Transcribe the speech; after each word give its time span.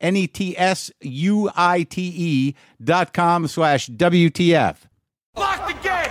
N 0.00 0.16
E 0.16 0.26
T 0.26 0.56
S 0.56 0.90
U 1.00 1.50
I 1.54 1.82
T 1.82 2.12
E 2.16 2.54
dot 2.82 3.12
com 3.12 3.46
slash 3.46 3.88
WTF. 3.88 4.76
Lock 5.36 5.66
the 5.66 5.74
gate! 5.82 6.10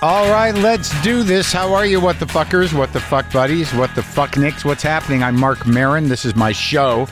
All 0.00 0.30
right, 0.30 0.54
let's 0.54 0.90
do 1.02 1.24
this. 1.24 1.52
How 1.52 1.74
are 1.74 1.84
you, 1.84 2.00
what 2.00 2.20
the 2.20 2.26
fuckers, 2.26 2.72
what 2.72 2.92
the 2.92 3.00
fuck 3.00 3.32
buddies, 3.32 3.74
what 3.74 3.92
the 3.96 4.02
fuck 4.02 4.36
nicks? 4.36 4.64
What's 4.64 4.84
happening? 4.84 5.24
I'm 5.24 5.34
Marc 5.38 5.66
Maron. 5.66 6.08
This 6.08 6.24
is 6.24 6.36
my 6.36 6.52
show, 6.52 7.08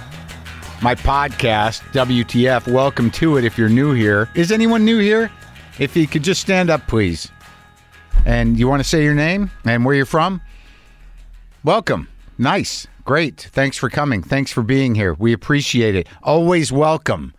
my 0.80 0.94
podcast, 0.94 1.80
WTF. 1.90 2.72
Welcome 2.72 3.10
to 3.10 3.38
it 3.38 3.44
if 3.44 3.58
you're 3.58 3.68
new 3.68 3.92
here. 3.92 4.28
Is 4.36 4.52
anyone 4.52 4.84
new 4.84 4.98
here? 4.98 5.32
If 5.80 5.96
you 5.96 6.06
could 6.06 6.22
just 6.22 6.40
stand 6.40 6.70
up, 6.70 6.86
please. 6.86 7.28
And 8.24 8.58
you 8.58 8.68
want 8.68 8.82
to 8.82 8.88
say 8.88 9.04
your 9.04 9.14
name 9.14 9.50
and 9.64 9.84
where 9.84 9.94
you're 9.94 10.06
from? 10.06 10.40
Welcome. 11.62 12.08
Nice. 12.38 12.86
Great. 13.04 13.48
Thanks 13.52 13.76
for 13.76 13.88
coming. 13.88 14.22
Thanks 14.22 14.50
for 14.50 14.62
being 14.62 14.94
here. 14.94 15.14
We 15.14 15.32
appreciate 15.32 15.94
it. 15.94 16.08
Always 16.22 16.72
welcome. 16.72 17.34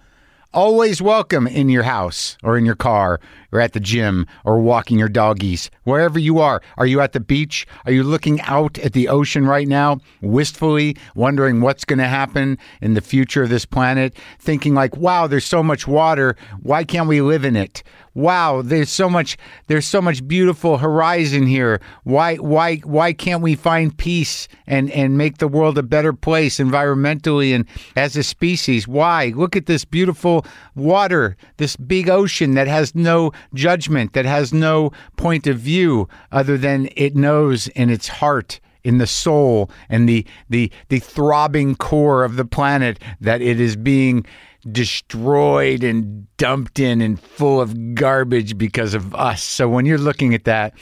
Always 0.54 1.02
welcome 1.02 1.46
in 1.46 1.70
your 1.70 1.84
house 1.84 2.38
or 2.42 2.58
in 2.58 2.66
your 2.66 2.76
car 2.76 3.20
or 3.52 3.62
at 3.62 3.74
the 3.74 3.80
gym 3.80 4.26
or 4.46 4.60
walking 4.60 5.00
your 5.00 5.10
doggies, 5.10 5.70
wherever 5.84 6.20
you 6.20 6.40
are. 6.40 6.62
Are 6.78 6.86
you 6.86 7.02
at 7.02 7.14
the 7.14 7.20
beach? 7.20 7.66
Are 7.86 7.92
you 7.92 8.04
looking 8.04 8.42
out 8.42 8.78
at 8.80 8.94
the 8.94 9.08
ocean 9.08 9.46
right 9.46 9.68
now, 9.68 10.00
wistfully 10.22 10.98
wondering 11.16 11.62
what's 11.62 11.86
going 11.86 12.00
to 12.00 12.08
happen 12.08 12.58
in 12.82 12.94
the 12.94 13.02
future 13.02 13.44
of 13.44 13.50
this 13.50 13.66
planet? 13.66 14.16
Thinking, 14.40 14.74
like, 14.74 14.96
wow, 14.98 15.28
there's 15.28 15.46
so 15.46 15.64
much 15.64 15.88
water. 15.88 16.36
Why 16.62 16.84
can't 16.84 17.08
we 17.08 17.22
live 17.22 17.46
in 17.46 17.56
it? 17.56 17.84
Wow, 18.18 18.64
there's 18.64 18.90
so 18.90 19.12
much 19.12 19.38
there's 19.68 19.86
so 19.86 20.02
much 20.02 20.28
beautiful 20.28 20.80
horizon 20.80 21.46
here. 21.46 21.80
Why 22.04 22.38
why 22.38 22.78
why 22.78 23.14
can't 23.14 23.44
we 23.44 23.54
find 23.54 23.96
peace 23.96 24.48
and 24.66 24.90
and 24.90 25.20
make 25.20 25.38
the 25.38 25.48
world 25.48 25.78
a 25.78 25.84
better 25.84 26.14
place 26.14 26.58
environmentally 26.58 27.54
and 27.54 27.68
as 27.96 28.18
a 28.18 28.24
species? 28.24 28.88
Why? 28.88 29.34
Look 29.36 29.56
at 29.56 29.68
this 29.68 29.86
beautiful 29.86 30.48
water, 30.74 31.38
this 31.58 31.76
big 31.76 32.10
ocean 32.10 32.56
that 32.56 32.68
has 32.68 32.96
no 32.96 33.34
judgment, 33.54 34.14
that 34.14 34.26
has 34.26 34.54
no 34.54 34.92
point 35.16 35.48
of 35.48 35.60
view 35.60 36.08
other 36.32 36.58
than 36.58 36.90
it 36.96 37.16
knows 37.16 37.68
in 37.70 37.90
its 37.90 38.08
heart 38.08 38.60
in 38.84 39.00
the 39.00 39.08
soul 39.08 39.70
and 39.90 40.08
the 40.08 40.26
the 40.50 40.72
the 40.88 41.00
throbbing 41.00 41.76
core 41.76 42.24
of 42.24 42.38
the 42.38 42.46
planet 42.46 43.00
that 43.20 43.42
it 43.42 43.60
is 43.60 43.76
being 43.76 44.26
destroyed 44.72 45.84
and 45.84 46.26
dumped 46.38 46.80
in 46.80 47.02
and 47.02 47.20
full 47.20 47.60
of 47.60 47.96
garbage 47.96 48.58
because 48.58 48.94
of 48.94 49.14
us. 49.16 49.44
So 49.44 49.68
when 49.68 49.86
you're 49.86 49.98
looking 49.98 50.34
at 50.34 50.46
that 50.46 50.74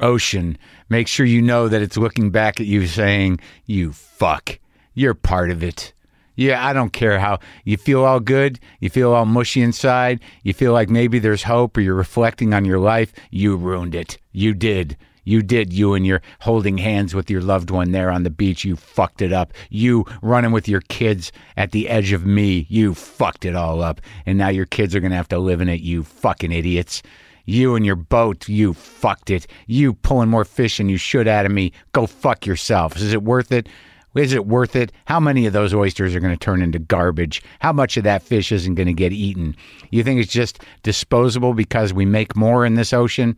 ocean, 0.00 0.58
make 0.88 1.06
sure 1.06 1.26
you 1.26 1.40
know 1.40 1.68
that 1.68 1.82
it's 1.82 1.96
looking 1.96 2.30
back 2.30 2.60
at 2.60 2.66
you 2.66 2.86
saying, 2.86 3.40
"You 3.64 3.92
fuck. 3.92 4.58
You're 4.94 5.14
part 5.14 5.50
of 5.50 5.62
it." 5.62 5.92
Yeah, 6.34 6.66
I 6.66 6.72
don't 6.72 6.92
care 6.92 7.18
how 7.18 7.38
you 7.64 7.76
feel 7.76 8.04
all 8.04 8.20
good, 8.20 8.58
you 8.80 8.88
feel 8.88 9.12
all 9.12 9.26
mushy 9.26 9.60
inside, 9.60 10.20
you 10.42 10.52
feel 10.54 10.72
like 10.72 10.88
maybe 10.88 11.18
there's 11.18 11.42
hope 11.42 11.76
or 11.76 11.80
you're 11.80 11.94
reflecting 11.94 12.54
on 12.54 12.64
your 12.64 12.78
life, 12.78 13.12
you 13.30 13.56
ruined 13.56 13.94
it. 13.94 14.18
You 14.32 14.54
did. 14.54 14.96
You 15.24 15.40
did, 15.40 15.72
you 15.72 15.94
and 15.94 16.04
your 16.04 16.20
holding 16.40 16.78
hands 16.78 17.14
with 17.14 17.30
your 17.30 17.42
loved 17.42 17.70
one 17.70 17.92
there 17.92 18.10
on 18.10 18.24
the 18.24 18.30
beach. 18.30 18.64
You 18.64 18.74
fucked 18.74 19.22
it 19.22 19.32
up. 19.32 19.52
You 19.70 20.04
running 20.20 20.50
with 20.50 20.66
your 20.66 20.80
kids 20.80 21.30
at 21.56 21.70
the 21.70 21.88
edge 21.88 22.12
of 22.12 22.26
me. 22.26 22.66
You 22.68 22.94
fucked 22.94 23.44
it 23.44 23.54
all 23.54 23.82
up. 23.82 24.00
And 24.26 24.36
now 24.36 24.48
your 24.48 24.66
kids 24.66 24.96
are 24.96 25.00
going 25.00 25.12
to 25.12 25.16
have 25.16 25.28
to 25.28 25.38
live 25.38 25.60
in 25.60 25.68
it, 25.68 25.80
you 25.80 26.02
fucking 26.02 26.50
idiots. 26.50 27.02
You 27.44 27.74
and 27.76 27.86
your 27.86 27.96
boat, 27.96 28.48
you 28.48 28.72
fucked 28.74 29.30
it. 29.30 29.46
You 29.66 29.94
pulling 29.94 30.28
more 30.28 30.44
fish 30.44 30.78
than 30.78 30.88
you 30.88 30.96
should 30.96 31.28
out 31.28 31.46
of 31.46 31.52
me. 31.52 31.72
Go 31.92 32.06
fuck 32.06 32.46
yourself. 32.46 32.96
Is 32.96 33.12
it 33.12 33.22
worth 33.22 33.52
it? 33.52 33.68
Is 34.14 34.32
it 34.32 34.46
worth 34.46 34.76
it? 34.76 34.92
How 35.06 35.18
many 35.18 35.46
of 35.46 35.52
those 35.52 35.72
oysters 35.72 36.14
are 36.14 36.20
going 36.20 36.34
to 36.34 36.44
turn 36.44 36.60
into 36.60 36.78
garbage? 36.78 37.42
How 37.60 37.72
much 37.72 37.96
of 37.96 38.04
that 38.04 38.22
fish 38.22 38.52
isn't 38.52 38.74
going 38.74 38.86
to 38.86 38.92
get 38.92 39.12
eaten? 39.12 39.56
You 39.90 40.02
think 40.04 40.20
it's 40.20 40.32
just 40.32 40.62
disposable 40.82 41.54
because 41.54 41.94
we 41.94 42.04
make 42.04 42.36
more 42.36 42.66
in 42.66 42.74
this 42.74 42.92
ocean? 42.92 43.36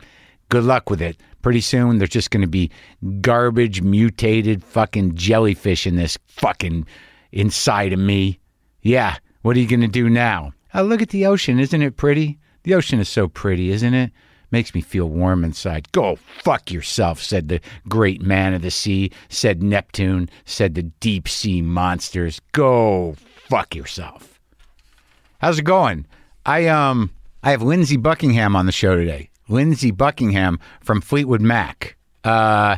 Good 0.48 0.64
luck 0.64 0.90
with 0.90 1.00
it. 1.00 1.16
Pretty 1.42 1.60
soon, 1.60 1.98
there's 1.98 2.10
just 2.10 2.30
going 2.30 2.40
to 2.40 2.48
be 2.48 2.70
garbage, 3.20 3.82
mutated 3.82 4.64
fucking 4.64 5.14
jellyfish 5.14 5.86
in 5.86 5.96
this 5.96 6.18
fucking 6.26 6.86
inside 7.32 7.92
of 7.92 7.98
me. 7.98 8.40
Yeah, 8.82 9.16
what 9.42 9.56
are 9.56 9.60
you 9.60 9.68
going 9.68 9.80
to 9.80 9.88
do 9.88 10.10
now? 10.10 10.52
Oh, 10.74 10.82
look 10.82 11.02
at 11.02 11.10
the 11.10 11.26
ocean. 11.26 11.60
Isn't 11.60 11.82
it 11.82 11.96
pretty? 11.96 12.38
The 12.64 12.74
ocean 12.74 12.98
is 12.98 13.08
so 13.08 13.28
pretty, 13.28 13.70
isn't 13.70 13.94
it? 13.94 14.10
Makes 14.54 14.72
me 14.72 14.82
feel 14.82 15.08
warm 15.08 15.42
inside. 15.42 15.90
Go 15.90 16.16
fuck 16.44 16.70
yourself, 16.70 17.20
said 17.20 17.48
the 17.48 17.60
great 17.88 18.22
man 18.22 18.54
of 18.54 18.62
the 18.62 18.70
sea, 18.70 19.10
said 19.28 19.64
Neptune, 19.64 20.30
said 20.44 20.76
the 20.76 20.84
deep 20.84 21.28
sea 21.28 21.60
monsters. 21.60 22.40
Go 22.52 23.16
fuck 23.48 23.74
yourself. 23.74 24.38
How's 25.38 25.58
it 25.58 25.64
going? 25.64 26.06
I 26.46 26.68
um 26.68 27.10
I 27.42 27.50
have 27.50 27.62
Lindsey 27.62 27.96
Buckingham 27.96 28.54
on 28.54 28.66
the 28.66 28.70
show 28.70 28.94
today. 28.94 29.28
Lindsey 29.48 29.90
Buckingham 29.90 30.60
from 30.80 31.00
Fleetwood 31.00 31.40
Mac. 31.40 31.96
Uh 32.22 32.76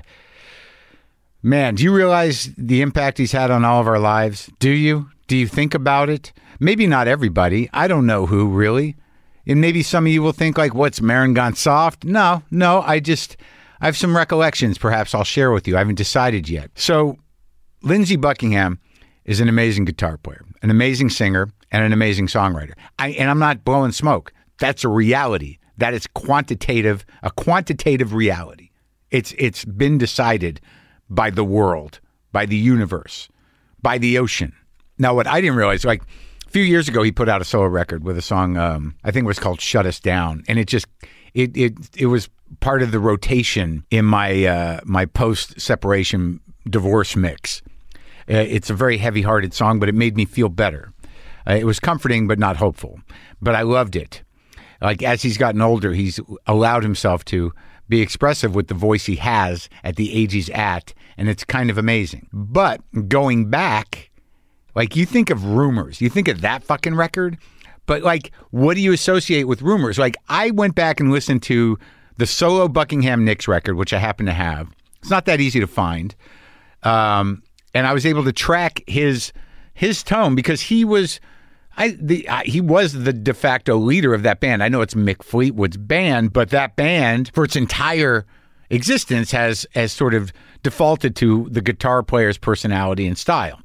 man, 1.42 1.74
do 1.74 1.84
you 1.84 1.94
realize 1.94 2.54
the 2.56 2.80
impact 2.80 3.18
he's 3.18 3.32
had 3.32 3.50
on 3.50 3.66
all 3.66 3.82
of 3.82 3.86
our 3.86 3.98
lives? 3.98 4.50
Do 4.60 4.70
you? 4.70 5.10
Do 5.26 5.36
you 5.36 5.46
think 5.46 5.74
about 5.74 6.08
it? 6.08 6.32
Maybe 6.58 6.86
not 6.86 7.06
everybody. 7.06 7.68
I 7.74 7.86
don't 7.86 8.06
know 8.06 8.24
who 8.24 8.48
really. 8.48 8.96
And 9.46 9.60
maybe 9.60 9.82
some 9.82 10.06
of 10.06 10.12
you 10.12 10.22
will 10.22 10.32
think 10.32 10.58
like, 10.58 10.74
what's 10.74 11.00
Maron 11.00 11.34
gone 11.34 11.54
soft? 11.54 12.04
No, 12.04 12.42
no, 12.50 12.82
I 12.82 13.00
just 13.00 13.36
I 13.80 13.86
have 13.86 13.96
some 13.96 14.16
recollections 14.16 14.78
perhaps 14.78 15.14
I'll 15.14 15.24
share 15.24 15.52
with 15.52 15.68
you. 15.68 15.76
I 15.76 15.78
haven't 15.78 15.96
decided 15.96 16.48
yet. 16.48 16.70
So 16.74 17.18
Lindsey 17.82 18.16
Buckingham 18.16 18.80
is 19.24 19.40
an 19.40 19.48
amazing 19.48 19.84
guitar 19.84 20.16
player, 20.16 20.44
an 20.62 20.70
amazing 20.70 21.10
singer, 21.10 21.50
and 21.70 21.84
an 21.84 21.92
amazing 21.92 22.28
songwriter. 22.28 22.72
I, 22.98 23.10
and 23.10 23.30
I'm 23.30 23.38
not 23.38 23.64
blowing 23.64 23.92
smoke. 23.92 24.32
That's 24.58 24.84
a 24.84 24.88
reality. 24.88 25.58
That 25.78 25.94
is 25.94 26.06
quantitative, 26.06 27.04
a 27.22 27.30
quantitative 27.30 28.14
reality. 28.14 28.70
It's 29.10 29.34
it's 29.38 29.64
been 29.64 29.98
decided 29.98 30.60
by 31.08 31.30
the 31.30 31.44
world, 31.44 32.00
by 32.32 32.46
the 32.46 32.56
universe, 32.56 33.28
by 33.82 33.98
the 33.98 34.18
ocean. 34.18 34.52
Now, 34.98 35.14
what 35.14 35.26
I 35.26 35.40
didn't 35.40 35.56
realize, 35.56 35.84
like 35.84 36.02
a 36.46 36.50
few 36.50 36.62
years 36.62 36.88
ago, 36.88 37.02
he 37.02 37.12
put 37.12 37.28
out 37.28 37.40
a 37.40 37.44
solo 37.44 37.66
record 37.66 38.04
with 38.04 38.16
a 38.16 38.22
song. 38.22 38.56
Um, 38.56 38.94
I 39.04 39.10
think 39.10 39.24
it 39.24 39.26
was 39.26 39.38
called 39.38 39.60
"Shut 39.60 39.86
Us 39.86 40.00
Down," 40.00 40.44
and 40.48 40.58
it 40.58 40.66
just 40.66 40.86
it 41.34 41.56
it 41.56 41.74
it 41.96 42.06
was 42.06 42.28
part 42.60 42.82
of 42.82 42.92
the 42.92 43.00
rotation 43.00 43.84
in 43.90 44.04
my 44.04 44.44
uh, 44.44 44.80
my 44.84 45.06
post 45.06 45.60
separation 45.60 46.40
divorce 46.68 47.16
mix. 47.16 47.62
Uh, 48.28 48.34
it's 48.38 48.70
a 48.70 48.74
very 48.74 48.98
heavy 48.98 49.22
hearted 49.22 49.54
song, 49.54 49.78
but 49.78 49.88
it 49.88 49.94
made 49.94 50.16
me 50.16 50.24
feel 50.24 50.48
better. 50.48 50.92
Uh, 51.48 51.54
it 51.54 51.64
was 51.64 51.78
comforting, 51.78 52.26
but 52.26 52.38
not 52.38 52.56
hopeful. 52.56 52.98
But 53.40 53.54
I 53.54 53.62
loved 53.62 53.94
it. 53.94 54.22
Like 54.80 55.02
as 55.02 55.22
he's 55.22 55.38
gotten 55.38 55.62
older, 55.62 55.92
he's 55.92 56.20
allowed 56.46 56.82
himself 56.82 57.24
to 57.26 57.52
be 57.88 58.00
expressive 58.02 58.54
with 58.54 58.66
the 58.66 58.74
voice 58.74 59.06
he 59.06 59.16
has 59.16 59.68
at 59.84 59.96
the 59.96 60.12
age 60.12 60.32
he's 60.32 60.50
at, 60.50 60.92
and 61.16 61.28
it's 61.28 61.44
kind 61.44 61.70
of 61.70 61.78
amazing. 61.78 62.28
But 62.32 62.80
going 63.08 63.48
back, 63.48 64.10
like 64.76 64.94
you 64.94 65.06
think 65.06 65.30
of 65.30 65.44
rumors, 65.44 66.00
you 66.00 66.08
think 66.08 66.28
of 66.28 66.42
that 66.42 66.62
fucking 66.62 66.94
record, 66.94 67.38
but 67.86 68.02
like 68.02 68.30
what 68.50 68.74
do 68.74 68.82
you 68.82 68.92
associate 68.92 69.44
with 69.44 69.62
rumors? 69.62 69.98
Like 69.98 70.16
I 70.28 70.52
went 70.52 70.76
back 70.76 71.00
and 71.00 71.10
listened 71.10 71.42
to 71.44 71.78
the 72.18 72.26
solo 72.26 72.68
Buckingham 72.68 73.24
Nicks 73.24 73.48
record, 73.48 73.76
which 73.76 73.92
I 73.92 73.98
happen 73.98 74.26
to 74.26 74.32
have. 74.32 74.68
It's 75.00 75.10
not 75.10 75.24
that 75.24 75.40
easy 75.40 75.60
to 75.60 75.66
find. 75.66 76.14
Um, 76.82 77.42
and 77.74 77.86
I 77.86 77.92
was 77.92 78.06
able 78.06 78.22
to 78.24 78.32
track 78.32 78.82
his 78.86 79.32
his 79.74 80.02
tone 80.02 80.34
because 80.34 80.60
he 80.60 80.84
was. 80.84 81.20
I, 81.78 81.90
the, 82.00 82.26
I, 82.30 82.44
he 82.44 82.62
was 82.62 82.94
the 82.94 83.12
de 83.12 83.34
facto 83.34 83.76
leader 83.76 84.14
of 84.14 84.22
that 84.22 84.40
band. 84.40 84.62
I 84.62 84.68
know 84.70 84.80
it's 84.80 84.94
Mick 84.94 85.22
Fleetwood's 85.22 85.76
band, 85.76 86.32
but 86.32 86.48
that 86.48 86.74
band, 86.74 87.30
for 87.34 87.44
its 87.44 87.54
entire 87.54 88.24
existence, 88.70 89.30
has 89.32 89.66
has 89.74 89.92
sort 89.92 90.14
of 90.14 90.32
defaulted 90.62 91.14
to 91.16 91.48
the 91.50 91.60
guitar 91.60 92.02
player's 92.02 92.38
personality 92.38 93.06
and 93.06 93.18
style. 93.18 93.60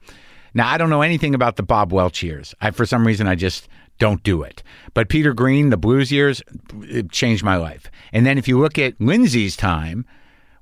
Now, 0.54 0.70
I 0.70 0.78
don't 0.78 0.90
know 0.90 1.02
anything 1.02 1.34
about 1.34 1.56
the 1.56 1.64
Bob 1.64 1.92
Welch 1.92 2.24
years. 2.24 2.54
I, 2.62 2.72
for 2.72 2.86
some 2.86 3.08
reason, 3.08 3.28
I 3.28 3.36
just 3.36 3.68
don't 4.00 4.22
do 4.24 4.42
it. 4.42 4.64
But 4.94 5.10
Peter 5.10 5.34
Green, 5.34 5.70
the 5.70 5.78
blues 5.78 6.12
years, 6.12 6.42
it 6.82 7.12
changed 7.12 7.44
my 7.44 7.56
life. 7.56 7.90
And 8.12 8.26
then 8.26 8.38
if 8.38 8.48
you 8.48 8.60
look 8.60 8.78
at 8.78 9.00
Lindsey's 9.00 9.56
time, 9.56 10.06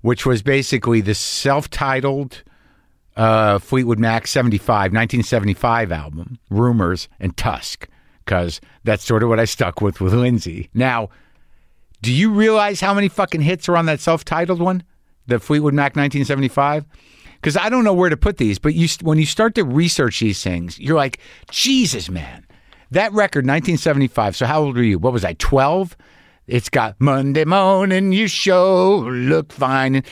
which 0.02 0.26
was 0.26 0.42
basically 0.42 1.02
the 1.02 1.16
self-titled 1.16 2.44
uh, 3.16 3.60
Fleetwood 3.60 4.00
Mac 4.00 4.28
75, 4.28 4.68
1975 4.94 5.92
album, 5.92 6.40
Rumors 6.50 7.10
and 7.20 7.36
Tusk, 7.36 7.88
because 8.24 8.62
that's 8.84 9.04
sort 9.04 9.24
of 9.24 9.30
what 9.30 9.40
I 9.40 9.46
stuck 9.46 9.82
with 9.82 10.00
with 10.00 10.14
Lindsey. 10.14 10.70
Now, 10.74 11.10
do 12.02 12.14
you 12.14 12.32
realize 12.32 12.80
how 12.80 12.94
many 12.94 13.10
fucking 13.10 13.42
hits 13.42 13.68
are 13.68 13.76
on 13.76 13.88
that 13.88 14.00
self-titled 14.00 14.62
one, 14.62 14.84
the 15.28 15.40
Fleetwood 15.40 15.74
Mac 15.74 15.96
1975? 15.96 16.86
Because 17.42 17.56
I 17.56 17.70
don't 17.70 17.84
know 17.84 17.94
where 17.94 18.10
to 18.10 18.18
put 18.18 18.38
these, 18.38 18.60
but 18.60 18.76
you 18.76 18.88
when 19.02 19.18
you 19.18 19.26
start 19.26 19.56
to 19.56 19.64
research 19.64 20.20
these 20.20 20.44
things, 20.44 20.78
you're 20.80 20.98
like, 20.98 21.20
Jesus, 21.52 22.10
man, 22.10 22.46
that 22.92 23.14
record 23.14 23.46
1975. 23.46 24.36
So 24.36 24.46
how 24.46 24.62
old 24.62 24.76
were 24.76 24.84
you? 24.84 25.00
What 25.00 25.14
was 25.14 25.24
I? 25.24 25.34
12. 25.34 25.96
It's 26.48 26.70
got 26.70 27.00
Monday 27.00 27.46
morning, 27.46 28.12
you 28.12 28.28
show 28.28 29.08
look 29.08 29.52
fine 29.54 29.96
and 29.96 30.06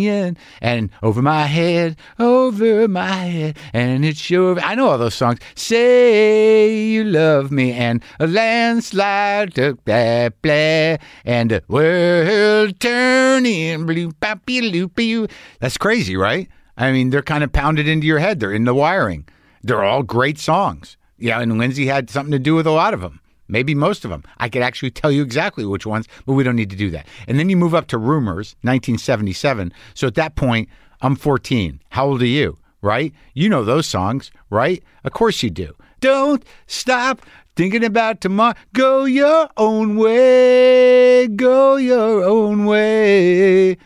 and 0.00 0.90
over 1.02 1.22
my 1.22 1.44
head, 1.44 1.96
over 2.18 2.88
my 2.88 3.06
head, 3.06 3.58
and 3.72 4.04
it's 4.04 4.18
sure. 4.18 4.58
I 4.60 4.74
know 4.74 4.88
all 4.88 4.98
those 4.98 5.14
songs. 5.14 5.40
Say 5.54 6.86
you 6.86 7.04
love 7.04 7.50
me 7.50 7.72
and 7.72 8.02
a 8.18 8.26
landslide 8.26 9.54
took 9.54 9.84
that 9.84 10.40
blah 10.42 10.96
and 11.24 11.50
the 11.50 11.62
world 11.68 12.80
turning 12.80 13.86
blue 13.86 14.12
pappy 14.12 14.60
loopy. 14.60 15.26
That's 15.60 15.78
crazy, 15.78 16.16
right? 16.16 16.48
I 16.76 16.92
mean, 16.92 17.10
they're 17.10 17.22
kind 17.22 17.44
of 17.44 17.52
pounded 17.52 17.86
into 17.86 18.06
your 18.06 18.18
head. 18.18 18.40
They're 18.40 18.52
in 18.52 18.64
the 18.64 18.74
wiring. 18.74 19.26
They're 19.62 19.84
all 19.84 20.02
great 20.02 20.38
songs. 20.38 20.96
Yeah, 21.18 21.40
and 21.40 21.58
Lindsey 21.58 21.86
had 21.86 22.10
something 22.10 22.32
to 22.32 22.38
do 22.38 22.54
with 22.54 22.66
a 22.66 22.72
lot 22.72 22.94
of 22.94 23.00
them 23.00 23.20
maybe 23.48 23.74
most 23.74 24.04
of 24.04 24.10
them. 24.10 24.22
I 24.38 24.48
could 24.48 24.62
actually 24.62 24.90
tell 24.90 25.10
you 25.10 25.22
exactly 25.22 25.64
which 25.64 25.86
ones, 25.86 26.06
but 26.26 26.34
we 26.34 26.44
don't 26.44 26.56
need 26.56 26.70
to 26.70 26.76
do 26.76 26.90
that. 26.90 27.06
And 27.28 27.38
then 27.38 27.48
you 27.48 27.56
move 27.56 27.74
up 27.74 27.86
to 27.88 27.98
Rumors, 27.98 28.56
1977. 28.62 29.72
So 29.94 30.06
at 30.06 30.14
that 30.14 30.36
point, 30.36 30.68
I'm 31.00 31.16
14. 31.16 31.80
How 31.90 32.06
old 32.06 32.22
are 32.22 32.26
you? 32.26 32.58
Right? 32.82 33.12
You 33.32 33.48
know 33.48 33.64
those 33.64 33.86
songs, 33.86 34.30
right? 34.50 34.82
Of 35.04 35.12
course 35.12 35.42
you 35.42 35.50
do. 35.50 35.74
Don't 36.00 36.44
stop 36.66 37.22
thinking 37.56 37.84
about 37.84 38.20
tomorrow. 38.20 38.54
Go 38.74 39.04
your 39.04 39.48
own 39.56 39.96
way. 39.96 41.28
Go 41.28 41.76
your 41.76 42.24
own 42.24 42.66
way. 42.66 43.78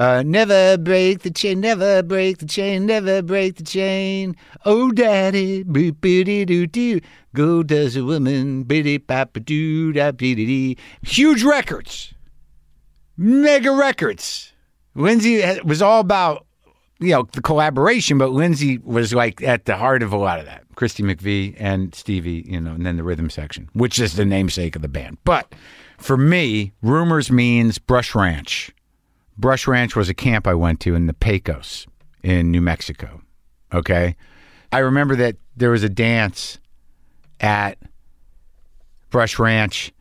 Uh, 0.00 0.22
never 0.24 0.78
break 0.78 1.20
the 1.20 1.30
chain, 1.30 1.60
never 1.60 2.02
break 2.02 2.38
the 2.38 2.46
chain, 2.46 2.86
never 2.86 3.20
break 3.20 3.56
the 3.56 3.62
chain. 3.62 4.34
Oh, 4.64 4.90
daddy, 4.92 5.62
boop, 5.62 6.00
doo, 6.46 6.66
doo. 6.66 7.00
Gold 7.34 7.66
Dust 7.66 7.98
Woman, 7.98 8.62
biddy, 8.62 8.98
papa, 8.98 9.40
doo, 9.40 9.92
da, 9.92 10.10
biddy, 10.12 10.46
dee. 10.46 10.78
Huge 11.02 11.42
records, 11.42 12.14
mega 13.18 13.70
records. 13.72 14.54
Lindsey 14.94 15.44
was 15.64 15.82
all 15.82 16.00
about, 16.00 16.46
you 16.98 17.10
know, 17.10 17.28
the 17.32 17.42
collaboration, 17.42 18.16
but 18.16 18.30
Lindsey 18.30 18.78
was 18.78 19.12
like 19.12 19.42
at 19.42 19.66
the 19.66 19.76
heart 19.76 20.02
of 20.02 20.14
a 20.14 20.16
lot 20.16 20.40
of 20.40 20.46
that. 20.46 20.64
Christy 20.76 21.02
McVie 21.02 21.54
and 21.58 21.94
Stevie, 21.94 22.46
you 22.48 22.58
know, 22.58 22.72
and 22.72 22.86
then 22.86 22.96
the 22.96 23.04
rhythm 23.04 23.28
section, 23.28 23.68
which 23.74 23.98
is 23.98 24.16
the 24.16 24.24
namesake 24.24 24.76
of 24.76 24.80
the 24.80 24.88
band. 24.88 25.18
But 25.24 25.54
for 25.98 26.16
me, 26.16 26.72
Rumors 26.80 27.30
means 27.30 27.76
Brush 27.76 28.14
Ranch. 28.14 28.72
Brush 29.40 29.66
Ranch 29.66 29.96
was 29.96 30.08
a 30.08 30.14
camp 30.14 30.46
I 30.46 30.54
went 30.54 30.80
to 30.80 30.94
in 30.94 31.06
the 31.06 31.14
Pecos 31.14 31.86
in 32.22 32.50
New 32.50 32.60
Mexico. 32.60 33.22
Okay. 33.72 34.16
I 34.72 34.78
remember 34.78 35.16
that 35.16 35.36
there 35.56 35.70
was 35.70 35.82
a 35.82 35.88
dance 35.88 36.58
at 37.40 37.78
Brush 39.10 39.38
Ranch, 39.38 39.92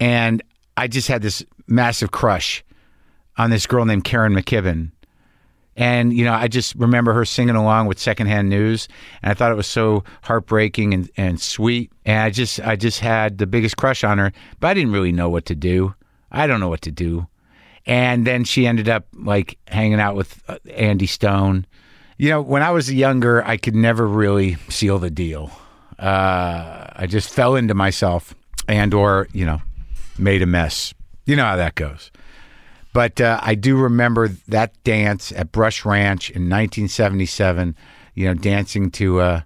and 0.00 0.42
I 0.76 0.88
just 0.88 1.08
had 1.08 1.22
this 1.22 1.44
massive 1.66 2.10
crush 2.10 2.64
on 3.36 3.50
this 3.50 3.66
girl 3.66 3.84
named 3.84 4.04
Karen 4.04 4.34
McKibben. 4.34 4.90
And, 5.76 6.14
you 6.14 6.24
know, 6.24 6.32
I 6.32 6.48
just 6.48 6.74
remember 6.76 7.12
her 7.12 7.26
singing 7.26 7.54
along 7.54 7.86
with 7.86 7.98
secondhand 7.98 8.48
news. 8.48 8.88
And 9.22 9.30
I 9.30 9.34
thought 9.34 9.52
it 9.52 9.56
was 9.56 9.66
so 9.66 10.04
heartbreaking 10.22 10.94
and, 10.94 11.10
and 11.18 11.38
sweet. 11.38 11.92
And 12.06 12.18
I 12.18 12.30
just 12.30 12.60
I 12.60 12.76
just 12.76 13.00
had 13.00 13.36
the 13.36 13.46
biggest 13.46 13.76
crush 13.76 14.02
on 14.02 14.16
her, 14.16 14.32
but 14.58 14.68
I 14.68 14.74
didn't 14.74 14.92
really 14.92 15.12
know 15.12 15.28
what 15.28 15.44
to 15.46 15.54
do. 15.54 15.94
I 16.32 16.46
don't 16.46 16.60
know 16.60 16.70
what 16.70 16.80
to 16.82 16.90
do. 16.90 17.26
And 17.86 18.26
then 18.26 18.44
she 18.44 18.66
ended 18.66 18.88
up 18.88 19.06
like 19.14 19.58
hanging 19.68 20.00
out 20.00 20.16
with 20.16 20.42
uh, 20.48 20.58
Andy 20.74 21.06
Stone. 21.06 21.66
You 22.18 22.30
know, 22.30 22.42
when 22.42 22.62
I 22.62 22.70
was 22.70 22.92
younger, 22.92 23.44
I 23.44 23.56
could 23.56 23.74
never 23.74 24.06
really 24.06 24.56
seal 24.68 24.98
the 24.98 25.10
deal. 25.10 25.50
Uh, 25.98 26.86
I 26.94 27.06
just 27.08 27.30
fell 27.30 27.56
into 27.56 27.74
myself 27.74 28.34
and 28.68 28.92
or, 28.92 29.28
you 29.32 29.46
know, 29.46 29.62
made 30.18 30.42
a 30.42 30.46
mess. 30.46 30.92
You 31.26 31.36
know 31.36 31.44
how 31.44 31.56
that 31.56 31.74
goes. 31.74 32.10
But 32.92 33.20
uh, 33.20 33.38
I 33.42 33.54
do 33.54 33.76
remember 33.76 34.28
that 34.48 34.72
dance 34.82 35.30
at 35.32 35.52
Brush 35.52 35.84
Ranch 35.84 36.30
in 36.30 36.44
1977. 36.44 37.76
You 38.14 38.28
know, 38.28 38.34
dancing 38.34 38.90
to 38.92 39.20
uh, 39.20 39.40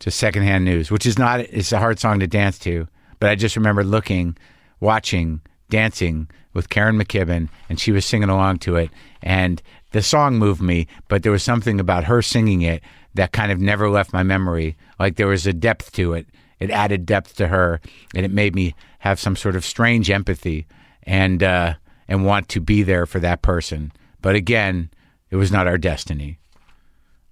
to 0.00 0.10
Secondhand 0.10 0.64
News, 0.64 0.90
which 0.90 1.06
is 1.06 1.16
not 1.16 1.38
it's 1.38 1.70
a 1.70 1.78
hard 1.78 2.00
song 2.00 2.18
to 2.18 2.26
dance 2.26 2.58
to. 2.60 2.88
But 3.20 3.30
I 3.30 3.36
just 3.36 3.54
remember 3.54 3.84
looking, 3.84 4.36
watching, 4.80 5.40
dancing 5.74 6.28
with 6.52 6.70
Karen 6.70 6.96
McKibben, 6.96 7.48
and 7.68 7.80
she 7.80 7.90
was 7.90 8.06
singing 8.06 8.28
along 8.28 8.58
to 8.60 8.76
it. 8.76 8.90
And 9.24 9.60
the 9.90 10.02
song 10.02 10.38
moved 10.38 10.62
me, 10.62 10.86
but 11.08 11.24
there 11.24 11.32
was 11.32 11.42
something 11.42 11.80
about 11.80 12.04
her 12.04 12.22
singing 12.22 12.62
it 12.62 12.80
that 13.14 13.32
kind 13.32 13.50
of 13.50 13.58
never 13.58 13.90
left 13.90 14.12
my 14.12 14.22
memory. 14.22 14.76
Like 15.00 15.16
there 15.16 15.26
was 15.26 15.48
a 15.48 15.52
depth 15.52 15.90
to 15.94 16.14
it. 16.14 16.28
It 16.60 16.70
added 16.70 17.06
depth 17.06 17.34
to 17.38 17.48
her, 17.48 17.80
and 18.14 18.24
it 18.24 18.30
made 18.30 18.54
me 18.54 18.76
have 19.00 19.18
some 19.18 19.34
sort 19.34 19.56
of 19.56 19.64
strange 19.64 20.10
empathy 20.10 20.68
and 21.02 21.42
uh, 21.42 21.74
and 22.06 22.24
want 22.24 22.48
to 22.50 22.60
be 22.60 22.84
there 22.84 23.04
for 23.04 23.18
that 23.18 23.42
person. 23.42 23.90
But 24.22 24.36
again, 24.36 24.90
it 25.30 25.36
was 25.36 25.50
not 25.50 25.66
our 25.66 25.76
destiny. 25.76 26.38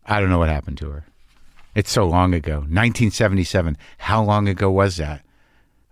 I 0.05 0.19
don't 0.19 0.31
know 0.31 0.41
what 0.41 0.49
happened 0.49 0.79
to 0.79 0.91
her. 0.91 1.05
It's 1.77 1.93
so 1.93 2.07
long 2.07 2.35
ago. 2.35 2.57
1977. 2.57 3.79
How 3.99 4.21
long 4.21 4.49
ago 4.49 4.69
was 4.69 4.97
that? 4.97 5.25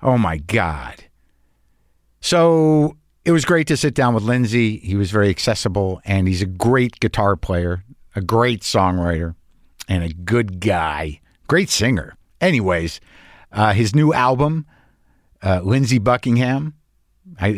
Oh 0.02 0.18
my 0.18 0.38
God. 0.38 1.04
So 2.20 2.96
it 3.24 3.32
was 3.32 3.44
great 3.44 3.66
to 3.68 3.76
sit 3.76 3.94
down 3.94 4.14
with 4.14 4.22
Lindsey. 4.22 4.78
He 4.78 4.96
was 4.96 5.10
very 5.10 5.28
accessible 5.28 6.00
and 6.04 6.28
he's 6.28 6.42
a 6.42 6.46
great 6.46 7.00
guitar 7.00 7.36
player, 7.36 7.84
a 8.14 8.20
great 8.20 8.62
songwriter, 8.62 9.34
and 9.88 10.04
a 10.04 10.12
good 10.12 10.60
guy. 10.60 11.20
Great 11.48 11.70
singer. 11.70 12.16
Anyways, 12.40 13.00
uh, 13.52 13.72
his 13.72 13.94
new 13.94 14.12
album, 14.12 14.66
uh, 15.42 15.60
Lindsey 15.62 15.98
Buckingham, 15.98 16.74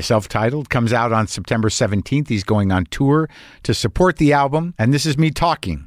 self 0.00 0.28
titled, 0.28 0.70
comes 0.70 0.92
out 0.92 1.12
on 1.12 1.26
September 1.26 1.68
17th. 1.68 2.28
He's 2.28 2.44
going 2.44 2.72
on 2.72 2.86
tour 2.86 3.28
to 3.64 3.74
support 3.74 4.16
the 4.16 4.32
album. 4.32 4.74
And 4.78 4.92
this 4.94 5.06
is 5.06 5.18
me 5.18 5.30
talking 5.30 5.86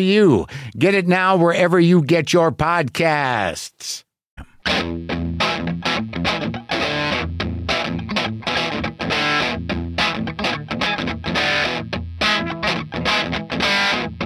you. 0.01 0.45
Get 0.77 0.93
it 0.93 1.07
now 1.07 1.35
wherever 1.37 1.79
you 1.79 2.01
get 2.03 2.33
your 2.33 2.51
podcasts. 2.51 4.03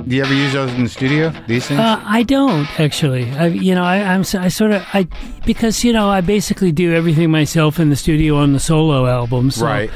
Do 0.08 0.16
you 0.16 0.22
ever 0.24 0.34
use 0.36 0.54
those 0.54 0.72
in 0.74 0.84
the 0.84 0.90
studio? 0.90 1.34
These 1.48 1.66
things? 1.66 1.80
Uh, 1.80 2.00
I 2.06 2.22
don't 2.22 2.68
actually. 2.80 3.32
I, 3.32 3.48
you 3.48 3.74
know, 3.74 3.84
I, 3.84 3.96
I'm 4.04 4.20
s- 4.20 4.36
I 4.36 4.50
sort 4.50 4.70
of 4.72 4.84
I 4.94 5.08
because 5.48 5.84
you 5.84 5.92
know 5.94 6.10
I 6.10 6.22
basically 6.22 6.72
do 6.72 6.94
everything 6.94 7.32
myself 7.32 7.80
in 7.80 7.90
the 7.90 7.96
studio 7.96 8.36
on 8.36 8.54
the 8.54 8.60
solo 8.60 9.08
albums. 9.08 9.56
So, 9.56 9.66
right. 9.66 9.90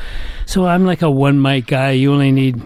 So 0.48 0.66
I'm 0.66 0.84
like 0.84 1.04
a 1.04 1.12
one 1.12 1.40
mic 1.40 1.68
guy. 1.68 1.92
You 1.92 2.12
only 2.12 2.32
need 2.32 2.60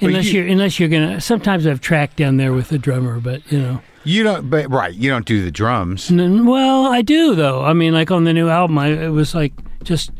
unless 0.00 0.32
you- 0.32 0.42
are 0.42 0.46
unless 0.46 0.78
you're 0.80 0.88
gonna. 0.88 1.20
Sometimes 1.20 1.66
I've 1.66 1.80
tracked 1.80 2.16
down 2.16 2.36
there 2.36 2.52
with 2.52 2.68
the 2.68 2.78
drummer, 2.78 3.20
but 3.20 3.40
you 3.52 3.58
know. 3.60 3.80
You 4.02 4.22
don't, 4.22 4.48
but 4.48 4.70
right, 4.70 4.94
you 4.94 5.10
don't 5.10 5.26
do 5.26 5.44
the 5.44 5.50
drums. 5.50 6.10
N- 6.10 6.46
Well, 6.46 6.86
I 6.86 7.02
do 7.02 7.34
though. 7.34 7.62
I 7.64 7.74
mean, 7.74 7.92
like 7.92 8.10
on 8.10 8.24
the 8.24 8.32
new 8.32 8.48
album, 8.48 8.78
I 8.78 8.88
it 8.88 9.08
was 9.10 9.34
like 9.34 9.52
just 9.84 10.10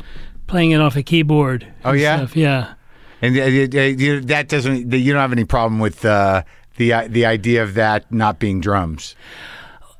playing 0.47 0.71
it 0.71 0.81
off 0.81 0.95
a 0.95 1.01
keyboard. 1.03 1.65
Oh, 1.83 1.91
yeah? 1.93 2.17
stuff. 2.17 2.35
yeah. 2.35 2.73
And 3.23 3.37
uh, 3.37 3.43
you- 3.45 4.19
that 4.21 4.47
doesn't, 4.49 4.91
you 4.93 5.13
don't 5.13 5.21
have 5.21 5.31
any 5.31 5.45
problem 5.45 5.79
with 5.79 6.03
uh, 6.05 6.43
the 6.77 6.93
uh, 6.93 7.07
the 7.09 7.25
idea 7.25 7.63
of 7.63 7.73
that 7.75 8.11
not 8.11 8.37
being 8.39 8.61
drums. 8.61 9.15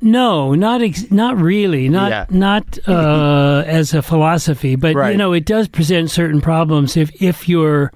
No, 0.04 0.56
not 0.56 0.82
ex- 0.82 1.12
not 1.12 1.38
really, 1.40 1.88
not 1.88 2.10
Yeah. 2.10 2.26
not 2.32 2.80
uh, 2.88 3.64
as 3.68 3.94
a 3.94 4.02
philosophy, 4.02 4.76
but 4.76 4.96
Right. 4.96 5.12
you 5.12 5.18
know, 5.18 5.34
it 5.34 5.46
does 5.46 5.68
present 5.68 6.10
certain 6.10 6.42
problems 6.42 6.98
if 6.98 7.10
if 7.22 7.48
you're. 7.48 7.92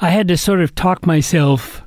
I 0.00 0.10
had 0.10 0.28
to 0.28 0.36
sort 0.36 0.60
of 0.60 0.74
talk 0.74 1.06
myself 1.06 1.82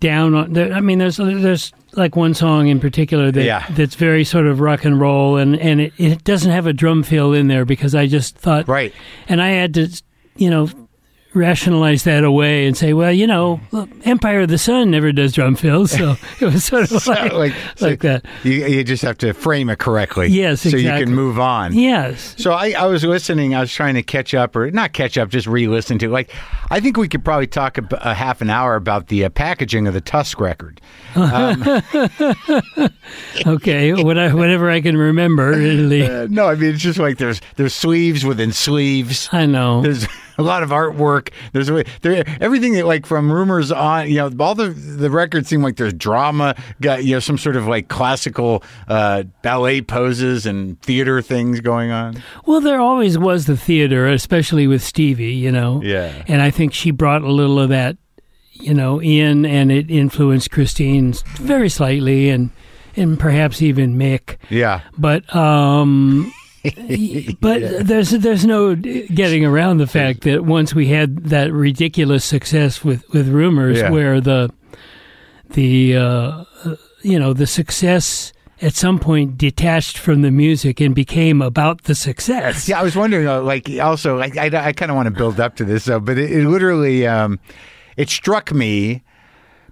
down 0.00 0.34
on. 0.34 0.58
I 0.72 0.80
mean, 0.80 0.98
there's 0.98 1.16
there's 1.18 1.72
like 1.92 2.16
one 2.16 2.34
song 2.34 2.66
in 2.68 2.80
particular 2.80 3.30
that 3.30 3.44
Yeah. 3.44 3.64
that's 3.70 3.94
very 3.94 4.24
sort 4.24 4.46
of 4.46 4.60
rock 4.60 4.84
and 4.84 5.00
roll, 5.00 5.36
and 5.36 5.56
and 5.58 5.80
it, 5.80 5.92
it 5.98 6.24
doesn't 6.24 6.50
have 6.50 6.66
a 6.66 6.72
drum 6.72 7.02
fill 7.02 7.32
in 7.32 7.46
there 7.48 7.64
because 7.64 7.94
I 7.94 8.06
just 8.06 8.36
thought 8.36 8.66
Right. 8.68 8.92
and 9.28 9.40
I 9.40 9.50
had 9.50 9.74
to, 9.74 9.88
you 10.36 10.50
know, 10.50 10.68
rationalize 11.34 12.04
that 12.04 12.24
away 12.24 12.66
and 12.66 12.76
say, 12.76 12.92
well, 12.92 13.12
you 13.12 13.26
know, 13.26 13.60
look, 13.72 13.88
Empire 14.04 14.40
of 14.40 14.48
the 14.48 14.58
Sun 14.58 14.90
never 14.90 15.12
does 15.12 15.32
drum 15.32 15.56
fills, 15.56 15.90
so 15.90 16.16
it 16.40 16.46
was 16.46 16.64
sort 16.64 16.90
of 16.90 17.06
like, 17.06 17.32
like, 17.32 17.32
like, 17.32 17.54
so 17.76 17.96
that. 17.96 18.24
You, 18.42 18.66
you 18.66 18.84
just 18.84 19.02
have 19.02 19.18
to 19.18 19.32
frame 19.34 19.68
it 19.68 19.78
correctly. 19.78 20.28
Yes, 20.28 20.62
So 20.62 20.76
you 20.76 20.88
can 20.88 21.14
move 21.14 21.38
on. 21.38 21.74
Yes. 21.74 22.34
So 22.38 22.52
I, 22.52 22.70
I 22.72 22.86
was 22.86 23.04
listening. 23.04 23.54
I 23.54 23.60
was 23.60 23.72
trying 23.72 23.94
to 23.94 24.02
catch 24.02 24.34
up, 24.34 24.56
or 24.56 24.70
not 24.70 24.92
catch 24.92 25.18
up, 25.18 25.28
just 25.28 25.46
re-listen 25.46 25.98
to. 25.98 26.08
Like, 26.08 26.30
I 26.70 26.80
think 26.80 26.96
we 26.96 27.08
could 27.08 27.24
probably 27.24 27.46
talk 27.46 27.78
a, 27.78 27.86
a 28.00 28.14
half 28.14 28.40
an 28.40 28.50
hour 28.50 28.76
about 28.76 29.08
the 29.08 29.24
uh, 29.24 29.28
packaging 29.28 29.86
of 29.86 29.94
the 29.94 30.00
Tusk 30.00 30.40
record. 30.40 30.80
Okay. 33.46 33.92
what 33.92 34.18
I, 34.18 34.32
whatever 34.32 34.70
I 34.70 34.80
can 34.80 34.96
remember. 34.96 35.50
Really. 35.50 36.04
Uh, 36.14 36.26
no, 36.28 36.48
I 36.48 36.54
mean 36.54 36.74
it's 36.74 36.82
just 36.82 36.98
like 36.98 37.18
there's 37.18 37.40
there's 37.56 37.74
sleeves 37.74 38.24
within 38.24 38.52
sleeves. 38.52 39.28
I 39.32 39.46
know. 39.46 39.80
There's 39.80 40.06
a 40.38 40.42
lot 40.42 40.62
of 40.62 40.70
artwork. 40.70 41.30
There's 41.52 41.68
a- 41.70 41.84
there 42.02 42.24
everything 42.40 42.74
that 42.74 42.86
like 42.86 43.06
from 43.06 43.30
rumors 43.30 43.70
on. 43.72 44.08
You 44.08 44.16
know, 44.16 44.30
all 44.40 44.54
the 44.54 44.68
the 44.68 45.10
records 45.10 45.48
seem 45.48 45.62
like 45.62 45.76
there's 45.76 45.92
drama. 45.94 46.54
Got 46.80 47.04
you 47.04 47.14
know 47.14 47.20
some 47.20 47.38
sort 47.38 47.56
of 47.56 47.66
like 47.66 47.88
classical 47.88 48.62
uh, 48.88 49.24
ballet 49.42 49.80
poses 49.82 50.46
and 50.46 50.80
theater 50.82 51.22
things 51.22 51.60
going 51.60 51.90
on. 51.90 52.22
Well, 52.46 52.60
there 52.60 52.80
always 52.80 53.18
was 53.18 53.46
the 53.46 53.56
theater, 53.56 54.06
especially 54.08 54.66
with 54.66 54.82
Stevie, 54.82 55.32
you 55.34 55.50
know. 55.52 55.80
Yeah. 55.82 56.24
And 56.28 56.42
I 56.42 56.50
think 56.50 56.74
she 56.74 56.90
brought 56.90 57.22
a 57.22 57.30
little 57.32 57.58
of 57.58 57.68
that, 57.70 57.96
you 58.52 58.74
know, 58.74 59.00
in, 59.00 59.44
and 59.46 59.70
it 59.72 59.90
influenced 59.90 60.50
Christine 60.50 61.12
very 61.36 61.68
slightly, 61.68 62.30
and 62.30 62.50
and 62.96 63.18
perhaps 63.18 63.60
even 63.62 63.96
Mick. 63.96 64.36
Yeah. 64.50 64.80
But 64.96 65.34
um, 65.34 66.32
but 67.40 67.86
there's 67.86 68.10
there's 68.10 68.46
no 68.46 68.74
getting 68.74 69.44
around 69.44 69.78
the 69.78 69.86
fact 69.86 70.22
that 70.22 70.44
once 70.44 70.74
we 70.74 70.88
had 70.88 71.24
that 71.24 71.52
ridiculous 71.52 72.24
success 72.24 72.82
with 72.82 73.06
with 73.12 73.28
rumors, 73.28 73.78
Yeah. 73.78 73.90
where 73.90 74.20
the 74.20 74.50
the 75.50 75.96
uh, 75.96 76.44
you 77.02 77.18
know 77.18 77.32
the 77.32 77.46
success 77.46 78.32
at 78.62 78.74
some 78.74 78.98
point 78.98 79.36
detached 79.36 79.98
from 79.98 80.22
the 80.22 80.30
music 80.30 80.80
and 80.80 80.94
became 80.94 81.42
about 81.42 81.82
the 81.84 81.94
success. 81.94 82.66
Yeah, 82.68 82.80
I 82.80 82.82
was 82.82 82.96
wondering, 82.96 83.26
uh, 83.26 83.42
like, 83.42 83.68
also, 83.82 84.16
like, 84.16 84.38
I, 84.38 84.46
I 84.68 84.72
kind 84.72 84.90
of 84.90 84.96
want 84.96 85.06
to 85.06 85.10
build 85.10 85.38
up 85.40 85.56
to 85.56 85.64
this, 85.66 85.84
though, 85.84 85.98
but 86.00 86.16
it, 86.18 86.30
it 86.30 86.48
literally, 86.48 87.04
um, 87.06 87.40
it 87.98 88.08
struck 88.08 88.52
me 88.52 89.02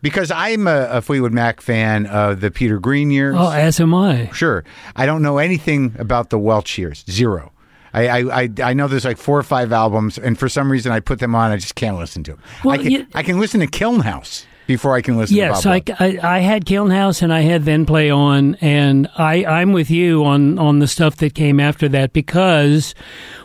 because 0.02 0.30
I'm 0.30 0.66
a, 0.66 0.88
a 0.90 1.02
Fleetwood 1.02 1.32
Mac 1.32 1.60
fan 1.60 2.06
of 2.06 2.40
the 2.40 2.50
Peter 2.50 2.78
Green 2.78 3.10
years. 3.10 3.34
Oh, 3.38 3.50
as 3.50 3.80
am 3.80 3.94
I. 3.94 4.30
Sure. 4.32 4.64
I 4.94 5.06
don't 5.06 5.22
know 5.22 5.38
anything 5.38 5.94
about 5.98 6.30
the 6.30 6.38
Welch 6.38 6.76
years. 6.76 7.04
Zero. 7.10 7.52
I, 7.94 8.22
I, 8.22 8.48
I, 8.62 8.72
know 8.72 8.88
there's 8.88 9.04
like 9.04 9.18
four 9.18 9.38
or 9.38 9.42
five 9.42 9.70
albums, 9.70 10.16
and 10.16 10.38
for 10.38 10.48
some 10.48 10.72
reason 10.72 10.92
I 10.92 11.00
put 11.00 11.18
them 11.18 11.34
on. 11.34 11.50
I 11.50 11.56
just 11.56 11.74
can't 11.74 11.98
listen 11.98 12.24
to 12.24 12.32
them. 12.32 12.42
Well, 12.64 12.74
I, 12.74 12.78
can, 12.78 12.90
you- 12.90 13.06
I 13.14 13.22
can 13.22 13.38
listen 13.38 13.60
to 13.60 13.66
Kiln 13.66 14.00
House 14.00 14.46
before 14.66 14.94
I 14.96 15.00
can 15.02 15.16
listen 15.18 15.36
Yes, 15.36 15.62
to 15.62 15.70
I. 15.70 15.82
I, 15.98 16.18
I 16.22 16.38
had 16.40 16.64
Kiln 16.64 16.90
House 16.90 17.20
and 17.22 17.32
I 17.32 17.40
had 17.40 17.64
Then 17.64 17.84
Play 17.86 18.10
On, 18.10 18.54
and 18.56 19.08
I, 19.16 19.44
I'm 19.44 19.72
with 19.72 19.90
you 19.90 20.24
on, 20.24 20.58
on 20.58 20.78
the 20.78 20.86
stuff 20.86 21.16
that 21.16 21.34
came 21.34 21.58
after 21.60 21.88
that 21.90 22.12
because 22.12 22.94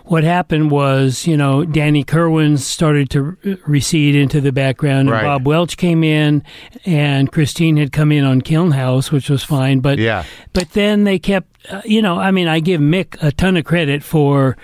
what 0.05 0.23
happened 0.23 0.71
was, 0.71 1.27
you 1.27 1.35
know, 1.35 1.65
Danny 1.65 2.03
Kirwan 2.03 2.57
started 2.57 3.09
to 3.09 3.35
recede 3.65 4.15
into 4.15 4.39
the 4.39 4.51
background, 4.51 5.09
and 5.09 5.11
Right. 5.11 5.23
Bob 5.23 5.45
Welch 5.47 5.75
came 5.75 6.03
in, 6.03 6.43
and 6.85 7.31
Christine 7.31 7.77
had 7.77 7.91
come 7.91 8.11
in 8.11 8.23
on 8.23 8.41
Kiln 8.41 8.71
House, 8.71 9.11
which 9.11 9.29
was 9.29 9.43
fine, 9.43 9.79
but 9.79 9.97
Yeah. 9.99 10.23
but 10.53 10.71
then 10.71 11.03
they 11.03 11.19
kept, 11.19 11.47
uh, 11.69 11.81
you 11.83 12.01
know, 12.01 12.17
I 12.19 12.31
mean, 12.31 12.47
I 12.47 12.59
give 12.61 12.79
Mick 12.79 13.21
a 13.21 13.31
ton 13.31 13.57
of 13.57 13.65
credit 13.65 14.01
for 14.03 14.55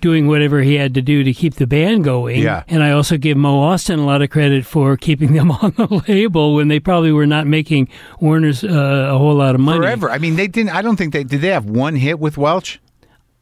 doing 0.00 0.26
whatever 0.26 0.60
he 0.60 0.74
had 0.74 0.94
to 0.94 1.02
do 1.02 1.24
to 1.24 1.32
keep 1.32 1.54
the 1.54 1.66
band 1.66 2.04
going. 2.04 2.42
Yeah. 2.42 2.64
And 2.68 2.82
I 2.82 2.92
also 2.92 3.16
give 3.16 3.36
Mo 3.36 3.60
Ostin 3.60 3.98
a 3.98 4.02
lot 4.02 4.22
of 4.22 4.30
credit 4.30 4.64
for 4.64 4.96
keeping 4.96 5.32
them 5.34 5.50
on 5.50 5.72
the 5.76 6.02
label 6.08 6.54
when 6.54 6.68
they 6.68 6.80
probably 6.80 7.12
were 7.12 7.26
not 7.26 7.46
making 7.46 7.88
Warner's 8.20 8.64
uh, 8.64 8.68
a 8.68 9.18
whole 9.18 9.34
lot 9.34 9.54
of 9.54 9.60
money. 9.60 9.78
Forever. 9.78 10.10
I 10.10 10.18
mean, 10.18 10.36
they 10.36 10.48
didn't. 10.48 10.70
I 10.70 10.82
don't 10.82 10.96
think 10.96 11.12
they 11.12 11.24
did. 11.24 11.40
They 11.40 11.48
have 11.48 11.66
one 11.66 11.96
hit 11.96 12.18
with 12.18 12.36
Welch. 12.36 12.80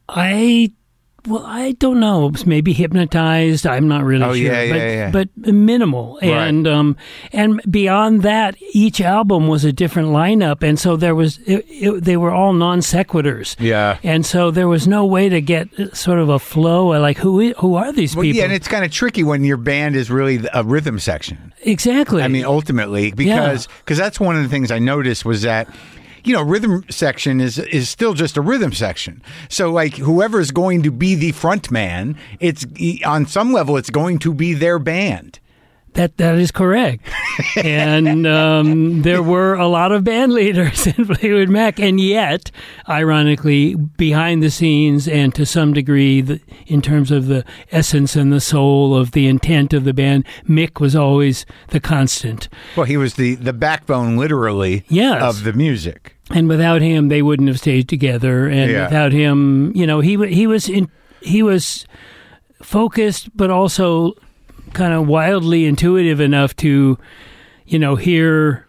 I. 0.09 0.73
Well, 1.27 1.45
I 1.45 1.73
don't 1.73 1.99
know. 2.01 2.33
Maybe 2.47 2.73
hypnotized. 2.73 3.67
I'm 3.67 3.89
not 3.89 4.05
really 4.05 4.23
Oh, 4.23 4.35
sure. 4.35 4.43
yeah, 4.45 4.63
yeah, 4.63 5.11
but, 5.11 5.29
yeah. 5.37 5.45
but 5.45 5.53
minimal. 5.55 6.19
Right. 6.23 6.31
And 6.31 6.67
um, 6.69 6.97
and 7.33 7.61
beyond 7.71 8.23
that, 8.23 8.57
each 8.73 9.01
album 9.01 9.49
was 9.49 9.65
a 9.65 9.73
different 9.73 10.09
lineup, 10.11 10.63
and 10.63 10.79
so 10.79 10.97
there 10.97 11.15
was 11.15 11.39
it, 11.47 11.65
it, 11.69 12.05
they 12.05 12.17
were 12.17 12.31
all 12.31 12.53
non 12.53 12.79
sequiturs. 12.81 13.57
Yeah. 13.59 13.99
And 14.03 14.25
so 14.25 14.51
there 14.51 14.69
was 14.69 14.87
no 14.87 15.05
way 15.05 15.29
to 15.29 15.41
get 15.41 15.69
sort 15.97 16.19
of 16.19 16.29
a 16.29 16.39
flow. 16.39 16.89
Like 17.01 17.19
who 17.19 17.53
who 17.55 17.75
are 17.75 17.93
these 17.93 18.15
Well, 18.15 18.23
people? 18.23 18.39
yeah, 18.39 18.45
and 18.45 18.53
it's 18.53 18.69
kind 18.69 18.85
of 18.85 18.91
tricky 18.93 19.23
when 19.25 19.43
your 19.45 19.57
band 19.57 19.97
is 19.97 20.11
really 20.11 20.41
a 20.55 20.63
rhythm 20.63 20.99
section. 20.99 21.53
exactly. 21.63 22.23
I 22.23 22.29
mean, 22.29 22.45
ultimately, 22.45 23.11
because 23.13 23.67
because 23.85 23.99
that's 23.99 24.21
one 24.21 24.37
of 24.37 24.43
the 24.43 24.49
things 24.49 24.71
I 24.71 24.79
noticed 24.79 25.25
was 25.25 25.43
that 25.43 25.69
you 26.27 26.33
know 26.33 26.43
rhythm 26.43 26.85
section 26.91 27.41
is 27.41 27.59
is 27.59 27.89
still 27.89 28.15
just 28.15 28.37
a 28.37 28.41
rhythm 28.41 28.73
section. 28.73 29.23
So 29.49 29.71
like 29.71 29.97
whoever 29.97 30.41
is 30.41 30.51
going 30.51 30.83
to 30.83 30.91
be 30.91 31.15
the 31.15 31.33
front 31.33 31.71
man, 31.71 32.19
it's 32.41 32.67
on 33.05 33.27
some 33.27 33.53
level 33.53 33.77
it's 33.77 33.91
going 33.91 34.19
to 34.21 34.35
be 34.35 34.53
their 34.55 34.79
band. 34.79 35.41
That 35.93 36.19
that 36.19 36.35
is 36.35 36.51
correct, 36.51 37.09
and 37.57 38.27
um, 38.27 39.01
there 39.01 39.23
were 39.23 39.55
a 39.55 39.67
lot 39.67 39.93
of 39.93 40.05
band 40.05 40.35
leaders 40.35 40.87
in 40.93 41.07
Fleetwood 41.07 41.49
Mac, 41.49 41.81
and 41.81 41.99
yet, 41.99 42.51
ironically, 42.87 43.75
behind 43.77 44.43
the 44.43 44.51
scenes 44.51 45.09
and 45.09 45.35
to 45.35 45.47
some 45.47 45.73
degree, 45.73 46.21
the, 46.21 46.41
in 46.67 46.83
terms 46.83 47.11
of 47.11 47.29
the 47.29 47.47
essence 47.73 48.15
and 48.15 48.31
the 48.31 48.41
soul 48.43 48.95
of 48.95 49.13
the 49.13 49.27
intent 49.27 49.73
of 49.73 49.85
the 49.85 49.95
band, 49.95 50.27
Mick 50.47 50.81
was 50.81 50.95
always 50.95 51.47
the 51.69 51.81
constant. 51.81 52.51
Well, 52.77 52.85
he 52.85 52.99
was 52.99 53.15
the 53.15 53.35
the 53.37 53.55
backbone, 53.55 54.19
literally, 54.19 54.85
Yes. 54.91 55.23
of 55.23 55.45
the 55.45 55.55
music. 55.55 56.16
And 56.31 56.49
without 56.49 56.83
him, 56.83 57.09
they 57.09 57.23
wouldn't 57.23 57.49
have 57.49 57.59
stayed 57.59 57.89
together. 57.89 58.49
And 58.49 58.71
Yeah. 58.71 58.85
without 58.85 59.13
him, 59.13 59.73
you 59.75 59.87
know, 59.87 60.01
he 60.01 60.17
he 60.29 60.47
was 60.47 60.69
in, 60.69 60.89
he 61.21 61.43
was 61.43 61.87
focused, 62.63 63.35
but 63.37 63.51
also 63.51 64.15
kind 64.73 64.93
of 64.93 65.07
wildly 65.07 65.65
intuitive 65.67 66.21
enough 66.21 66.55
to, 66.57 66.99
you 67.67 67.79
know, 67.79 67.95
hear 67.97 68.66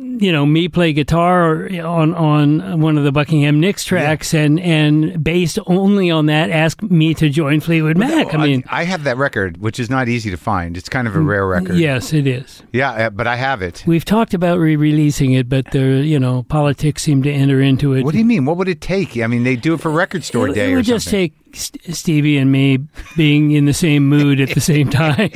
you 0.00 0.32
know 0.32 0.46
me 0.46 0.68
play 0.68 0.92
guitar 0.94 1.66
on 1.82 2.14
on 2.14 2.80
one 2.80 2.96
of 2.96 3.04
the 3.04 3.12
Buckingham 3.12 3.60
Nicks 3.60 3.84
tracks, 3.84 4.32
and 4.32 4.58
and 4.60 5.22
based 5.22 5.58
only 5.66 6.10
on 6.10 6.26
that, 6.26 6.50
ask 6.50 6.80
me 6.82 7.12
to 7.14 7.28
join 7.28 7.60
Fleetwood 7.60 7.96
Mac. 7.98 8.32
I 8.34 8.38
mean, 8.38 8.64
I 8.68 8.84
have 8.84 9.04
that 9.04 9.18
record, 9.18 9.58
which 9.58 9.78
is 9.78 9.90
not 9.90 10.08
easy 10.08 10.30
to 10.30 10.36
find. 10.36 10.76
It's 10.76 10.88
kind 10.88 11.06
of 11.06 11.14
a 11.14 11.20
rare 11.20 11.46
record. 11.46 11.76
yes, 11.76 12.12
it 12.12 12.26
is. 12.26 12.62
Yeah, 12.72 12.92
uh, 12.92 13.10
but 13.10 13.26
I 13.26 13.36
have 13.36 13.60
it. 13.62 13.84
We've 13.86 14.04
talked 14.04 14.32
about 14.32 14.58
re-releasing 14.58 15.32
it, 15.32 15.48
but 15.48 15.70
the 15.72 16.02
you 16.04 16.18
know 16.18 16.44
politics 16.44 17.02
seem 17.02 17.22
to 17.24 17.30
enter 17.30 17.60
into 17.60 17.92
it. 17.94 18.04
What 18.04 18.12
do 18.12 18.18
you 18.18 18.24
mean? 18.24 18.46
What 18.46 18.56
would 18.56 18.68
it 18.68 18.80
take? 18.80 19.18
I 19.18 19.26
mean, 19.26 19.44
they 19.44 19.56
do 19.56 19.74
it 19.74 19.80
for 19.80 19.90
Record 19.90 20.24
Store 20.24 20.48
it, 20.48 20.54
Day 20.54 20.70
it 20.70 20.72
or 20.72 20.76
would 20.76 20.84
just 20.86 21.04
something. 21.06 21.30
take 21.30 21.56
St- 21.56 21.94
Stevie 21.94 22.38
and 22.38 22.50
me 22.50 22.78
being 23.16 23.50
in 23.50 23.64
the 23.66 23.74
same 23.74 24.08
mood 24.08 24.40
at 24.40 24.50
the 24.50 24.60
same 24.60 24.88
time. 24.90 25.30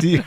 Do 0.00 0.08
you- 0.08 0.24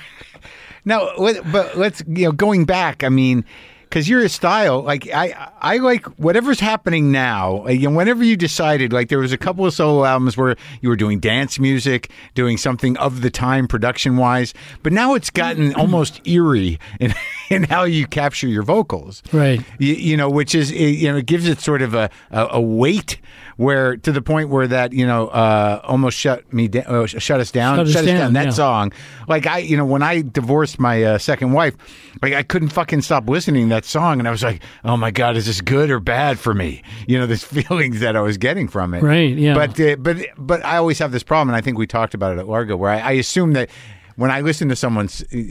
no, 0.88 1.12
what- 1.17 1.51
but 1.51 1.77
let's 1.77 2.01
you 2.08 2.25
know 2.25 2.32
going 2.32 2.65
back. 2.65 3.03
I 3.03 3.10
mean, 3.10 3.44
because 3.84 4.10
your 4.10 4.27
style, 4.27 4.82
like 4.82 5.08
I, 5.13 5.50
I 5.62 5.77
like 5.77 6.06
whatever's 6.20 6.60
happening 6.60 7.10
now. 7.12 7.65
You 7.67 7.89
know, 7.89 7.96
whenever 7.98 8.22
you 8.24 8.36
decided, 8.36 8.91
like 8.91 9.08
there 9.10 9.20
was 9.20 9.32
a 9.32 9.38
couple 9.38 9.65
of 9.65 9.74
solo 9.74 10.03
albums 10.03 10.36
where 10.36 10.56
you 10.82 10.89
were 10.89 10.96
doing 10.98 11.20
dance 11.20 11.58
music, 11.58 12.12
doing 12.36 12.58
something 12.58 12.98
of 12.98 13.22
the 13.22 13.29
time 13.29 13.65
production 13.67 14.17
wise, 14.17 14.53
but 14.84 14.91
now 14.91 15.13
it's 15.15 15.29
gotten 15.29 15.74
almost 15.82 16.20
eerie 16.27 16.79
in 17.00 17.13
in 17.50 17.63
how 17.63 17.84
you 17.86 18.06
capture 18.08 18.48
your 18.48 18.63
vocals. 18.63 19.24
Right. 19.32 19.62
You, 19.79 19.94
you 19.94 20.17
know, 20.17 20.29
which 20.29 20.53
is 20.53 20.72
you 20.72 21.10
know 21.12 21.17
it 21.17 21.25
gives 21.25 21.48
it 21.48 21.60
sort 21.62 21.82
of 21.82 21.94
a 21.94 22.10
a, 22.32 22.48
a 22.51 22.62
weight. 22.62 23.20
Where 23.58 23.98
to 23.98 24.12
the 24.12 24.22
point 24.22 24.50
where 24.50 24.68
that 24.68 24.94
you 24.94 25.06
know 25.06 25.28
uh, 25.30 25.82
almost 25.84 26.18
shut 26.18 26.54
me 26.54 26.68
down, 26.68 26.86
uh, 26.86 27.08
shut 27.08 27.40
us 27.40 27.52
down, 27.52 27.78
Shut 27.78 27.88
Us 27.88 28.06
Down, 28.06 28.34
That 28.34 28.46
yeah. 28.46 28.52
song, 28.52 28.94
like 29.28 29.48
I, 29.48 29.58
you 29.58 29.76
know, 29.76 29.86
when 29.86 30.04
I 30.04 30.22
divorced 30.22 30.80
my 30.80 31.04
uh, 31.04 31.18
second 31.18 31.54
wife, 31.54 31.76
like 32.22 32.34
I 32.34 32.44
couldn't 32.44 32.70
fucking 32.70 33.02
stop 33.02 33.28
listening 33.28 33.70
to 33.70 33.76
that 33.76 33.86
song, 33.86 34.20
and 34.20 34.28
I 34.28 34.32
was 34.32 34.44
like, 34.44 34.62
oh 34.84 34.96
my 34.96 35.10
god, 35.10 35.38
is 35.38 35.48
this 35.48 35.62
good 35.62 35.90
or 35.90 36.00
bad 36.00 36.40
for 36.40 36.54
me? 36.54 36.84
You 37.08 37.18
know, 37.18 37.26
this 37.26 37.44
feelings 37.58 38.02
that 38.02 38.16
I 38.16 38.22
was 38.22 38.38
getting 38.38 38.68
from 38.68 38.94
it. 38.94 39.02
Right, 39.02 39.36
yeah. 39.36 39.54
But 39.54 39.80
uh, 39.80 39.96
but 39.96 40.18
but 40.38 40.64
I 40.66 40.78
always 40.78 41.00
have 41.00 41.12
this 41.12 41.24
problem, 41.24 41.50
and 41.50 41.56
I 41.56 41.62
think 41.62 41.78
we 41.78 41.88
talked 41.88 42.14
about 42.14 42.34
it 42.38 42.40
at 42.40 42.48
Largo, 42.48 42.76
where 42.76 42.92
I, 42.92 43.00
I 43.00 43.12
assume 43.14 43.54
that. 43.54 43.70
When 44.18 44.30
I 44.32 44.42
listen 44.42 44.68
to 44.70 44.76
someone 44.76 45.08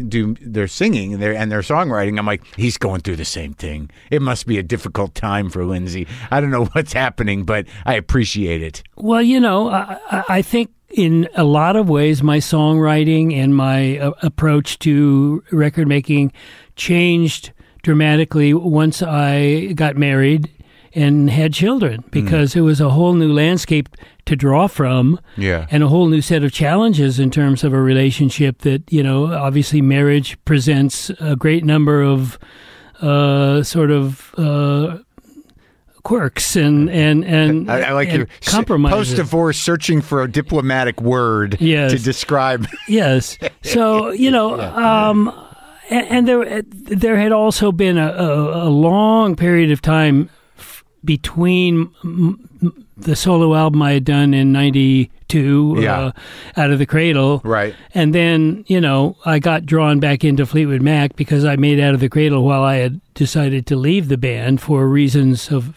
do 0.09 0.35
their 0.41 0.67
singing 0.69 1.15
and 1.15 1.23
their 1.23 1.33
and 1.35 1.51
their 1.51 1.61
songwriting, 1.61 2.19
I'm 2.19 2.27
like, 2.27 2.43
he's 2.57 2.77
going 2.77 3.01
through 3.01 3.17
the 3.17 3.25
same 3.25 3.55
thing. 3.55 3.91
It 4.11 4.21
must 4.21 4.47
be 4.47 4.59
a 4.59 4.63
difficult 4.63 5.15
time 5.15 5.49
for 5.51 5.65
Lindsey. 5.65 6.07
I 6.31 6.41
don't 6.41 6.51
know 6.51 6.65
what's 6.73 6.93
happening, 6.93 7.45
but 7.45 7.67
I 7.87 7.95
appreciate 7.95 8.63
it. 8.63 8.83
Well, 8.97 9.23
you 9.23 9.41
know, 9.41 9.71
I, 9.71 9.99
I- 10.11 10.25
I 10.29 10.43
think 10.43 10.71
in 10.91 11.29
a 11.35 11.45
lot 11.45 11.77
of 11.77 11.89
ways, 11.89 12.23
my 12.23 12.39
songwriting 12.39 13.35
and 13.35 13.55
my 13.57 13.99
uh, 13.99 14.13
approach 14.23 14.79
to 14.81 15.43
record 15.51 15.89
making 15.89 16.33
changed 16.77 17.53
dramatically 17.83 18.53
once 18.55 19.01
I 19.03 19.73
got 19.75 19.97
married 19.97 20.51
and 20.97 21.31
had 21.31 21.53
children 21.53 22.03
because 22.11 22.57
it 22.57 22.63
was 22.63 22.81
a 22.81 22.89
whole 22.91 23.13
new 23.15 23.33
landscape 23.33 23.89
to 24.25 24.35
draw 24.35 24.67
from 24.67 25.21
Yeah. 25.37 25.67
and 25.71 25.83
a 25.83 25.89
whole 25.89 26.09
new 26.09 26.21
set 26.23 26.43
of 26.43 26.51
challenges 26.53 27.21
in 27.21 27.31
terms 27.31 27.63
of 27.65 27.73
a 27.73 27.81
relationship 27.81 28.59
that 28.63 28.83
you 28.91 29.03
know 29.03 29.27
obviously 29.33 29.81
marriage 29.83 30.37
presents 30.45 31.11
a 31.21 31.37
great 31.37 31.65
number 31.65 32.03
of 32.03 32.39
uh, 33.03 33.63
sort 33.63 33.91
of 33.91 34.35
uh, 34.39 34.99
quirks 36.03 36.57
and 36.57 36.89
and 36.91 37.25
and, 37.25 37.71
I, 37.71 37.89
I 37.89 37.93
like 37.93 38.09
and 38.09 38.19
your 38.19 38.29
compromises. 38.45 38.97
post 38.97 39.17
divorce 39.17 39.59
searching 39.59 40.01
for 40.01 40.23
a 40.23 40.31
diplomatic 40.31 41.01
word 41.01 41.57
Yes. 41.61 41.93
to 41.93 41.99
describe. 41.99 42.67
Yes. 42.89 43.39
So 43.63 44.11
you 44.11 44.31
know, 44.31 44.61
um, 44.61 45.33
and, 45.91 46.07
and 46.09 46.29
there 46.29 46.63
there 46.63 47.17
had 47.17 47.33
also 47.33 47.73
been 47.73 47.99
a, 47.99 48.13
a, 48.13 48.69
a 48.69 48.71
long 48.71 49.35
period 49.35 49.73
of 49.73 49.83
time 49.83 50.31
between 51.07 51.89
m- 52.05 52.39
the 52.99 53.17
solo 53.17 53.55
album 53.55 53.81
I 53.83 53.93
had 53.93 54.05
done 54.05 54.35
in 54.35 54.53
'92, 54.53 55.77
Yeah. 55.81 55.99
uh, 55.99 56.13
out 56.57 56.71
of 56.71 56.79
the 56.79 56.87
cradle, 56.87 57.41
Right. 57.45 57.75
and 57.95 58.15
then 58.15 58.65
you 58.69 58.81
know 58.81 59.17
I 59.25 59.39
got 59.39 59.67
drawn 59.67 60.01
back 60.01 60.25
into 60.25 60.47
Fleetwood 60.47 60.83
Mac 60.83 61.17
because 61.17 61.45
I 61.45 61.57
made 61.57 61.81
out 61.81 61.95
of 61.95 62.01
the 62.01 62.09
cradle 62.09 62.43
while 62.45 62.63
I 62.63 62.77
had 62.77 63.01
decided 63.15 63.67
to 63.67 63.77
leave 63.77 64.09
the 64.09 64.19
band 64.19 64.61
for 64.61 64.89
reasons 64.89 65.51
of 65.51 65.75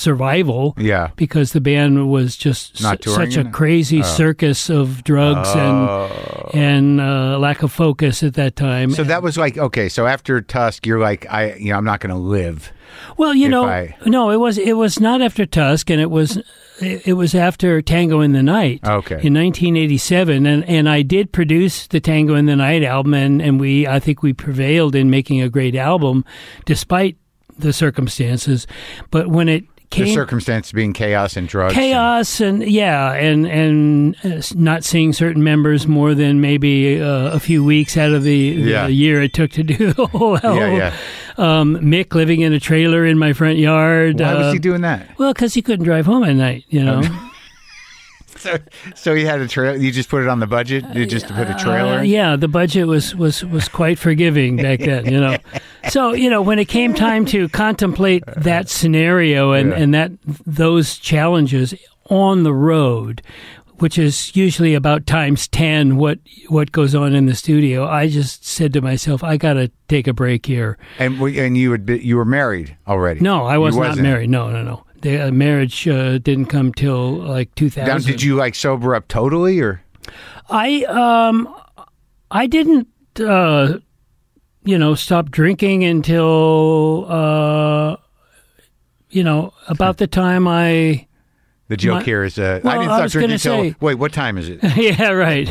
survival 0.00 0.74
Yeah. 0.78 1.10
because 1.16 1.52
the 1.52 1.60
band 1.60 2.10
was 2.10 2.36
just 2.36 2.78
su- 2.78 2.96
such 3.06 3.36
a 3.36 3.44
crazy 3.44 4.02
circus 4.02 4.70
of 4.70 5.04
drugs 5.04 5.48
and 5.54 6.54
and 6.54 7.00
uh, 7.00 7.38
lack 7.38 7.62
of 7.62 7.70
focus 7.72 8.22
at 8.22 8.34
that 8.34 8.56
time. 8.56 8.90
So 8.92 9.04
that 9.04 9.22
was 9.22 9.36
like 9.36 9.58
okay. 9.58 9.88
So 9.88 10.06
after 10.06 10.40
Tusk, 10.40 10.86
you're 10.86 10.98
like, 11.00 11.26
I, 11.30 11.54
you 11.54 11.70
know, 11.72 11.76
I'm 11.78 11.84
not 11.84 12.00
going 12.00 12.14
to 12.14 12.20
live. 12.20 12.72
well, 13.16 13.34
you 13.34 13.48
know, 13.48 13.66
I- 13.66 13.94
no, 14.06 14.30
it 14.30 14.36
was 14.40 14.58
it 14.58 14.72
was 14.76 14.98
not 14.98 15.20
after 15.22 15.46
Tusk, 15.46 15.90
and 15.90 16.00
it 16.00 16.10
was 16.10 16.38
it 16.80 17.06
it 17.06 17.12
was 17.12 17.34
after 17.34 17.82
Tango 17.82 18.20
in 18.20 18.32
the 18.32 18.42
Night. 18.42 18.80
Okay. 18.84 19.20
In 19.22 19.34
1987, 19.34 20.46
and 20.46 20.64
and 20.64 20.88
I 20.88 21.02
did 21.02 21.30
produce 21.32 21.86
the 21.86 22.00
Tango 22.00 22.34
in 22.34 22.46
the 22.46 22.56
Night 22.56 22.82
album, 22.82 23.14
and 23.14 23.40
and 23.42 23.60
we 23.60 23.86
I 23.86 24.00
think 24.00 24.22
we 24.22 24.32
prevailed 24.32 24.94
in 24.94 25.10
making 25.10 25.40
a 25.42 25.48
great 25.48 25.76
album, 25.76 26.24
despite 26.64 27.16
the 27.58 27.72
circumstances. 27.72 28.66
But 29.10 29.28
when 29.28 29.48
it 29.48 29.64
The 29.90 30.04
came 30.04 30.14
circumstance 30.14 30.70
being 30.70 30.92
chaos 30.92 31.36
and 31.36 31.48
drugs. 31.48 31.74
chaos 31.74 32.40
and 32.40 32.62
yeah 32.62 33.12
and 33.12 33.44
and 33.46 34.16
uh, 34.24 34.40
not 34.54 34.84
seeing 34.84 35.12
certain 35.12 35.42
members 35.42 35.88
more 35.88 36.14
than 36.14 36.40
maybe 36.40 37.00
uh, 37.00 37.32
a 37.32 37.40
few 37.40 37.64
weeks 37.64 37.96
out 37.96 38.12
of 38.12 38.22
the, 38.22 38.62
the 38.62 38.92
year 38.92 39.20
it 39.20 39.32
took 39.32 39.50
to 39.52 39.64
do 39.64 39.92
the 39.92 40.06
whole 40.12 40.38
yeah, 40.38 40.72
yeah. 40.72 40.96
Um, 41.36 41.76
Mick 41.78 42.14
living 42.14 42.40
in 42.42 42.52
a 42.52 42.60
trailer 42.60 43.04
in 43.04 43.18
my 43.18 43.32
front 43.32 43.58
yard. 43.58 44.20
Why 44.20 44.26
uh, 44.26 44.38
was 44.44 44.52
he 44.52 44.58
doing 44.58 44.82
that? 44.82 45.18
well, 45.18 45.32
because 45.32 45.54
he 45.54 45.62
couldn't 45.62 45.84
drive 45.84 46.06
home 46.06 46.22
at 46.22 46.36
night. 46.36 46.64
You 46.68 46.84
know, 46.84 47.02
So, 48.50 48.58
so 48.94 49.14
he 49.14 49.24
had 49.24 49.40
a 49.40 49.46
trailer. 49.48 49.76
You 49.76 49.92
just 49.92 50.08
put 50.08 50.22
it 50.22 50.28
on 50.28 50.40
the 50.40 50.46
budget. 50.46 50.84
You 50.94 51.04
just 51.04 51.28
to 51.28 51.34
put 51.34 51.48
a 51.50 51.54
trailer. 51.54 51.98
Uh, 51.98 52.02
yeah, 52.02 52.36
the 52.36 52.48
budget 52.48 52.86
was 52.86 53.14
was 53.14 53.44
was 53.44 53.68
quite 53.68 53.98
forgiving 53.98 54.56
back 54.56 54.78
then. 54.90 55.04
You 55.06 55.20
know, 55.20 55.36
so 55.90 56.12
you 56.14 56.30
know 56.30 56.40
when 56.40 56.58
it 56.58 56.66
came 56.68 56.94
time 56.94 57.24
to 57.26 57.48
contemplate 57.50 58.24
that 58.36 58.68
scenario 58.70 59.52
and 59.52 59.70
Yeah. 59.70 59.76
and 59.76 59.94
that 59.94 60.12
those 60.46 60.96
challenges 60.98 61.74
on 62.08 62.42
the 62.44 62.54
road, 62.54 63.20
which 63.78 63.98
is 63.98 64.34
usually 64.34 64.74
about 64.74 65.06
times 65.06 65.46
ten 65.48 65.96
what 65.96 66.18
what 66.48 66.72
goes 66.72 66.94
on 66.94 67.14
in 67.14 67.26
the 67.26 67.34
studio. 67.34 67.86
I 67.86 68.08
just 68.08 68.44
said 68.46 68.72
to 68.72 68.80
myself, 68.80 69.22
I 69.22 69.36
got 69.36 69.54
to 69.54 69.70
take 69.88 70.06
a 70.08 70.12
break 70.14 70.46
here. 70.46 70.78
And 70.98 71.20
we, 71.20 71.38
and 71.40 71.56
you 71.58 71.72
had 71.72 71.88
you 71.88 72.16
were 72.16 72.24
married 72.24 72.76
already. 72.88 73.20
No, 73.20 73.44
I 73.44 73.58
was 73.58 73.76
You 73.76 73.82
not 73.82 73.98
married. 73.98 74.30
No, 74.30 74.50
no, 74.50 74.62
no. 74.62 74.84
The 75.02 75.28
uh, 75.28 75.30
marriage 75.30 75.88
uh, 75.88 76.18
didn't 76.18 76.46
come 76.46 76.72
till 76.74 77.12
like 77.12 77.54
2000. 77.54 77.86
Now, 77.88 77.98
did 77.98 78.22
you 78.22 78.34
like 78.36 78.54
sober 78.54 78.94
up 78.94 79.08
totally 79.08 79.58
or? 79.60 79.82
I 80.50 80.84
um 80.84 81.48
I 82.30 82.46
didn't 82.46 82.86
uh 83.18 83.78
you 84.64 84.76
know 84.76 84.94
stop 84.94 85.30
drinking 85.30 85.84
until 85.84 87.06
uh 87.08 87.96
you 89.10 89.22
know 89.24 89.52
about 89.68 89.96
the 89.98 90.06
time 90.06 90.46
I 90.48 91.06
The 91.68 91.76
joke 91.76 91.94
My- 91.98 92.02
here 92.02 92.24
is, 92.24 92.38
uh, 92.38 92.60
Well, 92.62 92.74
I 92.74 92.78
didn't 92.78 92.90
I 92.92 92.96
stop 92.98 93.10
drinking 93.10 93.32
until. 93.34 93.62
say- 93.62 93.74
Wait, 93.80 93.94
what 93.94 94.12
time 94.12 94.36
is 94.38 94.48
it? 94.50 94.58
yeah 94.76 95.10
right 95.10 95.48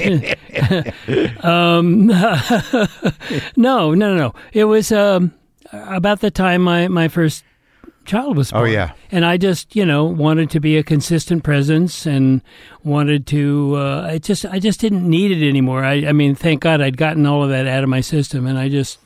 um 1.44 2.08
no 3.56 3.94
no 3.94 3.96
no 3.96 4.16
no 4.16 4.36
it 4.54 4.66
was 4.66 4.92
um 4.92 5.32
about 5.72 6.20
the 6.20 6.30
time 6.32 6.62
my 6.62 6.88
my 6.88 7.08
first 7.08 7.44
child 8.10 8.36
was 8.38 8.52
born. 8.52 8.64
Oh, 8.64 8.72
yeah. 8.72 8.92
and 9.12 9.24
I 9.34 9.38
just 9.38 9.76
you 9.76 9.86
know 9.86 10.04
wanted 10.06 10.50
to 10.52 10.60
be 10.60 10.78
a 10.78 10.84
consistent 10.84 11.44
presence 11.44 12.06
and 12.08 12.42
wanted 12.84 13.26
to 13.28 13.76
uh, 13.76 14.08
I 14.14 14.18
just 14.30 14.46
I 14.46 14.60
just 14.60 14.80
didn't 14.80 15.08
need 15.08 15.30
it 15.32 15.48
anymore 15.48 15.84
I 15.86 15.96
I 16.10 16.14
mean 16.14 16.34
thank 16.36 16.62
God 16.62 16.82
I'd 16.82 16.98
gotten 16.98 17.26
all 17.26 17.44
of 17.44 17.50
that 17.50 17.68
out 17.68 17.84
of 17.84 17.90
my 17.90 18.02
system 18.02 18.48
and 18.48 18.58
I 18.58 18.70
just 18.70 18.98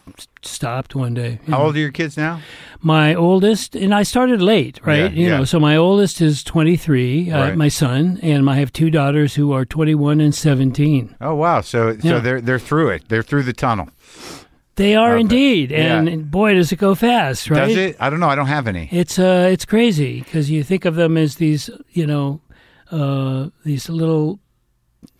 stopped 0.41 0.95
one 0.95 1.13
day 1.13 1.39
How 1.47 1.57
know. 1.57 1.63
old 1.65 1.75
are 1.75 1.79
your 1.79 1.91
kids 1.91 2.15
now? 2.17 2.39
my 2.81 3.15
oldest 3.15 3.75
and 3.75 3.93
I 3.93 4.03
started 4.03 4.41
late 4.41 4.79
right 4.85 5.11
Yeah, 5.11 5.19
you 5.21 5.27
yeah. 5.29 5.37
know 5.37 5.45
so 5.45 5.59
my 5.59 5.75
oldest 5.77 6.21
is 6.21 6.43
23 6.43 7.31
uh, 7.31 7.39
Right. 7.39 7.57
my 7.57 7.69
son 7.69 8.19
and 8.21 8.49
I 8.49 8.55
have 8.55 8.71
two 8.71 8.89
daughters 8.89 9.35
who 9.35 9.51
are 9.53 9.65
21 9.65 10.21
and 10.21 10.33
17 10.35 11.15
Oh 11.21 11.35
wow! 11.35 11.61
So 11.61 11.97
so 11.99 12.07
Yeah. 12.07 12.19
they're 12.19 12.41
they're 12.41 12.59
through 12.69 12.89
it. 12.95 13.01
They're 13.09 13.23
through 13.23 13.43
the 13.43 13.53
tunnel. 13.53 13.87
They 14.75 14.95
are 14.95 15.13
Okay. 15.13 15.21
indeed 15.21 15.71
Yeah. 15.71 15.99
and 15.99 16.29
boy 16.31 16.53
does 16.55 16.71
it 16.71 16.77
go 16.77 16.95
fast 16.95 17.49
right 17.49 17.67
Does 17.67 17.77
it? 17.77 17.95
I 17.99 18.09
don't 18.09 18.19
know. 18.19 18.29
I 18.29 18.35
don't 18.35 18.47
have 18.47 18.67
any. 18.67 18.89
It's 18.91 19.19
uh, 19.19 19.49
it's 19.51 19.65
crazy 19.65 20.19
because 20.21 20.49
you 20.49 20.63
think 20.63 20.85
of 20.85 20.95
them 20.95 21.17
as 21.17 21.35
these, 21.35 21.69
you 21.91 22.05
know, 22.07 22.41
uh, 22.91 23.49
these 23.65 23.89
little 23.89 24.39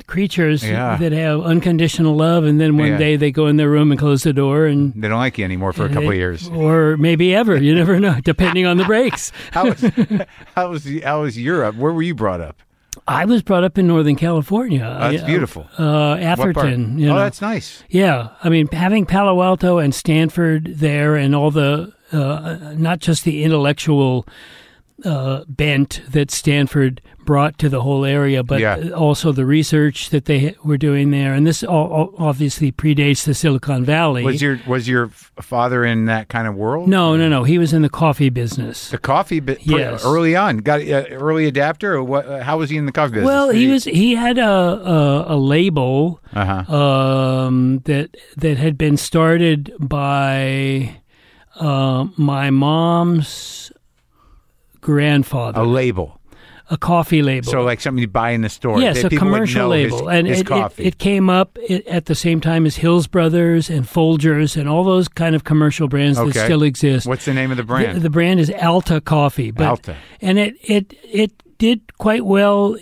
creatures 0.08 0.64
Yeah. 0.64 0.98
that 0.98 1.12
have 1.12 1.42
unconditional 1.42 2.16
love, 2.16 2.44
and 2.46 2.60
then 2.60 2.78
one 2.78 2.90
Yeah. 2.90 2.98
day 2.98 3.16
they 3.16 3.32
go 3.32 3.48
in 3.48 3.58
their 3.58 3.70
room 3.70 3.92
and 3.92 4.00
close 4.00 4.24
the 4.24 4.34
door, 4.34 4.66
and 4.66 4.94
They 4.96 5.08
don't 5.08 5.20
like 5.20 5.38
you 5.38 5.46
anymore 5.46 5.72
for 5.74 5.86
a 5.86 5.90
couple 5.90 6.10
of 6.10 6.16
years. 6.16 6.50
or 6.50 6.98
maybe 6.98 7.34
ever. 7.36 7.56
You 7.58 7.74
never 7.76 8.00
know, 8.00 8.18
depending 8.24 8.66
on 8.66 8.78
the 8.78 8.86
breaks. 8.86 9.32
How 9.52 9.66
was 9.70 9.82
how 10.56 10.70
was 10.72 10.88
how 11.04 11.22
was 11.22 11.38
Europe? 11.38 11.76
Where 11.76 11.94
were 11.94 12.02
you 12.02 12.16
brought 12.16 12.42
up? 12.42 12.62
I 13.08 13.26
was 13.26 13.42
brought 13.42 13.64
up 13.64 13.78
in 13.78 13.88
Northern 13.88 14.16
California. 14.16 14.84
Oh, 14.84 15.12
that's 15.12 15.24
beautiful. 15.24 15.68
Uh, 15.78 16.16
Atherton. 16.16 16.98
You 16.98 17.12
oh, 17.12 17.16
that's 17.16 17.42
nice. 17.42 17.84
Yeah, 17.90 18.30
I 18.44 18.50
mean, 18.50 18.68
having 18.68 19.06
Palo 19.06 19.42
Alto 19.42 19.78
and 19.78 19.94
Stanford 19.94 20.76
there, 20.78 21.16
and 21.16 21.36
all 21.36 21.52
the 21.52 21.94
uh, 22.12 22.74
not 22.76 23.00
just 23.00 23.24
the 23.24 23.44
intellectual 23.44 24.26
uh, 25.04 25.44
bent 25.48 26.02
that 26.10 26.32
Stanford 26.32 27.02
brought 27.26 27.58
to 27.60 27.70
the 27.70 27.82
whole 27.82 28.06
area, 28.06 28.44
but 28.44 28.60
Yeah. 28.60 28.90
also 28.90 29.32
the 29.32 29.46
research 29.46 30.10
that 30.10 30.26
they 30.26 30.56
were 30.64 30.78
doing 30.78 31.12
there. 31.12 31.34
And 31.34 31.46
this 31.48 31.64
all, 31.64 32.14
obviously 32.18 32.72
predates 32.72 33.24
the 33.26 33.34
Silicon 33.34 33.84
Valley. 33.86 34.24
Was 34.24 34.42
your 34.42 34.60
was 34.68 34.88
your 34.88 35.08
father 35.42 35.86
in 35.86 36.06
that 36.06 36.30
kind 36.30 36.48
of 36.48 36.56
world? 36.56 36.88
no, 36.90 37.16
no, 37.16 37.30
no. 37.30 37.44
He 37.44 37.58
was 37.58 37.74
in 37.74 37.82
the 37.82 37.90
coffee 37.90 38.30
business. 38.30 38.90
The 38.90 38.98
coffee 38.98 39.42
pre- 39.42 39.58
Yes. 39.62 40.04
early 40.06 40.36
on 40.36 40.58
got 40.58 40.82
uh, 40.82 41.06
early 41.12 41.46
adapter 41.48 41.94
or 41.96 42.04
what? 42.04 42.26
Uh, 42.26 42.44
how 42.44 42.58
was 42.60 42.70
he 42.70 42.78
in 42.78 42.86
the 42.86 42.92
coffee 42.92 43.14
business? 43.14 43.28
Well, 43.28 43.50
he 43.50 43.68
was. 43.68 43.84
He 43.86 44.16
had 44.16 44.38
a 44.38 44.44
a, 44.50 45.36
a 45.36 45.38
label 45.38 46.20
Uh-huh. 46.34 46.76
um, 46.76 47.80
that 47.86 48.16
that 48.38 48.58
had 48.58 48.78
been 48.78 48.98
started 48.98 49.72
by 49.80 50.96
uh, 51.60 52.06
my 52.18 52.50
mom's 52.50 53.72
grandfather, 54.82 55.62
a 55.62 55.64
label. 55.66 56.20
A 56.74 56.78
coffee 56.78 57.22
label. 57.22 57.50
So 57.52 57.62
like 57.62 57.80
something 57.80 58.02
you 58.02 58.08
buy 58.08 58.32
in 58.32 58.42
the 58.42 58.50
store. 58.50 58.80
yes, 58.82 59.02
that 59.04 59.14
a 59.14 59.18
commercial 59.18 59.70
know 59.70 59.72
his- 59.72 59.92
label, 59.94 60.10
and 60.10 60.28
his 60.28 60.40
it, 60.40 60.42
it, 60.42 60.48
coffee. 60.48 60.84
it 60.86 60.98
came 60.98 61.30
up 61.30 61.58
at 61.88 62.06
the 62.08 62.16
same 62.16 62.42
time 62.42 62.66
as 62.66 62.76
Hills 62.78 63.08
Brothers 63.08 63.70
and 63.70 63.86
Folgers 63.86 64.58
and 64.58 64.68
all 64.68 64.84
those 64.84 65.08
kind 65.08 65.36
of 65.36 65.44
commercial 65.44 65.88
brands 65.88 66.18
that 66.18 66.34
still 66.34 66.64
exist. 66.64 67.06
What's 67.08 67.26
the 67.26 67.34
name 67.34 67.52
of 67.52 67.58
the 67.58 67.64
brand? 67.64 67.96
The, 67.98 68.02
the 68.02 68.10
brand 68.10 68.40
is 68.40 68.50
Alta 68.62 69.00
Coffee, 69.00 69.52
but 69.52 69.68
Alta. 69.68 69.96
and 70.22 70.38
it 70.40 70.56
it 70.64 70.94
it 71.04 71.32
did 71.58 71.80
quite 71.98 72.26
well 72.26 72.76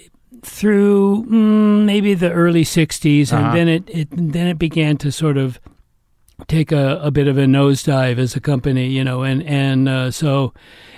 through 0.44 1.26
mm, 1.30 1.86
maybe 1.86 2.14
the 2.14 2.32
early 2.32 2.64
'60s, 2.64 3.32
and 3.32 3.46
Uh-huh. 3.46 3.56
then 3.56 3.68
it, 3.68 3.84
it 3.90 4.08
then 4.12 4.48
it 4.48 4.58
began 4.58 4.98
to 4.98 5.12
sort 5.12 5.38
of 5.38 5.60
take 6.48 6.72
a, 6.72 7.00
a 7.04 7.12
bit 7.12 7.28
of 7.28 7.38
a 7.38 7.46
nosedive 7.46 8.18
as 8.18 8.36
a 8.36 8.40
company, 8.40 8.88
you 8.88 9.04
know, 9.04 9.22
and 9.22 9.44
and 9.44 9.88
uh, 9.88 10.10
so 10.10 10.54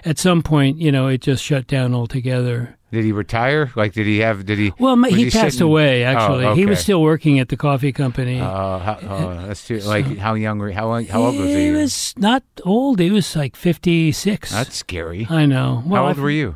at 0.06 0.18
some 0.18 0.42
point, 0.42 0.78
you 0.78 0.92
know, 0.92 1.08
it 1.08 1.20
just 1.22 1.44
shut 1.44 1.68
down 1.68 1.94
altogether. 1.94 2.78
Did 2.94 3.04
he 3.04 3.12
retire? 3.12 3.72
Like, 3.76 3.94
did 3.94 4.06
he 4.06 4.20
have? 4.20 4.46
Did 4.46 4.60
he? 4.60 4.72
Well, 4.78 4.96
was 4.96 5.14
he, 5.16 5.30
passed 5.32 5.58
sitting- 5.58 5.62
away. 5.68 6.04
Actually, 6.04 6.46
Oh, 6.46 6.54
he 6.56 6.66
was 6.66 6.80
still 6.80 7.02
working 7.02 7.40
at 7.40 7.50
the 7.50 7.58
coffee 7.58 7.92
company. 7.92 8.40
Uh, 8.40 8.46
how, 8.80 8.94
uh, 8.94 9.48
that's 9.48 9.66
too, 9.68 9.80
like 9.80 10.06
how 10.18 10.36
young? 10.36 10.60
were- 10.60 10.72
How 10.72 11.02
how 11.04 11.22
old 11.24 11.36
was 11.36 11.50
he? 11.50 11.66
He 11.66 11.72
was 11.72 12.14
not 12.18 12.44
old. 12.64 13.00
He 13.00 13.10
was 13.10 13.36
like 13.36 13.56
fifty-six. 13.56 14.52
That's 14.52 14.76
scary. 14.78 15.26
I 15.30 15.46
know. 15.48 15.82
Well, 15.86 16.04
how 16.04 16.08
old 16.10 16.20
I- 16.20 16.22
were 16.22 16.30
you? 16.30 16.56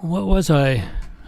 What 0.00 0.26
was 0.26 0.50
I? 0.50 0.82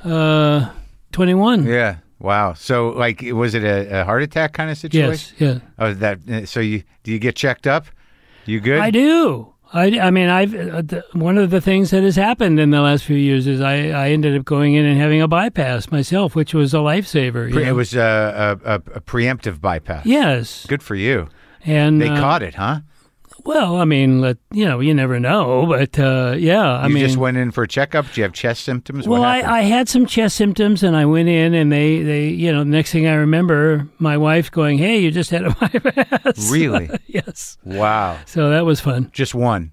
Uh, 0.04 0.70
twenty-one. 1.12 1.64
Yeah. 1.66 1.96
Wow. 2.18 2.54
So, 2.54 2.88
like, 2.96 3.20
was 3.20 3.54
it 3.54 3.62
a, 3.64 4.00
a 4.00 4.04
heart 4.04 4.22
attack 4.22 4.54
kind 4.54 4.70
of 4.70 4.78
situation? 4.78 5.36
Yes. 5.38 5.60
Yeah. 5.60 5.68
Oh, 5.78 5.92
that. 5.92 6.48
So 6.48 6.60
you 6.60 6.82
do 7.02 7.12
you 7.12 7.18
get 7.18 7.36
checked 7.36 7.66
up? 7.66 7.84
You 8.46 8.60
good? 8.60 8.80
I 8.80 8.90
do. 8.90 9.52
I, 9.72 9.98
I 9.98 10.10
mean, 10.10 10.28
I've 10.28 10.54
uh, 10.54 10.82
the, 10.82 11.04
one 11.12 11.38
of 11.38 11.50
the 11.50 11.60
things 11.60 11.90
that 11.90 12.02
has 12.04 12.16
happened 12.16 12.60
in 12.60 12.70
the 12.70 12.80
last 12.80 13.04
few 13.04 13.16
years 13.16 13.46
is 13.46 13.60
I, 13.60 13.88
I 13.88 14.10
ended 14.10 14.38
up 14.38 14.44
going 14.44 14.74
in 14.74 14.84
and 14.84 14.98
having 15.00 15.20
a 15.20 15.28
bypass 15.28 15.90
myself, 15.90 16.34
which 16.36 16.54
was 16.54 16.72
a 16.72 16.78
lifesaver. 16.78 17.50
Pre- 17.52 17.64
it 17.64 17.72
was 17.72 17.94
a, 17.94 18.58
a, 18.64 18.70
a, 18.70 18.74
a 18.94 19.00
preemptive 19.00 19.60
bypass. 19.60 20.06
yes, 20.06 20.66
Good 20.66 20.82
for 20.82 20.94
you. 20.94 21.28
and 21.64 22.00
They 22.00 22.08
uh, 22.08 22.20
caught 22.20 22.42
it, 22.42 22.54
huh? 22.54 22.80
Well, 23.46 23.76
I 23.76 23.84
mean, 23.84 24.20
let, 24.20 24.38
you 24.50 24.64
know, 24.64 24.80
you 24.80 24.92
never 24.92 25.20
know, 25.20 25.66
but 25.66 25.98
uh, 25.98 26.34
yeah, 26.36 26.78
I 26.78 26.88
you 26.88 26.94
mean, 26.94 27.04
just 27.06 27.16
went 27.16 27.36
in 27.36 27.52
for 27.52 27.62
a 27.62 27.68
checkup. 27.68 28.04
Do 28.12 28.20
you 28.20 28.24
have 28.24 28.32
chest 28.32 28.64
symptoms? 28.64 29.06
well, 29.06 29.20
what 29.20 29.28
I. 29.28 29.58
I 29.58 29.62
had 29.62 29.88
some 29.88 30.04
chest 30.04 30.36
symptoms, 30.36 30.82
and 30.82 30.96
I 30.96 31.06
went 31.06 31.28
in, 31.28 31.54
and 31.54 31.70
they, 31.70 32.02
they, 32.02 32.28
you 32.28 32.52
know, 32.52 32.58
the 32.60 32.70
next 32.70 32.90
thing 32.90 33.06
I 33.06 33.14
remember, 33.14 33.88
my 33.98 34.16
wife 34.16 34.50
going, 34.50 34.78
"Hey, 34.78 34.98
you 34.98 35.10
just 35.12 35.30
had 35.30 35.44
a 35.44 35.50
bypass." 35.60 36.50
Really? 36.50 36.90
yes. 37.06 37.56
wow. 37.64 38.18
So 38.26 38.50
that 38.50 38.64
was 38.66 38.80
fun. 38.80 39.10
Just 39.12 39.34
one. 39.34 39.70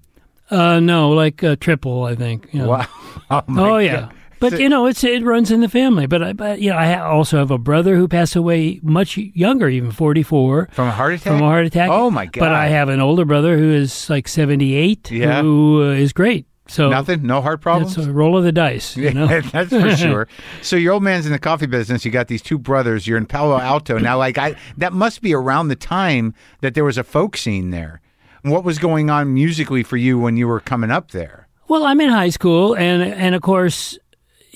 Uh, 0.50 0.78
no, 0.78 1.10
like 1.10 1.42
uh, 1.42 1.56
triple, 1.56 2.04
I 2.04 2.14
think. 2.14 2.48
you 2.52 2.60
know. 2.60 2.68
Wow. 2.68 2.86
Oh, 3.30 3.42
my 3.46 3.62
Oh 3.62 3.88
God. 3.88 4.14
But 4.40 4.52
So- 4.52 4.58
you 4.58 4.68
know 4.68 4.86
it's 4.86 5.02
it 5.04 5.22
runs 5.22 5.50
in 5.50 5.60
the 5.60 5.68
family. 5.68 6.06
But 6.06 6.22
I, 6.22 6.32
but 6.32 6.60
you 6.60 6.70
know 6.70 6.76
I 6.76 6.98
also 7.00 7.38
have 7.38 7.50
a 7.50 7.58
brother 7.58 7.96
who 7.96 8.08
passed 8.08 8.36
away 8.36 8.80
much 8.82 9.16
younger, 9.16 9.68
even 9.68 9.90
forty 9.90 10.22
four. 10.22 10.68
From 10.72 10.88
a 10.88 10.92
heart 10.92 11.14
attack? 11.14 11.24
From 11.32 11.42
a 11.42 11.46
heart 11.46 11.66
attack. 11.66 11.90
Oh, 11.90 12.10
my 12.10 12.26
God. 12.26 12.40
But 12.40 12.52
I 12.52 12.66
have 12.68 12.88
an 12.88 13.00
older 13.00 13.24
brother 13.24 13.56
who 13.58 13.72
is 13.72 14.08
like 14.10 14.28
seventy 14.28 14.74
eight. 14.74 15.10
Yeah. 15.10 15.42
Who 15.42 15.82
uh, 15.82 15.92
is 15.92 16.12
great. 16.12 16.46
So 16.66 16.88
Nothing? 16.88 17.26
No 17.26 17.42
heart 17.42 17.60
problems? 17.60 17.98
It's 17.98 18.06
a 18.06 18.12
roll 18.12 18.38
of 18.38 18.44
the 18.44 18.50
dice. 18.52 18.96
You 18.96 19.12
know. 19.12 19.28
Yeah, 19.28 19.40
that's 19.52 19.68
for 19.70 19.94
sure. 19.96 20.28
So 20.62 20.76
your 20.76 20.94
old 20.94 21.02
man's 21.02 21.26
in 21.26 21.32
the 21.32 21.38
coffee 21.38 21.66
business. 21.66 22.06
You 22.06 22.10
got 22.10 22.28
these 22.28 22.40
two 22.40 22.58
brothers. 22.58 23.06
You're 23.06 23.18
in 23.18 23.26
Palo 23.26 23.58
Alto 23.60 23.98
now. 23.98 24.16
Like 24.16 24.38
I, 24.38 24.56
that 24.78 24.94
must 24.94 25.20
be 25.20 25.34
around 25.34 25.68
the 25.68 25.76
time 25.76 26.32
that 26.62 26.72
there 26.74 26.84
was 26.84 26.96
a 26.96 27.04
folk 27.04 27.36
scene 27.36 27.70
there. 27.70 28.00
What 28.42 28.64
was 28.64 28.78
going 28.78 29.10
on 29.10 29.34
musically 29.34 29.82
for 29.82 29.98
you 29.98 30.18
when 30.18 30.36
you 30.38 30.48
were 30.48 30.60
coming 30.60 30.90
up 30.90 31.10
there? 31.10 31.48
Well, 31.68 31.84
I'm 31.84 31.98
in 32.00 32.10
high 32.10 32.28
school, 32.28 32.74
and 32.76 33.02
and 33.02 33.34
of 33.34 33.40
course, 33.42 33.98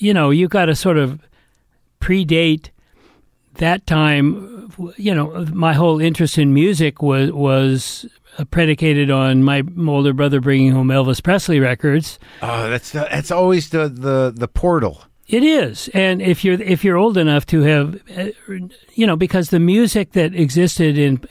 you 0.01 0.13
know, 0.13 0.29
you 0.29 0.47
got 0.47 0.65
to 0.65 0.75
sort 0.75 0.97
of 0.97 1.19
predate 1.99 2.69
that 3.55 3.85
time. 3.85 4.71
You 4.97 5.13
know, 5.13 5.45
my 5.53 5.73
whole 5.73 5.99
interest 5.99 6.37
in 6.37 6.53
music 6.53 7.01
was 7.01 7.31
was 7.31 8.05
predicated 8.51 9.11
on 9.11 9.43
my 9.43 9.63
older 9.87 10.13
brother 10.13 10.39
bringing 10.39 10.71
home 10.71 10.87
Elvis 10.87 11.21
Presley 11.21 11.59
records. 11.59 12.19
Oh, 12.41 12.69
that's 12.69 12.91
the, 12.91 13.07
that's 13.11 13.31
always 13.31 13.69
the, 13.69 13.89
the 13.89 14.33
the 14.35 14.47
portal. 14.47 15.03
It 15.27 15.43
is, 15.43 15.89
and 15.93 16.23
if 16.23 16.43
you're 16.43 16.59
if 16.59 16.83
you're 16.83 16.97
old 16.97 17.15
enough 17.15 17.45
to 17.47 17.61
have, 17.61 18.01
uh, 18.17 18.29
you 18.95 19.05
know, 19.05 19.15
because 19.15 19.51
the 19.51 19.59
music 19.59 20.13
that 20.13 20.33
existed 20.33 20.97
in 20.97 21.21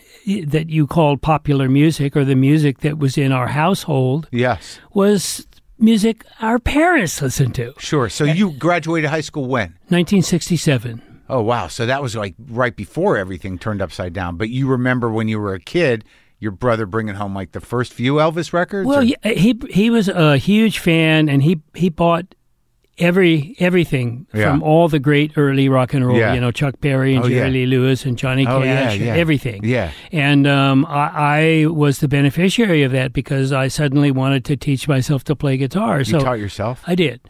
that 0.46 0.68
you 0.68 0.86
called 0.86 1.20
popular 1.20 1.68
music 1.68 2.14
or 2.14 2.24
the 2.24 2.36
music 2.36 2.78
that 2.80 2.98
was 2.98 3.18
in 3.18 3.32
our 3.32 3.48
household 3.48 4.28
Yes, 4.30 4.78
was 4.92 5.47
music 5.78 6.24
our 6.40 6.58
parents 6.58 7.20
listened 7.22 7.54
to. 7.56 7.74
sure. 7.78 8.08
So 8.08 8.24
you 8.24 8.52
graduated 8.52 9.10
high 9.10 9.20
school 9.22 9.46
when? 9.46 9.74
1967. 9.88 11.02
Oh 11.30 11.42
wow! 11.42 11.66
So 11.68 11.84
that 11.84 12.02
was 12.02 12.16
like 12.16 12.34
right 12.48 12.74
before 12.74 13.18
everything 13.18 13.58
turned 13.58 13.82
upside 13.82 14.12
down. 14.14 14.36
But 14.36 14.48
you 14.48 14.66
remember 14.66 15.10
when 15.10 15.28
you 15.28 15.38
were 15.38 15.52
a 15.52 15.60
kid, 15.60 16.04
your 16.38 16.52
brother 16.52 16.86
bringing 16.86 17.16
home 17.16 17.34
like 17.34 17.52
the 17.52 17.60
first 17.60 17.92
few 17.92 18.14
Elvis 18.14 18.52
records? 18.54 18.86
Well, 18.86 19.02
or- 19.02 19.32
he 19.34 19.60
he 19.68 19.90
was 19.90 20.08
a 20.08 20.38
huge 20.38 20.78
fan, 20.78 21.28
and 21.28 21.42
he 21.42 21.60
he 21.74 21.90
bought 21.90 22.34
every 22.98 23.54
everything 23.58 24.26
Yeah. 24.34 24.50
from 24.50 24.62
all 24.62 24.88
the 24.88 24.98
great 24.98 25.32
early 25.36 25.68
rock 25.68 25.94
and 25.94 26.06
roll. 26.06 26.16
Yeah. 26.18 26.34
You 26.34 26.40
know, 26.40 26.50
Chuck 26.50 26.80
Berry 26.80 27.14
and 27.14 27.24
Oh, 27.24 27.28
Jerry. 27.28 27.50
Lee 27.50 27.66
Lewis 27.66 28.04
and 28.04 28.16
Johnny 28.18 28.46
Oh, 28.46 28.60
Cash, 28.62 29.00
everything. 29.00 29.64
Yeah. 29.64 29.92
And 30.12 30.46
um, 30.46 30.84
I, 30.86 31.62
I 31.62 31.66
was 31.66 32.00
the 32.00 32.08
beneficiary 32.08 32.82
of 32.82 32.92
that 32.92 33.12
because 33.12 33.52
I 33.52 33.68
suddenly 33.68 34.10
wanted 34.10 34.44
to 34.46 34.56
teach 34.56 34.88
myself 34.88 35.24
to 35.24 35.36
play 35.36 35.56
guitar. 35.56 35.98
you 35.98 36.04
so 36.04 36.20
taught 36.20 36.38
yourself. 36.38 36.82
I 36.86 36.94
did, 36.94 37.20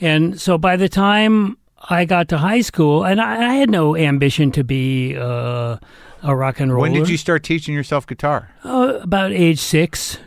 and 0.00 0.40
so 0.40 0.58
by 0.58 0.76
the 0.76 0.88
time 0.88 1.58
I 1.90 2.04
got 2.04 2.28
to 2.28 2.38
high 2.38 2.60
school, 2.62 3.04
and 3.04 3.20
I, 3.20 3.50
I 3.50 3.54
had 3.54 3.70
no 3.70 3.96
ambition 3.96 4.50
to 4.52 4.64
be 4.64 5.16
uh, 5.16 5.76
a 6.22 6.34
rock 6.34 6.58
and 6.60 6.72
roller. 6.72 6.82
When 6.82 6.92
did 6.92 7.08
you 7.08 7.16
start 7.16 7.44
teaching 7.44 7.74
yourself 7.74 8.06
guitar? 8.06 8.50
Uh, 8.64 8.98
about 9.02 9.32
age 9.32 9.60
six. 9.60 10.18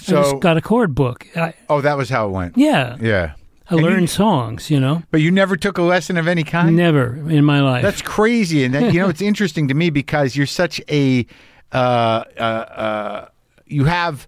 So 0.00 0.18
I 0.18 0.22
just 0.22 0.38
got 0.40 0.56
a 0.56 0.60
chord 0.60 0.94
book. 0.94 1.26
I, 1.36 1.54
oh, 1.68 1.80
that 1.80 1.96
was 1.96 2.08
how 2.08 2.28
it 2.28 2.30
went. 2.30 2.56
yeah, 2.56 2.96
Yeah, 3.00 3.32
I 3.70 3.74
And 3.74 3.80
you- 3.80 3.86
learned 3.90 4.10
songs. 4.10 4.70
You 4.70 4.80
know, 4.80 5.02
but 5.10 5.20
you 5.20 5.30
never 5.30 5.56
took 5.56 5.78
a 5.78 5.82
lesson 5.82 6.16
of 6.16 6.26
any 6.28 6.42
kind. 6.44 6.74
never 6.76 7.16
in 7.28 7.44
my 7.44 7.60
life. 7.60 7.82
That's 7.82 8.02
crazy, 8.02 8.64
and 8.64 8.74
that, 8.74 8.92
you 8.92 9.00
know 9.00 9.08
it's 9.08 9.22
interesting 9.22 9.68
to 9.68 9.74
me 9.74 9.90
because 9.90 10.36
you're 10.36 10.46
such 10.46 10.80
a 10.90 11.26
uh, 11.72 11.76
uh, 12.38 12.40
uh, 12.40 13.28
you 13.66 13.84
have 13.84 14.26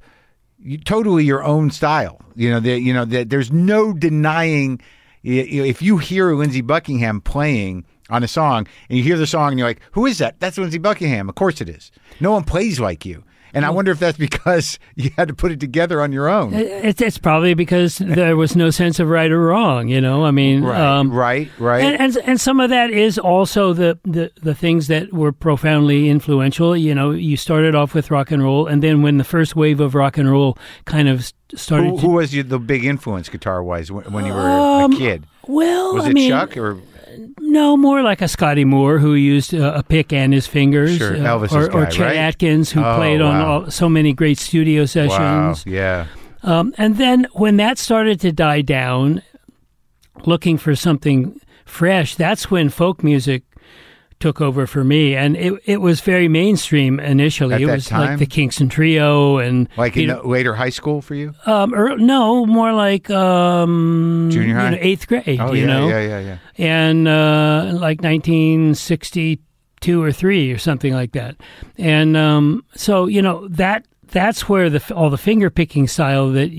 you, 0.63 0.77
totally 0.79 1.25
your 1.25 1.43
own 1.43 1.71
style. 1.71 2.21
You 2.37 2.51
know 2.51 2.61
that 2.61 2.81
you 2.81 2.93
know 2.93 3.05
that 3.07 3.31
there's 3.31 3.51
no 3.51 3.93
denying. 3.93 4.81
you 5.23 5.61
know, 5.61 5.65
If 5.65 5.81
you 5.83 5.99
hear 5.99 6.35
Lindsey 6.35 6.61
Buckingham 6.61 7.21
playing 7.21 7.85
on 8.11 8.23
a 8.23 8.29
song 8.29 8.67
and 8.89 8.99
you 8.99 9.05
hear 9.05 9.17
the 9.17 9.27
song 9.27 9.51
and 9.53 9.59
you're 9.59 9.69
like, 9.69 9.81
"Who 9.93 10.05
is 10.05 10.19
that?" 10.19 10.39
That's 10.41 10.59
Lindsey 10.59 10.79
Buckingham. 10.79 11.29
Of 11.29 11.35
course 11.35 11.61
it 11.61 11.69
is. 11.69 11.91
No 12.21 12.33
one 12.33 12.45
plays 12.45 12.79
like 12.79 13.07
you, 13.07 13.25
and 13.55 13.65
I 13.65 13.71
wonder 13.71 13.91
if 13.93 13.99
that's 13.99 14.19
because 14.19 14.79
you 14.95 15.11
had 15.17 15.29
to 15.29 15.35
put 15.35 15.53
it 15.53 15.61
together 15.61 16.01
on 16.01 16.13
your 16.13 16.29
own. 16.29 16.53
It's, 16.55 17.01
it's 17.01 17.19
probably 17.19 17.55
because 17.55 17.99
there 17.99 18.37
was 18.37 18.57
no 18.57 18.71
sense 18.71 18.99
of 19.01 19.09
right 19.09 19.31
or 19.31 19.41
wrong. 19.41 19.89
You 19.89 20.01
know, 20.01 20.25
I 20.25 20.31
mean, 20.31 20.63
Right, 20.63 20.81
um, 20.81 21.13
right, 21.13 21.49
right. 21.59 21.83
and, 21.85 22.01
and 22.01 22.17
and 22.29 22.41
some 22.41 22.61
of 22.61 22.71
that 22.71 22.91
is 22.91 23.19
also 23.19 23.73
the, 23.73 23.99
the 24.05 24.31
the 24.43 24.55
things 24.55 24.87
that 24.89 25.13
were 25.13 25.33
profoundly 25.33 26.09
influential. 26.09 26.77
You 26.77 26.95
know, 26.95 27.11
you 27.11 27.37
started 27.37 27.75
off 27.75 27.95
with 27.95 28.11
rock 28.11 28.31
and 28.31 28.43
roll, 28.43 28.67
and 28.67 28.83
then 28.83 29.03
when 29.03 29.19
the 29.19 29.25
first 29.25 29.57
wave 29.57 29.81
of 29.81 29.95
rock 29.95 30.19
and 30.19 30.31
roll 30.31 30.57
kind 30.85 31.09
of 31.09 31.33
started 31.55 31.91
who, 31.91 31.97
who 31.99 32.09
was 32.11 32.33
you, 32.35 32.43
the 32.43 32.59
big 32.59 32.85
influence 32.85 33.29
guitar 33.29 33.63
wise 33.63 33.91
when, 33.91 34.05
when 34.13 34.25
you 34.25 34.33
were 34.33 34.41
Um, 34.41 34.93
a 34.93 34.97
kid? 34.97 35.27
well, 35.49 35.95
Was 35.95 36.05
I 36.05 36.11
it 36.11 36.15
mean, 36.15 36.31
Chuck 36.31 36.57
or 36.57 36.79
No, 37.41 37.77
more 37.77 38.03
like 38.03 38.23
a 38.23 38.29
Scotty 38.29 38.65
Moore 38.65 38.99
who 38.99 39.15
used 39.15 39.55
uh, 39.55 39.73
a 39.77 39.83
pick 39.83 40.13
and 40.13 40.33
his 40.33 40.47
fingers. 40.47 40.97
Sure, 40.97 41.17
uh, 41.17 41.39
or, 41.53 41.65
or 41.73 41.85
guy, 41.85 41.91
Chet 41.91 42.07
right? 42.07 42.17
Atkins, 42.17 42.71
who 42.71 42.83
Oh, 42.85 42.97
played 42.97 43.21
on 43.21 43.39
wow. 43.39 43.47
all, 43.65 43.71
so 43.71 43.89
many 43.89 44.13
great 44.13 44.39
studio 44.39 44.83
wow? 44.83 44.87
sessions. 44.87 45.65
Yeah. 45.67 46.07
Um, 46.43 46.75
and 46.79 46.97
then 46.97 47.27
when 47.33 47.57
that 47.59 47.79
started 47.79 48.21
to 48.21 48.33
die 48.33 48.63
down, 48.63 49.23
looking 50.25 50.57
for 50.59 50.75
something 50.75 51.39
fresh, 51.65 52.15
that's 52.15 52.51
when 52.51 52.69
folk 52.71 53.03
music 53.05 53.43
took 54.21 54.41
over 54.41 54.67
for 54.67 54.85
me, 54.85 55.17
and 55.17 55.37
it 55.37 55.55
it 55.65 55.81
was 55.81 56.01
very 56.03 56.29
mainstream 56.29 57.01
initially. 57.01 57.55
At 57.55 57.63
it 57.63 57.67
that 57.67 57.75
was 57.75 57.87
time? 57.87 58.01
like 58.11 58.19
the 58.19 58.27
Kingston 58.27 58.69
Trio 58.69 59.39
and 59.39 59.69
Like 59.77 59.97
in 59.97 60.09
the 60.09 60.23
later 60.23 60.55
high 60.55 60.69
school 60.71 61.01
for 61.03 61.15
you? 61.15 61.35
um, 61.47 61.75
or, 61.75 61.97
no, 61.97 62.47
more 62.47 62.73
like 62.73 63.11
um, 63.11 64.29
Junior 64.31 64.49
you 64.49 64.55
high? 64.55 64.71
know, 64.71 64.79
eighth 64.81 65.09
grade. 65.09 65.41
Oh 65.41 65.53
you 65.53 65.63
yeah, 65.63 65.67
know, 65.67 65.89
yeah, 65.89 66.01
yeah, 66.07 66.21
yeah. 66.21 66.39
and 66.59 67.09
uh, 67.09 67.71
like 67.75 68.03
1962 68.03 70.03
or 70.03 70.13
three 70.13 70.53
or 70.53 70.59
something 70.59 70.93
like 70.93 71.13
that. 71.13 71.37
And 71.79 72.17
um, 72.17 72.65
so 72.75 73.07
you 73.07 73.23
know 73.23 73.49
that 73.49 73.87
that's 74.09 74.49
where 74.49 74.69
the 74.71 74.83
all 74.95 75.11
the 75.11 75.19
finger 75.19 75.51
picking 75.51 75.89
style 75.89 76.31
that 76.33 76.51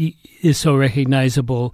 is 0.41 0.57
so 0.57 0.75
recognizable. 0.75 1.73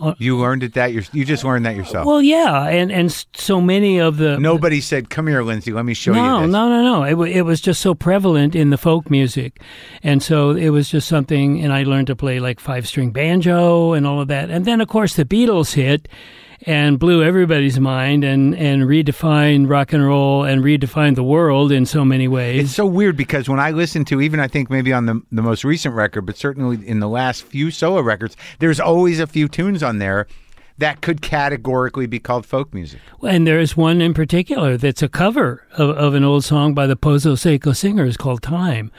Uh, 0.00 0.14
you 0.18 0.38
learned 0.38 0.62
it 0.62 0.74
that 0.74 0.92
you 0.92 1.02
you 1.12 1.24
just 1.24 1.44
learned 1.44 1.66
that 1.66 1.76
yourself. 1.76 2.06
Well, 2.06 2.22
yeah, 2.22 2.68
and 2.68 2.90
and 2.90 3.12
so 3.34 3.60
many 3.60 3.98
of 3.98 4.16
the 4.16 4.38
Nobody 4.38 4.80
said, 4.80 5.10
"Come 5.10 5.26
here, 5.26 5.42
Lindsey. 5.42 5.72
Let 5.72 5.84
me 5.84 5.94
show 5.94 6.12
no, 6.12 6.38
you 6.38 6.46
this." 6.46 6.52
no, 6.52 6.68
no, 6.68 6.82
no. 6.82 7.02
It, 7.04 7.36
it 7.36 7.42
was 7.42 7.60
just 7.60 7.80
so 7.80 7.94
prevalent 7.94 8.54
in 8.54 8.70
the 8.70 8.78
folk 8.78 9.10
music. 9.10 9.60
And 10.02 10.22
so 10.22 10.50
it 10.50 10.70
was 10.70 10.88
just 10.88 11.08
something, 11.08 11.60
and 11.62 11.72
I 11.72 11.82
learned 11.82 12.06
to 12.08 12.16
play 12.16 12.40
like 12.40 12.60
five 12.60 12.86
string 12.86 13.10
banjo 13.10 13.92
and 13.92 14.06
all 14.06 14.20
of 14.20 14.28
that. 14.28 14.50
And 14.50 14.64
then, 14.64 14.80
of 14.80 14.88
course, 14.88 15.14
the 15.14 15.24
Beatles 15.24 15.74
hit 15.74 16.08
and 16.66 16.98
blew 16.98 17.22
everybody's 17.22 17.80
mind 17.80 18.24
and, 18.24 18.54
and 18.54 18.82
redefined 18.82 19.68
rock 19.68 19.92
and 19.92 20.06
roll 20.06 20.44
and 20.44 20.62
redefined 20.62 21.14
the 21.16 21.22
world 21.22 21.72
in 21.72 21.86
so 21.86 22.04
many 22.04 22.28
ways. 22.28 22.64
It's 22.64 22.74
so 22.74 22.86
weird 22.86 23.16
because 23.16 23.48
when 23.48 23.60
I 23.60 23.70
listen 23.70 24.04
to, 24.06 24.20
even 24.20 24.40
I 24.40 24.48
think 24.48 24.70
maybe 24.70 24.92
on 24.92 25.06
the 25.06 25.22
the 25.32 25.42
most 25.42 25.64
recent 25.64 25.94
record, 25.94 26.26
but 26.26 26.36
certainly 26.36 26.86
in 26.86 27.00
the 27.00 27.08
last 27.08 27.42
few 27.44 27.70
solo 27.70 28.00
records, 28.00 28.36
there's 28.58 28.80
always 28.80 29.20
a 29.20 29.26
few 29.26 29.48
tunes 29.48 29.82
on 29.82 29.98
there 29.98 30.26
that 30.80 31.00
could 31.00 31.22
categorically 31.22 32.06
be 32.06 32.18
called 32.18 32.44
folk 32.44 32.74
music. 32.74 33.00
And 33.22 33.46
there 33.46 33.58
is 33.60 33.76
one 33.76 34.00
in 34.02 34.12
particular 34.12 34.76
that's 34.76 35.02
a 35.02 35.08
cover 35.08 35.64
of, 35.72 35.90
of 35.90 36.14
an 36.14 36.24
old 36.24 36.44
song 36.44 36.74
by 36.74 36.86
the 36.86 36.96
Pozo 36.96 37.38
Seco 37.38 37.72
Singers 37.72 38.16
called 38.16 38.42
Time, 38.42 38.90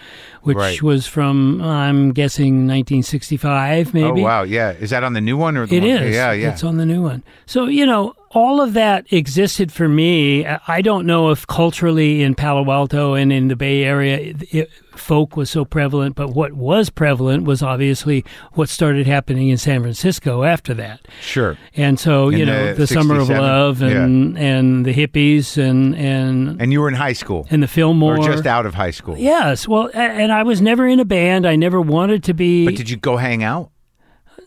which 0.43 0.57
Right. 0.57 0.81
was 0.81 1.05
from, 1.07 1.61
I'm 1.61 2.11
guessing, 2.13 2.65
1965, 2.67 3.93
maybe. 3.93 4.21
Oh 4.21 4.23
wow, 4.23 4.43
yeah. 4.43 4.71
Is 4.71 4.89
that 4.91 5.03
on 5.03 5.13
the 5.13 5.21
new 5.21 5.37
one 5.37 5.57
or 5.57 5.65
the 5.67 5.77
It 5.77 5.81
one? 5.81 5.89
is. 5.89 6.15
Yeah, 6.15 6.31
yeah. 6.31 6.51
It's 6.51 6.63
on 6.63 6.77
the 6.77 6.85
new 6.85 7.01
one. 7.03 7.23
So, 7.45 7.65
you 7.65 7.85
know, 7.85 8.13
all 8.33 8.61
of 8.61 8.73
that 8.73 9.11
existed 9.11 9.71
for 9.71 9.87
me. 9.89 10.45
I 10.45 10.81
don't 10.81 11.05
know 11.05 11.29
if 11.31 11.45
culturally 11.47 12.23
in 12.23 12.33
Palo 12.35 12.69
Alto 12.71 13.13
and 13.13 13.31
in 13.33 13.47
the 13.49 13.55
Bay 13.55 13.83
Area, 13.83 14.17
it, 14.17 14.53
it- 14.55 14.69
folk 14.91 15.37
was 15.37 15.49
so 15.49 15.63
prevalent, 15.63 16.15
but 16.15 16.29
what 16.35 16.51
was 16.51 16.89
prevalent 16.89 17.45
was 17.45 17.63
obviously 17.63 18.25
what 18.53 18.67
started 18.67 19.07
happening 19.07 19.47
in 19.47 19.57
San 19.57 19.81
Francisco 19.81 20.43
after 20.43 20.73
that. 20.73 21.07
Sure. 21.21 21.57
And 21.77 21.97
so, 21.97 22.27
In 22.29 22.39
you 22.39 22.45
know, 22.45 22.67
the 22.73 22.79
the, 22.81 22.87
Summer 22.87 23.17
of 23.17 23.29
Love 23.29 23.81
and, 23.81 24.37
and 24.37 24.85
the 24.85 24.93
hippies 24.93 25.57
and, 25.57 25.95
and, 25.95 26.61
And 26.61 26.73
you 26.73 26.81
were 26.81 26.89
in 26.89 26.93
high 26.95 27.13
school 27.13 27.47
and 27.49 27.63
the 27.63 27.67
Fillmore. 27.69 28.17
or 28.17 28.25
just 28.25 28.45
out 28.45 28.65
of 28.65 28.73
high 28.75 28.91
school. 28.91 29.17
Yes. 29.17 29.65
Well, 29.65 29.89
and 29.93 30.31
I 30.31 30.43
was 30.43 30.61
never 30.61 30.85
in 30.85 30.99
a 30.99 31.05
band. 31.05 31.47
I 31.47 31.55
never 31.55 31.79
wanted 31.79 32.23
to 32.25 32.33
be. 32.33 32.65
But 32.65 32.75
did 32.75 32.89
you 32.89 32.97
go 32.97 33.15
hang 33.15 33.43
out? 33.43 33.71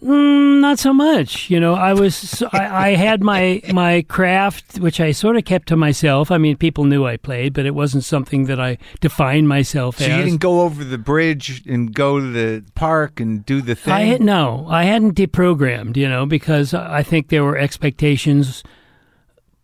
Mm, 0.05 0.61
not 0.61 0.79
so 0.79 0.93
much. 0.93 1.49
You 1.49 1.59
know, 1.59 1.75
I 1.75 1.95
was 1.95 2.43
I, 2.53 2.89
I 2.89 2.95
had 2.95 3.23
my 3.23 3.63
my 3.73 4.03
craft, 4.03 4.79
which 4.79 5.01
I 5.01 5.13
sort 5.13 5.37
of 5.37 5.45
kept 5.47 5.69
to 5.69 5.77
myself. 5.77 6.31
I 6.31 6.37
mean, 6.37 6.59
people 6.59 6.85
knew 6.85 7.07
I 7.07 7.17
played, 7.17 7.55
but 7.55 7.65
it 7.65 7.75
wasn't 7.75 8.05
something 8.05 8.45
that 8.45 8.61
I 8.61 8.77
defined 9.01 9.49
myself 9.49 9.97
So 9.99 10.05
as. 10.05 10.11
you 10.11 10.17
didn't 10.25 10.41
go 10.41 10.61
over 10.61 10.85
the 10.85 10.99
bridge 10.99 11.63
and 11.67 11.95
go 11.95 12.21
to 12.21 12.27
the 12.31 12.65
park 12.75 13.19
and 13.19 13.47
do 13.47 13.63
the 13.63 13.75
thing. 13.75 13.95
I 13.95 14.01
had, 14.03 14.21
no, 14.21 14.67
I 14.69 14.85
hadn't 14.85 15.15
deprogrammed. 15.17 15.97
You 15.97 16.09
know, 16.09 16.27
because 16.27 16.75
I 16.75 17.03
think 17.03 17.29
there 17.29 17.43
were 17.45 17.57
expectations. 17.57 18.63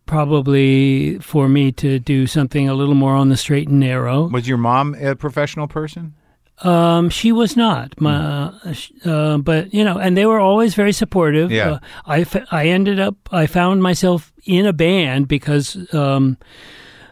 Probably 0.07 1.19
for 1.19 1.47
me 1.47 1.71
to 1.73 1.97
do 1.97 2.27
something 2.27 2.67
a 2.67 2.73
little 2.73 2.95
more 2.95 3.13
on 3.15 3.29
the 3.29 3.37
straight 3.37 3.69
and 3.69 3.79
narrow. 3.79 4.27
Was 4.27 4.45
your 4.45 4.57
mom 4.57 4.93
a 4.95 5.15
professional 5.15 5.67
person? 5.69 6.15
Um, 6.63 7.09
she 7.09 7.31
was 7.31 7.57
not. 7.57 7.99
My, 7.99 8.15
uh, 8.15 8.73
uh, 9.05 9.37
but 9.37 9.73
you 9.73 9.83
know, 9.83 9.97
and 9.97 10.15
they 10.15 10.25
were 10.25 10.39
always 10.39 10.75
very 10.75 10.91
supportive. 10.93 11.51
Yeah. 11.51 11.71
Uh, 11.71 11.79
I, 12.05 12.21
f- 12.21 12.45
I 12.53 12.67
ended 12.67 12.99
up 12.99 13.15
I 13.31 13.47
found 13.47 13.81
myself 13.81 14.31
in 14.45 14.65
a 14.65 14.73
band 14.73 15.27
because 15.27 15.75
um, 15.93 16.37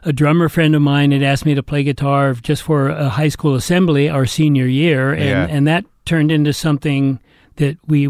a 0.04 0.14
drummer 0.14 0.50
friend 0.50 0.76
of 0.76 0.82
mine 0.82 1.12
had 1.12 1.24
asked 1.24 1.46
me 1.46 1.56
to 1.56 1.64
play 1.64 1.84
guitar 1.84 2.34
just 2.34 2.62
for 2.64 2.90
a 2.90 3.10
high 3.10 3.30
school 3.30 3.56
assembly 3.56 4.08
our 4.10 4.26
senior 4.26 4.68
year, 4.68 5.12
and 5.14 5.24
Yeah. 5.24 5.48
and 5.50 5.68
that 5.68 5.86
turned 6.06 6.32
into 6.32 6.54
something 6.54 7.20
that 7.56 7.78
we 7.88 8.10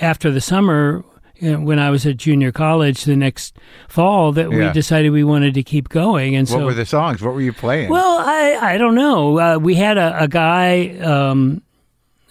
after 0.00 0.30
the 0.30 0.40
summer. 0.40 1.04
You 1.38 1.52
know, 1.52 1.60
when 1.60 1.78
I 1.78 1.90
was 1.90 2.04
at 2.06 2.16
junior 2.16 2.50
college 2.52 3.04
the 3.04 3.16
next 3.16 3.56
fall, 3.88 4.32
that 4.32 4.50
Yeah. 4.50 4.68
we 4.68 4.72
decided 4.72 5.10
we 5.10 5.24
wanted 5.24 5.54
to 5.54 5.62
keep 5.62 5.88
going, 5.88 6.34
and 6.36 6.48
What 6.48 6.58
so 6.58 6.64
were 6.64 6.74
the 6.74 6.86
songs? 6.86 7.22
What 7.22 7.34
were 7.34 7.40
you 7.40 7.52
playing? 7.52 7.90
well, 7.90 8.18
I, 8.18 8.74
I 8.74 8.78
don't 8.78 8.94
know. 8.94 9.38
Uh, 9.38 9.58
we 9.58 9.74
had 9.74 9.98
a, 9.98 10.22
a 10.24 10.28
guy 10.28 10.98
um, 10.98 11.62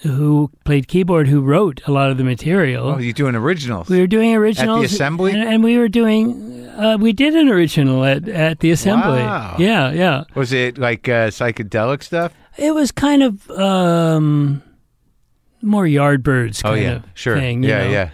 who 0.02 0.52
played 0.64 0.88
keyboard 0.88 1.28
who 1.28 1.42
wrote 1.42 1.82
a 1.88 1.92
lot 1.92 2.12
of 2.12 2.18
the 2.18 2.24
material. 2.24 2.90
oh, 2.90 2.98
you 3.00 3.14
doing 3.14 3.36
originals? 3.36 3.90
we 3.90 4.00
were 4.00 4.08
doing 4.08 4.36
originals 4.36 4.84
at 4.84 4.90
the 4.90 4.96
assembly? 4.96 5.32
and, 5.32 5.42
and 5.44 5.64
we 5.64 5.78
were 5.78 5.90
doing. 5.90 6.54
Uh, 6.78 6.96
we 7.00 7.12
did 7.12 7.34
an 7.36 7.50
original 7.50 8.06
at, 8.06 8.28
at 8.30 8.60
the 8.60 8.70
assembly. 8.70 9.22
Wow. 9.22 9.56
Yeah, 9.58 9.92
yeah. 9.92 10.24
Was 10.36 10.54
it 10.54 10.78
like 10.78 11.10
uh, 11.10 11.30
psychedelic 11.30 12.04
stuff? 12.04 12.32
It 12.58 12.76
was 12.76 12.92
kind 12.92 13.24
of 13.24 13.50
um, 13.52 14.62
more 15.64 15.86
Yardbirds 15.86 16.62
Oh 16.64 16.70
kind 16.74 16.84
yeah, 16.84 16.92
of 16.98 17.04
sure. 17.16 17.36
thing. 17.40 17.64
yeah, 17.64 17.84
know. 17.86 17.90
yeah. 17.90 18.10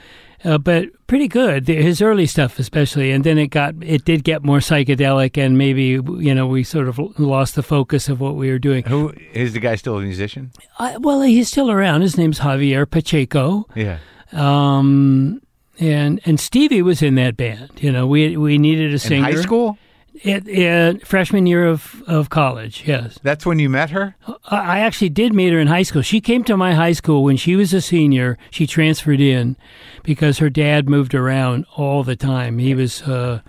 Uh, 0.45 0.57
but 0.57 0.85
pretty 1.07 1.27
good. 1.27 1.67
His 1.67 2.01
early 2.01 2.25
stuff, 2.25 2.59
especially, 2.59 3.11
and 3.11 3.23
then 3.23 3.37
it 3.37 3.47
got 3.47 3.75
it 3.81 4.03
did 4.05 4.23
get 4.23 4.43
more 4.43 4.59
psychedelic, 4.59 5.37
and 5.37 5.57
maybe 5.57 5.83
you 5.83 6.33
know 6.35 6.47
we 6.47 6.63
sort 6.63 6.87
of 6.87 6.99
lost 7.19 7.55
the 7.55 7.63
focus 7.63 8.09
of 8.09 8.19
what 8.19 8.35
we 8.35 8.49
were 8.49 8.59
doing. 8.59 8.83
Who 8.85 9.13
is 9.33 9.53
the 9.53 9.59
guy 9.59 9.75
still 9.75 9.97
a 9.97 10.01
musician? 10.01 10.51
I, 10.79 10.97
well, 10.97 11.21
he's 11.21 11.47
still 11.47 11.71
around. 11.71 12.01
His 12.01 12.17
name's 12.17 12.39
Javier 12.39 12.89
Pacheco, 12.89 13.65
Yeah. 13.75 13.99
um, 14.33 15.41
and 15.79 16.19
and 16.25 16.39
Stevie 16.39 16.81
was 16.81 17.01
in 17.01 17.15
that 17.15 17.37
band. 17.37 17.71
You 17.81 17.91
know, 17.91 18.05
we 18.07 18.37
we 18.37 18.57
needed 18.57 18.89
a 18.91 18.93
In 18.93 18.99
singer. 18.99 19.23
high 19.23 19.41
school? 19.41 19.77
It, 20.23 20.47
it, 20.47 21.05
freshman 21.05 21.45
year 21.45 21.65
of, 21.67 22.01
of 22.07 22.29
college, 22.29 22.83
yes. 22.87 23.19
That's 23.23 23.45
when 23.45 23.59
you 23.59 23.69
met 23.69 23.89
her? 23.89 24.15
I 24.49 24.79
actually 24.79 25.09
did 25.09 25.33
meet 25.33 25.51
her 25.51 25.59
in 25.59 25.67
high 25.67 25.83
school. 25.83 26.01
She 26.01 26.21
came 26.21 26.45
to 26.45 26.55
my 26.55 26.73
high 26.75 26.93
school 26.93 27.25
when 27.25 27.35
she 27.35 27.57
was 27.57 27.73
a 27.73 27.81
senior. 27.81 28.37
She 28.49 28.65
transferred 28.65 29.19
in 29.19 29.57
because 30.01 30.37
her 30.39 30.49
dad 30.49 30.87
moved 30.87 31.13
around 31.13 31.65
all 31.75 32.03
the 32.05 32.15
time. 32.15 32.57
He 32.59 32.73
was 32.73 33.01
uh, 33.01 33.41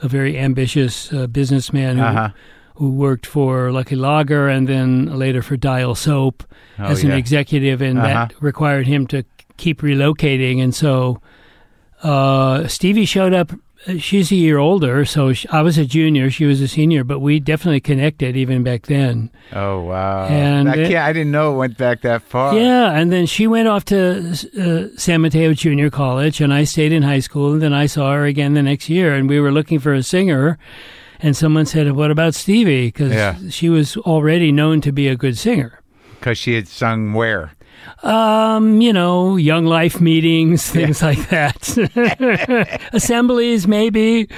a 0.00 0.08
very 0.08 0.38
ambitious 0.38 1.12
uh, 1.12 1.26
businessman 1.26 1.96
who, 1.98 2.04
Uh-huh. 2.04 2.28
who 2.76 2.90
worked 2.90 3.26
for 3.26 3.72
Lucky 3.72 3.96
Lager 3.96 4.46
and 4.48 4.68
then 4.68 5.18
later 5.18 5.42
for 5.42 5.56
Dial 5.56 5.96
Soap 5.96 6.44
Oh, 6.78 6.84
as 6.84 7.02
an 7.02 7.10
yeah. 7.10 7.16
executive, 7.16 7.82
and 7.82 7.98
Uh-huh. 7.98 8.08
that 8.28 8.34
required 8.40 8.86
him 8.86 9.06
to 9.08 9.24
keep 9.56 9.82
relocating. 9.82 10.62
And 10.62 10.72
so 10.74 11.20
uh, 12.04 12.68
Stevie 12.68 13.04
showed 13.04 13.34
up. 13.34 13.50
She's 13.98 14.30
a 14.30 14.34
year 14.36 14.58
older, 14.58 15.06
so 15.06 15.32
sh 15.32 15.46
I 15.50 15.62
was 15.62 15.78
a 15.78 15.86
junior. 15.86 16.30
She 16.30 16.44
was 16.44 16.60
a 16.60 16.68
senior, 16.68 17.02
but 17.02 17.20
we 17.20 17.40
definitely 17.40 17.80
connected 17.80 18.36
even 18.36 18.62
back 18.62 18.82
then. 18.86 19.30
Oh 19.54 19.80
wow! 19.84 20.26
And 20.28 20.68
I, 20.68 20.74
it- 20.76 20.94
I 20.96 21.12
didn't 21.14 21.32
know 21.32 21.54
it 21.54 21.56
went 21.56 21.78
back 21.78 22.02
that 22.02 22.20
far. 22.22 22.54
Yeah, 22.54 22.90
and 22.92 23.10
then 23.10 23.24
she 23.24 23.46
went 23.46 23.68
off 23.68 23.86
to 23.86 24.36
uh, 24.60 24.98
San 24.98 25.22
Mateo 25.22 25.54
Junior 25.54 25.88
College, 25.88 26.42
and 26.42 26.52
I 26.52 26.64
stayed 26.64 26.92
in 26.92 27.02
high 27.02 27.20
school. 27.20 27.52
And 27.54 27.62
then 27.62 27.72
I 27.72 27.86
saw 27.86 28.12
her 28.12 28.26
again 28.26 28.52
the 28.52 28.62
next 28.62 28.90
year, 28.90 29.14
and 29.14 29.30
we 29.30 29.40
were 29.40 29.50
looking 29.50 29.78
for 29.78 29.94
a 29.94 30.02
singer. 30.02 30.58
And 31.22 31.34
someone 31.34 31.64
said, 31.64 31.90
"What 31.92 32.10
about 32.10 32.34
Stevie?" 32.34 32.88
Because 32.88 33.12
Yeah. 33.12 33.36
she 33.48 33.70
was 33.70 33.96
already 33.96 34.52
known 34.52 34.82
to 34.82 34.92
be 34.92 35.08
a 35.08 35.16
good 35.16 35.38
singer. 35.38 35.80
because 36.18 36.36
she 36.36 36.54
had 36.54 36.68
sung 36.68 37.14
where? 37.14 37.52
Um, 38.02 38.80
you 38.80 38.92
know, 38.92 39.36
young 39.36 39.66
life 39.66 40.00
meetings, 40.00 40.68
things 40.70 41.02
like 41.02 41.28
that. 41.28 42.80
Assemblies, 42.92 43.66
maybe. 43.66 44.28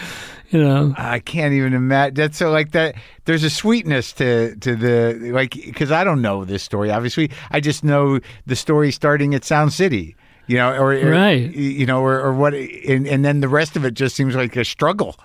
You 0.51 0.63
know, 0.63 0.95
I 0.99 1.21
can't 1.21 1.55
even 1.55 1.73
imagine. 1.73 2.15
That's 2.15 2.37
so 2.37 2.51
like 2.51 2.73
that. 2.73 2.95
There's 3.25 3.43
a 3.43 3.49
sweetness 3.51 4.13
to 4.15 4.55
to 4.57 4.77
the 4.77 5.31
like 5.33 5.53
because 5.53 5.91
I 5.91 6.05
don't 6.05 6.21
know 6.21 6.45
this 6.45 6.63
story. 6.63 6.91
Obviously, 6.91 7.31
I 7.51 7.61
just 7.61 7.83
know 7.83 8.21
the 8.47 8.57
story 8.57 8.93
starting 8.93 9.35
at 9.35 9.45
Sound 9.45 9.73
City. 9.73 10.15
You 10.49 10.57
know, 10.59 10.73
or, 10.75 10.93
or- 10.93 11.11
Right. 11.11 11.51
You 11.55 11.87
know, 11.87 12.03
or, 12.03 12.21
or 12.21 12.35
what, 12.35 12.53
and, 12.53 13.07
and 13.07 13.25
then 13.25 13.41
the 13.41 13.49
rest 13.49 13.77
of 13.77 13.85
it 13.85 13.95
just 13.95 14.17
seems 14.17 14.35
like 14.35 14.57
a 14.57 14.65
struggle. 14.65 15.17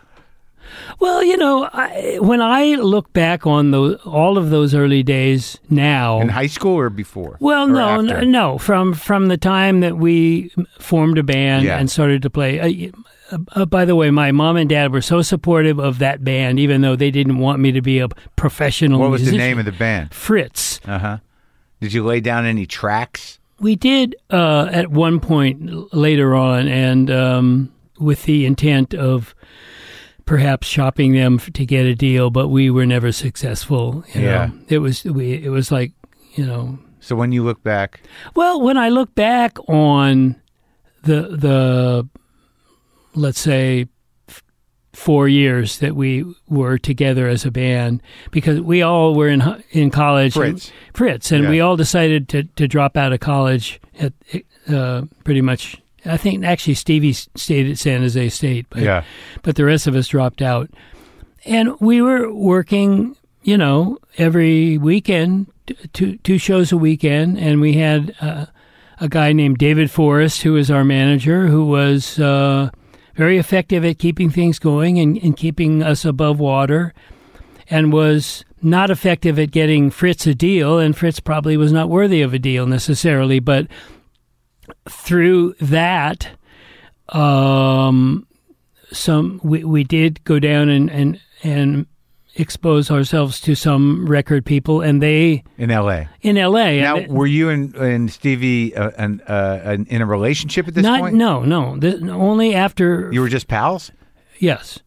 Well, 1.00 1.24
you 1.24 1.38
know, 1.38 1.70
I, 1.74 2.18
when 2.22 2.42
I 2.42 2.76
look 2.76 3.12
back 3.14 3.46
on 3.48 3.72
those, 3.72 3.96
all 4.06 4.38
of 4.38 4.50
those 4.50 4.74
early 4.76 5.04
days 5.04 5.60
now, 5.70 6.22
In 6.22 6.30
high 6.30 6.48
school 6.48 6.78
or 6.78 6.90
before? 6.90 7.38
Well, 7.40 7.64
Or 7.70 8.02
no, 8.04 8.12
after? 8.14 8.26
no. 8.26 8.58
From 8.58 8.94
from 8.94 9.28
the 9.28 9.38
time 9.38 9.80
that 9.82 9.98
we 9.98 10.52
formed 10.80 11.18
a 11.18 11.24
band 11.24 11.66
Yeah. 11.66 11.78
and 11.80 11.90
started 11.90 12.22
to 12.24 12.30
play. 12.30 12.92
Uh, 13.32 13.38
uh, 13.56 13.66
by 13.66 13.84
the 13.84 13.96
way, 13.96 14.10
my 14.10 14.32
mom 14.32 14.56
and 14.56 14.70
dad 14.70 14.94
were 14.94 15.02
so 15.02 15.22
supportive 15.22 15.80
of 15.80 16.00
that 16.00 16.24
band, 16.24 16.60
even 16.60 16.80
though 16.82 16.96
they 16.96 17.12
didn't 17.12 17.40
want 17.40 17.60
me 17.60 17.72
to 17.74 17.82
be 17.82 18.00
a 18.00 18.08
professional. 18.38 19.00
What 19.02 19.10
was 19.12 19.30
the 19.30 19.38
name 19.38 19.60
of 19.60 19.66
the 19.66 19.72
band? 19.74 20.14
Fritz? 20.14 20.80
Uh 20.86 21.00
huh. 21.00 21.18
Did 21.82 21.92
you 21.94 22.04
lay 22.06 22.22
down 22.22 22.46
any 22.46 22.66
tracks? 22.66 23.40
We 23.60 23.76
did 23.76 24.16
uh, 24.30 24.70
at 24.72 24.92
one 24.92 25.20
point 25.20 25.94
later 25.94 26.36
on, 26.36 26.68
and 26.68 27.12
um, 27.12 27.74
with 28.00 28.24
the 28.24 28.46
intent 28.46 28.94
of 28.94 29.36
perhaps 30.28 30.68
shopping 30.68 31.14
them 31.14 31.36
f- 31.42 31.52
to 31.54 31.66
get 31.66 31.88
a 31.88 31.96
deal, 31.96 32.30
but 32.30 32.50
we 32.50 32.70
were 32.70 32.86
never 32.86 33.12
successful. 33.12 34.04
You 34.14 34.22
Yeah. 34.22 34.46
know? 34.48 34.54
it 34.70 34.78
was 34.80 35.04
we. 35.04 35.34
It 35.34 35.50
was 35.50 35.72
like 35.72 35.94
you 36.36 36.46
know. 36.46 36.78
So 37.00 37.16
when 37.16 37.32
you 37.32 37.44
look 37.44 37.64
back, 37.64 38.02
Well, 38.36 38.62
when 38.62 38.78
I 38.78 38.90
look 38.90 39.16
back 39.16 39.58
on 39.68 40.36
the 41.04 41.22
the 41.32 42.08
let's 43.16 43.40
say 43.40 43.88
f- 44.28 44.44
four 44.94 45.28
years 45.28 45.80
that 45.80 45.96
we 45.96 46.26
were 46.50 46.78
together 46.78 47.28
as 47.28 47.46
a 47.46 47.52
band, 47.52 48.02
because 48.32 48.60
we 48.62 48.82
all 48.82 49.16
were 49.16 49.30
in 49.30 49.42
in 49.72 49.90
college, 49.90 50.36
and- 50.36 50.62
Fritz. 50.62 50.72
Fritz, 50.94 51.32
and 51.32 51.46
Yeah. 51.46 51.50
we 51.50 51.60
all 51.62 51.78
decided 51.78 52.28
to 52.30 52.44
to 52.44 52.68
drop 52.68 52.98
out 52.98 53.14
of 53.14 53.20
college 53.22 53.80
at 54.00 54.14
uh, 54.70 55.04
pretty 55.24 55.42
much. 55.42 55.78
I 56.08 56.18
think 56.18 56.44
actually 56.44 56.74
Stevie 56.76 57.14
stayed 57.14 57.70
at 57.70 57.78
San 57.78 58.02
Jose 58.02 58.30
State, 58.30 58.66
but 58.70 58.82
yeah, 58.82 59.04
but 59.44 59.56
the 59.56 59.66
rest 59.66 59.88
of 59.88 59.96
us 59.96 60.08
dropped 60.08 60.42
out. 60.42 60.70
And 61.46 61.80
we 61.80 62.02
were 62.02 62.34
working, 62.34 63.16
you 63.44 63.58
know, 63.58 64.00
every 64.18 64.78
weekend, 64.78 65.48
two 65.94 66.18
two 66.18 66.38
shows 66.38 66.72
a 66.72 66.78
weekend, 66.78 67.38
and 67.38 67.62
we 67.62 67.74
had 67.74 68.16
uh, 68.22 68.48
a 69.00 69.08
guy 69.08 69.34
named 69.34 69.58
David 69.58 69.92
Forrest 69.92 70.42
who 70.42 70.54
was 70.54 70.72
our 70.72 70.84
manager, 70.84 71.48
who 71.48 71.66
was 71.66 72.20
uh, 72.20 72.70
very 73.16 73.38
effective 73.38 73.86
at 73.86 74.00
keeping 74.00 74.30
things 74.30 74.60
going 74.60 75.00
and, 75.00 75.18
and 75.18 75.36
keeping 75.38 75.84
us 75.84 76.06
above 76.06 76.40
water, 76.40 76.94
and 77.70 77.94
was 77.94 78.44
not 78.62 78.90
effective 78.90 79.38
at 79.38 79.52
getting 79.52 79.90
Fritz 79.92 80.26
a 80.26 80.34
deal, 80.34 80.80
and 80.80 80.98
Fritz 80.98 81.20
probably 81.20 81.58
was 81.58 81.72
not 81.72 81.90
worthy 81.90 82.22
of 82.22 82.34
a 82.34 82.40
deal 82.40 82.66
necessarily, 82.66 83.40
but 83.40 83.68
through 84.90 85.56
that, 85.60 86.30
um, 87.10 88.28
some 88.92 89.40
we, 89.44 89.64
we 89.64 89.84
did 89.84 90.24
go 90.24 90.40
down 90.40 90.70
and, 90.70 90.90
and 90.90 91.20
and 91.44 91.86
expose 92.36 92.92
ourselves 92.92 93.42
to 93.42 93.56
some 93.56 94.08
record 94.08 94.46
people, 94.46 94.82
and 94.82 95.02
they 95.02 95.44
in 95.58 95.72
L.A. 95.72 96.08
in 96.22 96.38
L.A. 96.38 96.82
Now, 96.82 96.98
and 96.98 97.12
were 97.12 97.26
you 97.26 97.50
and, 97.50 97.76
and 97.76 98.12
Stevie 98.12 98.76
uh, 98.76 98.92
an, 98.98 99.22
uh, 99.28 99.60
an, 99.64 99.86
in 99.90 100.02
a 100.02 100.06
relationship 100.06 100.68
at 100.68 100.74
this 100.74 100.84
not 100.84 101.00
point? 101.02 101.16
no 101.16 101.44
no 101.44 101.78
only 102.12 102.56
after 102.56 103.12
You 103.12 103.22
were 103.22 103.30
just 103.30 103.48
pals. 103.48 103.92
yes 104.40 104.80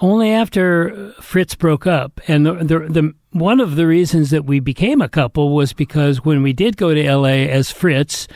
only 0.00 0.30
after 0.30 1.12
Fritz 1.20 1.54
broke 1.54 1.86
up, 1.86 2.20
and 2.28 2.46
the, 2.46 2.54
the 2.54 2.78
the 2.88 3.14
one 3.30 3.60
of 3.60 3.76
the 3.76 3.86
reasons 3.86 4.30
that 4.30 4.44
we 4.44 4.60
became 4.60 5.00
a 5.02 5.08
couple 5.08 5.54
was 5.54 5.72
because 5.72 6.24
when 6.24 6.42
we 6.42 6.52
did 6.52 6.76
go 6.76 6.94
to 6.94 7.04
L.A. 7.04 7.48
as 7.48 7.70
Fritz. 7.70 8.26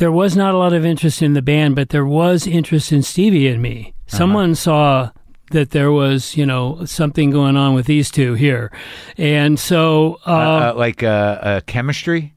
There 0.00 0.10
was 0.10 0.34
not 0.34 0.54
a 0.54 0.56
lot 0.56 0.72
of 0.72 0.82
interest 0.86 1.20
in 1.20 1.34
the 1.34 1.42
band, 1.42 1.76
but 1.76 1.90
there 1.90 2.06
was 2.06 2.46
interest 2.46 2.90
in 2.90 3.02
Stevie 3.02 3.48
and 3.48 3.60
me. 3.60 3.92
Someone 4.06 4.54
saw 4.54 5.10
that 5.50 5.72
there 5.72 5.92
was, 5.92 6.38
you 6.38 6.46
know, 6.46 6.86
something 6.86 7.28
going 7.30 7.58
on 7.58 7.74
with 7.74 7.84
these 7.84 8.10
two 8.10 8.32
here, 8.32 8.72
and 9.18 9.60
so 9.60 10.18
uh, 10.26 10.70
Uh, 10.70 10.74
like 10.74 11.02
a 11.02 11.38
uh, 11.42 11.60
chemistry. 11.66 12.32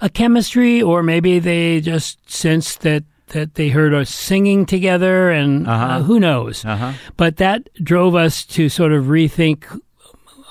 a 0.00 0.08
chemistry, 0.08 0.82
or 0.82 1.04
maybe 1.04 1.38
they 1.38 1.80
just 1.80 2.18
sensed 2.28 2.80
that 2.80 3.04
that 3.28 3.54
they 3.54 3.68
heard 3.68 3.94
us 3.94 4.10
singing 4.10 4.66
together, 4.66 5.30
and 5.30 5.68
uh, 5.68 6.02
who 6.02 6.18
knows. 6.18 6.64
Uh-huh. 6.64 6.94
But 7.16 7.36
that 7.36 7.68
drove 7.82 8.16
us 8.16 8.44
to 8.46 8.68
sort 8.68 8.92
of 8.92 9.04
rethink 9.04 9.64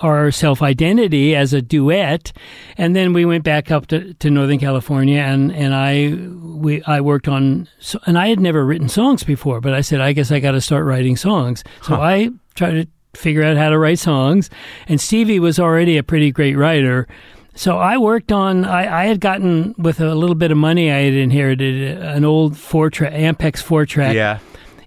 our 0.03 0.29
self 0.31 0.61
identity 0.61 1.35
as 1.35 1.53
a 1.53 1.61
duet, 1.61 2.31
and 2.77 2.95
then 2.95 3.13
we 3.13 3.25
went 3.25 3.43
back 3.43 3.71
up 3.71 3.87
to, 3.87 4.13
to 4.15 4.29
Northern 4.29 4.59
California, 4.59 5.19
and 5.21 5.51
and 5.51 5.73
I 5.73 6.13
we 6.57 6.83
I 6.83 7.01
worked 7.01 7.27
on, 7.27 7.67
and 8.05 8.17
I 8.19 8.27
had 8.27 8.39
never 8.39 8.65
written 8.65 8.89
songs 8.89 9.23
before, 9.23 9.61
but 9.61 9.73
I 9.73 9.81
said 9.81 10.01
I 10.01 10.13
guess 10.13 10.31
I 10.31 10.39
got 10.39 10.51
to 10.51 10.61
start 10.61 10.85
writing 10.85 11.15
songs, 11.17 11.63
so 11.81 11.95
I 11.95 12.29
tried 12.55 12.71
to 12.83 12.87
figure 13.19 13.43
out 13.43 13.57
how 13.57 13.69
to 13.69 13.79
write 13.79 13.99
songs, 13.99 14.49
and 14.87 14.99
Stevie 14.99 15.39
was 15.39 15.59
already 15.59 15.97
a 15.97 16.03
pretty 16.03 16.31
great 16.31 16.55
writer. 16.55 17.07
So 17.55 17.77
I 17.77 17.97
worked 17.99 18.31
on. 18.31 18.65
I, 18.65 19.03
I 19.03 19.05
had 19.05 19.19
gotten 19.19 19.75
with 19.77 20.01
a 20.01 20.15
little 20.15 20.33
bit 20.35 20.49
of 20.49 20.57
money. 20.57 20.91
I 20.91 21.01
had 21.03 21.13
inherited 21.13 21.99
an 22.01 22.25
old 22.25 22.57
four 22.57 22.89
track 22.89 23.13
Ampex 23.13 23.61
four 23.61 23.85
track 23.85 24.15
Yeah. 24.15 24.39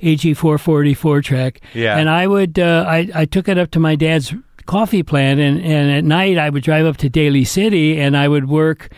AG 0.02 0.35
440 0.35 0.94
four 0.94 1.22
track. 1.22 1.61
Yeah. 1.74 1.96
And 1.96 2.11
I 2.11 2.26
would, 2.26 2.59
uh, 2.59 2.85
I, 2.88 3.09
I 3.14 3.24
took 3.24 3.46
it 3.48 3.57
up 3.57 3.70
to 3.70 3.79
my 3.79 3.94
dad's 3.94 4.35
coffee 4.66 5.02
plant, 5.02 5.40
and, 5.40 5.61
and 5.61 5.90
at 5.90 6.05
night 6.05 6.38
I 6.38 6.50
would 6.50 6.62
drive 6.62 6.87
up 6.87 6.96
to 6.98 7.09
Daly 7.09 7.44
City 7.44 8.00
and 8.00 8.16
I 8.16 8.29
would 8.29 8.48
work 8.48 8.90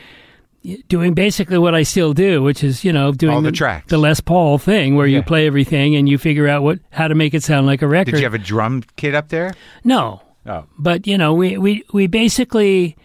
doing 0.88 1.14
basically 1.14 1.56
what 1.58 1.74
I 1.74 1.82
still 1.84 2.12
do, 2.12 2.42
which 2.42 2.62
is, 2.64 2.84
you 2.84 2.92
know, 2.92 3.12
doing 3.12 3.34
All 3.36 3.42
the 3.42 3.52
tracks. 3.52 3.86
the 3.88 3.96
Les 3.98 4.20
Paul 4.20 4.58
thing 4.58 4.96
where 4.96 5.06
Yeah. 5.06 5.18
you 5.18 5.22
play 5.22 5.46
everything 5.46 5.94
and 5.96 6.08
you 6.08 6.18
figure 6.18 6.48
out 6.48 6.62
what 6.62 6.80
how 6.90 7.08
to 7.08 7.14
make 7.14 7.32
it 7.32 7.42
sound 7.42 7.66
like 7.66 7.80
a 7.80 7.86
record. 7.88 8.10
Did 8.12 8.18
you 8.18 8.24
have 8.26 8.34
a 8.34 8.38
drum 8.38 8.82
kit 8.96 9.14
up 9.14 9.28
there? 9.28 9.54
no. 9.84 10.22
Oh. 10.46 10.64
But, 10.78 11.06
you 11.06 11.18
know, 11.18 11.34
we, 11.34 11.58
we, 11.58 11.84
we 11.92 12.06
basically 12.06 12.96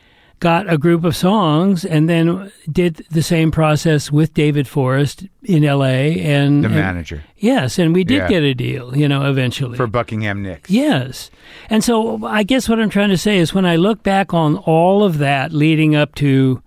got 0.44 0.72
a 0.72 0.78
group 0.78 1.04
of 1.06 1.16
songs 1.16 1.86
and 1.86 2.10
then 2.10 2.52
did 2.72 3.06
the 3.10 3.22
same 3.24 3.50
process 3.50 4.12
with 4.12 4.34
David 4.34 4.68
Forrest 4.68 5.26
in 5.44 5.64
LA 5.64 6.20
and 6.20 6.64
The 6.64 6.68
and- 6.68 6.76
manager 6.76 7.24
Yes, 7.38 7.80
and 7.80 7.94
we 7.94 8.04
did 8.04 8.18
Yeah. 8.18 8.28
get 8.30 8.44
a 8.44 8.54
deal, 8.54 8.96
you 8.96 9.08
know, 9.08 9.30
eventually. 9.30 9.78
for 9.78 9.88
Buckingham 9.88 10.42
Nicks. 10.44 10.70
yes. 10.70 11.32
And 11.70 11.84
so 11.84 12.26
I 12.26 12.44
guess 12.44 12.68
what 12.70 12.80
I'm 12.80 12.90
trying 12.90 13.10
to 13.10 13.18
say 13.18 13.38
is 13.38 13.54
when 13.54 13.66
I 13.66 13.76
look 13.78 14.04
back 14.04 14.34
on 14.34 14.58
all 14.58 15.04
of 15.04 15.18
that 15.20 15.52
leading 15.54 15.96
up 15.96 16.14
to 16.16 16.62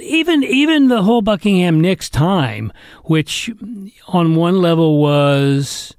even 0.00 0.42
even 0.42 0.88
the 0.88 1.02
whole 1.02 1.20
Buckingham 1.22 1.80
Nicks 1.80 2.08
time, 2.08 2.72
which 3.04 3.50
on 4.08 4.34
one 4.36 4.60
level 4.62 4.98
was 4.98 5.94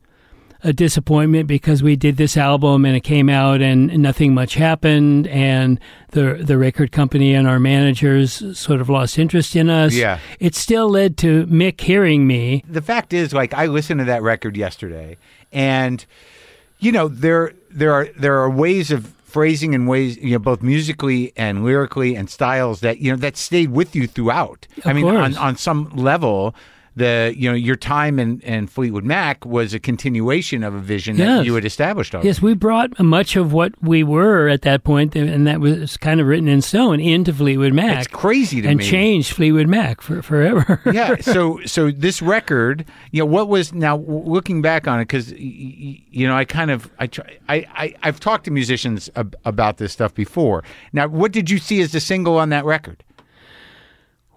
a 0.64 0.72
disappointment 0.72 1.48
because 1.48 1.84
we 1.84 1.96
did 1.96 2.18
this 2.18 2.38
album 2.38 2.86
and 2.86 2.96
it 2.96 3.02
came 3.02 3.30
out 3.30 3.62
and 3.62 3.98
nothing 4.00 4.34
much 4.34 4.56
happened 4.56 5.28
and 5.28 5.80
the 6.12 6.36
the 6.42 6.58
record 6.58 6.92
company 6.92 7.34
and 7.34 7.48
our 7.48 7.60
managers 7.60 8.58
sort 8.58 8.80
of 8.80 8.90
lost 8.90 9.20
interest 9.20 9.56
in 9.56 9.70
us. 9.70 9.94
Yeah. 9.94 10.20
It 10.40 10.56
still 10.56 10.90
led 10.90 11.18
to 11.18 11.46
Mick 11.48 11.82
hearing 11.82 12.26
me 12.28 12.64
the 12.68 12.82
fact 12.82 13.14
is, 13.14 13.34
like, 13.34 13.54
I 13.54 13.66
listened 13.68 14.00
to 14.00 14.06
that 14.06 14.22
record 14.22 14.56
yesterday, 14.56 15.18
and 15.52 16.06
you 16.80 16.92
know, 16.92 17.08
there 17.08 17.54
there 17.70 17.92
are 17.92 18.08
there 18.18 18.40
are 18.40 18.50
ways 18.50 18.92
of 18.92 19.08
phrasing 19.24 19.74
and 19.74 19.88
ways, 19.88 20.18
you 20.18 20.32
know, 20.32 20.40
both 20.40 20.62
musically 20.62 21.34
and 21.36 21.66
lyrically 21.66 22.16
and 22.16 22.30
styles 22.30 22.82
that 22.82 23.00
you 23.00 23.12
know 23.12 23.18
that 23.18 23.36
stayed 23.36 23.72
with 23.72 23.96
you 23.96 24.08
throughout. 24.08 24.68
I 24.86 24.92
Of 24.92 24.96
mean, 24.96 25.08
on 25.08 25.36
on 25.38 25.58
some 25.58 25.90
level. 25.96 26.56
The 26.96 27.34
you 27.36 27.50
know 27.50 27.56
your 27.56 27.76
time 27.76 28.20
in, 28.20 28.40
in 28.42 28.68
Fleetwood 28.68 29.04
Mac 29.04 29.46
was 29.46 29.74
a 29.74 29.80
continuation 29.80 30.64
of 30.64 30.76
a 30.76 30.80
vision 30.80 31.18
that 31.18 31.44
you 31.46 31.56
had 31.56 31.66
established 31.66 32.14
already. 32.14 32.28
Yes, 32.28 32.42
we 32.42 32.54
brought 32.54 33.00
much 33.00 33.36
of 33.36 33.52
what 33.52 33.74
we 33.82 34.04
were 34.04 34.48
at 34.48 34.62
that 34.62 34.84
point, 34.84 35.16
and 35.16 35.48
that 35.48 35.60
was 35.60 35.98
kind 35.98 36.22
of 36.22 36.28
written 36.28 36.48
in 36.48 36.62
stone 36.62 37.00
into 37.00 37.34
Fleetwood 37.34 37.74
Mac. 37.74 37.98
It's 37.98 38.08
crazy 38.08 38.62
to 38.62 38.68
and 38.68 38.78
me. 38.78 38.84
And 38.84 38.92
changed 38.92 39.34
Fleetwood 39.34 39.68
Mac 39.68 40.02
for 40.02 40.22
forever. 40.22 40.82
yeah. 40.94 41.16
So 41.20 41.60
so 41.66 41.90
this 41.90 42.22
record, 42.22 42.86
you 43.12 43.22
know, 43.22 43.26
what 43.26 43.48
was 43.48 43.74
now 43.74 43.98
looking 43.98 44.62
back 44.62 44.88
on 44.88 45.00
it 45.00 45.06
because 45.06 45.32
you 45.32 46.28
know 46.28 46.36
I 46.36 46.46
kind 46.46 46.70
of 46.72 46.92
I 47.00 47.08
try 47.08 47.38
I, 47.50 47.56
I 47.74 47.96
I've 48.04 48.20
talked 48.20 48.46
to 48.46 48.52
musicians 48.52 49.10
ab- 49.16 49.36
about 49.46 49.78
this 49.78 49.94
stuff 49.94 50.14
before. 50.14 50.64
Now, 50.92 51.08
what 51.08 51.32
did 51.32 51.50
you 51.50 51.58
see 51.58 51.82
as 51.82 51.92
the 51.92 52.00
single 52.00 52.38
on 52.38 52.50
that 52.50 52.66
record? 52.66 53.04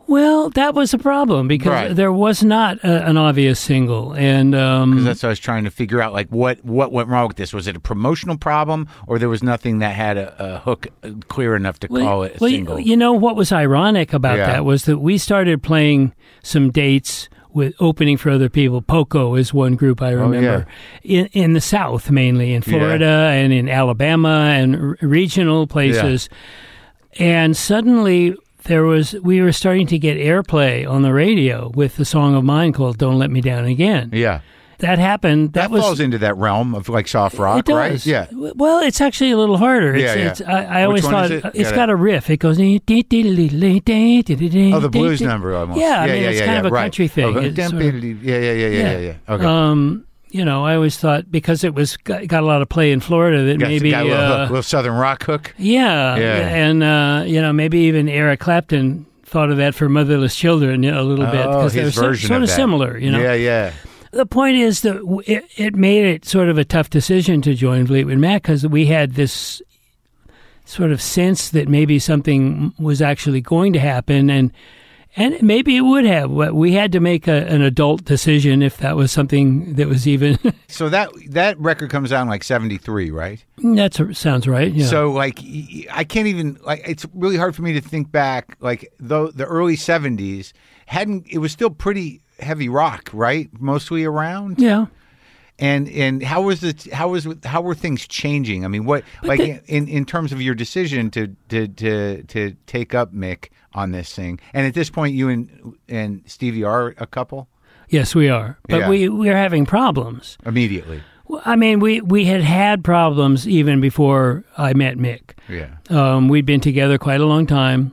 Well, 0.08 0.50
that 0.50 0.74
was 0.74 0.94
a 0.94 0.98
problem 0.98 1.48
because 1.48 1.70
Right. 1.72 1.94
there 1.96 2.12
was 2.12 2.42
not 2.44 2.78
a, 2.84 3.06
an 3.08 3.16
obvious 3.16 3.58
single, 3.58 4.12
and 4.14 4.54
um, 4.54 5.04
That's 5.04 5.22
what 5.22 5.28
I 5.28 5.30
was 5.30 5.38
trying 5.40 5.64
to 5.64 5.70
figure 5.70 6.00
out. 6.00 6.12
Like, 6.12 6.28
what 6.28 6.64
what 6.64 6.92
went 6.92 7.08
wrong 7.08 7.28
with 7.28 7.36
this? 7.36 7.52
Was 7.52 7.66
it 7.66 7.76
a 7.76 7.80
promotional 7.80 8.36
problem, 8.38 8.88
or 9.06 9.18
there 9.18 9.28
was 9.28 9.42
nothing 9.42 9.78
that 9.80 9.94
had 9.94 10.16
a, 10.16 10.34
a 10.56 10.58
hook 10.58 10.86
uh, 11.02 11.10
clear 11.28 11.56
enough 11.56 11.78
to 11.80 11.88
call 11.88 12.22
it 12.22 12.36
a 12.36 12.38
well, 12.40 12.50
you- 12.50 12.56
single? 12.58 12.80
You 12.80 12.96
know 12.96 13.12
what 13.12 13.36
was 13.36 13.50
ironic 13.52 14.12
about 14.12 14.38
Yeah. 14.38 14.46
that 14.46 14.64
was 14.64 14.84
that 14.84 14.98
we 14.98 15.18
started 15.18 15.62
playing 15.62 16.14
some 16.42 16.70
dates 16.70 17.28
with 17.52 17.74
opening 17.80 18.18
for 18.18 18.28
other 18.30 18.50
people. 18.50 18.82
Poco 18.82 19.34
is 19.34 19.54
one 19.54 19.76
group 19.76 20.02
I 20.02 20.10
remember 20.10 20.66
in 21.02 21.26
in 21.32 21.54
the 21.54 21.60
South 21.60 22.10
mainly 22.10 22.52
in 22.52 22.62
Oh, 22.66 22.70
Yeah. 22.70 22.78
Florida 22.78 23.30
and 23.32 23.52
in 23.52 23.68
Alabama 23.68 24.52
and 24.54 24.76
r- 24.76 24.96
regional 25.00 25.66
places. 25.66 26.28
And 27.18 27.56
suddenly 27.56 28.36
there 28.66 28.84
was 28.84 29.14
we 29.22 29.40
were 29.40 29.52
starting 29.52 29.86
to 29.88 29.98
get 29.98 30.16
airplay 30.18 30.88
on 30.88 31.02
the 31.02 31.12
radio 31.12 31.70
with 31.74 31.96
the 31.96 32.04
song 32.04 32.34
of 32.34 32.44
mine 32.44 32.72
called 32.72 32.98
"Don't 32.98 33.18
Let 33.18 33.30
Me 33.30 33.40
Down 33.40 33.64
Again." 33.64 34.10
yeah, 34.12 34.40
That 34.78 34.98
happened. 34.98 35.54
That, 35.54 35.62
that, 35.62 35.70
was 35.70 35.82
falls 35.82 36.00
into 36.00 36.18
that 36.18 36.36
realm 36.36 36.74
of 36.74 36.88
like 36.88 37.08
soft 37.08 37.38
rock, 37.38 37.66
right? 37.68 38.04
Yeah. 38.04 38.26
Well, 38.32 38.80
it's 38.80 39.00
actually 39.00 39.30
a 39.30 39.38
little 39.38 39.56
harder. 39.56 39.94
It's, 39.94 40.02
Yeah, 40.02 40.14
yeah. 40.14 40.30
It's, 40.30 40.40
I, 40.42 40.62
I 40.64 40.84
always 40.84 41.02
thought 41.02 41.30
it? 41.30 41.44
it's 41.54 41.72
Got 41.72 41.90
a 41.90 41.96
riff. 41.96 42.28
It 42.30 42.38
goes. 42.38 42.58
Oh, 42.58 42.62
the 44.80 44.88
blues 44.90 45.22
number 45.22 45.54
almost. 45.54 45.80
Yeah, 45.80 46.00
I 46.00 46.06
mean, 46.06 46.22
yeah, 46.22 46.28
it's 46.28 46.40
yeah, 46.40 46.46
kind 46.46 46.54
yeah, 46.54 46.60
of 46.60 46.66
a 46.66 46.70
right. 46.70 46.82
country 46.82 47.08
thing. 47.08 47.36
Oh, 47.36 47.40
yeah, 47.40 47.50
yeah, 47.50 48.38
yeah, 48.38 48.52
yeah, 48.52 48.68
yeah, 48.68 48.98
yeah. 48.98 49.14
Okay. 49.28 49.44
Um, 49.44 50.05
you 50.30 50.44
know, 50.44 50.64
I 50.64 50.74
always 50.74 50.96
thought 50.96 51.30
because 51.30 51.64
it 51.64 51.74
was 51.74 51.96
got, 51.98 52.26
got 52.26 52.42
a 52.42 52.46
lot 52.46 52.60
of 52.62 52.68
play 52.68 52.92
in 52.92 53.00
Florida 53.00 53.44
that 53.44 53.58
Got- 53.58 53.68
maybe, 53.68 53.90
got 53.90 54.02
a 54.02 54.08
little, 54.08 54.18
uh, 54.24 54.38
hook, 54.40 54.50
little 54.50 54.62
southern 54.62 54.94
rock 54.94 55.22
hook. 55.24 55.54
yeah, 55.58 56.16
Yeah. 56.16 56.48
and 56.48 56.82
uh, 56.82 57.24
you 57.26 57.40
know, 57.40 57.52
maybe 57.52 57.78
even 57.80 58.08
Eric 58.08 58.40
Clapton 58.40 59.06
thought 59.24 59.50
of 59.50 59.56
that 59.56 59.74
for 59.74 59.88
Motherless 59.88 60.36
Children 60.36 60.82
you 60.82 60.90
know, 60.90 61.00
a 61.00 61.04
little 61.04 61.26
bit 61.26 61.44
oh, 61.46 61.58
because 61.58 61.72
his 61.72 61.94
they're 61.94 62.14
so, 62.14 62.26
sort 62.26 62.36
of 62.38 62.42
of 62.44 62.48
that. 62.48 62.54
similar. 62.54 62.98
You 62.98 63.10
know, 63.10 63.20
Yeah, 63.20 63.34
yeah. 63.34 63.72
the 64.12 64.26
point 64.26 64.56
is 64.56 64.82
that 64.82 64.96
it, 65.26 65.44
it 65.56 65.74
made 65.74 66.04
it 66.04 66.24
sort 66.24 66.48
of 66.48 66.58
a 66.58 66.64
tough 66.64 66.90
decision 66.90 67.42
to 67.42 67.54
join 67.54 67.86
Fleetwood 67.86 68.18
Mac 68.18 68.42
because 68.42 68.66
we 68.66 68.86
had 68.86 69.14
this 69.14 69.60
sort 70.64 70.90
of 70.90 71.00
sense 71.00 71.50
that 71.50 71.68
maybe 71.68 71.98
something 71.98 72.72
was 72.78 73.00
actually 73.00 73.40
going 73.40 73.72
to 73.72 73.78
happen, 73.78 74.28
and 74.30 74.52
and 75.16 75.40
maybe 75.42 75.76
it 75.76 75.80
would 75.80 76.04
have. 76.04 76.34
But 76.34 76.54
We 76.54 76.72
had 76.72 76.92
to 76.92 77.00
make 77.00 77.26
a, 77.26 77.46
an 77.46 77.62
adult 77.62 78.04
decision 78.04 78.62
if 78.62 78.76
that 78.78 78.96
was 78.96 79.10
something 79.10 79.74
that 79.74 79.88
was 79.88 80.06
even. 80.06 80.38
So 80.68 80.88
that 80.90 81.10
that 81.30 81.58
record 81.58 81.90
comes 81.90 82.12
out 82.12 82.22
in 82.22 82.28
like 82.28 82.44
'73, 82.44 83.10
right? 83.10 83.42
that 83.58 83.94
sounds 84.14 84.46
right. 84.46 84.70
Yeah. 84.72 84.86
So 84.86 85.10
like 85.12 85.38
I 85.90 86.04
can't 86.04 86.26
even 86.26 86.58
like 86.66 86.82
it's 86.86 87.06
really 87.14 87.36
hard 87.36 87.54
for 87.56 87.62
me 87.62 87.72
to 87.74 87.80
think 87.80 88.10
back 88.12 88.56
like 88.60 88.92
though 88.98 89.28
the 89.28 89.46
early 89.46 89.76
70s 89.76 90.52
hadn't 90.86 91.26
it 91.30 91.38
was 91.38 91.52
still 91.52 91.70
pretty 91.70 92.20
heavy 92.40 92.68
rock, 92.68 93.08
right? 93.12 93.48
Mostly 93.58 94.04
around. 94.04 94.58
yeah. 94.58 94.86
And 95.58 95.88
and 95.88 96.22
how 96.22 96.42
was 96.42 96.62
it 96.62 96.92
how 96.92 97.08
was 97.08 97.26
how 97.44 97.62
were 97.62 97.74
things 97.74 98.06
changing? 98.06 98.64
I 98.66 98.68
mean, 98.68 98.84
what 98.84 99.04
like 99.22 99.38
the- 99.40 99.60
in 99.66 99.88
in 99.88 100.04
terms 100.04 100.30
of 100.32 100.42
your 100.42 100.54
decision 100.54 101.10
to 101.12 101.34
to 101.48 101.66
to 101.68 102.22
to 102.24 102.54
take 102.66 102.94
up 102.94 103.14
Mick 103.14 103.48
on 103.76 103.92
this 103.92 104.12
thing. 104.12 104.40
And 104.52 104.66
at 104.66 104.74
this 104.74 104.90
point 104.90 105.14
you 105.14 105.28
and 105.28 105.76
and 105.88 106.22
Stevie 106.26 106.64
are 106.64 106.94
a 106.98 107.06
couple 107.06 107.48
Yes, 107.88 108.16
we 108.16 108.28
are, 108.28 108.58
but 108.68 108.80
Yeah. 108.80 108.88
we 108.88 109.08
we're 109.08 109.36
having 109.36 109.64
problems. 109.64 110.36
immediately. 110.44 111.02
Well, 111.28 111.42
I 111.44 111.54
mean, 111.54 111.78
we 111.78 112.00
we 112.00 112.24
had 112.24 112.40
had 112.42 112.82
problems 112.82 113.46
even 113.46 113.80
before 113.80 114.42
I 114.58 114.72
met 114.74 114.96
Mick. 114.96 115.34
Yeah. 115.48 115.68
Um, 115.88 116.28
we'd 116.28 116.46
been 116.46 116.60
together 116.60 116.98
quite 116.98 117.20
a 117.20 117.26
long 117.26 117.46
time. 117.46 117.92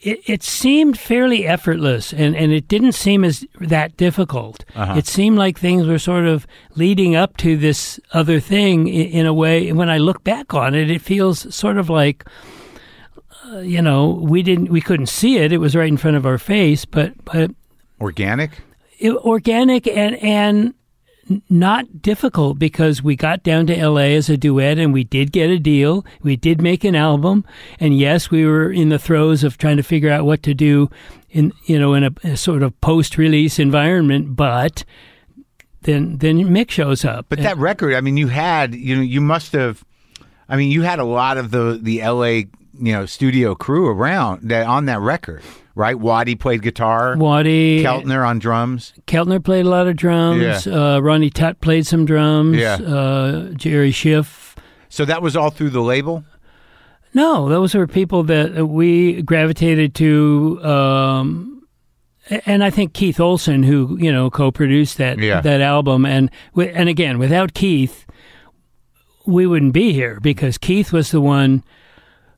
It, 0.00 0.20
it 0.26 0.42
seemed 0.42 0.98
fairly 0.98 1.46
effortless, 1.46 2.12
and, 2.12 2.36
and 2.36 2.52
it 2.52 2.68
didn't 2.68 2.92
seem 2.92 3.24
as 3.24 3.46
that 3.60 3.96
difficult. 3.96 4.62
Uh-huh. 4.74 4.94
It 4.98 5.06
seemed 5.06 5.38
like 5.38 5.58
things 5.58 5.86
were 5.86 5.98
sort 5.98 6.26
of 6.26 6.46
leading 6.76 7.16
up 7.16 7.38
to 7.38 7.56
this 7.56 7.98
other 8.12 8.38
thing 8.40 8.88
in, 8.88 9.06
in 9.20 9.26
a 9.26 9.32
way. 9.32 9.68
And 9.70 9.78
When 9.78 9.88
I 9.88 9.96
look 9.96 10.22
back 10.22 10.52
on 10.52 10.74
it, 10.74 10.90
it 10.90 11.00
feels 11.00 11.54
sort 11.54 11.78
of 11.78 11.88
like, 11.88 12.24
uh, 13.52 13.58
you 13.58 13.82
know, 13.82 14.10
we 14.10 14.42
didn't, 14.42 14.70
we 14.70 14.80
couldn't 14.80 15.06
see 15.08 15.36
it. 15.38 15.52
It 15.52 15.58
was 15.58 15.76
right 15.76 15.88
in 15.88 15.96
front 15.96 16.16
of 16.16 16.26
our 16.26 16.38
face, 16.38 16.84
but 16.84 17.12
but 17.24 17.50
Organic? 18.00 18.62
it, 18.98 19.12
organic 19.12 19.86
and 19.86 20.16
and 20.16 20.74
not 21.48 22.02
difficult 22.02 22.58
because 22.58 23.02
we 23.02 23.16
got 23.16 23.42
down 23.42 23.66
to 23.66 23.88
LA 23.88 24.12
as 24.12 24.28
a 24.28 24.36
duet 24.36 24.78
and 24.78 24.92
we 24.92 25.04
did 25.04 25.32
get 25.32 25.48
a 25.48 25.58
deal. 25.58 26.04
We 26.22 26.36
did 26.36 26.60
make 26.60 26.84
an 26.84 26.94
album, 26.94 27.44
and 27.80 27.96
yes, 27.98 28.30
we 28.30 28.44
were 28.44 28.70
in 28.70 28.90
the 28.90 28.98
throes 28.98 29.42
of 29.42 29.56
trying 29.56 29.78
to 29.78 29.82
figure 29.82 30.10
out 30.10 30.24
what 30.24 30.42
to 30.42 30.54
do 30.54 30.90
in 31.30 31.52
you 31.64 31.78
know 31.78 31.94
in 31.94 32.04
a, 32.04 32.10
a 32.24 32.36
sort 32.36 32.62
of 32.62 32.78
post-release 32.80 33.58
environment. 33.58 34.36
But 34.36 34.84
then 35.82 36.18
then 36.18 36.38
Mick 36.38 36.70
shows 36.70 37.04
up. 37.04 37.26
But 37.28 37.40
that 37.40 37.58
record, 37.58 37.94
I 37.94 38.00
mean, 38.00 38.16
you 38.16 38.28
had, 38.28 38.74
you 38.74 38.96
know, 38.96 39.02
you 39.02 39.20
must 39.20 39.52
have, 39.52 39.84
I 40.48 40.56
mean, 40.56 40.70
you 40.70 40.82
had 40.82 40.98
a 40.98 41.04
lot 41.04 41.38
of 41.38 41.50
the 41.50 41.78
the 41.80 42.02
L.A. 42.02 42.48
you 42.78 42.92
know 42.92 43.06
studio 43.06 43.54
crew 43.54 43.86
around 43.88 44.48
that 44.50 44.66
on 44.66 44.86
that 44.86 45.00
record, 45.00 45.42
right? 45.74 45.98
Waddy 45.98 46.34
played 46.34 46.62
guitar, 46.62 47.16
Waddy 47.16 47.82
Keltner 47.82 48.26
on 48.26 48.38
drums. 48.38 48.92
Keltner 49.06 49.42
played 49.42 49.66
a 49.66 49.68
lot 49.68 49.86
of 49.86 49.96
drums. 49.96 50.66
Uh, 50.66 51.00
Ronnie 51.02 51.30
Tutt 51.30 51.60
played 51.60 51.86
some 51.86 52.04
drums. 52.04 52.56
Yeah. 52.56 52.74
Uh, 52.74 53.50
Jerry 53.50 53.92
Scheff 53.92 54.54
So 54.88 55.04
that 55.04 55.22
was 55.22 55.36
all 55.36 55.50
through 55.50 55.70
the 55.70 55.82
label. 55.82 56.24
No, 57.12 57.48
those 57.48 57.74
were 57.76 57.86
people 57.86 58.24
that 58.24 58.66
we 58.66 59.22
gravitated 59.22 59.94
to, 59.94 60.60
um, 60.64 61.62
and 62.44 62.64
I 62.64 62.70
think 62.70 62.92
Keith 62.92 63.20
Olson, 63.20 63.62
who 63.62 63.96
you 64.00 64.10
know 64.10 64.30
co-produced 64.30 64.98
that 64.98 65.18
Yeah. 65.18 65.40
that 65.40 65.60
album, 65.60 66.04
and 66.06 66.28
and 66.56 66.88
again, 66.88 67.18
without 67.18 67.54
Keith, 67.54 68.04
we 69.26 69.46
wouldn't 69.46 69.72
be 69.72 69.92
here 69.92 70.18
because 70.20 70.58
Keith 70.58 70.92
was 70.92 71.10
the 71.12 71.20
one 71.20 71.62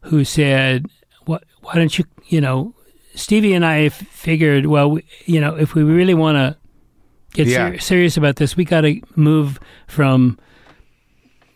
who 0.06 0.24
said, 0.24 0.86
"What? 1.24 1.44
Why 1.62 1.74
don't 1.74 1.96
you? 1.98 2.04
You 2.28 2.40
know, 2.40 2.74
Stevie 3.14 3.54
and 3.54 3.64
I 3.64 3.84
f- 3.84 3.94
figured, 4.10 4.66
well, 4.66 4.90
we, 4.90 5.04
you 5.26 5.40
know, 5.40 5.54
if 5.56 5.74
we 5.74 5.82
really 5.82 6.14
want 6.14 6.36
to 6.36 6.56
get 7.34 7.46
Yeah. 7.46 7.72
ser- 7.72 7.78
serious 7.78 8.16
about 8.16 8.36
this, 8.36 8.56
we 8.56 8.64
got 8.64 8.82
to 8.82 9.00
move 9.14 9.58
from." 9.86 10.38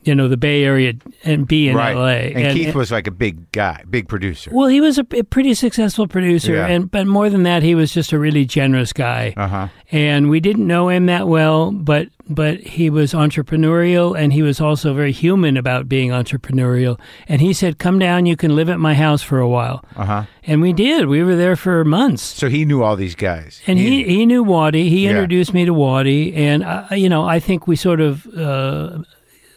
You 0.02 0.14
know 0.14 0.28
the 0.28 0.36
Bay 0.38 0.64
Area 0.64 0.94
and 1.24 1.46
be 1.46 1.68
in 1.68 1.76
right. 1.76 1.94
L.A. 1.94 2.32
And, 2.34 2.56
Keith 2.56 2.74
was 2.74 2.90
like 2.90 3.06
a 3.06 3.10
big 3.10 3.52
guy, 3.52 3.84
big 3.90 4.08
producer. 4.08 4.50
Well, 4.52 4.68
he 4.68 4.80
was 4.80 4.96
a, 4.98 5.06
a 5.14 5.22
pretty 5.24 5.52
successful 5.52 6.08
producer, 6.08 6.54
Yeah. 6.54 6.68
and 6.68 6.90
but 6.90 7.06
more 7.06 7.28
than 7.28 7.42
that, 7.42 7.62
he 7.62 7.74
was 7.74 7.92
just 7.92 8.10
a 8.12 8.18
really 8.18 8.46
generous 8.46 8.94
guy. 8.94 9.34
Uh 9.36 9.46
huh. 9.48 9.68
And 9.92 10.30
we 10.30 10.40
didn't 10.40 10.66
know 10.66 10.88
him 10.88 11.04
that 11.06 11.28
well, 11.28 11.70
but 11.70 12.08
but 12.28 12.60
he 12.60 12.88
was 12.88 13.12
entrepreneurial, 13.12 14.18
and 14.18 14.32
he 14.32 14.40
was 14.42 14.60
also 14.60 14.94
very 14.94 15.12
human 15.12 15.56
about 15.56 15.88
being 15.88 16.10
entrepreneurial. 16.10 16.98
And 17.28 17.40
he 17.42 17.52
said, 17.52 17.78
"Come 17.78 17.98
down, 17.98 18.24
you 18.24 18.36
can 18.36 18.54
live 18.56 18.70
at 18.70 18.78
my 18.80 18.94
house 18.94 19.22
for 19.22 19.38
a 19.38 19.48
while." 19.48 19.84
Uh 19.96 20.04
huh. 20.04 20.24
And 20.44 20.62
we 20.62 20.72
did. 20.72 21.08
We 21.08 21.22
were 21.22 21.36
there 21.36 21.56
for 21.56 21.84
months. 21.84 22.22
So 22.22 22.48
he 22.48 22.64
knew 22.64 22.82
all 22.82 22.96
these 22.96 23.14
guys. 23.14 23.60
And 23.66 23.78
he, 23.78 24.04
he 24.04 24.24
knew 24.24 24.42
Waddy. 24.42 24.88
He 24.88 25.04
Yeah. 25.04 25.10
introduced 25.10 25.52
me 25.52 25.64
to 25.66 25.74
Waddy, 25.74 26.34
and 26.34 26.64
I, 26.64 26.94
you 26.94 27.08
know 27.10 27.24
I 27.24 27.38
think 27.40 27.66
we 27.66 27.76
sort 27.76 28.00
of 28.00 28.26
uh, 28.34 28.98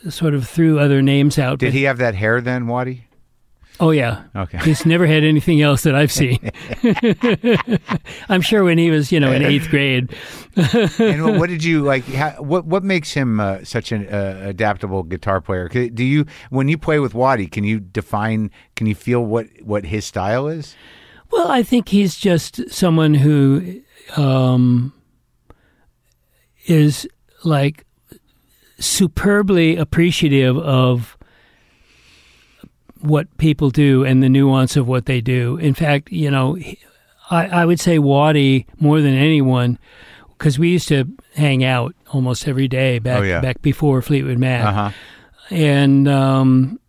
sort 0.09 0.33
of 0.33 0.47
threw 0.47 0.79
other 0.79 1.01
names 1.01 1.37
out. 1.39 1.59
did 1.59 1.73
he 1.73 1.83
have 1.83 1.97
that 1.97 2.15
hair 2.15 2.41
then, 2.41 2.67
Waddy? 2.67 3.05
Oh 3.79 3.89
yeah. 3.89 4.23
Okay. 4.35 4.59
He's 4.59 4.85
never 4.85 5.07
had 5.07 5.23
anything 5.23 5.61
else 5.63 5.81
that 5.81 5.95
I've 5.95 6.11
seen. 6.11 6.51
I'm 8.29 8.41
sure 8.41 8.63
when 8.63 8.77
he 8.77 8.91
was, 8.91 9.11
you 9.11 9.19
know, 9.19 9.31
in 9.31 9.41
eighth 9.41 9.67
grade. 9.69 10.15
and 10.55 11.23
what- 11.23 11.39
what 11.39 11.49
did 11.49 11.63
you 11.63 11.81
like? 11.91 12.05
How, 12.05 12.31
what 12.41 12.65
what 12.65 12.83
makes 12.83 13.13
him 13.13 13.39
uh, 13.39 13.63
such 13.63 13.91
an 13.91 14.07
uh, 14.07 14.41
adaptable 14.45 15.01
guitar 15.01 15.41
player? 15.41 15.67
Do 15.69 16.03
you 16.03 16.25
when 16.51 16.67
you 16.67 16.77
play 16.77 16.99
with 16.99 17.15
Waddy, 17.15 17.47
can 17.47 17.63
you 17.63 17.79
define? 17.79 18.51
Can 18.75 18.85
you 18.85 18.93
feel 18.95 19.25
what 19.25 19.47
what 19.63 19.85
his 19.85 20.05
style 20.05 20.47
is? 20.47 20.75
Well, 21.31 21.49
I 21.51 21.63
think 21.63 21.89
he's 21.89 22.15
just 22.15 22.69
someone 22.71 23.15
who 23.15 23.81
um, 24.15 24.93
is 26.67 27.07
like 27.43 27.85
superbly 28.85 29.75
appreciative 29.75 30.57
of 30.57 31.17
what 32.99 33.35
people 33.37 33.69
do 33.69 34.03
and 34.05 34.23
the 34.23 34.29
nuance 34.29 34.75
of 34.77 34.87
what 34.87 35.05
they 35.05 35.19
do. 35.21 35.57
In 35.57 35.73
fact, 35.73 36.11
you 36.11 36.31
know, 36.31 36.57
I, 37.29 37.47
I 37.47 37.65
would 37.65 37.79
say 37.79 37.99
Waddy 37.99 38.65
more 38.79 39.01
than 39.01 39.13
anyone 39.13 39.77
because 40.37 40.57
we 40.57 40.69
used 40.69 40.87
to 40.89 41.05
hang 41.35 41.63
out 41.63 41.95
almost 42.13 42.47
every 42.47 42.67
day 42.67 42.99
back 42.99 43.19
Oh, 43.19 43.23
yeah. 43.23 43.41
back 43.41 43.61
before 43.61 44.01
Fleetwood 44.01 44.37
Mac 44.37 44.65
Uh 44.65 44.71
huh. 44.71 44.91
and 45.49 46.07
um, 46.07 46.79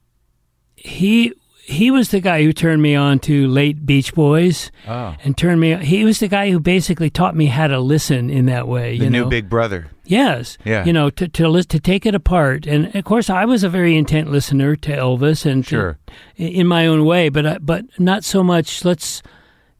he 0.76 1.32
he 1.66 1.90
was 1.90 2.10
the 2.10 2.20
guy 2.20 2.42
who 2.42 2.52
turned 2.52 2.82
me 2.82 2.94
on 2.94 3.18
to 3.20 3.46
late 3.48 3.86
Beach 3.86 4.14
Boys 4.14 4.70
Oh, 4.86 5.14
and 5.24 5.36
turned 5.36 5.60
me. 5.60 5.74
He 5.76 6.04
was 6.04 6.18
the 6.20 6.28
guy 6.28 6.50
who 6.50 6.60
basically 6.60 7.10
taught 7.10 7.34
me 7.34 7.46
how 7.46 7.66
to 7.68 7.78
listen 7.80 8.28
in 8.30 8.46
that 8.46 8.68
way. 8.68 8.98
the 8.98 9.04
you 9.04 9.10
new 9.10 9.22
know? 9.24 9.28
Big 9.30 9.48
Brother. 9.48 9.88
yes, 10.04 10.58
Yeah. 10.64 10.84
You 10.84 10.92
know, 10.92 11.10
to 11.10 11.26
to 11.28 11.48
lis- 11.48 11.66
to 11.66 11.80
take 11.80 12.04
it 12.06 12.14
apart, 12.14 12.66
and 12.66 12.94
of 12.94 13.04
course, 13.04 13.30
I 13.30 13.44
was 13.46 13.64
a 13.64 13.68
very 13.68 13.96
intent 13.96 14.30
listener 14.30 14.76
to 14.76 14.90
Elvis, 14.96 15.46
and 15.46 15.64
to- 15.64 15.68
Sure. 15.70 15.98
in 16.36 16.66
my 16.66 16.86
own 16.86 17.04
way, 17.04 17.28
but 17.30 17.46
I, 17.46 17.58
but 17.58 17.84
not 17.98 18.24
so 18.24 18.42
much. 18.44 18.84
Let's. 18.84 19.22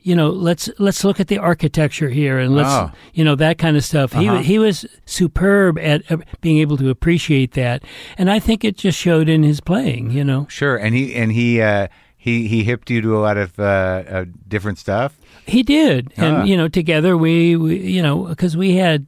You 0.07 0.15
know, 0.15 0.29
let's 0.29 0.69
let's 0.79 1.03
look 1.03 1.19
at 1.19 1.29
the 1.29 1.39
architecture 1.39 2.11
here, 2.11 2.39
and 2.39 2.55
let's 2.55 2.69
Oh. 2.71 2.91
you 3.15 3.25
know 3.25 3.35
that 3.37 3.57
kind 3.57 3.75
of 3.77 3.83
stuff. 3.85 4.13
He 4.13 4.29
Uh-huh. 4.29 4.37
wa- 4.37 4.43
he 4.43 4.59
was 4.59 4.85
superb 5.07 5.79
at 5.79 6.03
uh, 6.13 6.19
being 6.43 6.59
able 6.59 6.77
to 6.77 6.91
appreciate 6.91 7.53
that, 7.53 7.83
and 8.19 8.31
I 8.31 8.39
think 8.39 8.65
it 8.65 8.77
just 8.77 8.99
showed 8.99 9.31
in 9.31 9.43
his 9.43 9.61
playing. 9.61 10.11
You 10.11 10.23
know, 10.23 10.47
Sure, 10.51 10.77
and 10.77 10.95
he 10.95 11.15
and 11.15 11.33
he 11.33 11.63
uh, 11.63 11.89
he 12.17 12.47
he 12.49 12.65
hipped 12.65 12.91
you 12.91 13.01
to 13.01 13.17
a 13.17 13.21
lot 13.21 13.39
of 13.39 13.59
uh, 13.59 13.63
uh, 13.63 14.25
different 14.47 14.79
stuff. 14.79 15.17
he 15.47 15.63
did, 15.63 16.13
and 16.19 16.37
Ah. 16.37 16.45
you 16.45 16.57
know, 16.57 16.69
together 16.69 17.17
we, 17.17 17.57
we 17.57 17.79
you 17.79 18.03
know 18.03 18.25
because 18.25 18.57
we 18.59 18.77
had 18.77 19.07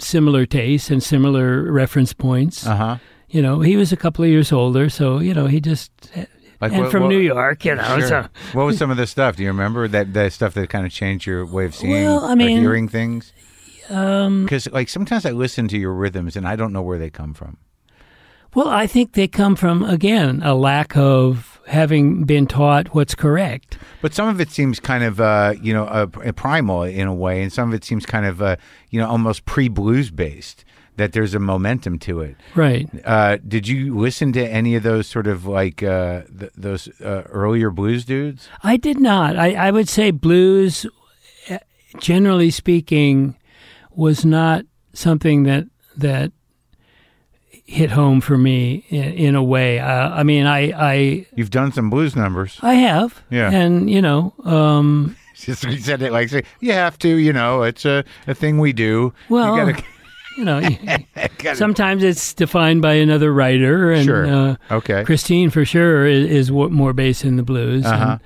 similar 0.00 0.46
tastes 0.46 0.90
and 0.90 1.02
similar 1.02 1.70
reference 1.70 2.12
points. 2.14 2.66
Uh 2.66 2.76
huh. 2.76 2.96
You 3.28 3.42
know, 3.42 3.60
he 3.60 3.76
was 3.76 3.92
a 3.92 3.96
couple 3.96 4.24
of 4.24 4.30
years 4.30 4.52
older, 4.52 4.88
so 4.88 5.18
you 5.20 5.34
know 5.34 5.46
he 5.48 5.60
just 5.60 5.90
Like 6.62 6.72
and 6.72 6.82
what- 6.82 6.90
from 6.90 7.02
what- 7.02 7.08
New 7.10 7.18
York, 7.18 7.64
you 7.66 7.74
know. 7.74 7.98
Sure. 7.98 8.08
So 8.08 8.28
what 8.54 8.64
was 8.64 8.78
some 8.78 8.90
of 8.90 8.96
the 8.96 9.06
stuff? 9.06 9.36
Do 9.36 9.42
you 9.42 9.48
remember 9.48 9.86
that 9.88 10.14
that 10.14 10.32
stuff 10.32 10.54
that 10.54 10.70
kind 10.70 10.86
of 10.86 10.92
changed 10.92 11.26
your 11.26 11.44
way 11.44 11.64
of 11.66 11.74
seeing 11.74 11.92
Well, 11.92 12.24
I 12.24 12.32
or 12.32 12.36
mean, 12.36 12.60
hearing 12.60 12.88
things? 12.88 13.32
um, 13.90 14.44
Because 14.44 14.70
like 14.72 14.88
sometimes 14.88 15.26
I 15.26 15.32
listen 15.32 15.68
to 15.68 15.76
your 15.78 15.92
rhythms 15.92 16.36
and 16.36 16.46
I 16.48 16.56
don't 16.56 16.72
know 16.72 16.82
where 16.82 16.98
they 16.98 17.10
come 17.10 17.34
from. 17.34 17.58
well, 18.54 18.68
I 18.68 18.86
think 18.86 19.12
they 19.12 19.26
come 19.28 19.56
from 19.56 19.82
again 19.82 20.40
a 20.44 20.54
lack 20.54 20.96
of 20.96 21.58
having 21.66 22.24
been 22.24 22.46
taught 22.46 22.88
what's 22.94 23.14
correct. 23.14 23.78
But 24.02 24.12
some 24.14 24.28
of 24.28 24.40
it 24.40 24.50
seems 24.50 24.78
kind 24.80 25.02
of, 25.04 25.20
uh, 25.20 25.54
you 25.62 25.72
know, 25.72 25.84
uh, 25.84 26.06
primal 26.32 26.82
in 26.82 27.06
a 27.06 27.14
way, 27.14 27.40
and 27.42 27.52
some 27.52 27.68
of 27.70 27.74
it 27.74 27.82
seems 27.84 28.04
kind 28.04 28.26
of, 28.26 28.42
uh, 28.42 28.56
you 28.90 29.00
know, 29.00 29.08
almost 29.08 29.46
pre-blues 29.46 30.10
based. 30.10 30.64
That 30.96 31.12
there's 31.12 31.34
a 31.34 31.38
momentum 31.38 31.98
to 32.00 32.20
it. 32.20 32.36
Right. 32.54 32.86
Uh, 33.04 33.38
did 33.48 33.66
you 33.66 33.96
listen 33.98 34.30
to 34.34 34.46
any 34.46 34.74
of 34.76 34.82
those 34.82 35.06
sort 35.06 35.26
of 35.26 35.46
like 35.46 35.82
uh, 35.82 36.22
th- 36.38 36.52
those 36.54 36.88
uh, 37.00 37.22
earlier 37.30 37.70
blues 37.70 38.04
dudes? 38.04 38.48
I 38.62 38.76
did 38.76 39.00
not. 39.00 39.38
I, 39.38 39.54
I 39.54 39.70
would 39.70 39.88
say 39.88 40.10
blues, 40.10 40.84
eh, 41.48 41.58
generally 41.98 42.50
speaking, 42.50 43.36
was 43.94 44.24
not 44.26 44.64
something 44.92 45.44
that 45.44 45.64
that 45.96 46.30
hit 47.64 47.90
home 47.90 48.20
for 48.20 48.36
me 48.36 48.84
in, 48.90 49.04
in 49.14 49.34
a 49.34 49.42
way. 49.42 49.78
Uh, 49.78 50.10
I 50.10 50.22
mean, 50.24 50.46
I, 50.46 50.72
I 50.92 51.26
You've 51.34 51.50
done 51.50 51.72
some 51.72 51.90
blues 51.90 52.14
numbers. 52.16 52.58
I 52.62 52.74
have, 52.74 53.22
Yeah. 53.30 53.50
and 53.50 53.88
you 53.88 54.02
know, 54.02 54.34
um, 54.44 55.16
Just 55.36 55.62
said 55.82 56.02
it 56.02 56.12
like 56.12 56.28
say, 56.28 56.44
you 56.60 56.72
have 56.72 56.98
to, 57.00 57.08
you 57.08 57.32
know, 57.32 57.62
it's 57.62 57.84
a, 57.84 58.04
a 58.26 58.34
thing 58.34 58.58
we 58.58 58.72
do. 58.72 59.12
Well, 59.28 59.56
you 59.56 59.72
gotta, 59.72 59.84
you 60.36 60.44
know, 60.44 60.60
sometimes 61.54 62.02
it's 62.02 62.34
defined 62.34 62.82
by 62.82 62.94
another 62.94 63.32
writer, 63.32 63.92
and 63.92 64.04
Sure. 64.04 64.26
uh, 64.26 64.56
okay. 64.70 65.04
Christine 65.04 65.50
for 65.50 65.64
sure 65.64 66.06
is, 66.06 66.26
is 66.30 66.50
more 66.50 66.92
bass 66.92 67.24
in 67.24 67.36
the 67.36 67.42
blues, 67.42 67.84
Uh-huh. 67.84 68.12
and, 68.12 68.20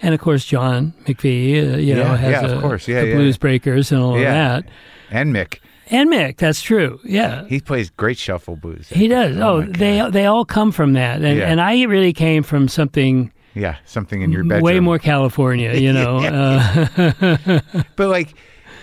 and 0.00 0.14
of 0.14 0.20
course 0.20 0.44
John 0.44 0.92
McVie, 1.06 1.74
uh, 1.74 1.76
you 1.78 1.94
know, 1.94 2.14
has 2.14 2.30
yeah, 2.42 2.44
of 2.46 2.58
uh, 2.58 2.60
course. 2.60 2.86
Yeah, 2.88 3.00
the 3.02 3.08
yeah. 3.08 3.14
Blues 3.16 3.36
Breakers 3.36 3.92
and 3.92 4.00
all 4.00 4.18
Yeah. 4.18 4.56
of 4.58 4.64
that, 4.64 4.70
And 5.10 5.34
Mick, 5.34 5.58
and 5.90 6.10
Mick. 6.10 6.36
That's 6.38 6.60
true. 6.62 6.98
Yeah, 7.04 7.44
he 7.46 7.60
plays 7.60 7.90
great 7.90 8.18
shuffle 8.18 8.56
blues. 8.56 8.88
he 8.88 9.08
does. 9.08 9.36
Oh, 9.36 9.62
God. 9.62 9.74
they 9.76 10.08
they 10.10 10.26
all 10.26 10.44
come 10.44 10.72
from 10.72 10.92
that, 10.94 11.22
and 11.22 11.38
Yeah. 11.38 11.48
and 11.50 11.60
I 11.60 11.82
really 11.84 12.12
came 12.12 12.42
from 12.42 12.68
something 12.68 13.32
yeah, 13.54 13.76
something 13.86 14.20
in 14.20 14.30
your 14.32 14.44
bedroom. 14.44 14.62
way 14.62 14.80
more 14.80 14.98
California. 14.98 15.72
You 15.74 15.92
know, 15.98 16.18
uh, 16.18 17.60
But 17.96 18.08
like, 18.08 18.34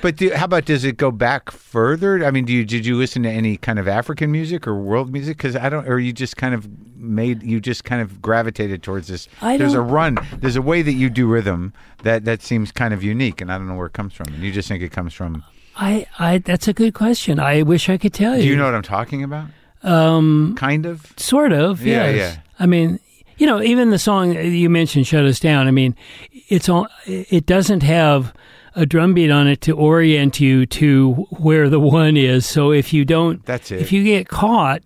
but 0.03 0.17
do, 0.17 0.29
how 0.33 0.43
about 0.43 0.65
does 0.65 0.83
it 0.83 0.97
go 0.97 1.11
back 1.11 1.49
further? 1.49 2.25
I 2.25 2.29
mean, 2.29 2.43
do 2.43 2.51
you 2.51 2.65
did 2.65 2.85
you 2.85 2.97
listen 2.97 3.23
to 3.23 3.29
any 3.29 3.55
kind 3.55 3.79
of 3.79 3.87
African 3.87 4.33
music 4.33 4.67
or 4.67 4.75
world 4.75 5.13
music? 5.13 5.37
Because 5.37 5.55
I 5.55 5.69
don't, 5.69 5.87
or 5.87 5.97
you 5.97 6.11
just 6.11 6.35
kind 6.35 6.53
of 6.53 6.67
made 6.97 7.41
you 7.41 7.61
just 7.61 7.85
kind 7.85 8.01
of 8.01 8.21
gravitated 8.21 8.83
towards 8.83 9.07
this. 9.07 9.29
I 9.41 9.55
there's 9.55 9.73
a 9.73 9.81
run. 9.81 10.17
There's 10.39 10.57
a 10.57 10.61
way 10.61 10.81
that 10.81 10.91
you 10.91 11.09
do 11.09 11.25
rhythm 11.25 11.71
that 12.03 12.25
that 12.25 12.41
seems 12.41 12.69
kind 12.69 12.93
of 12.93 13.01
unique, 13.01 13.39
and 13.39 13.49
I 13.49 13.57
don't 13.57 13.65
know 13.65 13.75
where 13.75 13.87
it 13.87 13.93
comes 13.93 14.11
from. 14.13 14.27
And 14.27 14.43
you 14.43 14.51
just 14.51 14.67
think 14.67 14.83
it 14.83 14.91
comes 14.91 15.13
from. 15.13 15.41
I 15.77 16.05
I 16.19 16.39
that's 16.39 16.67
a 16.67 16.73
good 16.73 16.93
question. 16.93 17.39
I 17.39 17.61
wish 17.61 17.87
I 17.87 17.97
could 17.97 18.13
tell 18.13 18.35
you. 18.35 18.41
Do 18.41 18.47
you 18.49 18.57
know 18.57 18.65
what 18.65 18.75
I'm 18.75 18.83
talking 18.83 19.23
about? 19.23 19.47
Um, 19.83 20.55
Kind 20.57 20.85
of. 20.85 21.13
Sort 21.15 21.53
of, 21.53 21.81
Yeah, 21.81 22.09
yes. 22.09 22.35
yeah. 22.35 22.41
I 22.59 22.65
mean, 22.65 22.99
you 23.37 23.47
know, 23.47 23.61
even 23.61 23.89
the 23.89 23.99
song 23.99 24.33
you 24.33 24.69
mentioned, 24.69 25.07
"Shut 25.07 25.23
Us 25.23 25.39
Down." 25.39 25.65
I 25.65 25.71
mean, 25.71 25.95
it's 26.49 26.67
all. 26.67 26.87
It 27.05 27.45
doesn't 27.45 27.83
have 27.83 28.33
a 28.75 28.85
drum 28.85 29.13
beat 29.13 29.29
on 29.31 29.47
it 29.47 29.61
to 29.61 29.71
orient 29.73 30.39
you 30.39 30.65
to 30.65 31.13
where 31.39 31.69
the 31.69 31.79
one 31.79 32.17
is. 32.17 32.45
So 32.45 32.71
if 32.71 32.93
you 32.93 33.05
don't, 33.05 33.45
That's 33.45 33.71
it. 33.71 33.81
If 33.81 33.91
you 33.91 34.03
get 34.03 34.27
caught 34.29 34.81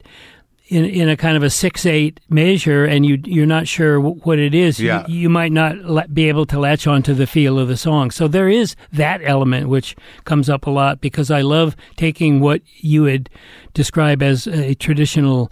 in 0.70 0.84
in 0.84 1.08
a 1.08 1.16
kind 1.16 1.38
of 1.38 1.44
a 1.44 1.50
six 1.50 1.86
eight 1.86 2.20
measure 2.30 2.84
and 2.84 3.06
you 3.06 3.18
you're 3.24 3.46
not 3.46 3.70
sure 3.70 4.02
wh- 4.02 4.26
what 4.28 4.38
it 4.38 4.54
is, 4.54 4.80
Yeah. 4.82 5.06
you, 5.08 5.20
you 5.22 5.30
might 5.30 5.54
not 5.54 5.78
la- 5.78 6.08
be 6.08 6.28
able 6.28 6.46
to 6.48 6.60
latch 6.60 6.86
onto 6.86 7.14
the 7.14 7.26
feel 7.26 7.58
of 7.58 7.70
the 7.70 7.78
song. 7.78 8.12
So 8.12 8.28
there 8.28 8.50
is 8.50 8.76
that 8.92 9.22
element 9.24 9.70
which 9.70 9.96
comes 10.26 10.50
up 10.50 10.68
a 10.68 10.70
lot 10.70 11.00
because 11.00 11.32
I 11.32 11.40
love 11.40 11.78
taking 11.96 12.42
what 12.42 12.62
you 12.80 13.04
would 13.04 13.30
describe 13.74 14.22
as 14.22 14.46
a 14.48 14.74
traditional 14.76 15.50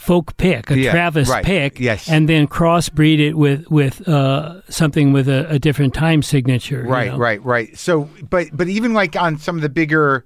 folk 0.00 0.34
pick, 0.38 0.70
a 0.70 0.78
Yeah, 0.78 0.92
Travis 0.92 1.28
right. 1.28 1.44
pick, 1.44 1.78
Yes. 1.78 2.08
and 2.08 2.26
then 2.26 2.48
crossbreed 2.48 3.18
it 3.20 3.34
with 3.34 3.70
with 3.70 4.08
uh, 4.08 4.62
something 4.70 5.12
with 5.12 5.28
a, 5.28 5.46
a 5.50 5.58
different 5.58 5.92
time 5.92 6.22
signature. 6.22 6.82
you 6.82 6.88
Right, 6.88 7.12
know? 7.12 7.18
right, 7.18 7.44
right. 7.44 7.76
So, 7.76 8.08
but 8.28 8.48
but 8.52 8.66
even 8.68 8.94
like 8.94 9.14
on 9.14 9.36
some 9.38 9.56
of 9.56 9.62
the 9.62 9.68
bigger 9.68 10.24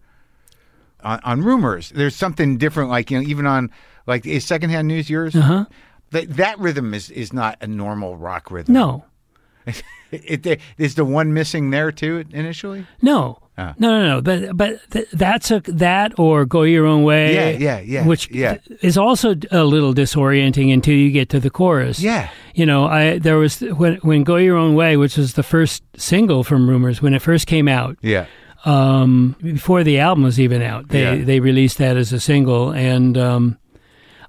on, 1.02 1.18
on 1.24 1.42
rumors, 1.42 1.90
there's 1.90 2.14
something 2.14 2.56
different. 2.56 2.88
Like 2.90 3.10
you 3.10 3.20
know, 3.20 3.26
even 3.28 3.46
on 3.46 3.70
like 4.06 4.24
is 4.26 4.44
secondhand 4.44 4.86
news 4.86 5.10
yours? 5.10 5.34
Uh-huh. 5.34 5.64
That 6.12 6.36
that 6.36 6.58
rhythm 6.60 6.94
is 6.94 7.10
is 7.10 7.32
not 7.32 7.58
a 7.60 7.66
normal 7.66 8.16
rock 8.16 8.52
rhythm. 8.52 8.74
No, 8.74 9.04
it, 10.12 10.46
it, 10.46 10.60
is 10.78 10.94
the 10.94 11.04
one 11.04 11.34
missing 11.34 11.70
there 11.70 11.90
too 11.90 12.24
initially? 12.30 12.86
no. 13.02 13.38
Ah. 13.56 13.74
No, 13.78 13.88
no, 14.00 14.16
no. 14.16 14.20
But 14.22 14.56
but 14.56 14.80
th- 14.90 15.08
that's 15.12 15.50
a 15.52 15.60
that 15.66 16.18
or 16.18 16.44
go 16.44 16.62
your 16.62 16.86
own 16.86 17.04
way. 17.04 17.34
Yeah, 17.34 17.50
yeah, 17.50 17.80
yeah, 17.80 18.06
Which 18.06 18.28
yeah. 18.30 18.56
th- 18.56 18.80
is 18.82 18.98
also 18.98 19.36
a 19.52 19.62
little 19.64 19.94
disorienting 19.94 20.72
until 20.74 20.94
you 20.94 21.10
get 21.12 21.28
to 21.30 21.38
the 21.40 21.50
chorus. 21.50 22.00
Yeah. 22.00 22.30
You 22.54 22.66
know, 22.66 22.86
I 22.86 23.18
there 23.18 23.36
was 23.38 23.60
when 23.60 23.96
when 24.02 24.24
Go 24.24 24.36
Your 24.36 24.56
Own 24.56 24.74
Way, 24.74 24.96
which 24.96 25.16
was 25.16 25.34
the 25.34 25.42
first 25.44 25.82
single 25.96 26.42
from 26.42 26.68
Rumors 26.68 27.00
when 27.00 27.14
it 27.14 27.22
first 27.22 27.46
came 27.46 27.68
out. 27.68 27.96
Yeah. 28.02 28.26
um, 28.64 29.36
before 29.42 29.84
the 29.84 29.98
album 30.00 30.24
was 30.24 30.40
even 30.40 30.62
out. 30.62 30.88
They 30.88 31.02
Yeah. 31.18 31.24
they 31.24 31.38
released 31.40 31.78
that 31.78 31.96
as 31.96 32.12
a 32.12 32.18
single, 32.20 32.72
and 32.72 33.16
um, 33.18 33.58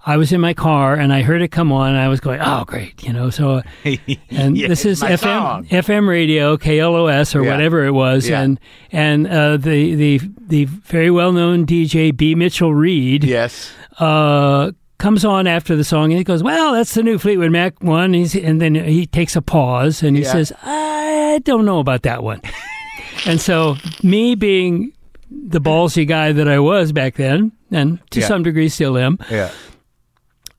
I 0.07 0.17
was 0.17 0.31
in 0.31 0.39
my 0.39 0.53
car 0.53 0.93
and 0.93 1.11
I 1.11 1.21
heard 1.23 1.41
it 1.41 1.49
come 1.49 1.71
on. 1.71 1.89
and 1.89 1.97
I 1.97 2.07
was 2.09 2.19
going, 2.19 2.39
"Oh, 2.41 2.63
great!" 2.65 3.03
You 3.03 3.11
know. 3.13 3.29
So, 3.31 3.61
and 4.29 4.57
Yeah, 4.57 4.67
this 4.67 4.85
is 4.85 5.01
FM 5.01 5.19
song. 5.19 5.65
FM 5.65 6.07
radio 6.07 6.57
KLOS 6.57 7.35
or 7.35 7.43
Yeah. 7.43 7.51
whatever 7.51 7.85
it 7.85 7.91
was, 7.91 8.29
Yeah. 8.29 8.41
and 8.41 8.59
and 8.91 9.27
uh, 9.27 9.57
the 9.57 9.95
the 9.95 10.21
the 10.47 10.65
very 10.65 11.09
well 11.11 11.31
known 11.31 11.65
DJ 11.65 12.15
B 12.15 12.35
Mitchell 12.35 12.73
Reed 12.73 13.23
Yes. 13.23 13.71
uh, 13.99 14.71
comes 14.97 15.25
on 15.25 15.47
after 15.47 15.75
the 15.75 15.83
song 15.83 16.11
and 16.11 16.17
he 16.19 16.23
goes, 16.23 16.43
"Well, 16.43 16.73
that's 16.73 16.93
the 16.93 17.01
new 17.03 17.17
Fleetwood 17.17 17.51
Mac 17.51 17.81
one." 17.81 18.13
He's, 18.13 18.35
and 18.35 18.61
then 18.61 18.75
he 18.75 19.05
takes 19.07 19.35
a 19.35 19.41
pause 19.41 20.03
and 20.03 20.15
he 20.15 20.23
says, 20.23 20.53
"I 20.63 21.41
don't 21.45 21.65
know 21.65 21.79
about 21.79 22.03
that 22.03 22.21
one." 22.23 22.41
and 23.25 23.41
so, 23.41 23.75
me 24.03 24.35
being 24.35 24.91
the 25.31 25.59
ballsy 25.59 26.07
guy 26.07 26.31
that 26.31 26.47
I 26.47 26.59
was 26.59 26.91
back 26.91 27.15
then, 27.15 27.51
and 27.71 27.99
to 28.11 28.21
some 28.21 28.43
degree 28.43 28.69
still 28.69 28.97
am, 28.97 29.17
Yeah. 29.31 29.49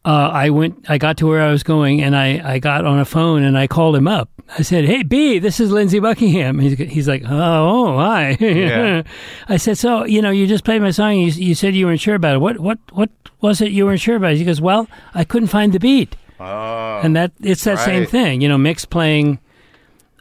Uh, 0.06 0.30
I 0.32 0.50
went, 0.50 0.88
I 0.88 0.98
got 0.98 1.16
to 1.18 1.26
where 1.26 1.42
I 1.42 1.50
was 1.50 1.64
going, 1.64 2.00
and 2.00 2.14
I, 2.14 2.54
I 2.54 2.58
got 2.60 2.84
on 2.86 3.00
a 3.00 3.04
phone 3.04 3.42
and 3.42 3.58
I 3.58 3.66
called 3.66 3.96
him 3.96 4.06
up. 4.06 4.30
I 4.56 4.62
said, 4.62 4.84
"Hey, 4.84 5.02
B, 5.02 5.40
this 5.40 5.58
is 5.58 5.72
Lindsey 5.72 5.98
Buckingham." 5.98 6.60
He's, 6.60 6.78
he's 6.78 7.08
like, 7.08 7.24
"Oh, 7.26 7.88
oh, 7.88 7.98
hi." 7.98 8.36
Yeah. 8.38 9.02
I 9.48 9.56
said, 9.56 9.76
"So, 9.78 10.04
you 10.04 10.22
know, 10.22 10.30
you 10.30 10.46
just 10.46 10.62
played 10.64 10.80
my 10.80 10.92
song. 10.92 11.16
You, 11.16 11.32
you 11.32 11.56
said 11.56 11.74
you 11.74 11.86
weren't 11.86 12.00
sure 12.00 12.14
about 12.14 12.36
it. 12.36 12.38
What, 12.38 12.60
what, 12.60 12.78
what 12.92 13.10
was 13.40 13.60
it 13.60 13.72
you 13.72 13.84
weren't 13.84 14.00
sure 14.00 14.14
about?" 14.14 14.34
He 14.34 14.44
goes, 14.44 14.60
"Well, 14.60 14.86
I 15.12 15.24
couldn't 15.24 15.48
find 15.48 15.72
the 15.72 15.80
beat." 15.80 16.14
Oh. 16.38 17.00
and 17.02 17.16
that 17.16 17.32
it's 17.40 17.64
that 17.64 17.78
same 17.80 18.06
thing. 18.06 18.40
You 18.40 18.48
know, 18.48 18.58
Mick's 18.58 18.84
playing. 18.84 19.40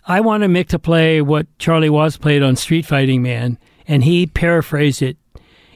I 0.07 0.21
wanted 0.21 0.49
Mick 0.49 0.69
to 0.69 0.79
play 0.79 1.21
what 1.21 1.45
Charlie 1.59 1.89
Watts 1.89 2.17
played 2.17 2.41
on 2.41 2.55
Street 2.55 2.87
Fighting 2.87 3.21
Man, 3.21 3.59
and 3.87 4.03
he 4.03 4.25
paraphrased 4.25 5.03
it 5.03 5.17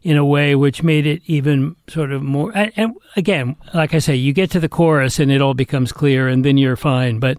in 0.10 0.18
a 0.18 0.26
way 0.26 0.56
which 0.56 0.82
made 0.82 1.06
it 1.06 1.22
even 1.28 1.76
sort 1.88 2.12
of 2.12 2.24
more. 2.24 2.52
And, 2.56 2.72
and 2.76 2.96
again, 3.16 3.56
like 3.76 3.94
I 3.94 4.00
say, 4.00 4.16
you 4.16 4.34
get 4.34 4.50
to 4.52 4.60
the 4.60 4.70
chorus 4.70 5.20
and 5.20 5.32
it 5.32 5.40
all 5.40 5.54
becomes 5.54 5.92
clear, 5.92 6.28
and 6.28 6.44
then 6.44 6.58
you're 6.58 6.76
fine. 6.76 7.20
But 7.20 7.38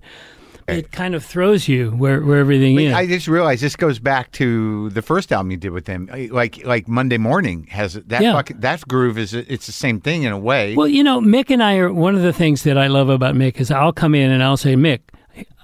it 0.68 0.92
kind 0.92 1.16
of 1.16 1.24
throws 1.24 1.66
you 1.66 1.90
where 1.90 2.20
where 2.20 2.38
everything 2.38 2.76
Wait, 2.76 2.86
is. 2.86 2.94
I 2.94 3.06
just 3.08 3.26
realized 3.26 3.60
this 3.60 3.74
goes 3.74 3.98
back 3.98 4.30
to 4.32 4.88
the 4.90 5.02
first 5.02 5.32
album 5.32 5.50
you 5.50 5.56
did 5.56 5.70
with 5.72 5.86
them. 5.86 6.08
Like 6.30 6.64
like 6.64 6.86
Monday 6.86 7.18
Morning 7.18 7.66
has 7.70 7.94
that 7.94 8.22
Yeah. 8.22 8.34
fucking, 8.34 8.60
that 8.60 8.86
groove 8.86 9.18
is 9.18 9.34
it's 9.34 9.66
the 9.66 9.72
same 9.72 10.00
thing 10.00 10.22
in 10.22 10.32
a 10.32 10.38
way. 10.38 10.76
Well, 10.76 10.86
you 10.86 11.02
know, 11.02 11.20
Mick 11.20 11.50
and 11.50 11.64
I 11.64 11.78
are 11.78 11.92
one 11.92 12.14
of 12.14 12.22
the 12.22 12.32
things 12.32 12.62
that 12.62 12.78
I 12.78 12.86
love 12.86 13.08
about 13.08 13.34
Mick 13.34 13.60
is 13.60 13.72
I'll 13.72 13.92
come 13.92 14.14
in 14.14 14.30
and 14.30 14.44
I'll 14.44 14.56
say, 14.56 14.76
Mick, 14.76 15.00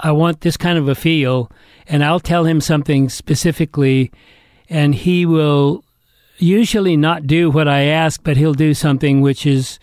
I 0.01 0.11
want 0.11 0.41
this 0.41 0.57
kind 0.57 0.77
of 0.77 0.89
a 0.89 0.97
feel, 0.97 1.53
and 1.87 2.03
I'll 2.03 2.19
tell 2.19 2.45
him 2.45 2.61
something 2.61 3.09
specifically, 3.09 4.11
and 4.69 4.93
he 4.93 5.25
will 5.25 5.85
usually 6.39 6.97
not 6.97 7.27
do 7.27 7.51
what 7.51 7.69
I 7.69 7.83
ask, 7.85 8.23
but 8.23 8.37
he'll 8.37 8.55
do 8.55 8.75
something 8.75 9.21
which 9.21 9.47
is 9.47 9.79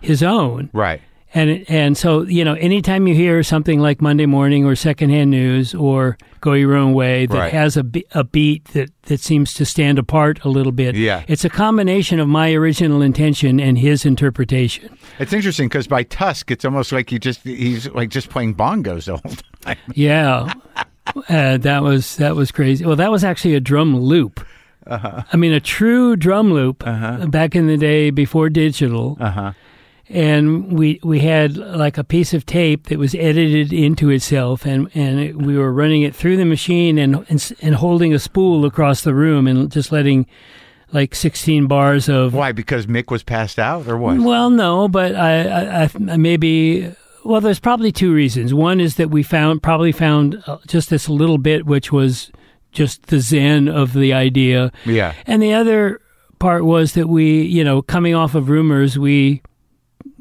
his 0.00 0.22
own. 0.22 0.70
right. 0.72 1.00
And 1.34 1.66
and 1.68 1.94
so 1.94 2.22
you 2.22 2.42
know, 2.42 2.54
anytime 2.54 3.06
you 3.06 3.14
hear 3.14 3.42
something 3.42 3.80
like 3.80 4.00
Monday 4.00 4.24
Morning 4.24 4.64
or 4.64 4.74
Secondhand 4.74 5.30
News 5.30 5.74
or 5.74 6.16
Go 6.40 6.54
Your 6.54 6.74
Own 6.74 6.94
Way 6.94 7.26
that 7.26 7.38
Right. 7.38 7.52
has 7.52 7.76
a, 7.76 7.84
a 8.12 8.24
beat 8.24 8.64
that, 8.72 8.90
that 9.02 9.20
seems 9.20 9.52
to 9.54 9.66
stand 9.66 9.98
apart 9.98 10.42
a 10.42 10.48
little 10.48 10.72
bit, 10.72 10.94
Yeah. 10.96 11.24
it's 11.28 11.44
a 11.44 11.50
combination 11.50 12.18
of 12.18 12.28
my 12.28 12.52
original 12.54 13.02
intention 13.02 13.60
and 13.60 13.76
his 13.78 14.06
interpretation. 14.06 14.96
It's 15.18 15.34
interesting 15.34 15.68
because 15.68 15.86
by 15.86 16.02
Tusk, 16.04 16.50
it's 16.50 16.64
almost 16.64 16.92
like 16.92 17.10
he 17.10 17.18
just 17.18 17.42
he's 17.42 17.90
like 17.90 18.08
just 18.08 18.30
playing 18.30 18.54
bongos 18.54 19.04
the 19.04 19.18
whole 19.18 19.36
time. 19.60 19.76
Yeah, 19.94 20.50
uh, 21.28 21.58
that 21.58 21.82
was 21.82 22.16
that 22.16 22.36
was 22.36 22.50
crazy. 22.50 22.86
Well, 22.86 22.96
that 22.96 23.10
was 23.10 23.22
actually 23.22 23.54
a 23.54 23.60
drum 23.60 23.94
loop. 23.94 24.40
Uh-huh. 24.88 25.22
I 25.32 25.36
mean, 25.36 25.52
a 25.52 25.60
true 25.60 26.16
drum 26.16 26.52
loop 26.52 26.78
back 27.30 27.54
in 27.54 27.66
the 27.66 27.76
day 27.76 28.10
before 28.10 28.48
digital. 28.48 29.16
Uh 29.20 29.30
huh. 29.30 29.52
and 30.08 30.72
we 30.72 30.98
we 31.02 31.20
had 31.20 31.56
like 31.56 31.98
a 31.98 32.04
piece 32.04 32.32
of 32.32 32.46
tape 32.46 32.86
that 32.88 32.98
was 32.98 33.14
edited 33.14 33.72
into 33.72 34.08
itself, 34.10 34.64
and 34.64 34.90
and 34.94 35.20
it, 35.20 35.36
we 35.36 35.56
were 35.58 35.72
running 35.72 36.02
it 36.02 36.14
through 36.14 36.36
the 36.38 36.44
machine 36.46 36.98
and, 36.98 37.26
and 37.28 37.52
and 37.60 37.74
holding 37.74 38.14
a 38.14 38.18
spool 38.18 38.64
across 38.64 39.02
the 39.02 39.14
room 39.14 39.46
and 39.46 39.70
just 39.70 39.92
letting 39.92 40.26
like 40.92 41.14
sixteen 41.14 41.66
bars 41.66 42.08
of. 42.08 42.32
Why? 42.32 42.52
Because 42.52 42.86
Mick 42.86 43.10
was 43.10 43.22
passed 43.22 43.58
out, 43.58 43.86
or 43.86 43.98
what? 43.98 44.18
Well, 44.18 44.48
no, 44.48 44.88
but 44.88 45.14
I, 45.14 45.82
I, 45.82 45.82
I 45.84 46.16
maybe. 46.16 46.90
Well, 47.24 47.42
there's 47.42 47.60
probably 47.60 47.92
two 47.92 48.14
reasons. 48.14 48.54
One 48.54 48.80
is 48.80 48.96
that 48.96 49.10
we 49.10 49.22
found 49.22 49.62
probably 49.62 49.92
found 49.92 50.42
uh, 50.46 50.56
just 50.66 50.88
this 50.88 51.10
little 51.10 51.36
bit, 51.36 51.66
which 51.66 51.92
was 51.92 52.30
just 52.72 53.06
the 53.06 53.20
zen 53.20 53.68
of 53.68 53.92
the 53.92 54.12
idea, 54.12 54.72
Yeah. 54.84 55.14
and 55.26 55.42
the 55.42 55.54
other 55.54 56.00
part 56.38 56.64
was 56.64 56.92
that 56.92 57.08
we, 57.08 57.42
you 57.42 57.64
know, 57.64 57.82
coming 57.82 58.14
off 58.14 58.34
of 58.34 58.48
rumors, 58.48 58.98
we 58.98 59.42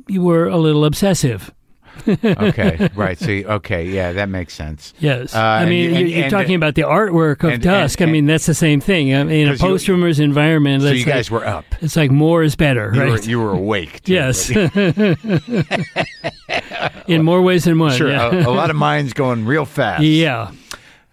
we 0.08 0.20
were 0.20 0.48
a 0.48 0.58
little 0.58 0.86
obsessive. 0.86 1.54
okay, 2.08 2.90
right. 2.96 3.18
So, 3.18 3.32
okay, 3.32 3.90
yeah, 3.90 4.12
that 4.14 4.30
makes 4.30 4.54
sense. 4.54 4.94
Yes, 5.00 5.34
Uh, 5.36 5.40
I 5.40 5.62
and 5.62 5.70
mean 5.70 5.90
you're, 5.90 6.00
and- 6.00 6.10
you're 6.10 6.24
and- 6.26 6.32
talking 6.32 6.54
about 6.56 6.76
the 6.76 6.84
artwork 6.84 7.44
of 7.44 7.54
and- 7.54 7.64
Tusk. 7.64 8.00
and- 8.00 8.10
I 8.10 8.14
mean 8.14 8.26
that's 8.28 8.46
the 8.46 8.54
same 8.54 8.80
thing. 8.80 9.14
I 9.16 9.24
mean, 9.24 9.48
in 9.48 9.54
a 9.54 9.58
post 9.58 9.88
rumors 9.88 10.20
environment, 10.20 10.84
So 10.84 10.92
you 10.92 11.04
guys 11.06 11.30
like, 11.32 11.42
were 11.42 11.48
up. 11.48 11.66
it's 11.82 11.96
like 11.96 12.12
more 12.12 12.44
is 12.44 12.56
better, 12.56 12.92
You, 12.94 13.02
right? 13.02 13.10
were, 13.12 13.20
you 13.20 13.40
were 13.40 13.52
awake. 13.52 14.04
too. 14.04 14.14
yes, 14.14 14.50
in 17.08 17.24
more 17.24 17.42
ways 17.42 17.64
than 17.66 17.80
one. 17.80 17.96
Sure, 17.98 18.10
yeah. 18.10 18.46
a, 18.46 18.48
a 18.48 18.52
lot 18.52 18.70
of 18.70 18.76
minds 18.76 19.14
going 19.14 19.46
real 19.46 19.66
fast. 19.66 20.04
yeah. 20.04 20.52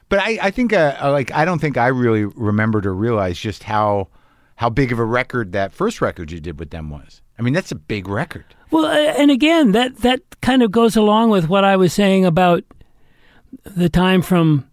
But 0.09 0.19
I, 0.21 0.39
I 0.43 0.51
think, 0.51 0.73
uh, 0.73 0.97
uh, 1.03 1.11
like, 1.11 1.33
I 1.33 1.45
don't 1.45 1.61
think 1.61 1.77
I 1.77 1.89
really 1.89 2.25
remembered 2.25 2.87
or 2.87 2.95
realized 2.95 3.41
just 3.41 3.63
how 3.63 4.09
how 4.57 4.71
big 4.71 4.93
of 4.93 4.99
a 4.99 5.05
record 5.05 5.53
that 5.53 5.73
first 5.73 6.01
record 6.01 6.31
you 6.31 6.41
did 6.41 6.59
with 6.61 6.71
them 6.71 6.91
was. 6.91 7.21
I 7.39 7.43
mean, 7.43 7.55
that's 7.55 7.73
a 7.73 7.77
big 7.77 8.09
record. 8.09 8.45
Well, 8.71 8.87
and 8.87 9.31
again, 9.31 9.73
that 9.73 9.99
that 9.99 10.21
kind 10.41 10.63
of 10.63 10.71
goes 10.71 10.97
along 10.97 11.31
with 11.31 11.49
what 11.49 11.65
I 11.65 11.77
was 11.77 11.93
saying 11.93 12.25
about 12.25 12.63
the 13.65 13.89
time 13.89 14.23
from 14.23 14.69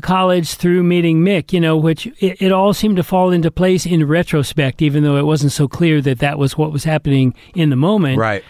college 0.00 0.54
through 0.54 0.82
meeting 0.82 1.20
Mick. 1.20 1.52
You 1.52 1.60
know, 1.60 1.76
which 1.76 2.06
it, 2.18 2.42
it 2.42 2.52
all 2.52 2.72
seemed 2.74 2.96
to 2.96 3.02
fall 3.02 3.30
into 3.30 3.50
place 3.50 3.86
in 3.86 4.06
retrospect, 4.06 4.82
even 4.82 5.04
though 5.04 5.16
it 5.16 5.26
wasn't 5.26 5.52
so 5.52 5.68
clear 5.68 6.00
that 6.00 6.18
that 6.18 6.38
was 6.38 6.58
what 6.58 6.72
was 6.72 6.84
happening 6.84 7.34
in 7.54 7.70
the 7.70 7.76
moment. 7.76 8.18
Right. 8.18 8.44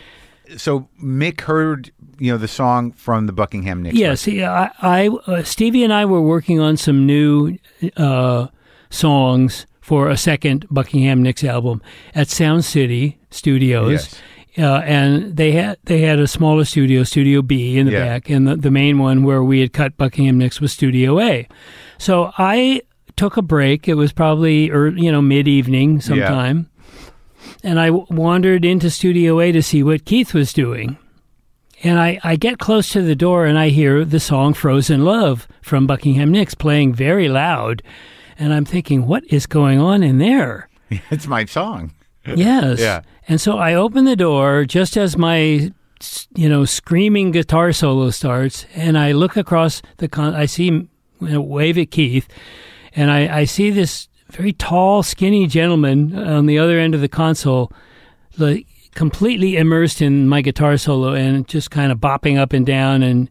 So 0.56 0.88
Mick 1.02 1.42
heard, 1.42 1.90
you 2.18 2.32
know, 2.32 2.38
the 2.38 2.48
song 2.48 2.92
from 2.92 3.26
the 3.26 3.32
Buckingham 3.32 3.82
Nicks. 3.82 3.96
Yes, 3.96 4.26
yeah, 4.26 4.70
I, 4.80 5.06
I 5.06 5.08
uh, 5.26 5.42
Stevie 5.42 5.84
and 5.84 5.92
I 5.92 6.04
were 6.04 6.20
working 6.20 6.60
on 6.60 6.76
some 6.76 7.06
new 7.06 7.58
uh, 7.96 8.48
songs 8.90 9.66
for 9.80 10.08
a 10.08 10.16
second 10.16 10.66
Buckingham 10.70 11.22
Nicks 11.22 11.44
album 11.44 11.82
at 12.14 12.28
Sound 12.28 12.64
City 12.64 13.18
Studios. 13.30 13.92
Yes. 13.92 14.20
Uh, 14.56 14.80
and 14.84 15.36
they 15.36 15.50
had 15.50 15.78
they 15.84 16.02
had 16.02 16.20
a 16.20 16.28
smaller 16.28 16.64
studio, 16.64 17.02
Studio 17.02 17.42
B, 17.42 17.76
in 17.76 17.86
the 17.86 17.92
Yeah. 17.92 18.04
back, 18.04 18.30
and 18.30 18.46
the, 18.46 18.54
the 18.54 18.70
main 18.70 18.98
one 18.98 19.24
where 19.24 19.42
we 19.42 19.58
had 19.60 19.72
cut 19.72 19.96
Buckingham 19.96 20.38
Nicks 20.38 20.60
was 20.60 20.72
Studio 20.72 21.18
A. 21.20 21.48
So 21.98 22.30
I 22.38 22.82
took 23.16 23.36
a 23.36 23.42
break. 23.42 23.88
It 23.88 23.94
was 23.94 24.12
probably 24.12 24.70
or 24.70 24.88
you 24.88 25.10
know 25.10 25.20
mid 25.20 25.48
evening 25.48 26.00
sometime, 26.00 26.70
and 27.64 27.80
I 27.80 27.86
w- 27.86 28.06
wandered 28.10 28.64
into 28.64 28.90
Studio 28.90 29.40
A 29.40 29.50
to 29.50 29.60
see 29.60 29.82
what 29.82 30.04
Keith 30.04 30.32
was 30.32 30.52
doing. 30.52 30.98
And 31.85 32.01
I, 32.01 32.18
I 32.24 32.37
get 32.37 32.59
close 32.59 32.89
to 32.91 33.03
the 33.03 33.14
door 33.14 33.45
and 33.45 33.59
I 33.59 33.68
hear 33.68 34.07
the 34.07 34.18
song 34.18 34.55
Frozen 34.55 35.05
Love 35.05 35.47
from 35.61 35.87
Buckingham 35.87 36.32
Nicks 36.32 36.55
playing 36.55 36.95
very 36.95 37.28
loud. 37.28 37.82
And 38.39 38.55
I'm 38.55 38.64
thinking, 38.64 39.07
what 39.07 39.22
is 39.26 39.47
going 39.47 39.78
on 39.78 40.03
in 40.03 40.18
there? 40.18 40.68
It's 41.11 41.26
my 41.26 41.45
song. 41.45 41.93
Yes. 42.24 42.80
Yeah. 42.80 43.03
And 43.28 43.41
so 43.41 43.59
I 43.59 43.74
open 43.74 44.05
the 44.05 44.16
door 44.16 44.64
just 44.64 44.97
as 44.97 45.16
my, 45.16 45.70
you 46.35 46.49
know, 46.49 46.64
screaming 46.64 47.32
guitar 47.32 47.72
solo 47.72 48.11
starts, 48.11 48.66
and 48.74 48.97
I 48.97 49.12
look 49.12 49.37
across 49.37 49.82
the 49.97 50.09
con. 50.09 50.35
I 50.35 50.47
see, 50.47 50.66
you 50.66 50.89
know, 51.20 51.41
wave 51.41 51.78
at 51.78 51.91
Keith, 51.91 52.28
and 52.95 53.11
I, 53.11 53.41
I 53.41 53.45
see 53.45 53.70
this 53.70 54.09
very 54.30 54.53
tall, 54.53 55.03
skinny 55.03 55.47
gentleman 55.47 56.16
on 56.16 56.47
the 56.47 56.59
other 56.59 56.78
end 56.78 56.95
of 56.95 57.01
the 57.01 57.09
console, 57.09 57.72
like 58.39 58.66
completely 58.95 59.57
immersed 59.57 60.01
in 60.01 60.28
my 60.28 60.40
guitar 60.40 60.76
solo 60.76 61.12
and 61.12 61.47
just 61.49 61.70
kind 61.70 61.92
of 61.92 61.99
bopping 61.99 62.38
up 62.38 62.53
and 62.53 62.64
down 62.64 63.03
and 63.03 63.30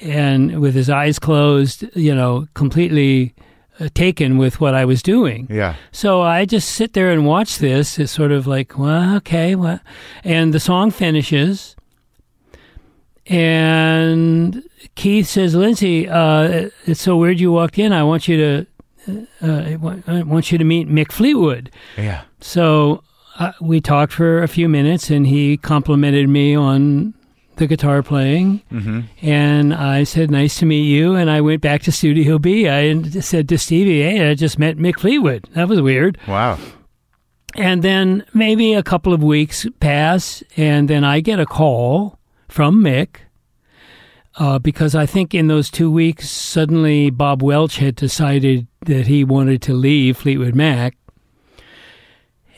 and 0.00 0.60
with 0.60 0.74
his 0.74 0.90
eyes 0.90 1.18
closed, 1.18 1.84
you 1.94 2.14
know, 2.14 2.46
completely 2.54 3.34
uh, 3.80 3.88
taken 3.94 4.38
with 4.38 4.60
what 4.60 4.74
I 4.74 4.84
was 4.84 5.02
doing. 5.02 5.46
Yeah. 5.50 5.76
So 5.92 6.20
I 6.20 6.44
just 6.44 6.70
sit 6.70 6.92
there 6.92 7.10
and 7.10 7.26
watch 7.26 7.58
this. 7.58 7.98
It's 7.98 8.12
sort 8.12 8.32
of 8.32 8.46
like, 8.46 8.78
well, 8.78 9.16
okay, 9.16 9.54
what? 9.54 9.80
And 10.22 10.52
the 10.52 10.60
song 10.60 10.90
finishes, 10.90 11.74
and 13.26 14.62
Keith 14.94 15.26
says, 15.26 15.54
"Lindsey, 15.54 16.08
uh, 16.08 16.68
it's 16.86 17.00
so 17.00 17.16
weird 17.16 17.40
you 17.40 17.52
walked 17.52 17.78
in. 17.78 17.92
I 17.92 18.02
want 18.02 18.28
you 18.28 18.36
to, 18.36 18.66
uh, 19.42 19.46
I 19.46 20.18
I 20.18 20.22
want 20.22 20.52
you 20.52 20.58
to 20.58 20.64
meet 20.64 20.88
Mick 20.88 21.10
Fleetwood." 21.10 21.70
Yeah. 21.96 22.22
So 22.40 23.02
uh, 23.38 23.52
we 23.60 23.80
talked 23.80 24.12
for 24.12 24.42
a 24.42 24.48
few 24.48 24.68
minutes, 24.68 25.10
and 25.10 25.26
he 25.26 25.56
complimented 25.56 26.28
me 26.28 26.54
on 26.54 27.14
the 27.56 27.66
guitar 27.66 28.02
playing. 28.02 28.62
Mm-hmm. 28.72 29.00
And 29.22 29.74
I 29.74 30.04
said, 30.04 30.30
"Nice 30.30 30.58
to 30.58 30.66
meet 30.66 30.84
you." 30.84 31.14
And 31.14 31.30
I 31.30 31.40
went 31.40 31.62
back 31.62 31.82
to 31.82 31.92
Studio 31.92 32.38
B. 32.38 32.68
I 32.68 33.02
said 33.20 33.48
to 33.48 33.58
Stevie, 33.58 34.02
"Hey, 34.02 34.30
I 34.30 34.34
just 34.34 34.58
met 34.58 34.76
Mick 34.76 35.00
Fleetwood. 35.00 35.48
That 35.52 35.68
was 35.68 35.80
weird." 35.80 36.18
Wow. 36.26 36.58
And 37.56 37.82
then 37.82 38.24
maybe 38.34 38.74
a 38.74 38.82
couple 38.82 39.12
of 39.12 39.22
weeks 39.22 39.66
pass, 39.78 40.42
and 40.56 40.88
then 40.88 41.04
I 41.04 41.20
get 41.20 41.38
a 41.38 41.46
call 41.46 42.18
from 42.48 42.82
Mick 42.82 43.18
uh, 44.36 44.58
because 44.58 44.94
I 44.94 45.06
think 45.06 45.34
in 45.34 45.46
those 45.46 45.70
two 45.70 45.90
weeks, 45.90 46.28
suddenly 46.28 47.10
Bob 47.10 47.42
Welch 47.42 47.78
had 47.78 47.94
decided 47.94 48.66
that 48.86 49.06
he 49.06 49.24
wanted 49.24 49.62
to 49.62 49.74
leave 49.74 50.16
Fleetwood 50.16 50.54
Mac. 50.54 50.96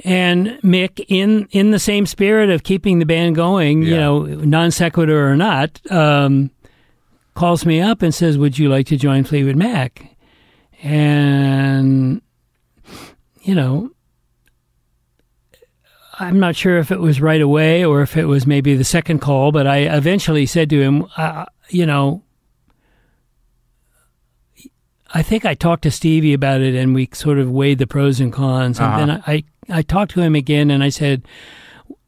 And 0.06 0.60
Mick, 0.62 1.04
in, 1.08 1.48
in 1.50 1.72
the 1.72 1.80
same 1.80 2.06
spirit 2.06 2.48
of 2.48 2.62
keeping 2.62 3.00
the 3.00 3.04
band 3.04 3.34
going, 3.34 3.82
you 3.82 3.96
know, 3.96 4.22
non 4.24 4.70
sequitur 4.70 5.28
or 5.28 5.34
not, 5.34 5.80
um, 5.90 6.52
calls 7.34 7.66
me 7.66 7.80
up 7.80 8.02
and 8.02 8.14
says, 8.14 8.38
Would 8.38 8.56
you 8.56 8.68
like 8.68 8.86
to 8.86 8.96
join 8.96 9.24
Fleetwood 9.24 9.56
Mac? 9.56 10.16
And, 10.80 12.22
you 13.42 13.56
know, 13.56 13.90
I'm 16.20 16.38
not 16.38 16.54
sure 16.54 16.78
if 16.78 16.92
it 16.92 17.00
was 17.00 17.20
right 17.20 17.40
away 17.40 17.84
or 17.84 18.00
if 18.00 18.16
it 18.16 18.26
was 18.26 18.46
maybe 18.46 18.76
the 18.76 18.84
second 18.84 19.18
call, 19.18 19.50
but 19.50 19.66
I 19.66 19.78
eventually 19.78 20.46
said 20.46 20.70
to 20.70 20.80
him, 20.80 21.06
uh, 21.16 21.46
you 21.68 21.84
know, 21.84 22.22
I 25.14 25.22
think 25.22 25.44
I 25.44 25.54
talked 25.54 25.82
to 25.84 25.90
Stevie 25.90 26.32
about 26.34 26.60
it 26.60 26.74
and 26.74 26.94
we 26.94 27.08
sort 27.12 27.38
of 27.38 27.50
weighed 27.50 27.78
the 27.78 27.86
pros 27.86 28.20
and 28.20 28.32
cons. 28.32 28.78
And 28.78 28.86
Uh-huh. 28.88 29.06
then 29.06 29.22
I, 29.26 29.44
I 29.68 29.82
talked 29.82 30.12
to 30.12 30.20
him 30.20 30.34
again 30.34 30.70
and 30.70 30.82
I 30.82 30.88
said, 30.88 31.22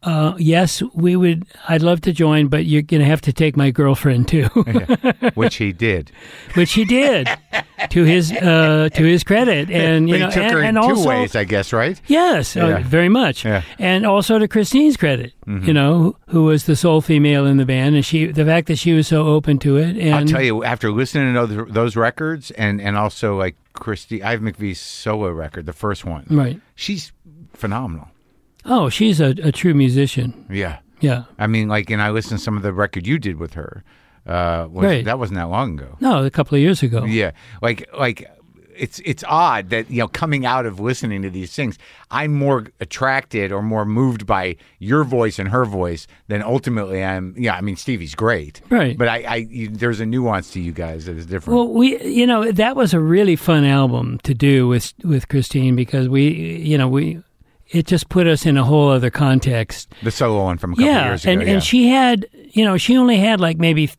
uh, 0.03 0.35
yes, 0.39 0.83
we 0.95 1.17
would, 1.17 1.45
I'd 1.69 1.83
love 1.83 2.01
to 2.03 2.13
join, 2.13 2.49
but 2.49 2.65
you're 2.67 2.83
going 2.83 3.01
to 3.01 3.07
have 3.07 3.21
to 3.23 3.33
take 3.33 3.57
my 3.57 3.71
girlfriend 3.71 4.29
too, 4.29 4.45
Which 5.35 5.57
he 5.57 5.73
did. 5.73 6.13
which 6.55 6.73
he 6.73 6.85
did 6.85 7.29
to 7.91 8.05
his, 8.05 8.31
uh, 8.33 8.89
to 8.95 9.03
his 9.05 9.25
credit. 9.25 9.71
And, 9.71 10.09
you 10.09 10.19
know, 10.19 10.31
took 10.31 10.45
and, 10.45 10.53
her 10.53 10.61
in 10.61 10.67
and 10.67 10.77
two 10.77 10.91
also, 10.91 11.09
ways, 11.09 11.35
I 11.35 11.45
guess, 11.45 11.73
right? 11.73 12.01
Yes, 12.07 12.57
uh, 12.57 12.81
very 12.85 13.09
much. 13.09 13.45
Yeah. 13.45 13.63
Mm-hmm. 13.63 13.83
And 13.83 14.07
also 14.07 14.39
to 14.39 14.47
Christine's 14.47 14.97
credit, 14.97 15.33
you 15.47 15.73
know, 15.73 15.99
who- 15.99 16.17
who 16.29 16.45
was 16.45 16.65
the 16.67 16.77
sole 16.77 17.01
female 17.01 17.47
in 17.47 17.57
the 17.57 17.65
band, 17.65 17.97
and 17.97 18.05
she, 18.05 18.27
the 18.27 18.45
fact 18.45 18.69
that 18.69 18.77
she 18.77 18.93
was 18.93 19.09
so 19.09 19.27
open 19.27 19.59
to 19.61 19.79
it. 19.79 19.97
And 19.97 20.15
I'll 20.15 20.27
tell 20.27 20.43
you, 20.43 20.63
after 20.63 20.93
listening 20.93 21.35
to 21.35 21.47
those, 21.47 21.73
those 21.73 21.97
records, 21.97 22.51
and 22.53 22.81
and 22.83 22.97
also 22.99 23.37
like 23.37 23.57
Christine 23.73 24.21
McVie's 24.21 24.79
solo 24.79 25.31
record, 25.31 25.65
the 25.67 25.73
first 25.73 26.05
one, 26.05 26.27
right? 26.31 26.61
she's 26.75 27.13
phenomenal. 27.55 28.09
Oh, 28.69 28.89
she's 28.89 29.21
a, 29.21 29.35
a 29.43 29.51
true 29.53 29.75
musician. 29.75 30.47
Yeah, 30.51 30.79
Yeah. 31.01 31.25
I 31.39 31.47
mean, 31.47 31.69
like, 31.69 31.91
and 31.91 32.01
I 32.03 32.11
listened 32.11 32.39
to 32.39 32.45
some 32.45 32.57
of 32.57 32.63
the 32.63 32.73
record 32.73 33.07
you 33.07 33.19
did 33.19 33.39
with 33.39 33.55
her. 33.55 33.83
Uh, 34.27 34.69
was, 34.71 34.85
Right. 34.85 35.05
That 35.05 35.19
wasn't 35.19 35.37
that 35.39 35.49
long 35.49 35.79
ago. 35.79 35.97
No, 36.01 36.25
a 36.25 36.31
couple 36.31 36.55
of 36.55 36.61
years 36.61 36.83
ago. 36.83 37.05
Yeah, 37.05 37.31
like 37.63 37.89
like 37.99 38.31
it's 38.77 39.01
it's 39.05 39.25
odd 39.27 39.71
that 39.71 39.91
you 39.91 39.99
know 39.99 40.09
coming 40.09 40.47
out 40.47 40.67
of 40.67 40.79
listening 40.81 41.23
to 41.23 41.31
these 41.31 41.53
things, 41.55 41.79
I'm 42.11 42.35
more 42.35 42.67
attracted 42.79 43.53
or 43.53 43.63
more 43.63 43.85
moved 43.85 44.27
by 44.27 44.57
your 44.79 45.03
voice 45.05 45.39
and 45.39 45.49
her 45.49 45.65
voice 45.65 46.07
than 46.29 46.43
ultimately 46.43 47.03
I'm. 47.03 47.35
Yeah, 47.39 47.55
I 47.55 47.61
mean 47.61 47.77
Stevie's 47.77 48.15
great, 48.15 48.61
Right. 48.71 48.97
But 48.97 49.09
I, 49.09 49.23
I 49.23 49.37
you, 49.37 49.69
there's 49.69 50.01
a 50.01 50.07
nuance 50.07 50.53
to 50.53 50.61
you 50.61 50.73
guys 50.73 51.07
that 51.07 51.17
is 51.17 51.27
different. 51.27 51.57
Well, 51.57 51.69
we, 51.69 52.01
you 52.05 52.27
know, 52.27 52.53
that 52.53 52.77
was 52.77 52.95
a 52.95 53.01
really 53.01 53.37
fun 53.37 53.65
album 53.65 54.19
to 54.25 54.35
do 54.35 54.69
with 54.69 54.93
with 55.05 55.29
Christine 55.29 55.75
because 55.75 56.09
we, 56.09 56.29
you 56.29 56.79
know, 56.79 56.89
we, 56.89 57.23
it 57.71 57.87
just 57.87 58.09
put 58.09 58.27
us 58.27 58.47
in 58.47 58.57
a 58.57 58.65
whole 58.65 58.91
other 58.91 59.11
context. 59.11 59.93
the 60.03 60.11
solo 60.11 60.45
one 60.45 60.59
from 60.59 60.73
a 60.73 60.77
couple 60.77 60.87
yeah, 60.87 61.09
years 61.09 61.25
ago. 61.25 61.33
and 61.33 61.43
yeah. 61.43 61.49
and 61.49 61.63
she 61.63 61.89
had, 61.89 62.27
you 62.33 62.65
know, 62.65 62.77
she 62.77 62.97
only 62.97 63.19
had 63.19 63.41
like 63.41 63.59
maybe 63.59 63.91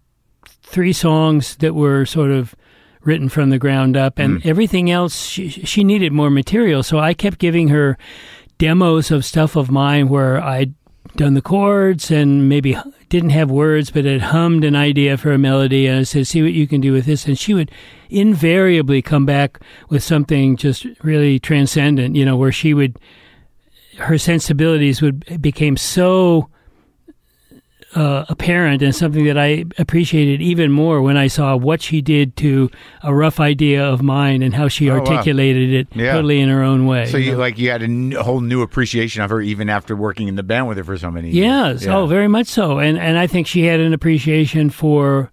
three 0.63 0.93
songs 0.93 1.55
that 1.57 1.75
were 1.75 2.05
sort 2.05 2.31
of 2.31 2.55
written 3.01 3.29
from 3.29 3.49
the 3.49 3.59
ground 3.59 3.95
up, 3.95 4.19
and 4.19 4.41
hmm. 4.41 4.49
everything 4.49 4.91
else 4.91 5.25
she 5.25 5.49
she 5.49 5.83
needed 5.83 6.11
more 6.11 6.29
material. 6.29 6.83
So 6.83 6.99
I 6.99 7.13
kept 7.13 7.39
giving 7.39 7.69
her 7.69 7.97
demos 8.57 9.11
of 9.11 9.23
stuff 9.23 9.55
of 9.55 9.71
mine 9.71 10.09
where 10.09 10.41
I'd 10.41 10.73
done 11.15 11.33
the 11.33 11.41
chords 11.41 12.11
and 12.11 12.47
maybe 12.47 12.77
didn't 13.09 13.31
have 13.31 13.49
words, 13.49 13.89
but 13.89 14.05
had 14.05 14.21
hummed 14.21 14.63
an 14.63 14.75
idea 14.75 15.17
for 15.17 15.31
a 15.31 15.37
melody, 15.37 15.87
and 15.87 15.99
I 15.99 16.03
said, 16.03 16.27
"See 16.27 16.41
what 16.41 16.53
you 16.53 16.67
can 16.67 16.81
do 16.81 16.93
with 16.93 17.05
this," 17.05 17.25
and 17.25 17.37
she 17.37 17.53
would 17.53 17.71
invariably 18.09 19.01
come 19.01 19.25
back 19.25 19.59
with 19.89 20.03
something 20.03 20.55
just 20.57 20.85
really 21.03 21.39
transcendent. 21.39 22.15
You 22.15 22.25
know, 22.25 22.35
where 22.35 22.51
she 22.51 22.73
would 22.73 22.99
her 23.99 24.17
sensibilities 24.17 25.01
would 25.01 25.41
became 25.41 25.77
so 25.77 26.49
uh, 27.95 28.23
apparent 28.29 28.83
and 28.83 28.93
something 28.95 29.25
that 29.25 29.37
I 29.37 29.65
appreciated 29.79 30.43
even 30.43 30.71
more 30.71 31.01
when 31.01 31.17
I 31.17 31.25
saw 31.25 31.55
what 31.55 31.81
she 31.81 32.01
did 32.01 32.35
to 32.37 32.69
a 33.01 33.13
rough 33.15 33.39
idea 33.39 33.83
of 33.83 34.03
mine 34.03 34.43
and 34.43 34.53
how 34.53 34.67
she 34.67 34.89
Oh, 34.91 34.93
wow. 34.93 34.99
articulated 34.99 35.73
it 35.73 35.87
Yeah. 35.95 36.13
totally 36.13 36.39
in 36.39 36.49
her 36.49 36.61
own 36.61 36.85
way. 36.85 37.07
So 37.07 37.17
you 37.17 37.31
know? 37.31 37.39
like 37.39 37.57
you 37.57 37.71
had 37.71 37.81
a 37.81 37.85
n- 37.85 38.11
whole 38.11 38.41
new 38.41 38.61
appreciation 38.61 39.23
of 39.23 39.31
her 39.31 39.41
even 39.41 39.69
after 39.69 39.95
working 39.95 40.27
in 40.27 40.35
the 40.35 40.43
band 40.43 40.67
with 40.67 40.77
her 40.77 40.83
for 40.83 40.97
so 40.99 41.09
many 41.09 41.31
years. 41.31 41.81
Yes. 41.83 41.87
Oh, 41.87 42.05
very 42.05 42.27
much 42.27 42.45
so. 42.47 42.77
And 42.77 42.97
and 42.99 43.17
I 43.17 43.25
think 43.25 43.47
she 43.47 43.63
had 43.63 43.79
an 43.79 43.91
appreciation 43.91 44.69
for, 44.69 45.31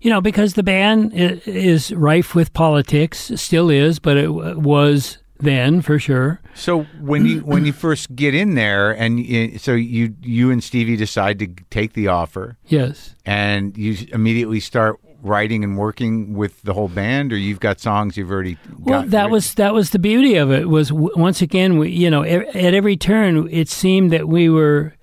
you 0.00 0.08
know, 0.08 0.20
because 0.20 0.54
the 0.54 0.62
band 0.62 1.10
is 1.14 1.92
rife 1.92 2.32
with 2.32 2.52
politics, 2.52 3.32
still 3.34 3.70
is, 3.70 3.98
but 3.98 4.16
it 4.16 4.26
w- 4.26 4.56
was 4.56 5.18
then 5.38 5.80
for 5.82 5.98
sure. 5.98 6.40
So 6.54 6.82
when 7.00 7.24
you 7.26 7.40
when 7.40 7.64
you 7.64 7.72
first 7.72 8.14
get 8.16 8.34
in 8.34 8.54
there, 8.54 8.90
and 8.92 9.16
y 9.16 9.54
so 9.58 9.72
you 9.74 10.14
you 10.22 10.50
and 10.50 10.62
Stevie 10.62 10.96
decide 10.96 11.38
to 11.40 11.46
take 11.70 11.92
the 11.94 12.08
offer, 12.08 12.56
Yes. 12.66 13.14
and 13.24 13.76
you 13.76 13.96
immediately 14.12 14.60
start 14.60 14.98
writing 15.22 15.64
and 15.64 15.76
working 15.76 16.34
with 16.34 16.62
the 16.62 16.72
whole 16.74 16.88
band, 16.88 17.32
or 17.32 17.36
you've 17.36 17.58
got 17.60 17.80
songs 17.80 18.16
you've 18.16 18.30
already. 18.30 18.56
Well, 18.78 19.02
that 19.02 19.16
written? 19.16 19.30
was 19.32 19.54
that 19.54 19.74
was 19.74 19.90
the 19.90 19.98
beauty 19.98 20.36
of 20.36 20.50
it. 20.52 20.68
Was 20.68 20.88
w- 20.90 21.10
once 21.16 21.42
again, 21.42 21.78
we, 21.78 21.90
you 21.90 22.08
know, 22.10 22.22
at 22.22 22.54
every 22.74 22.96
turn, 22.96 23.48
it 23.50 23.68
seemed 23.68 24.12
that 24.12 24.28
we 24.28 24.48
were 24.48 24.94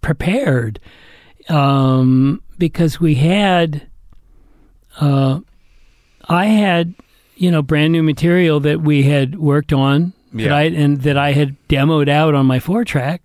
prepared 0.00 0.80
um, 1.48 2.42
because 2.58 3.00
we 3.00 3.14
had. 3.16 3.88
Uh, 5.00 5.40
I 6.28 6.46
had, 6.46 6.94
you 7.36 7.50
know, 7.50 7.62
brand 7.62 7.92
new 7.92 8.02
material 8.02 8.60
that 8.60 8.80
we 8.80 9.02
had 9.04 9.38
worked 9.38 9.72
on, 9.72 10.12
that 10.32 10.42
Yeah. 10.42 10.54
I, 10.56 10.62
and 10.64 11.02
that 11.02 11.16
I 11.18 11.32
had 11.32 11.56
demoed 11.68 12.08
out 12.08 12.34
on 12.34 12.46
my 12.46 12.58
four 12.60 12.84
track 12.84 13.22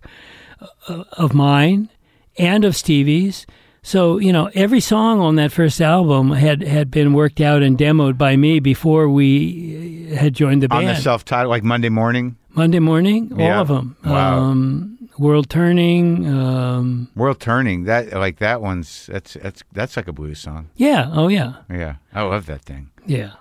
uh, 0.88 1.04
of 1.14 1.34
mine 1.34 1.90
and 2.38 2.64
of 2.66 2.76
Stevie's. 2.76 3.46
So 3.84 4.20
you 4.20 4.32
know, 4.32 4.50
every 4.54 4.80
song 4.80 5.20
on 5.22 5.36
that 5.38 5.52
first 5.52 5.82
album 5.82 6.32
had 6.34 6.62
had 6.62 6.92
been 6.92 7.14
worked 7.14 7.42
out 7.42 7.64
and 7.64 7.78
demoed 7.78 8.18
by 8.18 8.36
me 8.38 8.60
before 8.60 9.10
we 9.10 10.08
uh, 10.12 10.18
had 10.18 10.36
joined 10.36 10.62
the 10.62 10.68
band. 10.70 10.88
on 10.88 10.94
the 10.96 11.02
self-titled, 11.02 11.50
like 11.50 11.64
Monday 11.64 11.90
morning. 11.90 12.36
Monday 12.54 12.80
morning, 12.80 13.32
all 13.34 13.40
Yeah. 13.40 13.60
of 13.62 13.68
them. 13.70 13.96
Wow. 14.06 14.38
Um, 14.40 14.98
World 15.18 15.50
Turning. 15.50 16.28
Um, 16.28 17.08
World 17.16 17.40
Turning, 17.40 17.86
that 17.86 18.14
like 18.14 18.38
that 18.38 18.62
one's 18.62 19.08
that's 19.08 19.34
that's 19.34 19.64
that's 19.74 19.98
like 19.98 20.08
a 20.08 20.14
blues 20.14 20.40
song. 20.40 20.70
yeah. 20.76 21.10
Oh 21.12 21.28
yeah. 21.30 21.54
Yeah, 21.70 21.96
I 22.14 22.22
love 22.22 22.46
that 22.46 22.62
thing. 22.62 22.90
Yeah. 23.08 23.32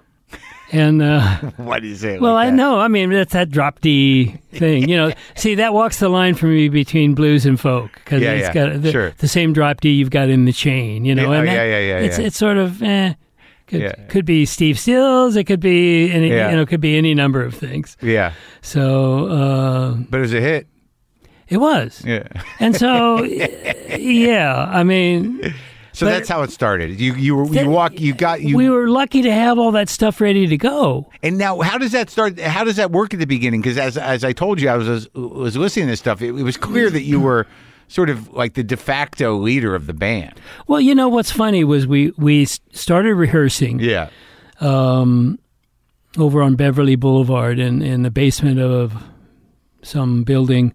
And 0.73 1.03
uh, 1.03 1.37
What 1.57 1.85
is 1.85 2.05
it? 2.05 2.21
well, 2.21 2.35
like 2.35 2.49
I 2.49 2.51
know. 2.51 2.79
I 2.79 2.89
mean, 2.89 3.11
that's 3.11 3.33
that 3.33 3.51
drop 3.51 3.81
D 3.81 4.37
thing. 4.53 4.89
You 4.89 4.97
know, 4.97 5.13
see 5.35 5.57
that 5.57 5.73
walks 5.75 5.99
the 5.99 6.09
line 6.09 6.35
for 6.35 6.47
me 6.47 6.69
between 6.69 7.15
blues 7.15 7.45
and 7.47 7.59
folk 7.59 7.91
because 7.95 8.23
Yeah, 8.23 8.33
it's 8.33 8.55
yeah, 8.55 8.67
got 8.73 8.83
the, 8.83 8.93
sure. 8.93 9.11
the 9.19 9.29
same 9.29 9.53
drop 9.53 9.81
D 9.81 9.91
you've 9.91 10.11
got 10.11 10.29
in 10.29 10.45
the 10.45 10.53
chain. 10.53 11.05
You 11.05 11.15
know, 11.15 11.23
Yeah, 11.23 11.29
oh, 11.29 11.33
and 11.41 11.47
yeah, 11.49 11.55
that- 11.55 11.65
yeah, 11.71 11.79
yeah, 11.81 11.99
It's 12.07 12.19
yeah. 12.19 12.27
it's 12.27 12.37
sort 12.37 12.57
of 12.57 12.83
eh. 12.83 13.15
Could, 13.67 13.83
Yeah. 13.83 13.93
could 14.09 14.25
be 14.25 14.47
Steve 14.47 14.79
Stills. 14.81 15.37
It 15.37 15.45
could 15.45 15.61
be 15.61 16.11
any. 16.11 16.29
Yeah. 16.31 16.51
You 16.51 16.57
know, 16.57 16.63
it 16.63 16.69
could 16.69 16.81
be 16.81 16.97
any 16.97 17.15
number 17.15 17.43
of 17.45 17.55
things. 17.55 17.97
Yeah, 18.03 18.33
So 18.63 19.27
uh, 19.29 19.95
but 20.11 20.19
it 20.19 20.21
was 20.23 20.35
a 20.35 20.41
hit. 20.41 20.67
it 21.49 21.59
was, 21.59 22.03
Yeah. 22.05 22.25
and 22.59 22.75
so 22.77 23.23
yeah. 23.97 24.69
I 24.73 24.83
mean, 24.83 25.55
So 26.01 26.07
But- 26.07 26.13
that's 26.13 26.31
how 26.31 26.41
it 26.41 26.51
started. 26.51 26.99
You 26.99 27.13
you 27.15 27.37
were 27.37 27.45
you 27.47 27.69
walk 27.69 28.01
you 28.01 28.15
got 28.15 28.41
you 28.41 28.57
we 28.57 28.71
were 28.71 28.89
lucky 28.89 29.21
to 29.21 29.31
have 29.31 29.59
all 29.59 29.71
that 29.73 29.91
stuff 29.91 30.19
ready 30.19 30.47
to 30.47 30.57
go. 30.57 31.11
and 31.23 31.37
now 31.37 31.61
how 31.61 31.77
does 31.77 31.93
that 31.93 32.09
start? 32.09 32.41
How 32.41 32.65
does 32.65 32.77
that 32.77 32.91
work 32.91 33.13
at 33.13 33.21
the 33.21 33.27
beginning? 33.27 33.61
Because 33.61 33.77
as 33.77 33.99
as 33.99 34.25
I 34.25 34.33
told 34.33 34.63
you, 34.63 34.71
I 34.71 34.79
was 34.79 35.09
was 35.15 35.59
listening 35.59 35.89
to 35.89 35.91
this 35.93 36.01
stuff. 36.01 36.23
It, 36.23 36.29
it 36.29 36.43
was 36.43 36.57
clear 36.57 36.89
that 36.89 37.03
you 37.03 37.21
were 37.21 37.47
sort 37.89 38.09
of 38.09 38.33
like 38.33 38.55
the 38.55 38.63
de 38.63 38.79
facto 38.79 39.37
leader 39.37 39.75
of 39.75 39.87
the 39.87 39.93
band. 39.93 40.41
Well, 40.67 40.81
you 40.81 40.95
know 40.95 41.11
what's 41.11 41.31
funny 41.33 41.65
was 41.65 41.87
we 41.87 42.13
we 42.17 42.47
started 42.47 43.15
rehearsing 43.17 43.79
Yeah. 43.81 44.09
um, 44.61 45.39
over 46.17 46.41
on 46.41 46.55
Beverly 46.57 46.97
Boulevard 46.97 47.59
in 47.59 47.83
in 47.83 48.05
the 48.05 48.11
basement 48.11 48.59
of 48.59 48.95
some 49.83 50.23
building, 50.25 50.73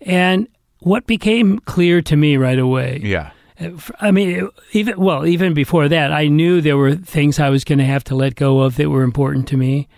and 0.00 0.48
what 0.78 1.06
became 1.06 1.58
clear 1.58 2.00
to 2.02 2.16
me 2.16 2.38
right 2.38 2.58
away. 2.58 3.00
Yeah. 3.04 3.32
I 4.00 4.10
mean, 4.10 4.48
even 4.72 4.98
well, 4.98 5.26
even 5.26 5.54
before 5.54 5.88
that, 5.88 6.12
I 6.12 6.28
knew 6.28 6.60
there 6.60 6.76
were 6.76 6.94
things 6.94 7.38
I 7.38 7.50
was 7.50 7.64
going 7.64 7.78
to 7.78 7.84
have 7.84 8.04
to 8.04 8.14
let 8.14 8.34
go 8.34 8.60
of 8.60 8.76
that 8.76 8.88
were 8.90 9.02
important 9.02 9.48
to 9.48 9.56
me. 9.56 9.88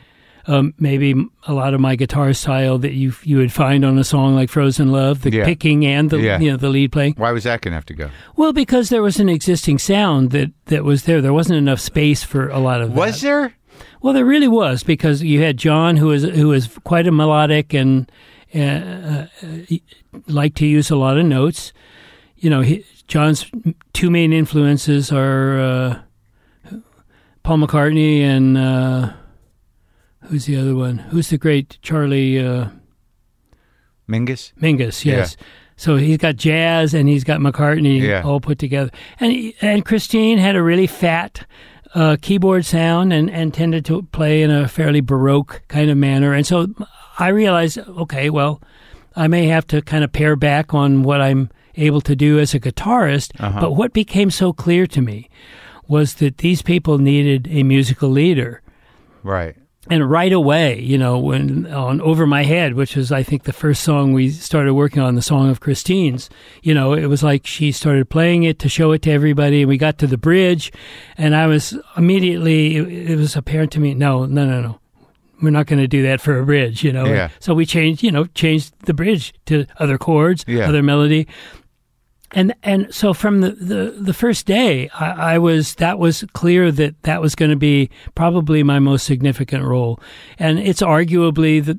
Um, 0.46 0.74
maybe 0.78 1.14
a 1.46 1.54
lot 1.54 1.72
of 1.72 1.80
my 1.80 1.96
guitar 1.96 2.34
style 2.34 2.76
that 2.78 2.92
you 2.92 3.14
you 3.22 3.38
would 3.38 3.50
find 3.52 3.82
on 3.84 3.98
a 3.98 4.04
song 4.04 4.34
like 4.34 4.50
"Frozen 4.50 4.92
Love," 4.92 5.22
the 5.22 5.32
Yeah. 5.32 5.44
picking 5.46 5.86
and 5.86 6.10
the 6.10 6.20
Yeah. 6.20 6.38
you 6.38 6.50
know 6.50 6.58
the 6.58 6.68
lead 6.68 6.92
playing. 6.92 7.14
Why 7.16 7.32
was 7.32 7.44
that 7.44 7.62
going 7.62 7.72
to 7.72 7.76
have 7.76 7.86
to 7.86 7.94
go? 7.94 8.10
Well, 8.36 8.52
because 8.52 8.90
there 8.90 9.02
was 9.02 9.18
an 9.18 9.30
existing 9.30 9.78
sound 9.78 10.32
that 10.32 10.50
that 10.66 10.84
was 10.84 11.04
there. 11.04 11.22
There 11.22 11.32
wasn't 11.32 11.56
enough 11.56 11.80
space 11.80 12.22
for 12.24 12.48
a 12.50 12.58
lot 12.58 12.82
of 12.82 12.90
that. 12.90 12.96
Was 12.96 13.22
there? 13.22 13.54
Well, 14.02 14.12
there 14.12 14.26
really 14.26 14.48
was 14.48 14.82
because 14.82 15.22
you 15.22 15.40
had 15.40 15.56
John, 15.56 15.96
who 15.96 16.08
was 16.08 16.24
who 16.24 16.48
was 16.48 16.68
quite 16.84 17.06
a 17.06 17.12
melodic 17.12 17.72
and 17.72 18.12
uh, 18.54 18.58
uh, 18.58 19.26
liked 20.26 20.56
to 20.58 20.66
use 20.66 20.90
a 20.90 20.96
lot 20.96 21.16
of 21.16 21.24
notes. 21.24 21.72
You 22.37 22.51
know, 22.51 22.61
he, 22.61 22.85
John's 23.09 23.51
two 23.93 24.11
main 24.11 24.32
influences 24.32 25.11
are 25.12 25.59
uh, 25.61 25.99
Paul 27.43 27.59
McCartney 27.59 28.20
and 28.20 28.59
uh, 28.59 29.12
who's 30.24 30.47
the 30.47 30.57
other 30.57 30.74
one? 30.74 30.99
Who's 30.99 31.30
the 31.30 31.39
great 31.39 31.78
Charlie 31.82 32.45
uh, 32.45 32.68
Mingus? 34.09 34.53
Mingus? 34.61 35.05
Yes. 35.05 35.37
So 35.76 35.97
he's 35.97 36.18
got 36.18 36.37
jazz 36.37 36.95
and 36.95 37.09
he's 37.09 37.24
got 37.24 37.41
McCartney 37.41 38.01
Yeah. 38.01 38.22
all 38.22 38.41
put 38.41 38.59
together, 38.59 38.91
and 39.18 39.53
and 39.61 39.85
Christine 39.85 40.39
had 40.39 40.55
a 40.55 40.62
really 40.62 40.87
fat 40.87 41.47
uh, 41.95 42.16
keyboard 42.20 42.64
sound 42.64 43.12
and, 43.12 43.30
and 43.30 43.53
tended 43.53 43.85
to 43.87 44.03
play 44.03 44.43
in 44.43 44.51
a 44.51 44.68
fairly 44.68 45.01
baroque 45.01 45.62
kind 45.68 45.91
of 45.91 45.97
manner. 45.97 46.32
And 46.32 46.47
so 46.47 46.68
I 47.18 47.28
realized, 47.28 47.78
okay, 47.78 48.30
well, 48.30 48.61
I 49.16 49.26
may 49.28 49.47
have 49.47 49.66
to 49.68 49.80
kind 49.82 50.05
of 50.05 50.12
pare 50.12 50.37
back 50.37 50.74
on 50.74 51.03
what 51.03 51.20
I'm 51.20 51.51
able 51.76 52.00
to 52.02 52.16
do 52.16 52.38
as 52.38 52.54
a 52.54 52.60
guitarist. 52.60 53.32
Uh-huh. 53.40 53.60
But 53.60 53.72
what 53.72 53.92
became 53.92 54.30
so 54.30 54.52
clear 54.52 54.86
to 54.88 55.00
me 55.00 55.28
was 55.86 56.14
that 56.14 56.38
these 56.38 56.62
people 56.62 56.98
needed 56.98 57.48
a 57.50 57.62
musical 57.62 58.08
leader. 58.08 58.62
Right. 59.22 59.56
And 59.90 60.08
right 60.10 60.32
away, 60.32 60.80
you 60.80 60.96
know, 60.96 61.18
when 61.18 61.66
on 61.66 62.00
Over 62.00 62.26
My 62.26 62.44
Head, 62.44 62.72
which 62.72 62.96
was, 62.96 63.12
I 63.12 63.22
think, 63.22 63.42
the 63.42 63.52
first 63.52 63.82
song 63.82 64.14
we 64.14 64.30
started 64.30 64.72
working 64.72 65.02
on, 65.02 65.14
the 65.14 65.20
song 65.20 65.50
of 65.50 65.60
Christine's, 65.60 66.30
you 66.62 66.72
know, 66.72 66.94
it 66.94 67.04
was 67.06 67.22
like 67.22 67.46
she 67.46 67.70
started 67.70 68.08
playing 68.08 68.44
it 68.44 68.58
to 68.60 68.68
show 68.70 68.92
it 68.92 69.02
to 69.02 69.10
everybody. 69.10 69.60
And 69.60 69.68
we 69.68 69.76
got 69.76 69.98
to 69.98 70.06
the 70.06 70.16
bridge, 70.16 70.72
and 71.18 71.36
I 71.36 71.46
was 71.46 71.78
immediately, 71.98 72.76
it, 72.76 73.10
it 73.10 73.16
was 73.16 73.36
apparent 73.36 73.72
to 73.72 73.80
me, 73.80 73.92
no, 73.92 74.24
no, 74.24 74.46
no, 74.46 74.62
no. 74.62 74.80
We're 75.42 75.50
not 75.50 75.66
going 75.66 75.80
to 75.80 75.88
do 75.88 76.02
that 76.04 76.22
for 76.22 76.38
a 76.38 76.46
bridge, 76.46 76.82
you 76.82 76.90
know. 76.92 77.04
Yeah. 77.04 77.28
So 77.40 77.52
we 77.52 77.66
changed, 77.66 78.02
you 78.02 78.10
know, 78.10 78.24
changed 78.24 78.72
the 78.86 78.94
bridge 78.94 79.34
to 79.46 79.66
other 79.76 79.98
chords, 79.98 80.46
Yeah. 80.48 80.66
other 80.66 80.82
melody 80.82 81.26
and 82.35 82.55
and 82.62 82.95
so 82.95 83.14
from 83.14 83.41
the, 83.41 83.51
the, 83.51 83.95
the 83.99 84.14
first 84.14 84.47
day, 84.47 84.89
I, 84.91 85.35
I 85.35 85.39
was 85.39 85.74
that 85.76 85.99
was 85.99 86.24
clear 86.32 86.70
that 86.72 87.03
that 87.03 87.20
was 87.20 87.35
going 87.35 87.51
to 87.51 87.57
be 87.57 87.91
probably 88.14 88.62
my 88.62 88.78
most 88.78 89.05
significant 89.05 89.64
role, 89.64 90.01
and 90.39 90.59
it's 90.59 90.82
arguably 90.82 91.64
the 91.64 91.78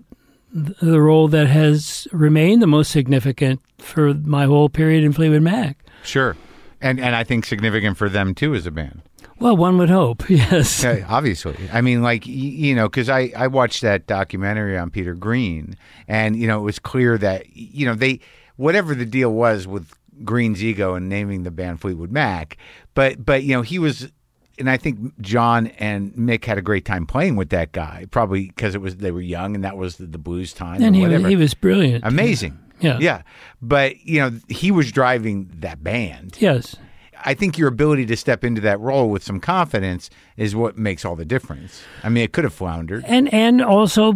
the 0.55 1.01
role 1.01 1.27
that 1.27 1.47
has 1.47 2.07
remained 2.11 2.61
the 2.61 2.67
most 2.67 2.89
significant 2.89 3.61
for 3.77 4.13
my 4.13 4.45
whole 4.45 4.69
period 4.69 5.03
in 5.03 5.11
Fleetwood 5.11 5.41
Mac. 5.41 5.77
Sure. 6.03 6.35
And 6.81 6.99
and 6.99 7.15
I 7.15 7.23
think 7.23 7.45
significant 7.45 7.97
for 7.97 8.09
them 8.09 8.33
too 8.33 8.55
as 8.55 8.65
a 8.65 8.71
band. 8.71 9.01
Well, 9.37 9.57
one 9.57 9.77
would 9.79 9.89
hope, 9.89 10.29
yes. 10.29 10.81
Yeah, 10.81 11.05
obviously. 11.09 11.57
I 11.71 11.81
mean, 11.81 12.01
like, 12.01 12.25
you 12.25 12.73
know, 12.73 12.87
because 12.87 13.09
I, 13.09 13.33
I 13.35 13.47
watched 13.47 13.81
that 13.81 14.07
documentary 14.07 14.77
on 14.77 14.89
Peter 14.91 15.13
Green, 15.13 15.75
and, 16.07 16.37
you 16.37 16.47
know, 16.47 16.59
it 16.59 16.63
was 16.63 16.79
clear 16.79 17.17
that, 17.17 17.53
you 17.53 17.85
know, 17.85 17.95
they, 17.95 18.21
whatever 18.55 18.95
the 18.95 19.05
deal 19.05 19.33
was 19.33 19.67
with 19.67 19.91
Green's 20.23 20.63
ego 20.63 20.95
and 20.95 21.09
naming 21.09 21.43
the 21.43 21.51
band 21.51 21.81
Fleetwood 21.81 22.11
Mac, 22.11 22.57
but, 22.93 23.25
but, 23.25 23.43
you 23.43 23.53
know, 23.53 23.61
he 23.61 23.79
was, 23.79 24.11
and 24.57 24.69
I 24.69 24.77
think 24.77 25.19
John 25.19 25.67
and 25.79 26.13
Mick 26.13 26.45
had 26.45 26.57
a 26.57 26.61
great 26.61 26.85
time 26.85 27.05
playing 27.05 27.35
with 27.35 27.49
that 27.49 27.71
guy, 27.71 28.05
probably 28.11 28.47
because 28.47 28.75
it 28.75 28.81
was, 28.81 28.97
they 28.97 29.11
were 29.11 29.21
young 29.21 29.55
and 29.55 29.63
that 29.63 29.77
was 29.77 29.97
the, 29.97 30.05
the 30.05 30.17
blues 30.17 30.53
time 30.53 30.81
And 30.81 30.95
he 30.95 31.05
was, 31.05 31.25
he 31.25 31.35
was 31.35 31.53
brilliant. 31.53 32.05
Amazing. 32.05 32.57
Yeah. 32.79 32.97
Yeah. 32.99 33.21
But, 33.61 34.05
you 34.05 34.19
know, 34.19 34.39
he 34.47 34.71
was 34.71 34.91
driving 34.91 35.51
that 35.59 35.83
band. 35.83 36.37
Yes. 36.39 36.75
I 37.25 37.33
think 37.33 37.57
your 37.57 37.67
ability 37.67 38.05
to 38.05 38.15
step 38.15 38.43
into 38.43 38.61
that 38.61 38.79
role 38.79 39.09
with 39.09 39.23
some 39.23 39.39
confidence 39.39 40.09
is 40.37 40.55
what 40.55 40.77
makes 40.77 41.03
all 41.03 41.15
the 41.15 41.25
difference. 41.25 41.81
I 42.03 42.09
mean, 42.09 42.23
it 42.23 42.31
could 42.31 42.43
have 42.43 42.53
floundered. 42.53 43.03
And 43.07 43.33
and 43.33 43.61
also 43.63 44.13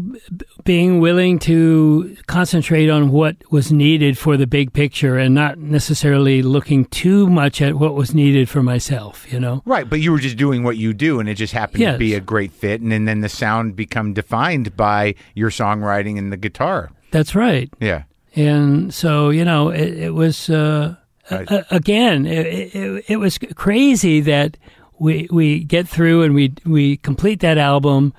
being 0.64 1.00
willing 1.00 1.40
to 1.40 2.16
concentrate 2.28 2.90
on 2.90 3.10
what 3.10 3.36
was 3.52 3.72
needed 3.72 4.18
for 4.18 4.38
the 4.38 4.46
big 4.46 4.74
picture 4.74 5.18
and 5.18 5.34
not 5.34 5.58
necessarily 5.58 6.44
looking 6.44 6.86
too 6.86 7.28
much 7.28 7.62
at 7.62 7.76
what 7.76 7.96
was 7.96 8.14
needed 8.14 8.48
for 8.48 8.62
myself, 8.62 9.32
you 9.34 9.40
know. 9.40 9.64
Right, 9.66 9.90
but 9.90 10.00
you 10.00 10.12
were 10.12 10.20
just 10.20 10.38
doing 10.38 10.64
what 10.64 10.78
you 10.78 10.94
do, 10.94 11.20
and 11.20 11.28
it 11.28 11.36
just 11.36 11.54
happened 11.54 11.84
to 11.84 11.98
be 11.98 12.14
a 12.14 12.20
great 12.20 12.52
fit, 12.52 12.82
and 12.82 12.92
then, 12.92 13.06
then 13.06 13.22
the 13.22 13.30
sound 13.30 13.76
become 13.76 14.14
defined 14.14 14.78
by 14.78 15.16
your 15.34 15.50
songwriting 15.50 16.18
and 16.18 16.32
the 16.32 16.38
guitar. 16.38 16.92
That's 17.12 17.34
right. 17.34 17.74
Yeah, 17.80 18.04
And 18.36 18.94
so, 18.94 19.32
you 19.32 19.44
know, 19.44 19.70
it, 19.70 19.98
it 19.98 20.14
was 20.14 20.50
uh, 20.50 20.96
uh, 21.32 21.64
again, 21.72 22.26
it, 22.26 22.76
it, 22.76 23.06
it 23.08 23.18
was 23.18 23.38
crazy 23.56 24.20
that 24.22 24.58
we 25.00 25.28
we 25.32 25.64
get 25.64 25.88
through 25.88 26.24
and 26.24 26.34
we 26.36 26.54
we 26.66 26.98
complete 26.98 27.40
that 27.42 27.58
album, 27.58 28.14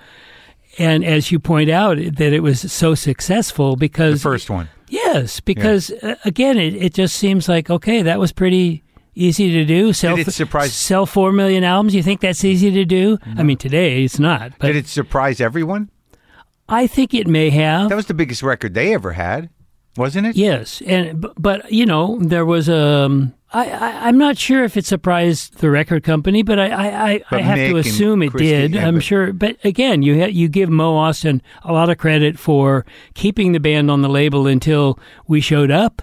and 0.79 1.05
as 1.05 1.31
you 1.33 1.39
point 1.39 1.71
out, 1.71 1.97
that 1.99 2.33
it 2.33 2.43
was 2.43 2.73
so 2.73 2.95
successful 2.95 3.77
because 3.77 4.23
The 4.23 4.29
first 4.31 4.51
one. 4.51 4.69
yes, 4.89 5.41
because 5.41 5.91
uh, 6.03 6.15
again, 6.25 6.57
it, 6.59 6.75
it 6.75 6.95
just 6.95 7.17
seems 7.17 7.49
like 7.49 7.69
okay, 7.71 8.03
that 8.03 8.19
was 8.19 8.33
pretty 8.33 8.83
easy 9.15 9.53
to 9.53 9.65
do. 9.65 9.93
Sell 9.93 10.17
it 10.19 10.33
surprise- 10.33 10.73
sell 10.73 11.05
four 11.05 11.33
million 11.33 11.65
albums. 11.65 11.95
You 11.95 12.03
think 12.03 12.21
that's 12.21 12.45
easy 12.45 12.71
to 12.71 12.85
do? 12.85 13.19
I 13.37 13.43
mean, 13.43 13.59
today 13.59 14.05
it's 14.05 14.19
not, 14.19 14.53
but 14.59 14.69
Did 14.69 14.77
it 14.77 14.87
surprise 14.87 15.41
everyone? 15.41 15.91
I 16.69 16.87
think 16.87 17.13
it 17.15 17.27
may 17.27 17.51
have. 17.51 17.89
That 17.89 17.97
was 17.97 18.07
the 18.07 18.15
biggest 18.15 18.43
record 18.45 18.75
they 18.75 18.95
ever 18.95 19.13
had, 19.13 19.51
wasn't 19.97 20.27
it? 20.27 20.37
Yes, 20.37 20.83
and 20.87 21.21
but, 21.21 21.35
but 21.39 21.73
you 21.73 21.87
know 21.87 22.19
there 22.21 22.45
was 22.47 22.69
um 22.69 23.35
I, 23.53 23.69
I 23.71 24.09
I'm 24.09 24.19
not 24.19 24.39
sure 24.39 24.63
if 24.65 24.77
it 24.77 24.87
surprised 24.87 25.59
the 25.59 25.71
record 25.71 26.05
company, 26.05 26.43
but 26.43 26.59
I 26.59 26.69
I, 26.69 27.11
I, 27.11 27.25
But 27.31 27.41
I 27.41 27.43
have 27.43 27.71
to 27.71 27.77
assume 27.79 28.23
it 28.23 28.31
Christy, 28.31 28.69
did. 28.69 28.77
I'm 28.77 29.01
sure, 29.01 29.33
but 29.33 29.57
again, 29.65 30.03
you 30.03 30.21
ha- 30.21 30.31
you 30.31 30.49
give 30.49 30.69
Mo 30.71 30.95
Ostin 30.95 31.41
a 31.65 31.73
lot 31.73 31.91
of 31.91 31.99
credit 31.99 32.39
for 32.39 32.87
keeping 33.15 33.53
the 33.53 33.61
band 33.61 33.91
on 33.91 34.03
the 34.03 34.09
label 34.09 34.47
until 34.47 34.99
we 35.27 35.41
showed 35.41 35.71
up. 35.71 36.03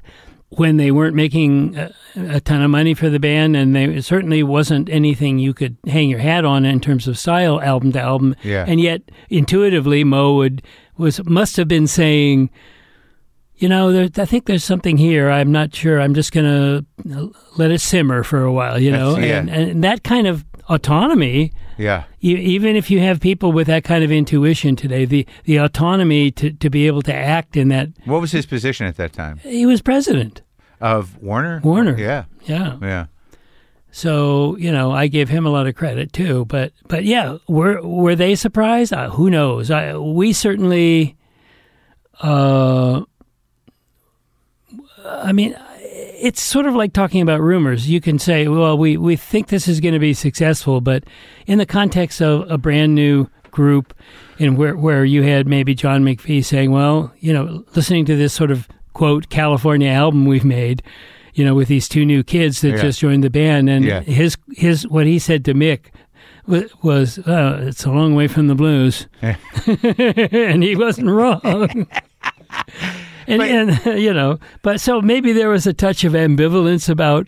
When 0.50 0.78
they 0.78 0.92
weren't 0.92 1.14
making 1.14 1.76
a, 1.76 1.92
a 2.16 2.40
ton 2.40 2.62
of 2.62 2.72
money 2.72 2.94
for 2.94 3.10
the 3.10 3.20
band, 3.20 3.58
and 3.58 3.76
they 3.76 3.84
it 3.84 4.06
certainly 4.06 4.44
wasn't 4.44 4.88
anything 4.88 5.40
you 5.40 5.54
could 5.54 5.76
hang 5.86 6.10
your 6.10 6.20
hat 6.20 6.46
on 6.46 6.64
in 6.64 6.80
terms 6.80 7.06
of 7.06 7.20
style, 7.20 7.60
album 7.62 7.92
to 7.92 8.00
album. 8.00 8.34
Yeah. 8.44 8.64
And 8.66 8.80
yet, 8.80 9.02
intuitively, 9.30 10.06
Mo 10.06 10.36
would 10.36 10.62
was 10.98 11.22
must 11.26 11.58
have 11.58 11.68
been 11.68 11.86
saying, 11.86 12.50
you 13.58 13.68
know, 13.70 13.92
there, 13.92 14.10
I 14.18 14.26
think 14.26 14.46
there's 14.46 14.64
something 14.64 14.98
here. 14.98 15.30
I'm 15.30 15.52
not 15.52 15.74
sure. 15.74 16.00
I'm 16.00 16.14
just 16.14 16.32
going 16.32 16.46
to 17.06 17.34
let 17.58 17.72
it 17.72 17.82
simmer 17.82 18.24
for 18.24 18.44
a 18.44 18.52
while, 18.52 18.80
you 18.80 18.92
know? 18.92 19.18
Yeah. 19.18 19.40
and, 19.40 19.50
and 19.50 19.84
that 19.84 20.04
kind 20.04 20.28
of 20.28 20.46
autonomy, 20.70 21.54
Yeah. 21.78 22.04
e- 22.24 22.36
even 22.36 22.76
if 22.76 22.92
you 22.92 23.00
have 23.00 23.20
people 23.20 23.52
with 23.52 23.68
that 23.68 23.84
kind 23.84 24.04
of 24.04 24.12
intuition 24.12 24.76
today, 24.76 25.06
the, 25.06 25.26
the 25.46 25.58
autonomy 25.58 26.30
to, 26.32 26.52
to 26.52 26.70
be 26.70 26.88
able 26.88 27.02
to 27.04 27.14
act 27.16 27.56
in 27.58 27.70
that, 27.70 27.90
What 28.06 28.22
was 28.22 28.32
his 28.32 28.46
position 28.46 28.86
at 28.86 28.98
that 28.98 29.14
time? 29.14 29.38
he 29.40 29.66
was 29.66 29.82
president. 29.82 30.42
Of 30.80 31.18
Warner? 31.24 31.60
Warner. 31.64 31.98
Yeah. 31.98 32.26
Yeah. 32.46 32.78
Yeah. 32.82 33.06
So, 33.90 34.56
you 34.58 34.72
know, 34.72 34.92
I 34.92 35.08
give 35.08 35.30
him 35.30 35.48
a 35.48 35.50
lot 35.50 35.66
of 35.66 35.74
credit 35.76 36.14
too. 36.14 36.46
But, 36.46 36.74
but 36.88 37.04
yeah, 37.06 37.38
were, 37.48 37.82
were 37.82 38.16
they 38.16 38.36
surprised? 38.36 38.94
Uh, 38.94 39.10
who 39.10 39.32
knows? 39.32 39.72
I, 39.72 39.98
we 39.98 40.34
certainly, 40.34 41.16
uh, 42.22 43.02
I 45.10 45.32
mean, 45.32 45.56
it's 45.80 46.42
sort 46.42 46.66
of 46.66 46.74
like 46.76 46.94
talking 46.94 47.22
about 47.22 47.42
rumors. 47.42 47.90
You 47.90 48.02
can 48.02 48.20
say, 48.20 48.48
well, 48.48 48.78
we, 48.78 48.98
we 48.98 49.16
think 49.16 49.48
this 49.48 49.68
is 49.68 49.80
going 49.80 49.94
to 49.94 50.00
be 50.00 50.14
successful, 50.14 50.82
but 50.82 51.04
in 51.46 51.58
the 51.58 51.66
context 51.66 52.22
of 52.22 52.50
a 52.50 52.58
brand 52.58 52.96
new 52.96 53.28
group 53.52 53.94
and 54.40 54.58
where, 54.58 54.76
where 54.76 55.06
you 55.06 55.24
had 55.24 55.48
maybe 55.48 55.74
John 55.74 56.04
McVie 56.04 56.44
saying, 56.46 56.72
well, 56.72 57.12
you 57.20 57.34
know, 57.34 57.64
listening 57.76 58.06
to 58.06 58.16
this 58.16 58.34
sort 58.34 58.52
of 58.52 58.68
quote, 58.94 59.30
California 59.30 59.90
album 59.90 60.26
we've 60.26 60.46
made, 60.46 60.82
you 61.34 61.46
know, 61.46 61.54
with 61.56 61.68
these 61.68 61.88
two 61.88 62.06
new 62.06 62.24
kids 62.24 62.62
that 62.62 62.72
Yeah. 62.72 62.82
just 62.82 63.00
joined 63.00 63.24
the 63.24 63.30
band. 63.30 63.70
And 63.70 63.86
Yeah. 63.86 64.02
his, 64.02 64.38
his, 64.56 64.88
what 64.88 65.06
he 65.06 65.20
said 65.20 65.46
to 65.46 65.54
Mick 65.54 65.86
was, 66.82 67.20
uh, 67.20 67.60
it's 67.68 67.86
a 67.86 67.92
long 67.92 68.16
way 68.16 68.28
from 68.28 68.48
the 68.48 68.56
blues. 68.56 69.08
and 69.22 70.64
he 70.64 70.76
wasn't 70.76 71.10
wrong. 71.10 71.88
And, 73.28 73.42
and 73.42 73.86
you 74.02 74.14
know, 74.14 74.40
but 74.62 74.80
so 74.80 75.02
maybe 75.02 75.34
there 75.34 75.50
was 75.50 75.68
a 75.68 75.74
touch 75.74 76.04
of 76.04 76.14
ambivalence 76.14 76.90
about 76.90 77.28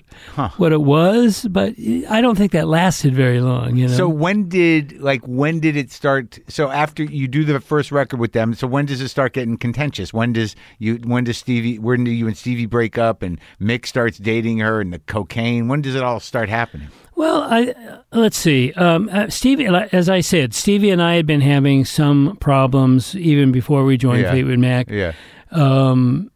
what 0.57 0.71
it 0.71 0.81
was, 0.81 1.45
but 1.49 1.73
I 2.09 2.21
don't 2.21 2.37
think 2.37 2.51
that 2.53 2.67
lasted 2.67 3.13
very 3.13 3.41
long. 3.41 3.75
You 3.75 3.87
know, 3.87 3.93
So 3.93 4.07
when 4.09 4.47
did 4.49 4.99
like 5.01 5.21
when 5.25 5.59
did 5.59 5.75
it 5.75 5.91
start? 5.91 6.39
So 6.47 6.69
after 6.69 7.03
you 7.03 7.27
do 7.27 7.43
the 7.43 7.59
first 7.59 7.91
record 7.91 8.19
with 8.19 8.31
them, 8.31 8.53
so 8.53 8.65
when 8.67 8.85
does 8.85 9.01
it 9.01 9.09
start 9.09 9.33
getting 9.33 9.57
contentious? 9.57 10.13
When 10.13 10.33
does 10.33 10.55
you 10.77 10.95
when 11.03 11.25
does 11.25 11.37
Stevie 11.37 11.79
when 11.79 12.03
do 12.03 12.11
you 12.11 12.27
and 12.27 12.37
Stevie 12.37 12.65
break 12.65 12.97
up 12.97 13.21
and 13.21 13.39
Mick 13.61 13.85
starts 13.85 14.17
dating 14.17 14.59
her 14.59 14.79
and 14.81 14.93
the 14.93 14.99
cocaine? 14.99 15.67
When 15.67 15.81
does 15.81 15.95
it 15.95 16.03
all 16.03 16.19
start 16.19 16.49
happening? 16.49 16.87
Well, 17.15 17.41
I, 17.41 17.75
let's 18.13 18.37
see. 18.37 18.71
Um, 18.73 19.09
uh, 19.11 19.27
Stevie, 19.29 19.65
as 19.65 20.07
I 20.07 20.21
said, 20.21 20.53
Stevie 20.53 20.89
and 20.89 21.01
I 21.01 21.15
had 21.15 21.25
been 21.25 21.41
having 21.41 21.83
some 21.83 22.37
problems 22.39 23.13
even 23.13 23.51
before 23.51 23.83
we 23.83 23.97
joined 23.97 24.21
Yeah. 24.21 24.31
Fleetwood 24.31 24.59
Mac. 24.59 24.89
Yeah. 24.89 25.11
Um, 25.51 26.31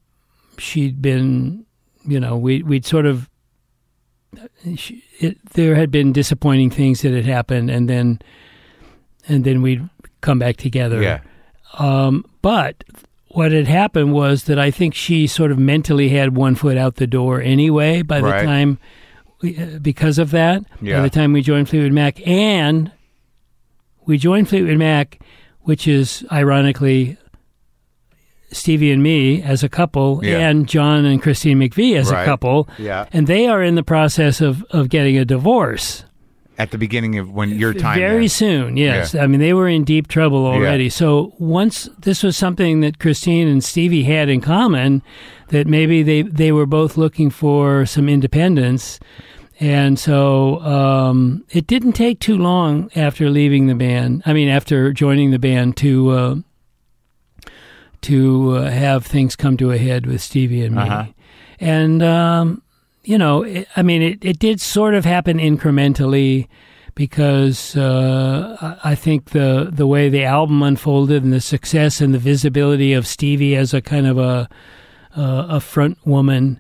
she'd 0.58 1.02
been, 1.02 1.66
you 2.06 2.20
know, 2.20 2.38
we 2.38 2.64
we'd 2.64 2.86
sort 2.86 3.06
of. 3.06 3.30
She, 4.76 5.04
it, 5.20 5.38
there 5.54 5.76
had 5.76 5.92
been 5.92 6.12
disappointing 6.12 6.72
things 6.72 7.02
that 7.02 7.14
had 7.14 7.26
happened, 7.26 7.70
and 7.70 7.88
then, 7.88 8.20
and 9.28 9.44
then 9.44 9.62
we'd 9.62 9.88
come 10.22 10.40
back 10.40 10.58
together. 10.58 11.02
Yeah. 11.02 11.20
Um, 11.78 12.26
but 12.42 12.84
what 13.28 13.52
had 13.52 13.68
happened 13.68 14.14
was 14.14 14.46
that 14.46 14.58
I 14.58 14.72
think 14.72 14.96
she 14.96 15.28
sort 15.28 15.52
of 15.52 15.60
mentally 15.60 16.10
had 16.10 16.36
one 16.36 16.56
foot 16.56 16.78
out 16.78 16.96
the 16.96 17.06
door 17.08 17.42
anyway 17.42 18.02
by 18.02 18.22
the 18.22 18.28
Right. 18.28 18.44
time, 18.46 18.80
we, 19.42 19.58
uh, 19.58 19.78
because 19.80 20.18
of 20.18 20.32
that, 20.32 20.64
Yeah. 20.82 20.98
by 20.98 21.04
the 21.04 21.10
time 21.10 21.32
we 21.34 21.42
joined 21.42 21.70
Fleetwood 21.70 21.92
Mac. 21.94 22.26
And 22.28 22.92
we 24.06 24.18
joined 24.18 24.50
Fleetwood 24.50 24.78
Mac, 24.78 25.20
which 25.62 25.88
is 25.88 26.26
ironically 26.32 27.18
Stevie 28.54 28.92
and 28.92 29.04
me 29.04 29.42
as 29.42 29.64
a 29.64 29.70
couple, 29.70 30.20
Yeah. 30.24 30.38
and 30.48 30.68
John 30.68 31.06
and 31.06 31.22
Christine 31.22 31.60
McVie 31.60 31.96
as 31.98 32.12
Right. 32.12 32.22
a 32.22 32.26
couple. 32.26 32.68
Yeah. 32.78 33.06
And 33.12 33.28
they 33.28 33.48
are 33.48 33.62
in 33.64 33.76
the 33.76 33.84
process 33.84 34.40
of, 34.42 34.64
of 34.72 34.90
getting 34.90 35.18
a 35.18 35.26
divorce. 35.26 36.06
At 36.60 36.70
the 36.70 36.78
beginning 36.78 37.18
of 37.18 37.32
when 37.32 37.50
your 37.58 37.74
time 37.74 37.98
Very 37.98 38.20
there. 38.22 38.30
soon, 38.30 38.78
yes. 38.78 39.16
Yeah. 39.16 39.24
I 39.24 39.28
mean, 39.28 39.40
they 39.40 39.54
were 39.54 39.68
in 39.68 39.84
deep 39.84 40.08
trouble 40.08 40.46
already. 40.46 40.84
Yeah. 40.86 40.90
So 40.92 41.34
once 41.40 41.90
this 42.00 42.22
was 42.22 42.38
something 42.38 42.82
that 42.82 43.00
Christine 43.00 43.48
and 43.48 43.64
Stevie 43.64 44.04
had 44.04 44.30
in 44.30 44.40
common, 44.40 45.02
that 45.50 45.66
maybe 45.66 46.04
they, 46.04 46.22
they 46.22 46.52
were 46.52 46.68
both 46.68 46.96
looking 46.96 47.32
for 47.32 47.88
some 47.88 48.08
independence. 48.08 49.00
And 49.60 49.98
so 49.98 50.60
um, 50.62 51.44
it 51.50 51.66
didn't 51.66 51.94
take 51.94 52.20
too 52.20 52.38
long 52.38 52.90
after 52.96 53.30
leaving 53.32 53.66
the 53.66 53.76
band. 53.76 54.22
I 54.26 54.34
mean, 54.34 54.48
after 54.50 54.92
joining 54.94 55.32
the 55.32 55.40
band 55.40 55.76
to 55.78 56.10
uh, 56.12 56.36
to 58.04 58.58
uh, 58.58 58.70
have 58.70 59.06
things 59.06 59.36
come 59.36 59.58
to 59.58 59.72
a 59.72 59.78
head 59.78 60.06
with 60.06 60.22
Stevie 60.22 60.64
and 60.64 60.76
me. 60.76 60.82
Uh-huh. 60.82 61.06
And 61.60 62.04
um, 62.04 62.62
you 63.04 63.18
know, 63.18 63.44
it, 63.44 63.68
I 63.76 63.82
mean, 63.82 64.02
it, 64.02 64.24
it 64.24 64.40
did 64.40 64.62
sort 64.62 64.96
of 64.96 65.06
happen 65.06 65.38
incrementally 65.38 66.48
because 66.96 67.76
uh, 67.76 68.78
I 68.84 68.96
think 68.96 69.32
the 69.32 69.70
the 69.72 69.88
way 69.88 70.10
the 70.10 70.24
album 70.24 70.62
unfolded 70.62 71.24
and 71.24 71.34
the 71.34 71.42
success 71.42 72.02
and 72.02 72.14
the 72.14 72.20
visibility 72.20 72.94
of 72.94 73.08
Stevie 73.08 73.56
as 73.56 73.74
a 73.74 73.82
kind 73.82 74.08
of 74.08 74.18
a 74.18 74.50
a, 75.16 75.46
a 75.50 75.60
front 75.60 75.98
woman 76.06 76.60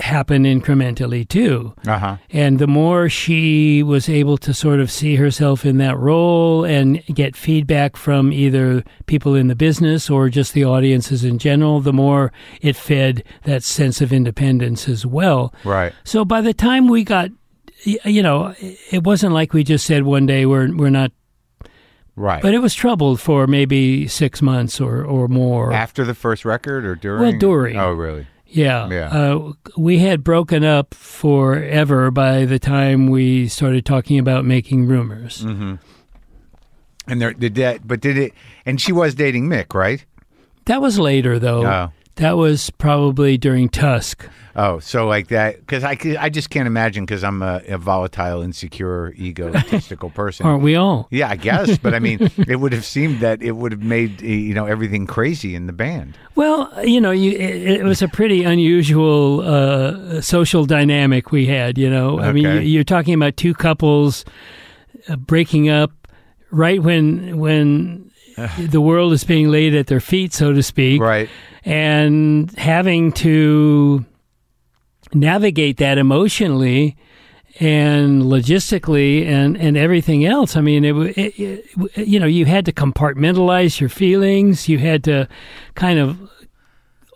happened 0.00 0.46
incrementally 0.46 1.26
too. 1.28 1.74
Uh 1.86 1.98
huh. 1.98 2.16
And 2.30 2.58
the 2.58 2.66
more 2.66 3.08
she 3.08 3.82
was 3.82 4.08
able 4.08 4.36
to 4.38 4.52
sort 4.54 4.80
of 4.80 4.90
see 4.90 5.16
herself 5.16 5.64
in 5.64 5.78
that 5.78 5.96
role 5.98 6.64
and 6.64 7.04
get 7.06 7.36
feedback 7.36 7.96
from 7.96 8.32
either 8.32 8.82
people 9.06 9.34
in 9.34 9.48
the 9.48 9.54
business 9.54 10.08
or 10.10 10.28
just 10.28 10.52
the 10.54 10.64
audiences 10.64 11.24
in 11.24 11.38
general, 11.38 11.80
the 11.80 11.92
more 11.92 12.32
it 12.60 12.76
fed 12.76 13.22
that 13.44 13.62
sense 13.62 14.00
of 14.00 14.12
independence 14.12 14.88
as 14.88 15.04
well. 15.06 15.54
Right. 15.64 15.92
So 16.04 16.24
by 16.24 16.40
the 16.40 16.54
time 16.54 16.88
we 16.88 17.04
got, 17.04 17.30
you 17.84 18.22
know, 18.22 18.54
it 18.58 19.04
wasn't 19.04 19.32
like 19.34 19.52
we 19.52 19.64
just 19.64 19.86
said 19.86 20.02
one 20.04 20.26
day 20.26 20.46
we're 20.46 20.74
we're 20.76 20.90
not, 20.90 21.12
Right. 22.16 22.42
but 22.42 22.52
it 22.52 22.58
was 22.58 22.74
troubled 22.74 23.20
for 23.20 23.46
maybe 23.46 24.06
six 24.06 24.42
months 24.42 24.80
or 24.80 25.02
or 25.04 25.28
more. 25.28 25.72
After 25.72 26.04
the 26.04 26.14
first 26.14 26.44
record 26.44 26.84
or 26.84 26.94
during? 26.94 27.22
Well, 27.22 27.38
during. 27.38 27.78
Oh, 27.78 27.92
really? 27.92 28.26
Yeah. 28.50 28.88
Yeah. 28.88 29.08
Uh, 29.08 29.52
we 29.76 29.98
had 29.98 30.24
broken 30.24 30.64
up 30.64 30.94
forever 30.94 32.10
by 32.10 32.44
the 32.44 32.58
time 32.58 33.08
we 33.08 33.48
started 33.48 33.86
talking 33.86 34.18
about 34.18 34.44
making 34.44 34.86
rumors. 34.86 35.42
Mm-hmm. 35.44 35.76
And 37.06 37.20
there 37.20 37.32
did 37.32 37.54
that, 37.56 37.86
but 37.86 38.00
did 38.00 38.16
it? 38.16 38.32
And 38.66 38.80
she 38.80 38.92
was 38.92 39.14
dating 39.14 39.48
Mick, 39.48 39.74
right? 39.74 40.04
That 40.66 40.80
was 40.80 40.98
later, 40.98 41.38
though. 41.38 41.66
Oh. 41.66 41.92
That 42.16 42.36
was 42.36 42.70
probably 42.70 43.38
during 43.38 43.68
Tusk. 43.68 44.28
Oh, 44.56 44.80
so 44.80 45.06
like 45.06 45.28
that? 45.28 45.60
Because 45.60 45.84
I, 45.84 45.96
I 46.18 46.28
just 46.28 46.50
can't 46.50 46.66
imagine 46.66 47.04
because 47.04 47.22
I'm 47.22 47.42
a, 47.42 47.62
a 47.68 47.78
volatile, 47.78 48.42
insecure, 48.42 49.12
egotistical 49.12 50.10
person. 50.14 50.46
Aren't 50.46 50.62
we 50.62 50.74
all? 50.74 51.06
Yeah, 51.10 51.28
I 51.28 51.36
guess, 51.36 51.78
but 51.78 51.94
I 51.94 51.98
mean, 51.98 52.18
it 52.48 52.56
would 52.56 52.72
have 52.72 52.84
seemed 52.84 53.20
that 53.20 53.42
it 53.42 53.52
would 53.52 53.72
have 53.72 53.82
made 53.82 54.22
uh, 54.22 54.26
you 54.26 54.54
know 54.54 54.66
everything 54.66 55.06
crazy 55.06 55.54
in 55.54 55.66
the 55.66 55.72
band. 55.72 56.18
Well, 56.34 56.72
you 56.84 57.00
know, 57.00 57.10
you, 57.10 57.32
it, 57.32 57.80
it 57.80 57.84
was 57.84 58.02
a 58.02 58.08
pretty 58.08 58.44
unusual 58.44 59.40
uh, 59.42 60.20
social 60.20 60.64
dynamic 60.64 61.30
we 61.30 61.46
had. 61.46 61.78
You 61.78 61.90
know, 61.90 62.18
I 62.20 62.32
mean, 62.32 62.44
you, 62.44 62.60
you're 62.60 62.84
talking 62.84 63.14
about 63.14 63.36
two 63.36 63.54
couples 63.54 64.24
uh, 65.08 65.16
breaking 65.16 65.68
up 65.68 65.92
right 66.50 66.82
when 66.82 67.38
when 67.38 68.10
the 68.58 68.80
world 68.80 69.12
is 69.12 69.22
being 69.22 69.48
laid 69.48 69.74
at 69.74 69.86
their 69.86 70.00
feet, 70.00 70.32
so 70.32 70.52
to 70.52 70.62
speak. 70.62 71.00
Right. 71.00 71.28
and 71.64 72.50
having 72.58 73.12
to 73.12 74.04
navigate 75.14 75.78
that 75.78 75.98
emotionally 75.98 76.96
and 77.58 78.22
logistically 78.22 79.26
and, 79.26 79.56
and 79.56 79.76
everything 79.76 80.24
else. 80.24 80.56
I 80.56 80.60
mean, 80.60 80.84
it, 80.84 80.94
it, 81.18 81.40
it, 81.96 82.08
you 82.08 82.20
know, 82.20 82.26
you 82.26 82.44
had 82.44 82.64
to 82.66 82.72
compartmentalize 82.72 83.80
your 83.80 83.88
feelings. 83.88 84.68
You 84.68 84.78
had 84.78 85.04
to 85.04 85.28
kind 85.74 85.98
of 85.98 86.30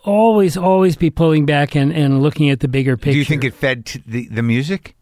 always, 0.03 0.57
always 0.57 0.95
be 0.95 1.09
pulling 1.09 1.45
back 1.45 1.75
and, 1.75 1.91
and 1.91 2.21
looking 2.21 2.49
at 2.49 2.59
the 2.59 2.67
bigger 2.67 2.97
picture. 2.97 3.13
Do 3.13 3.19
you 3.19 3.25
think 3.25 3.43
it 3.43 3.53
fed 3.53 3.85
the 4.05 4.27
the 4.27 4.43
music? 4.43 4.95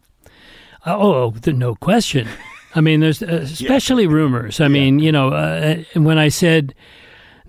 Uh, 0.85 0.97
oh, 0.97 1.31
the, 1.31 1.53
no 1.53 1.75
question. 1.75 2.27
I 2.75 2.81
mean, 2.81 2.99
there's 2.99 3.21
uh, 3.21 3.25
especially 3.43 4.07
rumors. 4.07 4.59
I 4.61 4.67
mean, 4.67 4.99
you 4.99 5.11
know, 5.11 5.29
uh, 5.29 5.83
when 5.95 6.17
I 6.17 6.29
said 6.29 6.73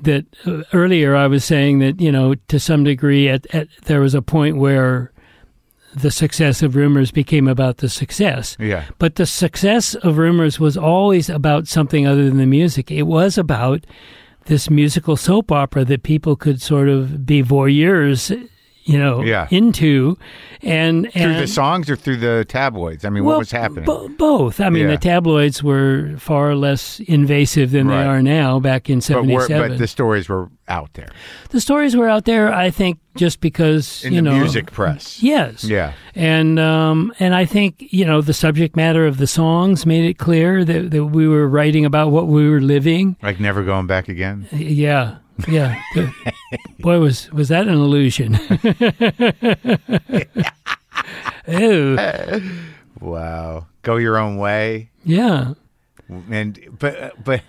that 0.00 0.26
uh, 0.46 0.62
earlier, 0.72 1.14
I 1.14 1.26
was 1.26 1.44
saying 1.44 1.78
that 1.80 2.00
you 2.00 2.10
know, 2.10 2.34
to 2.34 2.58
some 2.58 2.84
degree, 2.84 3.28
at, 3.28 3.46
at 3.54 3.68
there 3.84 4.00
was 4.00 4.14
a 4.14 4.22
point 4.22 4.56
where 4.56 5.12
the 5.94 6.10
success 6.10 6.62
of 6.62 6.76
rumors 6.76 7.10
became 7.10 7.48
about 7.48 7.78
the 7.78 7.88
success. 7.88 8.56
Yeah. 8.58 8.84
But 8.98 9.14
the 9.14 9.26
success 9.26 9.94
of 9.94 10.18
rumors 10.18 10.58
was 10.58 10.76
always 10.76 11.30
about 11.30 11.68
something 11.68 12.06
other 12.06 12.24
than 12.24 12.38
the 12.38 12.46
music. 12.46 12.90
It 12.90 13.02
was 13.02 13.38
about 13.38 13.86
this 14.46 14.68
musical 14.68 15.16
soap 15.16 15.50
opera 15.50 15.84
that 15.84 16.02
people 16.02 16.36
could 16.36 16.60
sort 16.60 16.88
of 16.88 17.24
be 17.24 17.42
voyeurs, 17.42 18.30
you 18.84 18.98
know, 18.98 19.22
Yeah. 19.22 19.48
into, 19.50 20.16
and 20.62 21.10
Through 21.12 21.34
the 21.40 21.46
songs 21.46 21.90
or 21.90 21.96
through 21.96 22.16
the 22.18 22.44
tabloids? 22.48 23.04
I 23.04 23.10
mean, 23.10 23.24
well, 23.24 23.36
what 23.36 23.40
was 23.40 23.50
happening? 23.50 23.84
bo- 23.84 24.08
both. 24.08 24.60
I 24.60 24.68
mean, 24.70 24.84
Yeah. 24.84 24.92
the 24.92 24.98
tabloids 24.98 25.62
were 25.62 26.12
far 26.18 26.54
less 26.54 27.00
invasive 27.06 27.70
than 27.70 27.88
Right. 27.88 28.02
they 28.02 28.08
are 28.08 28.22
now. 28.22 28.60
Back 28.60 28.88
in 28.88 28.98
but, 28.98 29.04
'77, 29.04 29.68
but 29.70 29.78
the 29.78 29.86
stories 29.86 30.28
were 30.28 30.50
out 30.66 30.94
there 30.94 31.08
the 31.50 31.60
stories 31.60 31.94
were 31.94 32.08
out 32.08 32.24
there. 32.24 32.52
I 32.52 32.70
think 32.70 32.98
just 33.16 33.40
because 33.42 34.02
in 34.02 34.14
you 34.14 34.22
the 34.22 34.30
know, 34.30 34.38
music 34.38 34.72
press. 34.72 35.22
Yes. 35.22 35.62
Yeah. 35.62 35.92
And 36.14 36.58
um, 36.58 37.12
and 37.20 37.34
I 37.34 37.44
think 37.44 37.84
you 37.90 38.04
know 38.06 38.20
the 38.22 38.32
subject 38.32 38.74
matter 38.74 39.06
of 39.06 39.18
the 39.18 39.26
songs 39.26 39.84
made 39.86 40.04
it 40.04 40.16
clear 40.18 40.64
that, 40.64 40.90
that 40.90 41.04
we 41.04 41.28
were 41.28 41.46
writing 41.48 41.84
about 41.84 42.10
what 42.10 42.26
we 42.28 42.48
were 42.48 42.60
living. 42.62 43.16
Like 43.22 43.38
never 43.40 43.62
going 43.62 43.86
back 43.86 44.08
again. 44.08 44.46
Yeah, 44.52 45.16
yeah. 45.48 45.80
Boy, 46.78 46.98
was 46.98 47.30
was 47.32 47.48
that 47.48 47.66
an 47.66 47.74
illusion? 47.74 48.38
Ew. 51.48 51.98
Wow. 53.00 53.66
Go 53.82 53.96
your 53.96 54.16
own 54.18 54.36
way. 54.36 54.90
Yeah. 55.04 55.54
And 56.08 56.58
but 56.78 57.22
but 57.22 57.42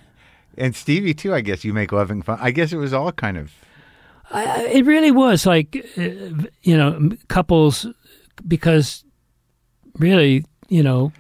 and 0.57 0.75
Stevie 0.75 1.13
too. 1.13 1.33
I 1.33 1.41
guess 1.41 1.63
you 1.63 1.73
make 1.73 1.91
loving 1.91 2.21
fun. 2.21 2.39
I 2.41 2.51
guess 2.51 2.73
it 2.73 2.77
was 2.77 2.93
all 2.93 3.11
kind 3.11 3.37
of 3.37 3.51
I, 4.31 4.65
it 4.65 4.85
really 4.85 5.11
was 5.11 5.45
like 5.45 5.75
uh, 5.97 6.01
you 6.63 6.77
know 6.77 7.11
couples 7.27 7.85
because 8.47 9.03
really 9.97 10.45
you 10.67 10.83
know 10.83 11.11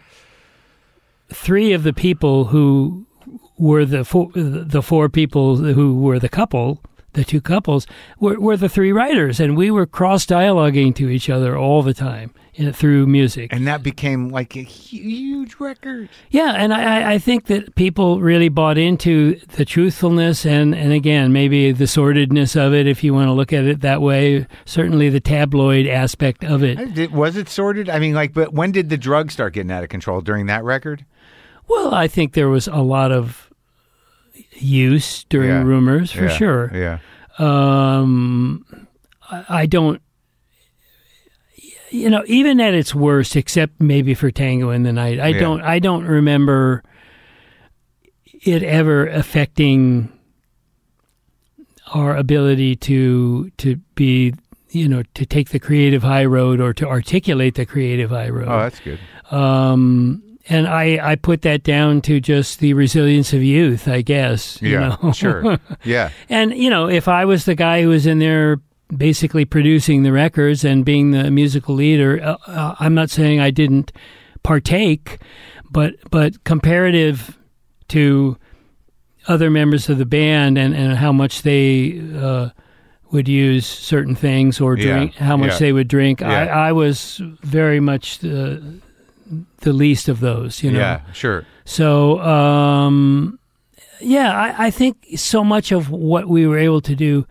three 1.31 1.73
of 1.73 1.83
the 1.83 1.93
people 1.93 2.45
who 2.45 3.05
were 3.57 3.85
the 3.85 4.03
four 4.05 4.29
the 4.33 4.81
four 4.81 5.09
people 5.09 5.57
who 5.57 5.99
were 5.99 6.19
the 6.19 6.29
couple 6.29 6.81
the 7.13 7.23
two 7.23 7.39
couples 7.39 7.87
were, 8.19 8.37
were 8.39 8.57
the 8.57 8.67
three 8.69 8.91
writers 8.91 9.39
and 9.39 9.55
we 9.55 9.71
were 9.71 9.85
cross 9.85 10.25
dialoguing 10.25 10.93
to 10.93 11.09
each 11.09 11.29
other 11.29 11.57
all 11.57 11.81
the 11.81 11.93
time 11.93 12.33
you 12.55 12.65
know, 12.65 12.71
through 12.73 13.05
music 13.07 13.53
and 13.53 13.65
that 13.67 13.81
became 13.83 14.29
like 14.29 14.55
a 14.57 14.61
huge 14.61 15.55
record. 15.59 16.09
yeah, 16.29 16.53
and 16.57 16.73
I, 16.73 17.13
I- 17.13 17.17
think 17.19 17.45
that 17.47 17.75
people 17.75 18.19
really 18.21 18.49
bought 18.49 18.77
into 18.77 19.35
the 19.55 19.65
truthfulness 19.65 20.45
and, 20.45 20.75
and 20.75 20.91
again, 20.93 21.31
maybe 21.33 21.71
the 21.71 21.85
sordidness 21.87 22.55
of 22.55 22.73
it, 22.73 22.87
if 22.87 23.03
you 23.03 23.13
want 23.13 23.27
to 23.27 23.33
look 23.33 23.51
at 23.53 23.63
it 23.63 23.81
that 23.81 24.01
way. 24.01 24.45
Certainly 24.65 25.09
the 25.09 25.19
tabloid 25.19 25.87
aspect 25.87 26.43
of 26.43 26.63
it. 26.63 26.93
Did, 26.93 27.11
was 27.11 27.35
it 27.35 27.49
sorted? 27.49 27.89
I 27.89 27.99
mean, 27.99 28.13
like, 28.13 28.33
but 28.33 28.53
when 28.53 28.71
did 28.71 28.89
the 28.89 28.97
drugs 28.97 29.33
start 29.33 29.53
getting 29.53 29.71
out 29.71 29.83
of 29.83 29.89
control? 29.89 30.21
During 30.21 30.45
that 30.47 30.63
record? 30.63 31.05
Well, 31.67 31.93
I 31.93 32.07
think 32.07 32.33
there 32.33 32.49
was 32.49 32.67
a 32.67 32.81
lot 32.81 33.11
of 33.11 33.49
use 34.51 35.23
during 35.25 35.49
Yeah. 35.49 35.63
Rumours, 35.63 36.11
for 36.11 36.25
Yeah, 36.25 36.29
sure. 36.37 36.71
Yeah. 36.73 36.97
Um, 37.37 38.65
I, 39.29 39.45
I 39.49 39.65
don't. 39.65 40.01
You 41.91 42.09
know, 42.09 42.23
even 42.27 42.59
at 42.59 42.73
its 42.73 42.93
worst, 42.93 43.35
except 43.35 43.79
maybe 43.79 44.13
for 44.15 44.29
Tango 44.31 44.69
in 44.71 44.83
the 44.83 44.91
Night, 44.93 45.19
I 45.19 45.29
Yeah. 45.29 45.39
don't. 45.39 45.61
I 45.61 45.79
don't 45.79 46.05
remember 46.05 46.83
it 48.43 48.63
ever 48.63 49.07
affecting 49.07 50.11
our 51.93 52.15
ability 52.17 52.75
to 52.75 53.49
to 53.57 53.77
be, 53.95 54.33
you 54.71 54.87
know, 54.89 55.03
to 55.13 55.25
take 55.25 55.49
the 55.49 55.59
creative 55.59 56.03
high 56.03 56.25
road 56.25 56.59
or 56.59 56.73
to 56.73 56.87
articulate 56.87 57.55
the 57.55 57.65
creative 57.65 58.09
high 58.09 58.29
road. 58.29 58.47
Oh, 58.49 58.59
that's 58.59 58.79
good. 58.79 58.99
Um, 59.31 60.21
and 60.47 60.67
I, 60.67 60.99
I 61.11 61.15
put 61.15 61.41
that 61.41 61.63
down 61.63 62.01
to 62.01 62.19
just 62.19 62.59
the 62.59 62.73
resilience 62.73 63.33
of 63.33 63.41
youth, 63.43 63.87
I 63.87 64.01
guess. 64.01 64.61
you 64.61 64.69
Yeah. 64.73 64.97
know? 65.01 65.11
sure. 65.11 65.57
Yeah. 65.83 66.11
And, 66.29 66.53
you 66.55 66.69
know, 66.69 66.87
if 66.87 67.07
I 67.07 67.25
was 67.25 67.45
the 67.45 67.55
guy 67.55 67.81
who 67.81 67.89
was 67.89 68.05
in 68.05 68.19
there 68.19 68.59
basically 68.95 69.45
producing 69.45 70.03
the 70.03 70.11
records 70.11 70.63
and 70.63 70.85
being 70.85 71.11
the 71.11 71.31
musical 71.31 71.73
leader, 71.75 72.21
uh, 72.23 72.37
uh, 72.47 72.75
I'm 72.79 72.93
not 72.93 73.09
saying 73.09 73.39
I 73.39 73.49
didn't 73.49 73.91
partake, 74.43 75.19
but, 75.71 75.95
but 76.11 76.43
comparative 76.43 77.37
to 77.89 78.37
other 79.27 79.49
members 79.49 79.89
of 79.89 79.97
the 79.97 80.05
band 80.05 80.57
and, 80.57 80.75
and 80.75 80.97
how 80.97 81.11
much 81.11 81.41
they 81.41 81.99
uh, 82.15 82.49
would 83.11 83.27
use 83.27 83.65
certain 83.65 84.15
things 84.15 84.61
or 84.61 84.77
Yeah. 84.77 84.97
drink, 84.97 85.15
how 85.15 85.37
much 85.37 85.53
Yeah. 85.53 85.57
they 85.59 85.73
would 85.73 85.87
drink, 85.87 86.21
Yeah. 86.21 86.29
I, 86.29 86.67
I 86.69 86.71
was 86.71 87.19
very 87.41 87.79
much 87.79 88.19
the, 88.19 88.61
the 89.61 89.73
least 89.73 90.07
of 90.07 90.19
those, 90.19 90.61
you 90.63 90.71
know. 90.71 90.79
Yeah. 90.79 91.01
Sure. 91.13 91.45
So, 91.65 92.19
um, 92.21 93.39
yeah, 93.99 94.31
I, 94.37 94.67
I 94.67 94.71
think 94.71 95.05
so 95.15 95.43
much 95.43 95.71
of 95.71 95.89
what 95.89 96.27
we 96.27 96.45
were 96.45 96.57
able 96.59 96.81
to 96.81 96.95
do 96.95 97.25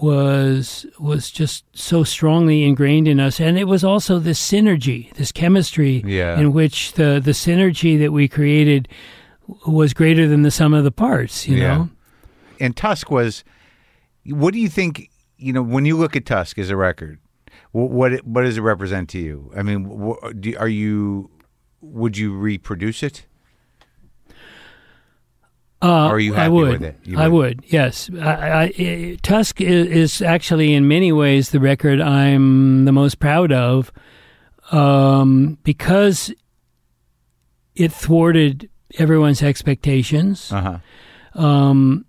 was 0.00 0.86
was 0.98 1.30
just 1.30 1.64
so 1.76 2.04
strongly 2.04 2.64
ingrained 2.64 3.06
in 3.08 3.20
us, 3.20 3.40
and 3.40 3.58
it 3.58 3.64
was 3.64 3.84
also 3.84 4.18
this 4.18 4.40
synergy, 4.40 5.12
this 5.14 5.32
chemistry, 5.32 6.02
Yeah. 6.06 6.38
in 6.38 6.52
which 6.52 6.92
the 6.94 7.20
the 7.22 7.32
synergy 7.32 7.98
that 7.98 8.12
we 8.12 8.26
created 8.28 8.88
was 9.66 9.92
greater 9.92 10.26
than 10.28 10.42
the 10.42 10.50
sum 10.50 10.72
of 10.72 10.84
the 10.84 10.92
parts. 10.92 11.46
You 11.48 11.56
Yeah. 11.58 11.76
know, 11.76 11.90
And 12.60 12.76
Tusk 12.76 13.10
was. 13.10 13.44
What 14.26 14.52
do 14.54 14.60
you 14.60 14.68
think? 14.68 15.10
You 15.38 15.52
know, 15.52 15.62
when 15.62 15.86
you 15.86 15.96
look 15.96 16.14
at 16.14 16.26
Tusk 16.26 16.58
as 16.58 16.70
a 16.70 16.76
record, 16.76 17.18
what 17.72 17.90
what, 17.90 18.12
it, 18.12 18.26
what 18.26 18.42
does 18.42 18.56
it 18.58 18.62
represent 18.62 19.08
to 19.10 19.18
you? 19.18 19.50
I 19.56 19.62
mean, 19.62 19.84
wh- 19.84 20.30
do, 20.38 20.54
are 20.58 20.68
you? 20.68 21.30
Would 21.80 22.18
you 22.18 22.36
reproduce 22.36 23.02
it? 23.02 23.26
Uh, 25.82 26.08
Or 26.08 26.16
are 26.16 26.18
you 26.20 26.34
I 26.34 26.40
happy 26.40 26.50
would. 26.52 26.68
with 26.72 26.82
it? 26.82 26.96
You 27.04 27.18
I 27.18 27.28
would. 27.28 27.62
would. 27.62 27.72
Yes. 27.72 28.10
I, 28.20 28.28
I, 28.28 28.62
I, 28.78 29.16
Tusk 29.22 29.62
is, 29.62 29.86
is 29.86 30.22
actually, 30.22 30.74
in 30.74 30.86
many 30.86 31.10
ways, 31.10 31.50
the 31.50 31.60
record 31.60 32.02
I'm 32.02 32.84
the 32.84 32.92
most 32.92 33.18
proud 33.18 33.50
of, 33.50 33.90
um, 34.72 35.56
because 35.64 36.34
it 37.74 37.92
thwarted 37.92 38.68
everyone's 38.98 39.42
expectations. 39.42 40.52
Uh 40.52 40.80
huh. 41.34 41.42
Um, 41.42 42.04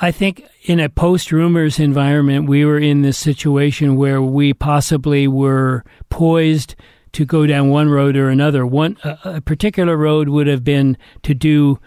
I 0.00 0.10
think 0.10 0.46
in 0.64 0.78
a 0.78 0.88
post 0.88 1.32
Rumours 1.32 1.78
environment, 1.78 2.48
we 2.48 2.64
were 2.64 2.78
in 2.78 3.02
this 3.02 3.16
situation 3.16 3.96
where 3.96 4.20
we 4.20 4.52
possibly 4.52 5.26
were 5.26 5.84
poised 6.10 6.74
to 7.12 7.24
go 7.24 7.46
down 7.46 7.70
one 7.70 7.88
road 7.88 8.16
or 8.16 8.28
another. 8.28 8.66
One 8.66 8.98
a, 9.04 9.18
a 9.24 9.40
particular 9.40 9.96
road 9.96 10.28
would 10.28 10.46
have 10.46 10.62
been 10.62 10.98
to 11.22 11.34
do 11.34 11.78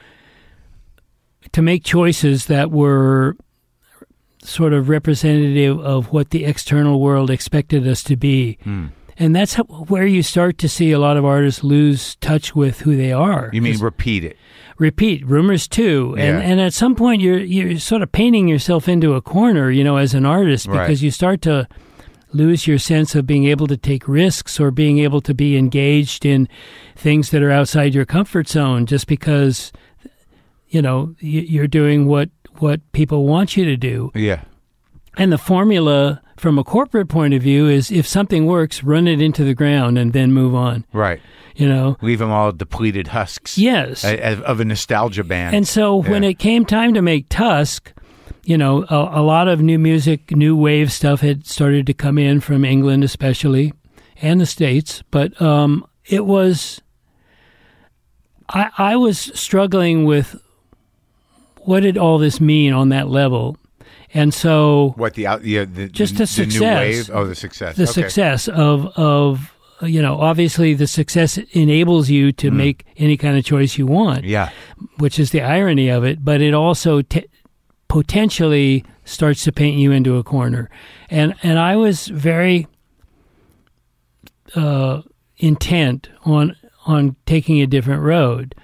to 1.52 1.62
make 1.62 1.84
choices 1.84 2.48
that 2.48 2.72
were 2.72 3.36
sort 4.44 4.74
of 4.74 4.90
representative 4.90 5.80
of 5.80 6.12
what 6.12 6.32
the 6.32 6.46
external 6.46 7.00
world 7.00 7.30
expected 7.30 7.88
us 7.88 8.04
to 8.04 8.16
be. 8.16 8.58
Hmm. 8.64 8.88
And 9.18 9.36
that's 9.36 9.56
how, 9.56 9.64
where 9.64 10.06
you 10.06 10.24
start 10.24 10.58
to 10.60 10.70
see 10.70 10.92
a 10.92 11.00
lot 11.00 11.18
of 11.18 11.26
artists 11.26 11.64
lose 11.64 12.16
touch 12.18 12.56
with 12.56 12.80
who 12.80 12.96
they 12.96 13.12
are. 13.12 13.50
You 13.52 13.62
mean 13.62 13.78
repeat 13.80 14.24
it? 14.24 14.38
Repeat 14.80 15.26
Rumours 15.28 15.68
too 15.68 16.16
and 16.18 16.38
Yeah. 16.40 16.50
and 16.50 16.60
at 16.62 16.74
some 16.74 16.96
point 16.96 17.22
you're 17.22 17.40
you're 17.40 17.78
sort 17.80 18.02
of 18.02 18.12
painting 18.12 18.48
yourself 18.48 18.88
into 18.88 19.14
a 19.14 19.22
corner 19.22 19.70
you 19.70 19.84
know 19.84 19.98
as 19.98 20.14
an 20.14 20.26
artist 20.26 20.68
Right. 20.68 20.88
because 20.88 21.04
you 21.04 21.12
start 21.12 21.42
to 21.44 21.68
lose 22.32 22.66
your 22.68 22.78
sense 22.78 23.14
of 23.16 23.26
being 23.28 23.46
able 23.46 23.68
to 23.68 23.76
take 23.76 24.08
risks 24.08 24.60
or 24.60 24.72
being 24.72 25.00
able 25.00 25.20
to 25.22 25.34
be 25.34 25.58
engaged 25.58 26.26
in 26.26 26.48
things 26.96 27.32
that 27.32 27.42
are 27.44 27.52
outside 27.52 27.94
your 27.94 28.06
comfort 28.06 28.48
zone 28.48 28.86
just 28.86 29.06
because 29.08 29.72
you 30.70 30.82
know 30.82 31.14
you're 31.20 31.68
doing 31.68 32.06
what 32.06 32.30
what 32.60 32.80
people 32.92 33.26
want 33.26 33.58
you 33.58 33.66
to 33.66 33.76
do 33.78 34.12
Yeah. 34.16 34.42
and 35.18 35.32
the 35.32 35.38
formula 35.38 36.22
from 36.38 36.58
a 36.58 36.64
corporate 36.64 37.10
point 37.10 37.34
of 37.34 37.42
view 37.42 37.68
is 37.68 37.92
if 37.92 38.08
something 38.08 38.46
works 38.46 38.82
run 38.84 39.08
it 39.08 39.20
into 39.22 39.44
the 39.44 39.54
ground 39.54 39.98
and 39.98 40.14
then 40.14 40.32
move 40.32 40.56
on 40.56 40.86
Right. 40.94 41.20
You 41.60 41.68
know 41.68 41.96
Leave 42.02 42.20
them 42.20 42.32
all 42.32 42.52
depleted 42.52 43.08
husks. 43.08 43.58
yes 43.58 44.04
a- 44.04 44.18
a- 44.18 44.42
Of 44.52 44.60
a 44.60 44.66
nostalgia 44.66 45.24
band. 45.24 45.56
And 45.56 45.68
so 45.68 45.98
when 45.98 46.24
it 46.24 46.40
came 46.40 46.66
time 46.66 46.94
to 46.94 47.02
make 47.02 47.28
Tusk, 47.30 47.92
you 48.44 48.58
know, 48.58 48.86
a, 48.90 49.20
a 49.20 49.24
lot 49.34 49.48
of 49.48 49.62
new 49.62 49.78
music, 49.78 50.32
new 50.32 50.56
wave 50.56 50.92
stuff 50.92 51.22
had 51.22 51.46
started 51.46 51.86
to 51.88 51.94
come 51.94 52.18
in 52.18 52.40
from 52.40 52.64
England, 52.66 53.04
especially. 53.04 53.74
and 54.22 54.40
the 54.42 54.46
states, 54.46 55.04
but 55.12 55.40
um, 55.42 55.86
it 56.06 56.26
was. 56.26 56.82
I 58.50 58.70
I 58.78 58.96
was 58.96 59.18
struggling 59.40 60.06
with 60.06 60.36
what 61.66 61.82
did 61.82 61.98
all 61.98 62.18
this 62.18 62.40
mean 62.42 62.74
on 62.74 62.90
that 62.90 63.08
level, 63.10 63.58
and 64.14 64.34
so 64.34 64.94
What 64.98 65.14
the 65.14 65.28
out? 65.28 65.44
Yeah, 65.46 65.66
the, 65.66 65.88
Just 65.88 66.18
the, 66.18 66.26
the 66.26 66.36
the 66.36 66.46
new 66.46 66.52
success. 66.52 66.80
wave. 67.10 67.10
Oh, 67.14 67.26
the 67.28 67.36
success. 67.36 67.76
the 67.76 67.84
okay. 67.84 67.92
success 67.92 68.48
of 68.48 68.88
of 68.98 69.54
you 69.82 70.02
know 70.02 70.20
obviously 70.20 70.74
the 70.74 70.88
success 70.88 71.38
enables 71.54 72.10
you 72.10 72.32
to 72.34 72.52
make 72.52 72.86
any 72.98 73.16
kind 73.18 73.38
of 73.38 73.46
choice 73.46 73.78
you 73.78 73.86
want 73.88 74.24
Yeah. 74.26 74.50
which 74.98 75.18
is 75.20 75.32
the 75.32 75.42
irony 75.42 75.88
of 75.90 76.04
it, 76.04 76.24
but 76.26 76.42
it 76.42 76.54
also 76.54 77.02
t- 77.02 77.26
potentially 77.88 78.84
starts 79.06 79.44
to 79.46 79.52
paint 79.52 79.78
you 79.80 79.92
into 79.92 80.18
a 80.18 80.24
corner. 80.24 80.70
And 81.10 81.34
and 81.44 81.58
I 81.58 81.76
was 81.76 82.08
very 82.08 82.68
uh, 84.56 85.02
intent 85.38 86.10
on 86.26 86.56
on 86.86 87.16
taking 87.26 87.62
a 87.62 87.68
different 87.68 88.02
road 88.02 88.56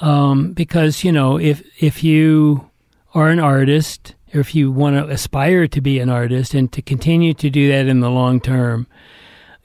um, 0.00 0.52
because 0.52 1.04
you 1.04 1.12
know 1.12 1.38
if 1.38 1.62
if 1.82 2.02
you 2.04 2.70
are 3.14 3.28
an 3.30 3.38
artist 3.40 4.14
or 4.32 4.40
if 4.40 4.54
you 4.54 4.70
want 4.72 4.96
to 4.96 5.06
aspire 5.08 5.68
to 5.68 5.80
be 5.80 6.00
an 6.00 6.08
artist 6.08 6.54
and 6.54 6.72
to 6.72 6.82
continue 6.82 7.34
to 7.34 7.48
do 7.50 7.68
that 7.68 7.86
in 7.86 8.00
the 8.00 8.10
long 8.10 8.40
term, 8.40 8.86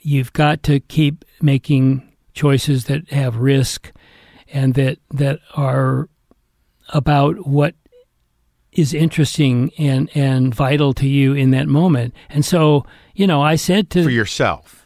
you've 0.01 0.33
got 0.33 0.63
to 0.63 0.79
keep 0.79 1.25
making 1.41 2.03
choices 2.33 2.85
that 2.85 3.09
have 3.11 3.37
risk 3.37 3.91
and 4.51 4.73
that 4.75 4.97
that 5.11 5.39
are 5.55 6.09
about 6.89 7.47
what 7.47 7.75
is 8.71 8.93
interesting 8.93 9.71
and 9.77 10.09
and 10.15 10.53
vital 10.55 10.93
to 10.93 11.07
you 11.07 11.33
in 11.33 11.51
that 11.51 11.67
moment. 11.67 12.13
And 12.29 12.45
so, 12.45 12.85
you 13.15 13.27
know, 13.27 13.41
I 13.41 13.55
said 13.55 13.89
to 13.91 14.03
For 14.03 14.09
yourself. 14.09 14.85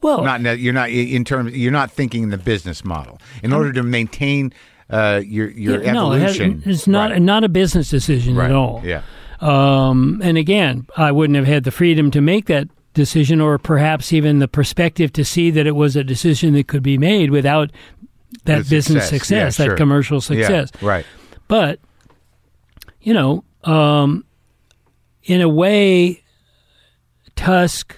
well, 0.00 0.22
Not 0.24 0.58
you're 0.58 0.72
not 0.72 0.90
in 0.90 1.24
terms. 1.24 1.56
You're 1.56 1.72
not 1.72 1.90
thinking 1.90 2.22
in 2.24 2.30
the 2.30 2.38
business 2.38 2.84
model. 2.84 3.20
In 3.42 3.52
order 3.52 3.72
to 3.72 3.82
maintain 3.82 4.52
uh, 4.90 5.20
your 5.24 5.50
your 5.50 5.82
yeah, 5.82 5.92
no, 5.92 6.12
evolution. 6.12 6.62
it's 6.66 6.86
not 6.86 7.10
Right. 7.10 7.22
not 7.22 7.44
a 7.44 7.48
business 7.48 7.90
decision 7.90 8.34
Right. 8.36 8.50
at 8.50 8.56
all. 8.56 8.82
Yeah. 8.84 9.02
Um, 9.40 10.20
and 10.22 10.38
again, 10.38 10.86
I 10.96 11.10
wouldn't 11.10 11.36
have 11.36 11.46
had 11.46 11.64
the 11.64 11.70
freedom 11.72 12.10
to 12.12 12.20
make 12.20 12.46
that 12.46 12.68
decision, 12.94 13.40
or 13.40 13.58
perhaps 13.58 14.12
even 14.12 14.38
the 14.38 14.48
perspective 14.48 15.12
to 15.14 15.24
see 15.24 15.50
that 15.50 15.66
it 15.66 15.74
was 15.76 15.96
a 15.96 16.04
decision 16.04 16.54
that 16.54 16.68
could 16.68 16.82
be 16.82 16.98
made 16.98 17.30
without 17.30 17.70
that 18.44 18.68
business 18.68 19.08
success. 19.08 19.10
success, 19.10 19.58
Yeah, 19.58 19.64
that 19.64 19.70
sure. 19.70 19.76
commercial 19.76 20.20
success. 20.20 20.70
Yeah. 20.80 20.88
Right. 20.88 21.06
But, 21.48 21.80
you 23.00 23.14
know, 23.14 23.44
um, 23.64 24.24
in 25.24 25.40
a 25.40 25.48
way, 25.48 26.22
Tusk, 27.36 27.96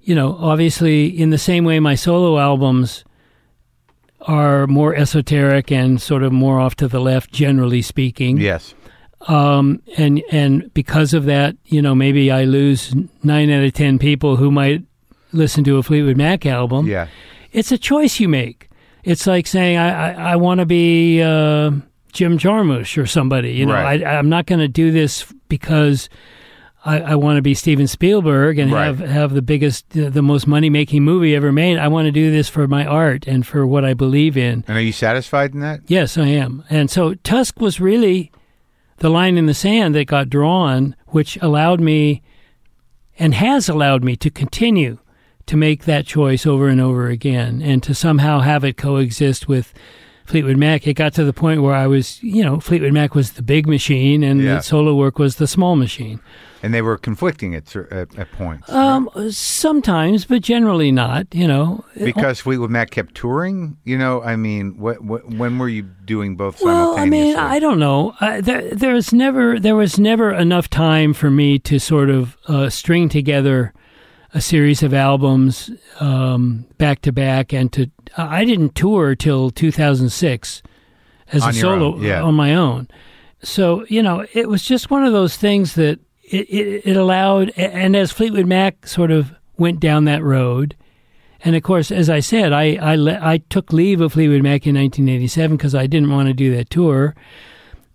you 0.00 0.14
know, 0.14 0.36
obviously, 0.38 1.06
in 1.06 1.30
the 1.30 1.38
same 1.38 1.64
way 1.64 1.80
my 1.80 1.94
solo 1.94 2.38
albums 2.38 3.04
are 4.22 4.66
more 4.66 4.94
esoteric 4.94 5.70
and 5.70 6.00
sort 6.00 6.22
of 6.22 6.32
more 6.32 6.58
off 6.58 6.74
to 6.76 6.88
the 6.88 7.00
left, 7.00 7.32
generally 7.32 7.82
speaking. 7.82 8.38
Yes. 8.38 8.74
Um, 9.28 9.80
and 9.96 10.22
and 10.30 10.72
because 10.74 11.14
of 11.14 11.24
that, 11.24 11.56
you 11.66 11.80
know, 11.80 11.94
maybe 11.94 12.30
I 12.30 12.44
lose 12.44 12.94
nine 13.22 13.50
out 13.50 13.64
of 13.64 13.72
ten 13.72 13.98
people 13.98 14.36
who 14.36 14.50
might 14.50 14.82
listen 15.32 15.64
to 15.64 15.78
a 15.78 15.82
Fleetwood 15.82 16.16
Mac 16.16 16.44
album. 16.46 16.86
Yeah. 16.86 17.08
It's 17.52 17.72
a 17.72 17.78
choice 17.78 18.20
you 18.20 18.28
make. 18.28 18.68
It's 19.02 19.26
like 19.26 19.46
saying 19.46 19.78
I 19.78 20.12
I, 20.12 20.32
I 20.32 20.36
want 20.36 20.60
to 20.60 20.66
be 20.66 21.22
uh, 21.22 21.70
Jim 22.12 22.36
Jarmusch 22.38 23.00
or 23.02 23.06
somebody. 23.06 23.52
You 23.52 23.66
know, 23.66 23.74
Right. 23.74 24.02
I, 24.04 24.16
I'm 24.18 24.28
not 24.28 24.46
going 24.46 24.60
to 24.60 24.68
do 24.68 24.90
this 24.90 25.24
because 25.48 26.08
I, 26.84 27.00
I 27.00 27.14
want 27.14 27.36
to 27.36 27.42
be 27.42 27.54
Steven 27.54 27.86
Spielberg 27.86 28.58
and 28.58 28.70
Right. 28.72 28.84
have 28.86 28.98
have 29.00 29.32
the 29.32 29.40
biggest, 29.42 29.88
the 29.90 30.20
most 30.22 30.46
money 30.46 30.68
making 30.68 31.02
movie 31.02 31.34
ever 31.34 31.50
made. 31.50 31.78
I 31.78 31.88
want 31.88 32.06
to 32.06 32.12
do 32.12 32.30
this 32.30 32.48
for 32.50 32.68
my 32.68 32.84
art 32.84 33.26
and 33.26 33.46
for 33.46 33.66
what 33.66 33.84
I 33.86 33.94
believe 33.94 34.36
in. 34.36 34.64
And 34.68 34.76
are 34.76 34.80
you 34.82 34.92
satisfied 34.92 35.54
in 35.54 35.60
that? 35.60 35.80
Yes, 35.86 36.18
I 36.18 36.26
am. 36.26 36.62
And 36.68 36.90
so 36.90 37.14
Tusk 37.14 37.58
was 37.60 37.80
really 37.80 38.30
the 39.04 39.10
line 39.10 39.36
in 39.36 39.44
the 39.44 39.52
sand 39.52 39.94
that 39.94 40.06
got 40.06 40.30
drawn, 40.30 40.96
which 41.08 41.36
allowed 41.42 41.78
me 41.78 42.22
and 43.18 43.34
has 43.34 43.68
allowed 43.68 44.02
me 44.02 44.16
to 44.16 44.30
continue 44.30 44.96
to 45.44 45.58
make 45.58 45.84
that 45.84 46.06
choice 46.06 46.46
over 46.46 46.68
and 46.68 46.80
over 46.80 47.08
again 47.08 47.60
and 47.60 47.82
to 47.82 47.94
somehow 47.94 48.40
have 48.40 48.64
it 48.64 48.78
coexist 48.78 49.46
with 49.46 49.74
Fleetwood 50.24 50.56
Mac. 50.56 50.86
It 50.86 50.94
got 50.94 51.12
to 51.14 51.24
the 51.24 51.32
point 51.32 51.62
where 51.62 51.74
I 51.74 51.86
was, 51.86 52.22
you 52.22 52.42
know, 52.42 52.58
Fleetwood 52.60 52.92
Mac 52.92 53.14
was 53.14 53.32
the 53.32 53.42
big 53.42 53.66
machine 53.66 54.22
and 54.22 54.40
Yeah. 54.40 54.56
the 54.56 54.60
solo 54.62 54.94
work 54.94 55.18
was 55.18 55.36
the 55.36 55.46
small 55.46 55.76
machine. 55.76 56.20
And 56.62 56.72
they 56.72 56.80
were 56.80 56.96
conflicting 56.96 57.54
at 57.54 57.76
at, 57.76 58.18
at 58.18 58.32
points. 58.32 58.70
Um, 58.72 59.10
sometimes, 59.30 60.24
but 60.24 60.40
generally 60.40 60.90
not, 60.90 61.26
you 61.34 61.46
know. 61.46 61.84
because 61.94 62.40
Fleetwood 62.40 62.70
Mac 62.70 62.90
kept 62.90 63.14
touring. 63.14 63.76
You 63.84 63.98
know, 63.98 64.22
I 64.22 64.36
mean, 64.36 64.78
what, 64.78 65.02
what, 65.04 65.28
when 65.28 65.58
were 65.58 65.68
you 65.68 65.82
doing 65.82 66.36
both 66.36 66.62
Well, 66.62 66.98
I 66.98 67.04
mean, 67.04 67.36
I 67.36 67.58
don't 67.58 67.78
know. 67.78 68.14
I, 68.18 68.40
there, 68.40 68.74
there's 68.74 69.12
never 69.12 69.60
there 69.60 69.76
was 69.76 69.98
never 69.98 70.32
enough 70.32 70.70
time 70.70 71.12
for 71.12 71.30
me 71.30 71.58
to 71.60 71.78
sort 71.78 72.08
of 72.08 72.36
uh, 72.48 72.70
string 72.70 73.10
together 73.10 73.74
a 74.34 74.40
series 74.40 74.82
of 74.82 74.92
albums 74.92 75.70
um, 76.00 76.66
back 76.76 77.00
to 77.02 77.12
back, 77.12 77.52
and 77.52 77.72
to 77.72 77.90
I 78.16 78.44
didn't 78.44 78.74
tour 78.74 79.14
till 79.14 79.50
2006 79.50 80.62
as 81.28 81.42
On 81.42 81.50
a 81.50 81.52
solo 81.52 81.98
yeah. 82.00 82.20
on 82.20 82.34
my 82.34 82.54
own. 82.54 82.88
So 83.42 83.86
you 83.88 84.02
know, 84.02 84.26
it 84.32 84.48
was 84.48 84.64
just 84.64 84.90
one 84.90 85.04
of 85.04 85.12
those 85.12 85.36
things 85.36 85.74
that 85.74 86.00
it, 86.24 86.48
it, 86.50 86.86
it 86.86 86.96
allowed, 86.96 87.50
and 87.50 87.94
as 87.94 88.10
Fleetwood 88.10 88.46
Mac 88.46 88.86
sort 88.86 89.10
of 89.10 89.32
went 89.56 89.80
down 89.80 90.04
that 90.06 90.22
road. 90.22 90.76
And 91.46 91.54
of 91.54 91.62
course, 91.62 91.92
as 91.92 92.10
I 92.10 92.20
said, 92.20 92.52
I 92.52 92.74
I, 92.76 92.96
le- 92.96 93.20
I 93.20 93.38
took 93.38 93.72
leave 93.72 94.00
of 94.00 94.14
Fleetwood 94.14 94.42
Mac 94.42 94.66
in 94.66 94.74
1987 94.74 95.56
because 95.56 95.74
I 95.74 95.86
didn't 95.86 96.10
want 96.10 96.28
to 96.28 96.34
do 96.34 96.54
that 96.56 96.70
tour. 96.70 97.14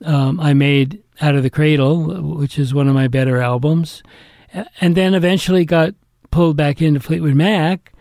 Um, 0.06 0.40
I 0.40 0.54
made 0.54 1.04
Out 1.20 1.36
of 1.36 1.44
the 1.44 1.50
Cradle, 1.50 2.22
which 2.38 2.58
is 2.58 2.74
one 2.74 2.88
of 2.88 2.96
my 2.96 3.10
better 3.10 3.42
albums, 3.42 4.02
and 4.80 4.96
then 4.96 5.14
eventually 5.14 5.66
got 5.66 5.94
pulled 6.32 6.58
back 6.58 6.82
into 6.82 7.00
Fleetwood 7.00 7.36
Mac 7.36 7.94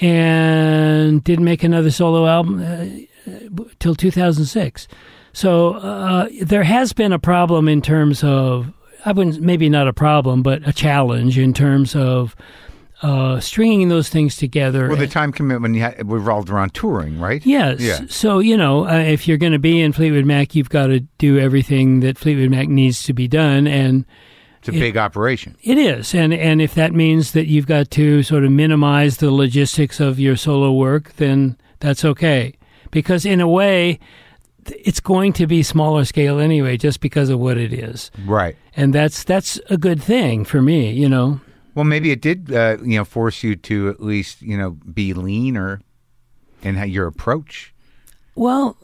and 0.00 1.22
didn't 1.22 1.44
make 1.44 1.62
another 1.62 1.90
solo 1.90 2.26
album 2.26 2.62
uh, 2.62 3.64
till 3.78 3.94
2006. 3.94 4.88
So 5.32 5.74
uh, 5.74 6.28
there 6.42 6.62
has 6.62 6.92
been 6.92 7.12
a 7.12 7.18
problem 7.18 7.68
in 7.68 7.82
terms 7.82 8.22
of 8.22 8.72
I 9.04 9.12
wouldn't 9.12 9.40
maybe 9.40 9.68
not 9.68 9.88
a 9.88 9.92
problem, 9.92 10.42
but 10.42 10.66
a 10.66 10.72
challenge 10.72 11.38
in 11.38 11.52
terms 11.52 11.94
of 11.94 12.34
uh, 13.02 13.38
stringing 13.38 13.88
those 13.88 14.08
things 14.08 14.36
together. 14.36 14.88
well, 14.88 14.96
the 14.96 15.06
time 15.06 15.30
commitment 15.30 15.76
had, 15.76 16.10
revolved 16.10 16.48
around 16.48 16.72
touring, 16.72 17.20
right? 17.20 17.44
Yes. 17.44 17.80
Yeah. 17.80 18.00
So, 18.08 18.38
you 18.38 18.56
know, 18.56 18.86
uh, 18.88 18.98
if 18.98 19.28
you're 19.28 19.36
going 19.36 19.52
to 19.52 19.58
be 19.58 19.80
in 19.80 19.92
Fleetwood 19.92 20.24
Mac, 20.24 20.54
you've 20.54 20.70
got 20.70 20.86
to 20.86 21.00
do 21.18 21.38
everything 21.38 22.00
that 22.00 22.16
Fleetwood 22.16 22.50
Mac 22.50 22.68
needs 22.68 23.02
to 23.02 23.12
be 23.12 23.28
done. 23.28 23.66
And 23.66 24.06
It's 24.68 24.76
a 24.76 24.80
big 24.80 24.96
operation. 24.96 25.56
it 25.62 25.78
is. 25.78 26.14
And, 26.14 26.32
and 26.32 26.60
if 26.62 26.74
that 26.74 26.92
means 26.92 27.32
that 27.32 27.46
you've 27.46 27.66
got 27.66 27.90
to 27.92 28.22
sort 28.22 28.44
of 28.44 28.52
minimize 28.52 29.18
the 29.18 29.30
logistics 29.30 30.00
of 30.00 30.18
your 30.18 30.36
solo 30.36 30.72
work, 30.72 31.14
then 31.16 31.56
that's 31.80 32.04
okay. 32.04 32.54
Because 32.90 33.26
in 33.26 33.40
a 33.40 33.48
way, 33.48 33.98
it's 34.66 35.00
going 35.00 35.32
to 35.34 35.46
be 35.46 35.62
smaller 35.62 36.04
scale 36.04 36.38
anyway, 36.38 36.76
just 36.76 37.00
because 37.00 37.28
of 37.28 37.38
what 37.38 37.58
it 37.58 37.72
is. 37.72 38.10
Right. 38.24 38.56
And 38.76 38.94
that's, 38.94 39.22
that's 39.24 39.60
a 39.68 39.76
good 39.76 40.02
thing 40.02 40.44
for 40.44 40.62
me, 40.62 40.90
you 40.92 41.08
know. 41.08 41.40
Well, 41.74 41.84
maybe 41.84 42.10
it 42.12 42.20
did, 42.22 42.52
uh, 42.52 42.78
you 42.82 42.96
know, 42.98 43.04
force 43.04 43.42
you 43.42 43.56
to 43.56 43.88
at 43.88 44.00
least, 44.00 44.40
you 44.40 44.56
know, 44.56 44.70
be 44.70 45.12
leaner 45.12 45.80
in 46.62 46.76
how 46.76 46.84
your 46.84 47.06
approach. 47.06 47.74
Well, 48.36 48.76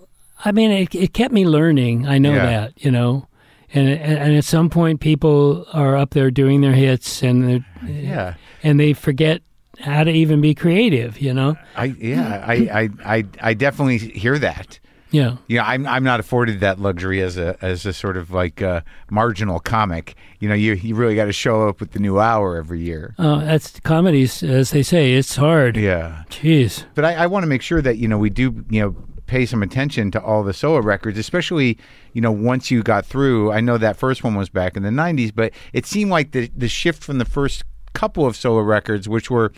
I 0.44 0.52
mean, 0.52 0.70
it, 0.70 0.94
it 0.94 1.14
kept 1.14 1.32
me 1.32 1.46
learning. 1.46 2.06
I 2.06 2.18
know 2.18 2.34
Yeah. 2.34 2.44
that, 2.46 2.84
you 2.84 2.90
know, 2.90 3.26
and 3.74 3.88
and 3.88 4.36
at 4.36 4.44
some 4.44 4.68
point, 4.70 5.00
people 5.00 5.66
are 5.72 5.96
up 5.96 6.10
there 6.10 6.30
doing 6.30 6.60
their 6.60 6.72
hits, 6.72 7.22
and 7.22 7.64
Yeah. 7.86 8.34
and 8.62 8.78
they 8.80 8.92
forget 8.92 9.42
how 9.80 10.04
to 10.04 10.10
even 10.10 10.40
be 10.40 10.54
creative. 10.54 11.20
You 11.20 11.32
know, 11.34 11.56
I 11.76 11.84
yeah, 11.98 12.44
I, 12.46 12.54
I, 12.54 12.88
I, 13.16 13.24
I 13.40 13.54
definitely 13.54 13.98
hear 13.98 14.38
that. 14.38 14.78
yeah, 15.12 15.36
Yeah, 15.48 15.64
I'm 15.64 15.86
I'm 15.86 16.04
not 16.04 16.20
afforded 16.20 16.60
that 16.60 16.78
luxury 16.78 17.22
as 17.22 17.36
a 17.36 17.56
as 17.62 17.86
a 17.86 17.92
sort 17.92 18.16
of 18.16 18.30
like 18.30 18.60
uh, 18.62 18.82
marginal 19.10 19.58
comic. 19.60 20.14
You 20.40 20.48
know, 20.48 20.54
you 20.54 20.74
you 20.74 20.94
really 20.94 21.14
got 21.14 21.26
to 21.26 21.32
show 21.32 21.68
up 21.68 21.80
with 21.80 21.92
the 21.92 21.98
new 22.00 22.18
hour 22.20 22.56
every 22.56 22.80
year. 22.80 23.14
uh, 23.18 23.44
that's 23.44 23.78
comedies, 23.80 24.42
as 24.42 24.70
they 24.70 24.82
say. 24.82 25.14
It's 25.14 25.36
hard. 25.36 25.76
Yeah, 25.76 26.24
Jeez. 26.30 26.84
but 26.94 27.04
I, 27.04 27.14
I 27.14 27.26
want 27.26 27.42
to 27.44 27.48
make 27.48 27.62
sure 27.62 27.80
that 27.82 27.96
you 27.98 28.08
know 28.08 28.18
we 28.18 28.30
do 28.30 28.64
you 28.70 28.80
know 28.82 28.96
pay 29.30 29.46
some 29.46 29.62
attention 29.62 30.10
to 30.10 30.20
all 30.20 30.42
the 30.42 30.52
solo 30.52 30.80
records, 30.80 31.16
especially 31.16 31.78
you 32.12 32.20
know 32.20 32.32
once 32.32 32.70
you 32.70 32.82
got 32.82 33.06
through. 33.06 33.52
I 33.52 33.60
know 33.60 33.78
that 33.78 33.96
first 33.96 34.24
one 34.24 34.34
was 34.34 34.48
back 34.48 34.76
in 34.76 34.82
the 34.82 34.90
'90s, 34.90 35.32
but 35.34 35.52
it 35.72 35.86
seemed 35.86 36.10
like 36.10 36.32
the 36.32 36.50
the 36.54 36.68
shift 36.68 37.02
from 37.02 37.18
the 37.18 37.24
first 37.24 37.62
couple 37.94 38.26
of 38.26 38.36
solo 38.36 38.60
records, 38.60 39.08
which 39.08 39.30
were, 39.30 39.52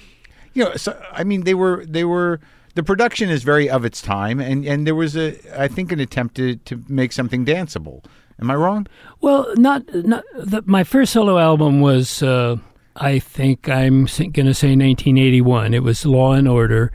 you 0.52 0.64
know, 0.64 0.76
so, 0.76 1.00
I 1.10 1.24
mean 1.24 1.42
they 1.42 1.54
were 1.54 1.84
they 1.86 2.04
were. 2.04 2.38
The 2.74 2.82
production 2.82 3.28
is 3.28 3.42
very 3.42 3.68
of 3.68 3.84
its 3.84 4.00
time, 4.00 4.40
and, 4.40 4.64
and 4.64 4.86
there 4.86 4.94
was 4.94 5.14
a 5.14 5.36
I 5.60 5.68
think 5.68 5.92
an 5.92 6.00
attempt 6.00 6.36
to, 6.36 6.56
to 6.56 6.82
make 6.88 7.12
something 7.12 7.44
danceable. 7.44 8.02
Am 8.40 8.50
I 8.50 8.54
wrong? 8.54 8.86
Well, 9.20 9.52
not 9.56 9.82
not 9.94 10.24
the, 10.34 10.62
my 10.64 10.84
first 10.84 11.12
solo 11.12 11.38
album 11.38 11.82
was 11.82 12.22
uh, 12.22 12.56
I 12.96 13.18
think 13.18 13.68
I'm 13.68 14.06
going 14.06 14.46
to 14.46 14.54
say 14.54 14.72
1981. 14.72 15.74
It 15.74 15.82
was 15.82 16.06
Law 16.06 16.32
and 16.32 16.48
Order. 16.48 16.92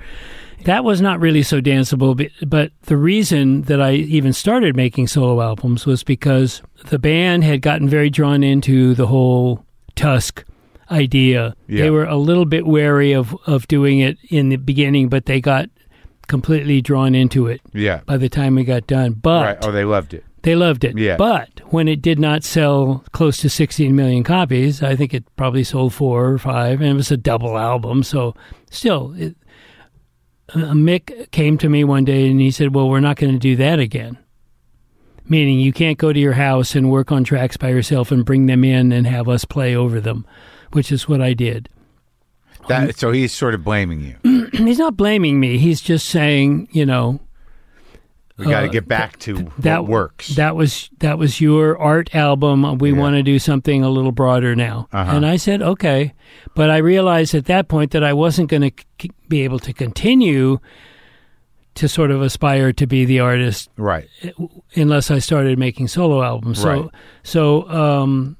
That 0.67 0.83
was 0.83 0.99
not 1.01 1.21
really 1.21 1.43
so 1.43 1.61
danceable, 1.61 2.29
but, 2.45 2.71
the 2.83 2.97
reason 2.97 3.61
that 3.63 3.81
I 3.81 3.93
even 3.93 4.33
started 4.33 4.75
making 4.75 5.07
solo 5.07 5.41
albums 5.41 5.85
was 5.85 6.03
because 6.03 6.61
the 6.89 6.99
band 6.99 7.45
had 7.45 7.61
gotten 7.61 7.87
very 7.87 8.09
drawn 8.09 8.43
into 8.43 8.93
the 8.93 9.07
whole 9.07 9.65
Tusk 9.95 10.43
idea. 10.91 11.55
Yeah. 11.67 11.83
They 11.83 11.89
were 11.89 12.03
a 12.05 12.17
little 12.17 12.45
bit 12.45 12.65
wary 12.67 13.13
of, 13.13 13.33
of 13.45 13.67
doing 13.69 13.99
it 13.99 14.17
in 14.29 14.49
the 14.49 14.57
beginning, 14.57 15.07
but 15.07 15.25
they 15.25 15.39
got 15.39 15.69
completely 16.27 16.81
drawn 16.81 17.15
into 17.15 17.47
it 17.47 17.61
Yeah. 17.73 18.01
by 18.05 18.17
the 18.17 18.27
time 18.29 18.55
we 18.55 18.65
got 18.65 18.87
done. 18.87 19.13
But 19.13 19.45
right. 19.45 19.57
Oh, 19.65 19.71
they 19.71 19.85
loved 19.85 20.13
it. 20.13 20.25
they 20.43 20.55
loved 20.55 20.83
it. 20.83 20.97
Yeah. 20.97 21.15
But 21.15 21.61
when 21.71 21.87
it 21.87 22.01
did 22.01 22.19
not 22.19 22.43
sell 22.43 23.05
close 23.13 23.37
to 23.37 23.49
16 23.49 23.95
million 23.95 24.23
copies, 24.25 24.83
I 24.83 24.95
think 24.97 25.13
it 25.13 25.23
probably 25.37 25.63
sold 25.63 25.93
four 25.93 26.25
or 26.29 26.37
five, 26.37 26.81
and 26.81 26.89
it 26.89 26.95
was 26.95 27.11
a 27.11 27.17
double 27.17 27.57
album. 27.57 28.03
So 28.03 28.35
still, 28.69 29.13
it, 29.17 29.35
Uh, 30.49 30.71
Mick 30.71 31.31
came 31.31 31.57
to 31.57 31.69
me 31.69 31.83
one 31.83 32.05
day 32.05 32.29
and 32.29 32.39
he 32.39 32.51
said, 32.51 32.73
Well, 32.73 32.89
we're 32.89 32.99
not 32.99 33.17
going 33.17 33.33
to 33.33 33.39
do 33.39 33.55
that 33.57 33.79
again. 33.79 34.17
Meaning, 35.29 35.59
you 35.59 35.73
can't 35.73 35.97
go 35.97 36.13
to 36.13 36.19
your 36.19 36.33
house 36.33 36.73
and 36.73 36.89
work 36.89 37.11
on 37.11 37.25
tracks 37.25 37.57
by 37.57 37.69
yourself 37.69 38.11
and 38.11 38.23
bring 38.23 38.45
them 38.45 38.63
in 38.63 38.93
and 38.93 39.05
have 39.05 39.27
us 39.27 39.43
play 39.43 39.75
over 39.75 39.99
them, 39.99 40.25
which 40.71 40.89
is 40.89 41.09
what 41.09 41.21
I 41.21 41.33
did. 41.33 41.67
That, 42.69 42.97
so 42.97 43.11
he's 43.11 43.33
sort 43.33 43.53
of 43.53 43.63
blaming 43.63 44.01
you. 44.01 44.49
He's 44.51 44.79
not 44.79 44.97
blaming 44.97 45.39
me. 45.39 45.57
He's 45.57 45.79
just 45.79 46.07
saying, 46.09 46.67
you 46.71 46.85
know, 46.85 47.21
We 48.37 48.45
got 48.45 48.61
to 48.61 48.67
Uh, 48.67 48.71
get 48.71 48.87
back 48.87 49.17
to 49.19 49.51
that 49.59 49.81
what 49.83 49.89
works. 49.91 50.27
That 50.35 50.55
was 50.55 50.89
that 50.99 51.17
was 51.17 51.41
your 51.41 51.77
art 51.79 52.13
album. 52.13 52.77
We 52.77 52.91
Yeah. 52.91 52.97
want 52.99 53.15
to 53.15 53.23
do 53.23 53.39
something 53.39 53.83
a 53.83 53.89
little 53.89 54.11
broader 54.11 54.55
now. 54.55 54.87
Uh-huh. 54.93 55.15
And 55.15 55.25
I 55.25 55.37
said, 55.37 55.61
okay. 55.63 56.13
But 56.55 56.69
I 56.69 56.77
realized 56.77 57.33
at 57.33 57.45
that 57.45 57.67
point 57.67 57.91
that 57.91 58.03
I 58.03 58.13
wasn't 58.13 58.49
going 58.49 58.61
to 58.61 58.71
c- 59.01 59.11
be 59.27 59.41
able 59.43 59.57
to 59.59 59.73
continue 59.73 60.59
to 61.75 61.87
sort 61.87 62.11
of 62.11 62.21
aspire 62.21 62.71
to 62.73 62.85
be 62.87 63.05
the 63.05 63.19
artist 63.19 63.69
right. 63.77 64.07
unless 64.75 65.09
I 65.11 65.19
started 65.19 65.57
making 65.59 65.87
solo 65.87 66.21
albums. 66.23 66.59
So 66.61 66.67
Right. 66.69 66.85
so 67.23 67.69
um, 67.69 68.35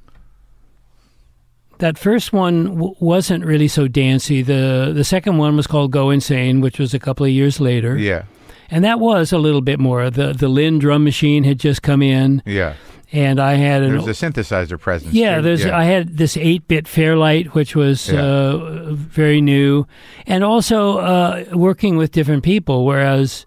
that 1.79 1.97
first 1.97 2.33
one 2.33 2.65
w- 2.65 2.95
wasn't 2.99 3.45
really 3.45 3.67
so 3.67 3.87
dancey. 3.87 4.41
The 4.41 4.91
the 4.93 5.03
second 5.03 5.37
one 5.37 5.55
was 5.55 5.67
called 5.67 5.91
Go 5.91 6.09
Insane, 6.09 6.61
which 6.61 6.79
was 6.79 6.93
a 6.93 6.99
couple 6.99 7.25
of 7.25 7.31
years 7.31 7.59
later. 7.59 7.97
Yeah. 7.97 8.23
And 8.69 8.83
that 8.83 8.99
was 8.99 9.31
a 9.31 9.37
little 9.37 9.61
bit 9.61 9.79
more. 9.79 10.09
The 10.09 10.33
the 10.33 10.47
Linn 10.49 10.79
drum 10.79 11.03
machine 11.03 11.43
had 11.43 11.59
just 11.59 11.81
come 11.81 12.01
in 12.01 12.41
Yeah. 12.45 12.73
and 13.13 13.39
I 13.39 13.53
had 13.53 13.81
an 13.83 13.91
There's 13.97 14.21
a 14.23 14.25
synthesizer 14.31 14.79
presence. 14.79 15.13
yeah, 15.13 15.37
too. 15.37 15.41
there's 15.43 15.65
I 15.65 15.83
had 15.85 16.17
this 16.17 16.35
eight 16.37 16.67
bit 16.67 16.87
Fairlight, 16.87 17.53
which 17.55 17.75
was 17.75 18.09
Yeah. 18.09 18.19
uh, 18.21 18.91
very 18.93 19.39
new, 19.41 19.85
and 20.25 20.43
also 20.43 20.97
uh, 20.97 21.45
working 21.53 21.95
with 21.97 22.11
different 22.11 22.43
people. 22.43 22.85
Whereas 22.85 23.45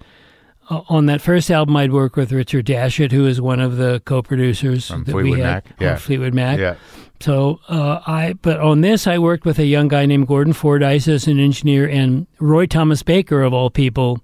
uh, 0.71 0.81
on 0.89 1.07
that 1.07 1.21
first 1.21 1.51
album, 1.51 1.77
I'd 1.77 1.93
work 1.93 2.17
with 2.17 2.33
Richard 2.33 2.65
Dashut, 2.67 3.13
who 3.13 3.27
is 3.27 3.41
one 3.41 3.61
of 3.61 3.77
the 3.77 4.01
co-producers 4.07 4.87
From 4.89 5.05
that 5.05 5.13
Fleetwood 5.13 5.33
we 5.39 5.41
had 5.41 5.65
Mac, 5.65 5.65
yeah. 5.81 5.97
Fleetwood 5.97 6.33
Mac. 6.33 6.59
Yeah. 6.59 6.77
So 7.21 7.61
uh, 7.69 8.01
I, 8.07 8.35
but 8.41 8.61
on 8.61 8.81
this, 8.81 9.07
I 9.07 9.19
worked 9.19 9.45
with 9.45 9.59
a 9.59 9.67
young 9.67 9.89
guy 9.89 10.07
named 10.07 10.27
Gordon 10.29 10.55
Fordyce 10.55 11.07
as 11.09 11.27
an 11.27 11.39
engineer, 11.39 11.87
and 11.87 12.27
Roy 12.39 12.65
Thomas 12.65 13.03
Baker, 13.03 13.43
of 13.43 13.53
all 13.53 13.69
people, 13.69 14.21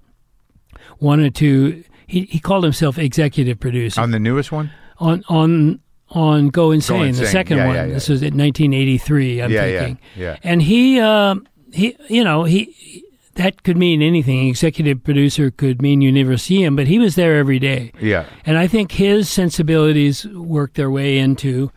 wanted 0.99 1.35
to. 1.35 1.83
He, 2.07 2.21
he 2.21 2.39
called 2.39 2.63
himself 2.63 2.97
executive 2.97 3.59
producer 3.59 3.99
On 3.99 4.11
the 4.11 4.19
newest 4.19 4.51
one? 4.51 4.71
on 4.99 5.23
on 5.27 5.79
on 6.09 6.47
Go 6.49 6.71
Insane, 6.71 7.07
Insane. 7.07 7.23
the 7.25 7.29
second 7.29 7.57
Yeah, 7.57 7.65
one. 7.67 7.75
yeah, 7.75 7.85
yeah. 7.85 7.93
This 7.95 8.07
was 8.07 8.21
in 8.21 8.37
1983, 8.37 9.41
I'm 9.41 9.51
thinking. 9.51 9.99
Yeah. 10.15 10.37
And 10.41 10.61
he, 10.61 11.01
uh, 11.01 11.35
he, 11.73 11.97
you 12.07 12.23
know, 12.23 12.45
he 12.45 13.03
that 13.35 13.63
could 13.63 13.75
mean 13.77 14.01
anything. 14.01 14.47
Executive 14.47 15.03
producer 15.03 15.51
could 15.51 15.81
mean 15.81 15.99
you 16.01 16.11
never 16.11 16.37
see 16.37 16.63
him, 16.63 16.75
but 16.77 16.87
he 16.87 16.97
was 16.97 17.15
there 17.15 17.35
every 17.37 17.59
day. 17.59 17.91
Yeah. 17.99 18.25
And 18.45 18.57
I 18.57 18.67
think 18.67 18.93
his 18.93 19.29
sensibilities 19.29 20.25
worked 20.27 20.75
their 20.75 20.89
way 20.89 21.17
into 21.19 21.71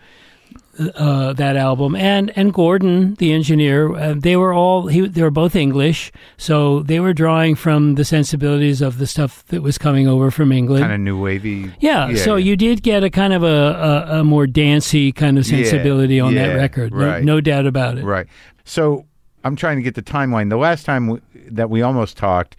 uh, 0.95 1.33
that 1.35 1.57
album. 1.57 1.95
And 1.95 2.33
and 2.37 2.53
Gordon, 2.53 3.15
the 3.15 3.33
engineer, 3.33 3.95
uh, 3.95 4.15
they 4.17 4.37
were 4.37 4.53
all 4.53 4.87
he, 4.87 5.07
they 5.07 5.23
were 5.23 5.31
both 5.31 5.55
English, 5.55 6.11
so 6.37 6.81
they 6.83 7.01
were 7.01 7.13
drawing 7.13 7.55
from 7.55 7.95
the 7.97 8.05
sensibilities 8.05 8.81
of 8.81 8.99
the 8.99 9.07
stuff 9.07 9.45
that 9.47 9.63
was 9.63 9.79
coming 9.79 10.09
over 10.09 10.31
from 10.31 10.53
England. 10.53 10.83
Kind 10.83 10.93
of 10.93 11.01
new 11.01 11.21
wavy. 11.21 11.73
Yeah, 11.81 12.15
so 12.15 12.37
yeah. 12.37 12.45
you 12.45 12.57
did 12.57 12.83
get 12.83 13.05
a 13.05 13.11
kind 13.11 13.33
of 13.33 13.43
a, 13.43 13.47
a, 13.47 14.21
a 14.21 14.25
more 14.25 14.47
dancey 14.47 15.13
kind 15.13 15.39
of 15.39 15.47
Yeah, 15.47 15.65
sensibility 15.65 16.21
on 16.21 16.35
yeah, 16.35 16.49
that 16.49 16.55
record. 16.55 16.93
No, 16.93 17.07
right. 17.07 17.25
no 17.25 17.41
doubt 17.41 17.67
about 17.67 17.99
it. 17.99 18.05
Right. 18.05 18.27
So 18.65 19.07
I'm 19.45 19.57
trying 19.57 19.77
to 19.77 19.83
get 19.83 19.95
the 19.95 20.03
timeline. 20.03 20.51
The 20.51 20.57
last 20.57 20.85
time 20.85 21.07
w- 21.07 21.23
that 21.51 21.71
we 21.71 21.83
almost 21.83 22.17
talked, 22.17 22.57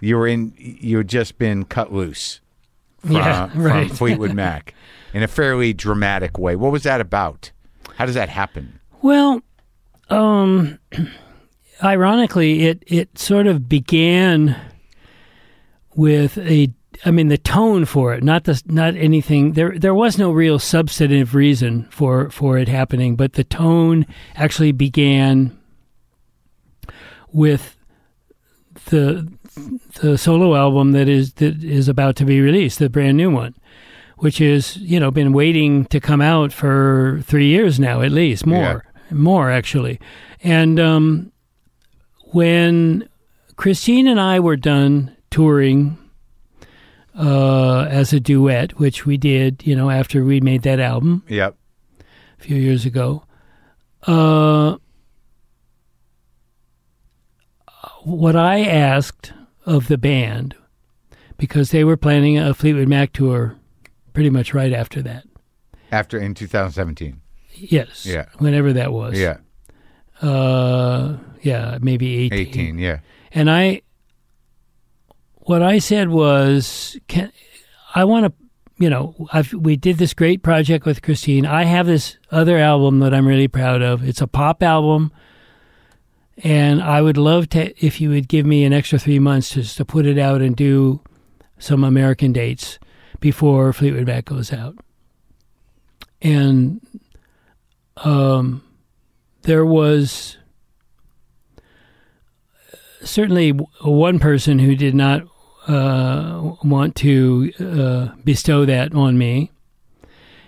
you 0.00 0.16
were 0.16 0.26
in. 0.26 0.52
You 0.56 0.98
had 0.98 1.08
just 1.08 1.38
been 1.38 1.64
cut 1.64 1.92
loose. 1.92 2.40
From, 2.98 3.12
Yeah, 3.12 3.48
from. 3.48 3.88
Fleetwood 3.90 4.34
Mac 4.34 4.74
in 5.12 5.22
a 5.22 5.28
fairly 5.28 5.72
dramatic 5.72 6.38
way. 6.38 6.56
What 6.56 6.72
was 6.72 6.82
that 6.82 7.00
about? 7.00 7.52
How 7.96 8.06
does 8.06 8.14
that 8.14 8.28
happen? 8.28 8.80
Well, 9.02 9.40
um, 10.10 10.78
ironically, 11.82 12.62
it 12.62 12.82
it 12.86 13.18
sort 13.18 13.46
of 13.46 13.68
began 13.68 14.56
with 15.94 16.38
a. 16.38 16.72
I 17.04 17.10
mean, 17.10 17.26
the 17.28 17.36
tone 17.38 17.84
for 17.84 18.14
it, 18.14 18.22
not 18.22 18.44
the 18.44 18.62
not 18.66 18.94
anything. 18.94 19.52
There 19.52 19.78
there 19.78 19.94
was 19.94 20.16
no 20.16 20.30
real 20.30 20.58
substantive 20.58 21.34
reason 21.34 21.88
for 21.90 22.30
for 22.30 22.56
it 22.56 22.68
happening, 22.68 23.16
but 23.16 23.34
the 23.34 23.44
tone 23.44 24.06
actually 24.36 24.72
began 24.72 25.58
with 27.32 27.76
the 28.86 29.30
the 30.00 30.16
solo 30.18 30.54
album 30.54 30.92
that 30.92 31.08
is 31.08 31.34
that 31.34 31.62
is 31.62 31.88
about 31.88 32.16
to 32.16 32.24
be 32.24 32.40
released, 32.40 32.78
the 32.78 32.88
brand 32.88 33.16
new 33.16 33.30
one, 33.30 33.54
which 34.18 34.40
is 34.40 34.76
you 34.78 34.98
know 35.00 35.10
been 35.10 35.32
waiting 35.32 35.84
to 35.86 36.00
come 36.00 36.20
out 36.20 36.52
for 36.52 37.20
three 37.24 37.46
years 37.48 37.78
now 37.80 38.00
at 38.00 38.12
least 38.12 38.46
more 38.46 38.84
more 39.10 39.50
actually, 39.50 40.00
and 40.42 40.78
um, 40.80 41.32
when 42.32 43.08
Christine 43.56 44.06
and 44.08 44.20
I 44.20 44.40
were 44.40 44.56
done 44.56 45.14
touring 45.30 45.96
uh, 47.18 47.82
as 47.90 48.12
a 48.12 48.18
duet, 48.20 48.78
which 48.78 49.06
we 49.06 49.16
did 49.16 49.62
you 49.66 49.76
know 49.76 49.90
after 49.90 50.24
we 50.24 50.40
made 50.40 50.62
that 50.62 50.80
album 50.80 51.22
Yep. 51.28 51.54
a 52.00 52.42
few 52.42 52.56
years 52.56 52.84
ago. 52.86 53.24
Uh, 54.06 54.76
what 58.02 58.36
I 58.36 58.60
asked 58.60 59.32
of 59.64 59.88
the 59.88 59.96
band, 59.98 60.54
because 61.38 61.70
they 61.70 61.84
were 61.84 61.96
planning 61.96 62.38
a 62.38 62.52
Fleetwood 62.54 62.88
Mac 62.88 63.12
tour 63.12 63.56
pretty 64.14 64.30
much 64.30 64.54
right 64.54 64.72
after 64.72 65.02
that. 65.02 65.26
After 65.92 66.18
in 66.18 66.32
2017. 66.32 67.20
Yes. 67.56 68.06
Yeah. 68.06 68.26
Whenever 68.38 68.72
that 68.72 68.92
was. 68.92 69.18
Yeah. 69.18 69.36
Uh, 70.22 71.18
yeah, 71.42 71.78
maybe 71.82 72.16
18. 72.32 72.38
18. 72.38 72.78
Yeah. 72.78 73.00
And 73.32 73.50
I, 73.50 73.82
what 75.40 75.60
I 75.60 75.78
said 75.78 76.08
was, 76.08 76.96
can 77.08 77.30
I 77.94 78.04
want 78.04 78.26
to, 78.26 78.32
you 78.78 78.88
know, 78.88 79.14
I've, 79.32 79.52
we 79.52 79.76
did 79.76 79.98
this 79.98 80.14
great 80.14 80.42
project 80.42 80.86
with 80.86 81.02
Christine. 81.02 81.46
I 81.46 81.64
have 81.64 81.86
this 81.86 82.16
other 82.30 82.58
album 82.58 83.00
that 83.00 83.12
I'm 83.12 83.26
really 83.26 83.48
proud 83.48 83.82
of. 83.82 84.02
It's 84.06 84.20
a 84.20 84.26
pop 84.26 84.62
album, 84.62 85.12
and 86.38 86.82
I 86.82 87.00
would 87.00 87.16
love 87.16 87.48
to 87.50 87.84
if 87.84 88.00
you 88.00 88.10
would 88.10 88.26
give 88.26 88.46
me 88.46 88.64
an 88.64 88.72
extra 88.72 88.98
three 88.98 89.20
months 89.20 89.50
just 89.50 89.76
to 89.76 89.84
put 89.84 90.06
it 90.06 90.18
out 90.18 90.40
and 90.42 90.56
do 90.56 91.00
some 91.58 91.84
American 91.84 92.32
dates 92.32 92.78
before 93.20 93.72
Fleetwood 93.72 94.06
Mac 94.06 94.24
goes 94.26 94.52
out. 94.52 94.76
And 96.22 96.80
um, 97.98 98.62
there 99.42 99.64
was 99.64 100.36
certainly 103.02 103.50
one 103.50 104.18
person 104.18 104.58
who 104.58 104.74
did 104.74 104.94
not 104.94 105.22
uh, 105.68 106.54
want 106.62 106.94
to 106.96 107.52
uh, 107.60 108.14
bestow 108.24 108.64
that 108.64 108.94
on 108.94 109.18
me. 109.18 109.50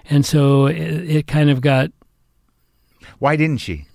And 0.09 0.25
so 0.25 0.67
it, 0.67 0.79
it 0.79 1.27
kind 1.27 1.51
of 1.51 1.61
got, 1.61 1.91
Why 3.19 3.37
didn't 3.37 3.59
she? 3.59 3.87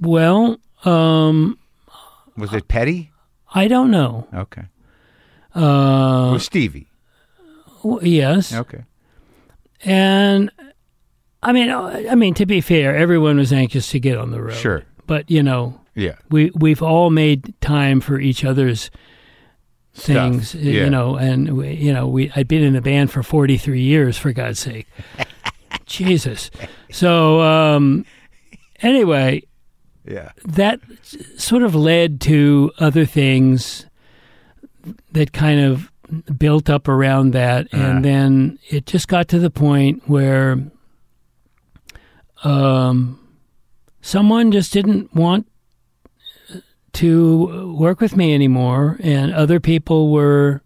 well, 0.00 0.58
um, 0.84 1.58
Was 2.36 2.52
it 2.52 2.66
petty? 2.68 3.10
I 3.54 3.68
don't 3.68 3.90
know. 3.90 4.26
Okay. 4.32 4.62
Uh, 5.54 6.30
Was 6.32 6.44
Stevie? 6.44 6.88
Yes. 8.02 8.52
Okay. 8.54 8.84
And 9.84 10.50
I 11.42 11.52
mean, 11.52 11.70
uh, 11.70 12.04
I 12.10 12.14
mean, 12.14 12.34
to 12.34 12.46
be 12.46 12.60
fair, 12.60 12.96
everyone 12.96 13.36
was 13.38 13.52
anxious 13.52 13.88
to 13.90 14.00
get 14.00 14.16
on 14.16 14.30
the 14.30 14.40
road. 14.42 14.54
Sure. 14.54 14.84
But, 15.06 15.30
you 15.30 15.42
know, 15.42 15.80
Yeah. 15.94 16.14
we, 16.30 16.50
we've 16.54 16.82
all 16.82 17.10
made 17.10 17.52
time 17.60 18.00
for 18.00 18.20
each 18.20 18.44
other's 18.44 18.90
things, 19.94 20.50
Stuff. 20.50 20.62
y- 20.62 20.70
Yeah. 20.70 20.84
you 20.84 20.90
know, 20.90 21.16
and 21.16 21.56
we, 21.56 21.72
you 21.74 21.92
know, 21.92 22.06
we 22.08 22.30
I'd 22.34 22.48
been 22.48 22.62
in 22.62 22.72
the 22.72 22.80
band 22.80 23.10
for 23.10 23.22
43 23.22 23.82
years 23.82 24.16
for 24.16 24.32
God's 24.32 24.58
sake. 24.60 24.86
Jesus. 25.86 26.50
So 26.90 27.40
um 27.42 28.06
anyway, 28.80 29.42
Yeah. 30.08 30.30
that 30.46 30.80
sort 31.36 31.62
of 31.62 31.74
led 31.74 32.20
to 32.22 32.72
other 32.78 33.04
things 33.04 33.84
that 35.12 35.32
kind 35.32 35.60
of 35.60 35.91
built 36.38 36.68
up 36.70 36.88
around 36.88 37.32
that 37.32 37.66
Uh-huh. 37.72 37.82
and 37.82 38.04
then 38.04 38.58
it 38.68 38.86
just 38.86 39.08
got 39.08 39.28
to 39.28 39.38
the 39.38 39.50
point 39.50 40.02
where 40.08 40.58
um, 42.44 43.18
someone 44.00 44.50
just 44.52 44.72
didn't 44.72 45.14
want 45.14 45.46
to 46.94 47.74
work 47.78 48.00
with 48.00 48.16
me 48.16 48.34
anymore 48.34 48.98
and 49.02 49.32
other 49.32 49.58
people 49.60 50.10
were 50.12 50.60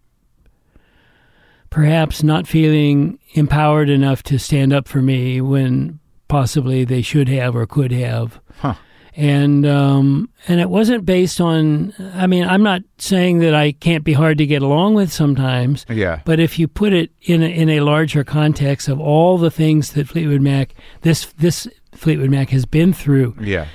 perhaps 1.71 2.23
not 2.23 2.47
feeling 2.49 3.19
empowered 3.35 3.89
enough 3.89 4.23
to 4.25 4.39
stand 4.39 4.73
up 4.73 4.89
for 4.89 5.01
me 5.03 5.41
when 5.41 6.01
possibly 6.29 6.85
they 6.85 7.03
should 7.03 7.29
have 7.29 7.55
or 7.55 7.67
could 7.67 7.93
have 7.93 8.41
Huh. 8.59 8.75
And 9.17 9.67
um, 9.67 10.29
and 10.47 10.61
it 10.61 10.69
wasn't 10.71 11.07
based 11.07 11.41
on. 11.41 11.93
I 12.15 12.27
mean, 12.27 12.45
I'm 12.45 12.63
not 12.63 12.83
saying 12.99 13.39
that 13.41 13.55
I 13.55 13.73
can't 13.73 14.05
be 14.05 14.13
hard 14.13 14.39
to 14.39 14.47
get 14.47 14.63
along 14.63 14.95
with 14.95 15.11
sometimes, 15.13 15.87
Yeah. 15.89 16.21
but 16.25 16.39
if 16.39 16.59
you 16.59 16.69
put 16.69 16.93
it 16.93 17.11
in 17.23 17.43
a, 17.43 17.47
in 17.47 17.69
a 17.71 17.81
larger 17.81 18.25
context 18.25 18.89
of 18.89 19.01
all 19.01 19.39
the 19.39 19.51
things 19.51 19.93
that 19.95 20.07
Fleetwood 20.09 20.43
Mac 20.43 20.75
this 21.01 21.27
this 21.39 21.67
Fleetwood 21.93 22.31
Mac 22.31 22.51
has 22.51 22.67
been 22.67 22.93
through, 22.93 23.35
Yeah. 23.41 23.67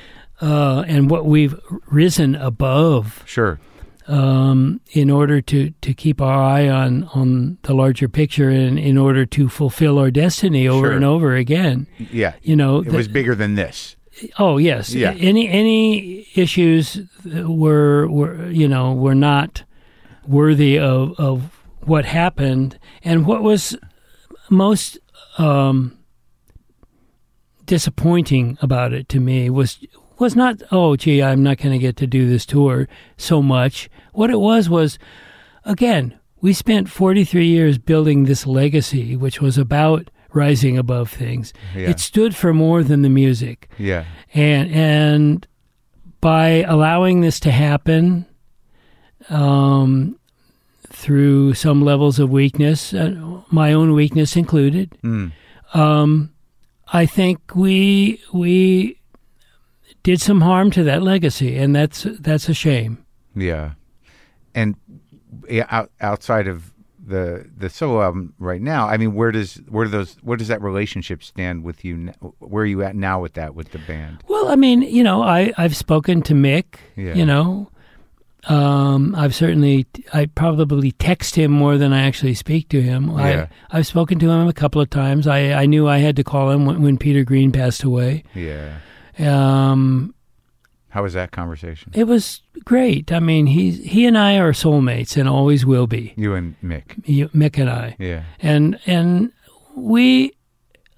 uh, 0.42 0.84
and 0.88 1.10
what 1.10 1.26
we've 1.26 1.56
risen 1.88 2.36
above 2.36 3.24
Sure. 3.26 3.60
um, 4.08 4.80
in 4.92 5.10
order 5.10 5.42
to, 5.42 5.72
to 5.82 5.94
keep 5.96 6.22
our 6.22 6.40
eye 6.44 6.70
on, 6.70 7.06
on 7.16 7.58
the 7.64 7.74
larger 7.74 8.08
picture 8.08 8.50
and 8.50 8.78
in 8.78 8.98
order 8.98 9.26
to 9.26 9.50
fulfill 9.50 9.98
our 9.98 10.12
destiny 10.12 10.68
over 10.68 10.88
Sure. 10.88 10.96
and 10.96 11.04
over 11.06 11.36
again. 11.36 11.88
Yeah. 12.12 12.34
You 12.44 12.56
know, 12.56 12.82
It 12.82 12.92
was 12.92 13.08
bigger 13.08 13.34
than 13.36 13.56
this. 13.56 13.96
Oh 14.38 14.57
yes. 14.57 14.93
Yeah. 14.93 15.11
Any 15.11 15.48
any 15.48 16.27
issues 16.35 16.99
were 17.26 18.07
were 18.07 18.49
you 18.49 18.68
know 18.68 18.93
were 18.93 19.15
not 19.15 19.64
worthy 20.27 20.77
of 20.77 21.19
of 21.19 21.57
what 21.81 22.06
happened, 22.06 22.77
and 23.03 23.26
what 23.26 23.41
was 23.41 23.76
most 24.49 24.99
um, 25.38 25.98
disappointing 27.65 28.57
about 28.61 28.93
it 28.93 29.10
to 29.10 29.19
me 29.19 29.49
was 29.49 29.80
was 30.19 30.35
not 30.35 30.61
oh 30.72 30.95
gee 30.95 31.23
I'm 31.23 31.41
not 31.41 31.57
going 31.57 31.72
to 31.72 31.80
get 31.80 31.98
to 31.98 32.07
do 32.07 32.30
this 32.30 32.45
tour 32.45 32.88
so 33.18 33.41
much. 33.41 33.89
What 34.14 34.30
it 34.30 34.39
was 34.39 34.69
was 34.69 34.99
again 35.65 36.19
we 36.41 36.53
spent 36.53 36.89
43 36.89 37.45
years 37.45 37.77
building 37.77 38.26
this 38.26 38.48
legacy, 38.48 39.15
which 39.15 39.39
was 39.41 39.60
about 39.60 40.10
rising 40.34 40.78
above 40.78 41.10
things. 41.10 41.53
Yeah. 41.76 41.90
It 41.90 41.99
stood 41.99 42.36
for 42.36 42.53
more 42.53 42.84
than 42.84 43.02
the 43.02 43.10
music 43.10 43.70
Yeah. 43.78 44.06
and 44.34 44.72
and 44.72 45.48
by 46.22 46.64
allowing 46.68 47.22
this 47.22 47.40
to 47.41 47.52
happen 47.52 48.26
um, 49.30 50.18
through 50.88 51.53
some 51.53 51.84
levels 51.84 52.20
of 52.20 52.30
weakness, 52.30 52.94
uh, 52.94 53.16
my 53.49 53.74
own 53.74 53.94
weakness 53.94 54.36
included, 54.36 54.91
Mm. 55.03 55.32
um, 55.74 56.32
I 56.94 57.06
think 57.06 57.56
we 57.56 58.22
we 58.34 58.98
did 60.03 60.20
some 60.20 60.41
harm 60.41 60.72
to 60.72 60.84
that 60.84 61.02
legacy, 61.02 61.58
and 61.58 61.76
that's 61.76 62.06
that's 62.20 62.49
a 62.49 62.53
shame. 62.53 62.98
Yeah. 63.36 63.72
And 64.53 64.76
yeah, 65.49 65.66
out, 65.70 65.91
outside 66.02 66.48
of 66.48 66.70
the 67.06 67.49
the 67.57 67.69
solo 67.69 68.02
album 68.03 68.34
right 68.40 68.61
now, 68.61 68.88
I 68.88 68.98
mean, 68.98 69.14
where 69.15 69.32
does 69.32 69.56
where 69.69 69.86
do 69.86 69.91
those 69.91 70.18
where 70.22 70.38
does 70.38 70.48
that 70.49 70.61
relationship 70.61 71.23
stand 71.23 71.64
with 71.64 71.84
you? 71.84 71.95
n- 71.95 72.15
Where 72.40 72.64
are 72.64 72.68
you 72.68 72.84
at 72.84 72.95
now 72.95 73.19
with 73.22 73.34
that 73.34 73.56
with 73.56 73.72
the 73.72 73.80
band? 73.80 74.23
Well, 74.28 74.49
I 74.49 74.56
mean, 74.56 74.82
you 74.84 75.03
know, 75.03 75.23
I 75.23 75.52
I've 75.57 75.76
spoken 75.76 76.22
to 76.23 76.34
Mick. 76.34 76.76
Yeah. 76.95 77.15
You 77.15 77.26
know, 77.26 77.69
um, 78.45 79.15
I've 79.15 79.34
certainly 79.36 79.86
I 80.14 80.26
probably 80.28 80.91
text 80.94 81.36
him 81.36 81.52
more 81.52 81.78
than 81.78 81.91
I 81.94 82.03
actually 82.03 82.34
speak 82.36 82.69
to 82.69 82.82
him. 82.82 83.10
Yeah. 83.18 83.48
I 83.72 83.78
I've 83.80 83.88
spoken 83.88 84.19
to 84.19 84.30
him 84.30 84.48
a 84.48 84.53
couple 84.53 84.82
of 84.82 84.90
times. 84.90 85.28
I 85.28 85.53
I 85.53 85.65
knew 85.65 85.88
I 85.88 85.98
had 85.99 86.15
to 86.18 86.23
call 86.23 86.49
him 86.52 86.65
when, 86.65 86.82
when 86.82 86.98
Peter 86.98 87.23
Green 87.23 87.52
passed 87.52 87.84
away. 87.84 88.23
Yeah. 88.36 88.78
Um, 89.19 90.14
How 90.92 91.04
was 91.04 91.14
that 91.14 91.32
conversation? 91.32 91.92
it 91.96 92.04
was 92.06 92.42
great. 92.64 93.12
I 93.12 93.20
mean, 93.20 93.48
he's 93.48 93.80
he 93.84 94.06
and 94.06 94.18
I 94.18 94.38
are 94.38 94.52
soulmates 94.54 95.18
and 95.18 95.28
always 95.28 95.66
will 95.66 95.88
be. 95.88 96.14
You 96.16 96.36
and 96.36 96.56
Mick. 96.62 97.02
You- 97.06 97.30
Mick 97.30 97.58
and 97.60 97.70
I. 97.70 97.96
Yeah. 98.00 98.24
and 98.40 98.80
and 98.86 99.32
we 99.76 100.34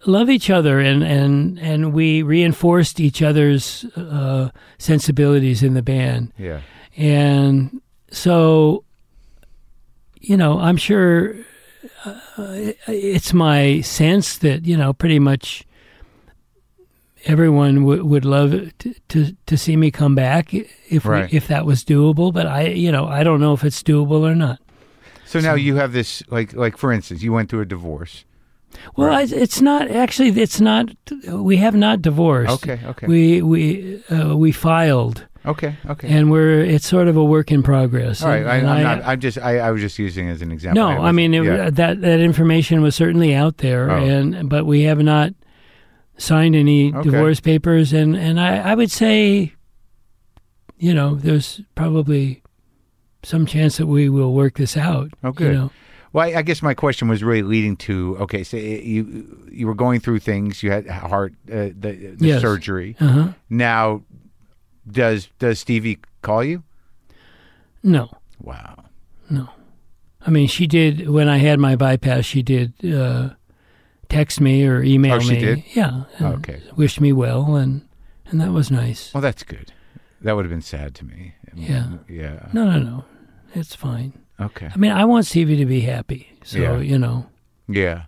love 0.05 0.29
each 0.29 0.49
other 0.49 0.79
and 0.79 1.01
and 1.03 1.57
and 1.59 1.93
we 1.93 2.21
reinforced 2.23 2.99
each 2.99 3.21
other's 3.21 3.85
uh, 3.95 4.49
sensibilities 4.77 5.63
in 5.63 5.75
the 5.75 5.81
band 5.81 6.33
Yeah. 6.37 6.59
and 6.97 7.81
so 8.11 8.83
you 10.19 10.35
know 10.37 10.59
i'm 10.59 10.75
sure 10.77 11.35
uh, 12.05 12.13
it's 12.87 13.33
my 13.33 13.79
sense 13.81 14.37
that 14.39 14.65
you 14.65 14.75
know 14.75 14.91
pretty 14.93 15.19
much 15.19 15.63
everyone 17.25 17.75
w- 17.81 18.03
would 18.05 18.25
love 18.25 18.51
to, 18.79 18.93
to 19.09 19.35
to 19.45 19.57
see 19.57 19.75
me 19.77 19.91
come 19.91 20.15
back 20.15 20.53
if 20.53 21.05
Right. 21.05 21.31
we, 21.31 21.37
if 21.37 21.47
that 21.47 21.65
was 21.65 21.83
doable 21.83 22.33
but 22.33 22.45
i 22.47 22.67
you 22.67 22.91
know 22.91 23.05
i 23.07 23.23
don't 23.23 23.39
know 23.39 23.53
if 23.53 23.63
it's 23.63 23.81
doable 23.83 24.21
or 24.29 24.35
not 24.35 24.59
So 25.25 25.39
now 25.39 25.55
you 25.55 25.75
have 25.77 25.93
this, 25.93 26.21
like, 26.29 26.53
like 26.53 26.77
for 26.77 26.91
instance, 26.93 27.23
you 27.23 27.33
went 27.33 27.49
through 27.49 27.61
a 27.61 27.65
divorce. 27.65 28.23
Well, 28.95 29.07
Right. 29.07 29.33
I, 29.33 29.35
it's 29.43 29.61
not 29.61 29.89
actually. 29.89 30.29
It's 30.41 30.61
not. 30.61 30.89
We 31.27 31.57
have 31.57 31.75
not 31.75 32.01
divorced. 32.03 32.51
Okay, 32.57 32.77
okay. 32.91 33.07
We 33.07 33.41
we 33.41 34.03
uh, 34.11 34.35
we 34.37 34.51
filed, 34.51 35.25
Okay, 35.45 35.73
okay. 35.89 36.07
and 36.13 36.29
we're. 36.29 36.61
It's 36.75 36.85
sort 36.87 37.07
of 37.07 37.17
a 37.17 37.23
work 37.23 37.51
in 37.51 37.63
progress. 37.63 38.21
All 38.21 38.29
right, 38.29 38.45
I, 38.45 38.57
And 38.57 38.67
I'm 38.69 38.77
I- 38.77 38.83
not. 38.95 38.97
I'm 39.09 39.19
just. 39.19 39.37
I, 39.39 39.57
I 39.67 39.71
was 39.71 39.81
just 39.81 39.97
using 39.97 40.27
it 40.29 40.33
as 40.37 40.41
an 40.43 40.51
example. 40.51 40.83
no, 40.83 40.89
I 40.89 40.99
wasn't- 40.99 41.15
mean 41.15 41.33
it, 41.33 41.43
yeah. 41.45 41.69
that 41.81 42.01
that 42.01 42.19
information 42.19 42.81
was 42.83 42.93
certainly 42.95 43.33
out 43.33 43.57
there, 43.57 43.89
Oh. 43.89 44.03
and 44.05 44.49
but 44.49 44.65
we 44.65 44.83
have 44.89 45.01
not 45.01 45.33
signed 46.17 46.55
any 46.55 46.93
Okay. 46.93 47.09
divorce 47.09 47.39
papers, 47.39 47.93
and 47.93 48.15
and 48.15 48.39
I 48.39 48.57
I 48.71 48.75
would 48.75 48.91
say, 48.91 49.53
you 50.77 50.93
know, 50.93 51.15
there's 51.15 51.61
probably 51.75 52.41
some 53.23 53.45
chance 53.45 53.77
that 53.77 53.87
we 53.87 54.09
will 54.09 54.33
work 54.33 54.57
this 54.57 54.75
out. 54.77 55.11
Okay. 55.23 55.45
you 55.45 55.53
know. 55.53 55.71
Well, 56.11 56.27
I, 56.27 56.39
I 56.39 56.41
guess 56.43 56.61
my 56.61 56.75
question 56.75 57.07
was 57.07 57.23
really 57.23 57.41
leading 57.41 57.75
to 57.77 58.17
okay. 58.21 58.43
So 58.43 58.57
you 58.57 59.47
you 59.51 59.65
were 59.65 59.73
going 59.75 59.99
through 59.99 60.19
things. 60.19 60.61
You 60.61 60.71
had 60.71 60.87
heart 60.87 61.33
uh, 61.51 61.69
the, 61.79 62.13
the 62.17 62.27
Yes. 62.27 62.41
surgery. 62.41 62.95
Uh 62.99 63.07
huh. 63.07 63.27
Now, 63.49 64.03
does 64.89 65.29
does 65.39 65.59
Stevie 65.59 65.97
call 66.21 66.43
you? 66.43 66.63
No. 67.81 68.09
Wow. 68.39 68.83
No. 69.29 69.49
I 70.25 70.29
mean, 70.29 70.47
she 70.47 70.67
did 70.67 71.09
when 71.09 71.27
I 71.27 71.37
had 71.37 71.59
my 71.59 71.75
bypass. 71.75 72.25
She 72.25 72.43
did 72.43 72.73
uh, 72.85 73.31
text 74.13 74.39
me 74.41 74.65
or 74.67 74.81
email 74.83 75.15
Oh, 75.15 75.19
she 75.19 75.33
me. 75.33 75.39
did? 75.39 75.63
Yeah. 75.73 76.03
and 76.17 76.35
Okay. 76.35 76.61
Wished 76.75 77.01
me 77.01 77.11
well, 77.13 77.55
and 77.55 77.87
and 78.27 78.39
that 78.41 78.51
was 78.51 78.71
nice. 78.71 79.13
Well, 79.13 79.21
that's 79.21 79.43
good. 79.43 79.71
That 80.21 80.35
would 80.35 80.45
have 80.45 80.51
been 80.51 80.61
sad 80.61 80.95
to 80.95 81.05
me. 81.05 81.35
Yeah. 81.55 81.97
Yeah. 82.09 82.47
No, 82.53 82.65
no, 82.69 82.79
no. 82.79 83.05
It's 83.53 83.75
fine. 83.75 84.13
Okay. 84.39 84.69
I 84.73 84.77
mean, 84.77 84.91
I 84.91 85.05
want 85.05 85.25
Stevie 85.25 85.57
to 85.57 85.65
be 85.65 85.81
happy. 85.81 86.29
So 86.43 86.57
Yeah. 86.59 86.77
you 86.79 86.97
know. 86.97 87.27
Yeah. 87.67 88.03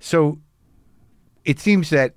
So 0.00 0.38
it 1.44 1.60
seems 1.60 1.90
that 1.90 2.14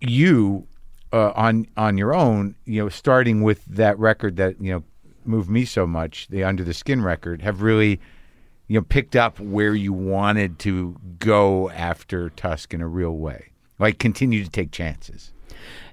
you 0.00 0.66
uh, 1.12 1.32
on 1.34 1.66
on 1.76 1.96
your 1.98 2.14
own, 2.14 2.54
you 2.64 2.82
know, 2.82 2.88
starting 2.88 3.42
with 3.42 3.64
that 3.66 3.98
record 3.98 4.36
that 4.36 4.60
you 4.60 4.72
know 4.72 4.82
moved 5.24 5.48
me 5.48 5.64
so 5.64 5.86
much, 5.86 6.28
the 6.28 6.44
Under 6.44 6.62
the 6.64 6.74
Skin 6.74 7.02
record, 7.02 7.40
have 7.42 7.62
really 7.62 8.00
you 8.66 8.78
know 8.78 8.82
picked 8.82 9.16
up 9.16 9.38
where 9.40 9.74
you 9.74 9.92
wanted 9.92 10.58
to 10.60 10.96
go 11.18 11.70
after 11.70 12.30
Tusk 12.30 12.72
in 12.72 12.80
a 12.80 12.88
real 12.88 13.16
way. 13.16 13.52
Like 13.78 13.98
continue 13.98 14.44
to 14.44 14.50
take 14.50 14.70
chances. 14.70 15.32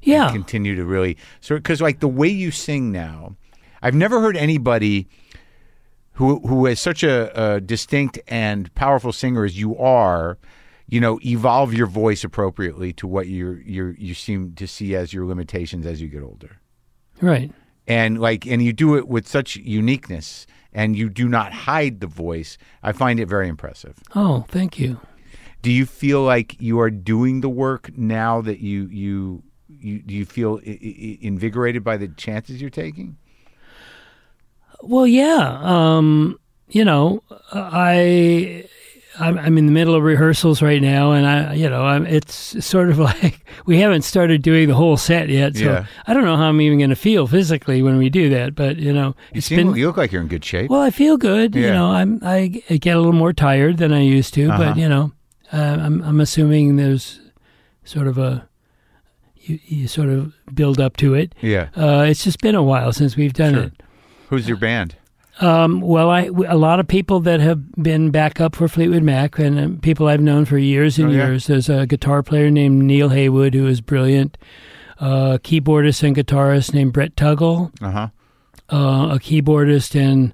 Yeah. 0.02 0.32
Continue 0.32 0.76
to 0.76 0.86
really 0.86 1.18
so 1.40 1.56
because 1.56 1.82
like 1.82 2.00
the 2.00 2.08
way 2.08 2.28
you 2.28 2.52
sing 2.52 2.92
now, 2.92 3.36
I've 3.82 3.96
never 3.96 4.22
heard 4.22 4.38
anybody 4.38 5.08
who 6.14 6.40
who 6.48 6.66
is 6.66 6.80
such 6.80 7.04
a, 7.04 7.56
a 7.56 7.62
distinct 7.62 8.20
and 8.28 8.74
powerful 8.76 9.12
singer 9.12 9.46
as 9.46 9.60
you 9.60 9.78
are, 9.78 10.38
you 10.88 11.00
know, 11.00 11.20
evolve 11.26 11.74
your 11.74 11.88
voice 11.88 12.24
appropriately 12.24 12.94
to 12.94 13.08
what 13.08 13.28
you 13.28 13.62
you 13.66 13.96
you 13.98 14.14
seem 14.14 14.54
to 14.56 14.68
see 14.68 14.96
as 14.96 15.14
your 15.14 15.26
limitations 15.26 15.86
as 15.86 16.02
you 16.02 16.08
get 16.08 16.24
older. 16.24 16.60
Right. 17.22 17.52
And 17.88 18.20
like 18.20 18.46
and 18.46 18.64
you 18.64 18.74
do 18.74 18.96
it 18.96 19.08
with 19.08 19.28
such 19.28 19.56
uniqueness 19.56 20.48
and 20.74 20.96
you 20.96 21.10
do 21.10 21.28
not 21.28 21.52
hide 21.54 22.00
the 22.00 22.08
voice. 22.08 22.58
I 22.84 22.92
find 22.92 23.20
it 23.20 23.28
very 23.28 23.48
impressive. 23.48 23.98
Oh, 24.16 24.46
thank 24.50 24.80
you. 24.80 25.00
Do 25.62 25.72
you 25.72 25.86
feel 25.86 26.24
like 26.24 26.60
you 26.60 26.80
are 26.80 26.90
doing 26.90 27.42
the 27.42 27.50
work 27.50 27.96
now 27.98 28.42
that 28.42 28.60
you 28.60 28.88
you 28.88 29.44
you 29.70 30.00
do 30.02 30.14
you 30.14 30.26
feel 30.26 30.60
I- 30.66 30.70
I- 30.82 31.18
invigorated 31.22 31.84
by 31.84 31.98
the 31.98 32.08
chances 32.08 32.60
you're 32.62 32.70
taking? 32.70 33.18
Well, 34.82 35.06
yeah. 35.06 35.60
Um, 35.62 36.40
you 36.70 36.84
know, 36.84 37.22
I 37.54 38.66
I'm, 39.22 39.38
I'm 39.38 39.58
in 39.58 39.66
the 39.66 39.72
middle 39.72 39.96
of 39.96 40.04
rehearsals 40.04 40.62
right 40.62 40.82
now, 40.82 41.12
and 41.12 41.26
I, 41.26 41.54
you 41.54 41.70
know, 41.70 41.84
I'm, 41.84 42.06
it's 42.06 42.64
sort 42.66 42.90
of 42.90 42.98
like 43.10 43.46
we 43.66 43.80
haven't 43.80 44.02
started 44.02 44.42
doing 44.42 44.68
the 44.68 44.74
whole 44.76 44.98
set 44.98 45.30
yet, 45.30 45.56
so 45.56 45.64
Yeah. 45.64 45.86
I 46.08 46.14
don't 46.14 46.24
know 46.26 46.36
how 46.38 46.46
I'm 46.50 46.60
even 46.62 46.78
going 46.80 46.90
to 46.90 46.96
feel 46.96 47.28
physically 47.28 47.82
when 47.82 47.98
we 47.98 48.10
do 48.10 48.30
that. 48.32 48.56
But 48.56 48.78
you 48.78 48.92
know, 48.94 49.16
You 49.34 49.38
it's 49.40 49.48
seem 49.48 49.58
been 49.68 49.76
you 49.76 49.88
look 49.88 49.98
like 49.98 50.12
you're 50.12 50.22
in 50.22 50.28
good 50.28 50.44
shape. 50.46 50.70
well. 50.70 50.82
I 50.82 50.90
feel 50.90 51.18
good. 51.18 51.56
You 51.56 51.72
know, 51.72 51.92
I'm 51.92 52.20
I, 52.24 52.62
I 52.70 52.78
get 52.78 52.96
a 52.96 53.00
little 53.00 53.14
more 53.14 53.34
tired 53.34 53.78
than 53.78 53.94
I 53.94 54.02
used 54.02 54.34
to, 54.36 54.50
Uh-huh. 54.50 54.58
but 54.74 54.78
you 54.78 54.90
know, 54.90 55.12
uh, 55.54 55.58
I'm 55.82 56.02
I'm 56.04 56.20
assuming 56.20 56.76
there's 56.78 57.20
sort 57.84 58.08
of 58.08 58.18
a 58.18 58.48
you, 59.44 59.60
you 59.66 59.88
sort 59.88 60.10
of 60.10 60.34
build 60.54 60.80
up 60.80 60.98
to 60.98 61.14
it. 61.16 61.34
yeah. 61.42 61.70
Uh, 61.76 62.06
it's 62.08 62.24
just 62.24 62.40
been 62.42 62.56
a 62.56 62.62
while 62.64 62.94
since 62.94 63.16
we've 63.16 63.34
done 63.34 63.54
Sure. 63.56 63.64
it. 63.64 63.74
Who's 64.30 64.48
your 64.48 64.58
band? 64.58 64.96
Um, 65.40 65.82
well, 65.82 66.10
I 66.10 66.30
a 66.48 66.58
lot 66.58 66.80
of 66.80 66.88
people 66.88 67.20
that 67.22 67.40
have 67.40 67.72
been 67.82 68.12
backup 68.12 68.56
for 68.56 68.68
Fleetwood 68.68 69.02
Mac 69.04 69.40
and 69.40 69.60
uh, 69.60 69.80
people 69.82 70.08
I've 70.08 70.22
known 70.22 70.46
for 70.46 70.58
years 70.58 71.00
and 71.00 71.08
Oh, 71.10 71.12
yeah? 71.12 71.28
years. 71.28 71.48
There's 71.48 71.70
a 71.70 71.88
guitar 71.88 72.22
player 72.22 72.52
named 72.52 72.84
Neale 72.84 73.10
Heywood 73.10 73.54
who 73.54 73.66
is 73.68 73.82
brilliant. 73.82 74.38
Uh, 75.00 75.38
keyboardist 75.42 76.04
and 76.04 76.16
guitarist 76.16 76.74
named 76.74 76.94
Brett 76.94 77.16
Tuggle. 77.16 77.72
Uh 77.82 77.92
huh. 77.92 78.08
Uh, 78.70 79.16
a 79.16 79.20
keyboardist 79.20 80.00
and 80.00 80.34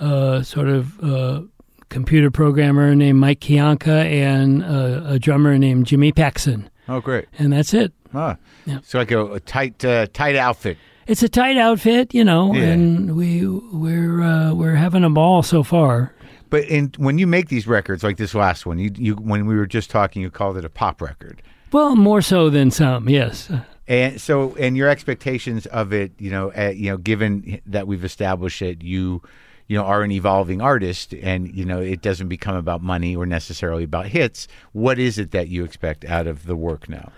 uh, 0.00 0.42
sort 0.42 0.68
of 0.68 0.98
uh, 1.04 1.42
computer 1.88 2.30
programmer 2.30 2.94
named 2.94 3.18
Mike 3.20 3.40
Kianka, 3.40 4.04
and 4.10 4.64
uh, 4.64 5.02
a 5.06 5.18
drummer 5.18 5.56
named 5.58 5.86
Jimmy 5.86 6.10
Paxson. 6.10 6.68
Oh, 6.88 7.00
great. 7.00 7.26
And 7.38 7.52
that's 7.52 7.72
it. 7.74 7.92
Ah. 8.12 8.36
Yeah. 8.66 8.78
So 8.82 8.98
like 8.98 9.10
a, 9.12 9.24
a 9.34 9.40
tight, 9.40 9.84
uh, 9.84 10.06
tight 10.12 10.36
outfit. 10.36 10.78
It's 11.12 11.22
a 11.22 11.28
tight 11.28 11.58
outfit, 11.58 12.14
you 12.14 12.24
know, 12.24 12.54
Yeah. 12.54 12.62
and 12.70 13.14
we 13.14 13.46
we're 13.46 14.22
uh, 14.22 14.54
we're 14.54 14.76
having 14.76 15.04
a 15.04 15.10
ball 15.10 15.42
so 15.42 15.62
far. 15.62 16.14
But 16.48 16.64
in 16.64 16.90
when 16.96 17.18
you 17.18 17.26
make 17.26 17.50
these 17.50 17.66
records, 17.66 18.02
like 18.02 18.16
this 18.16 18.34
last 18.34 18.64
one, 18.64 18.78
you 18.78 18.90
you 18.96 19.14
when 19.16 19.44
we 19.44 19.54
were 19.54 19.66
just 19.66 19.90
talking, 19.90 20.22
you 20.22 20.30
called 20.30 20.56
it 20.56 20.64
a 20.64 20.70
pop 20.70 21.02
record. 21.02 21.42
Well, 21.70 21.96
more 21.96 22.22
so 22.22 22.48
than 22.48 22.70
some, 22.70 23.10
yes. 23.10 23.50
And 23.86 24.18
so, 24.18 24.54
and 24.56 24.74
your 24.74 24.88
expectations 24.88 25.66
of 25.66 25.92
it, 25.92 26.12
you 26.18 26.30
know, 26.30 26.50
uh, 26.56 26.70
you 26.74 26.88
know, 26.88 26.96
given 26.96 27.60
that 27.66 27.86
we've 27.86 28.04
established 28.04 28.60
that 28.60 28.82
you, 28.82 29.20
you 29.66 29.76
know, 29.76 29.84
are 29.84 30.02
an 30.02 30.12
evolving 30.12 30.62
artist, 30.62 31.12
and 31.12 31.54
you 31.54 31.66
know, 31.66 31.78
it 31.82 32.00
doesn't 32.00 32.28
become 32.28 32.56
about 32.56 32.80
money 32.82 33.14
or 33.14 33.26
necessarily 33.26 33.84
about 33.84 34.06
hits. 34.06 34.48
What 34.72 34.98
is 34.98 35.18
it 35.18 35.32
that 35.32 35.48
you 35.48 35.62
expect 35.64 36.06
out 36.06 36.26
of 36.26 36.46
the 36.46 36.56
work 36.56 36.88
now? 36.88 37.12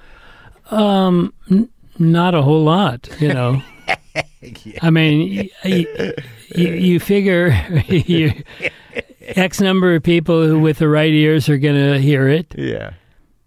Not 1.98 2.34
a 2.34 2.42
whole 2.42 2.64
lot, 2.64 3.08
you 3.20 3.28
know. 3.32 3.62
I 4.82 4.90
mean, 4.90 5.50
y- 5.64 5.86
y- 5.96 6.14
you, 6.54 6.68
you 6.72 7.00
figure 7.00 7.48
you, 7.88 8.32
X 9.20 9.60
number 9.60 9.94
of 9.94 10.02
people 10.02 10.46
who, 10.46 10.58
with 10.58 10.78
the 10.78 10.88
right 10.88 11.12
ears, 11.12 11.48
are 11.48 11.58
going 11.58 11.76
to 11.92 11.98
hear 12.00 12.28
it. 12.28 12.54
Yeah. 12.56 12.94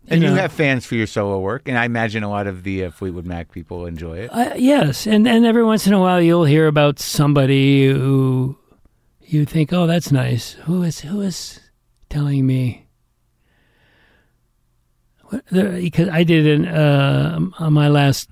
And 0.09 0.21
you 0.23 0.29
know. 0.29 0.35
have 0.35 0.53
fans 0.53 0.85
for 0.85 0.95
your 0.95 1.05
solo 1.07 1.39
work, 1.39 1.67
and 1.67 1.77
I 1.77 1.83
imagine 1.83 2.23
a 2.23 2.29
lot 2.29 2.47
of 2.47 2.63
the 2.63 2.85
uh, 2.85 2.91
Fleetwood 2.91 3.25
Mac 3.25 3.51
people 3.51 3.85
enjoy 3.85 4.19
it. 4.19 4.29
Uh, 4.33 4.53
yes, 4.55 5.05
and 5.05 5.27
and 5.27 5.45
every 5.45 5.65
once 5.65 5.85
in 5.85 5.91
a 5.91 5.99
while 5.99 6.21
you'll 6.21 6.45
hear 6.45 6.67
about 6.67 6.97
somebody 6.97 7.87
who 7.89 8.57
you 9.25 9.43
think, 9.43 9.73
oh, 9.73 9.85
that's 9.85 10.09
nice. 10.09 10.53
Who 10.63 10.81
is 10.83 11.01
who 11.01 11.19
is 11.19 11.59
telling 12.09 12.45
me? 12.47 12.86
Because 15.51 16.09
I 16.09 16.23
did 16.23 16.47
an 16.47 16.67
uh, 16.67 17.39
on 17.59 17.73
my 17.73 17.87
last 17.87 18.29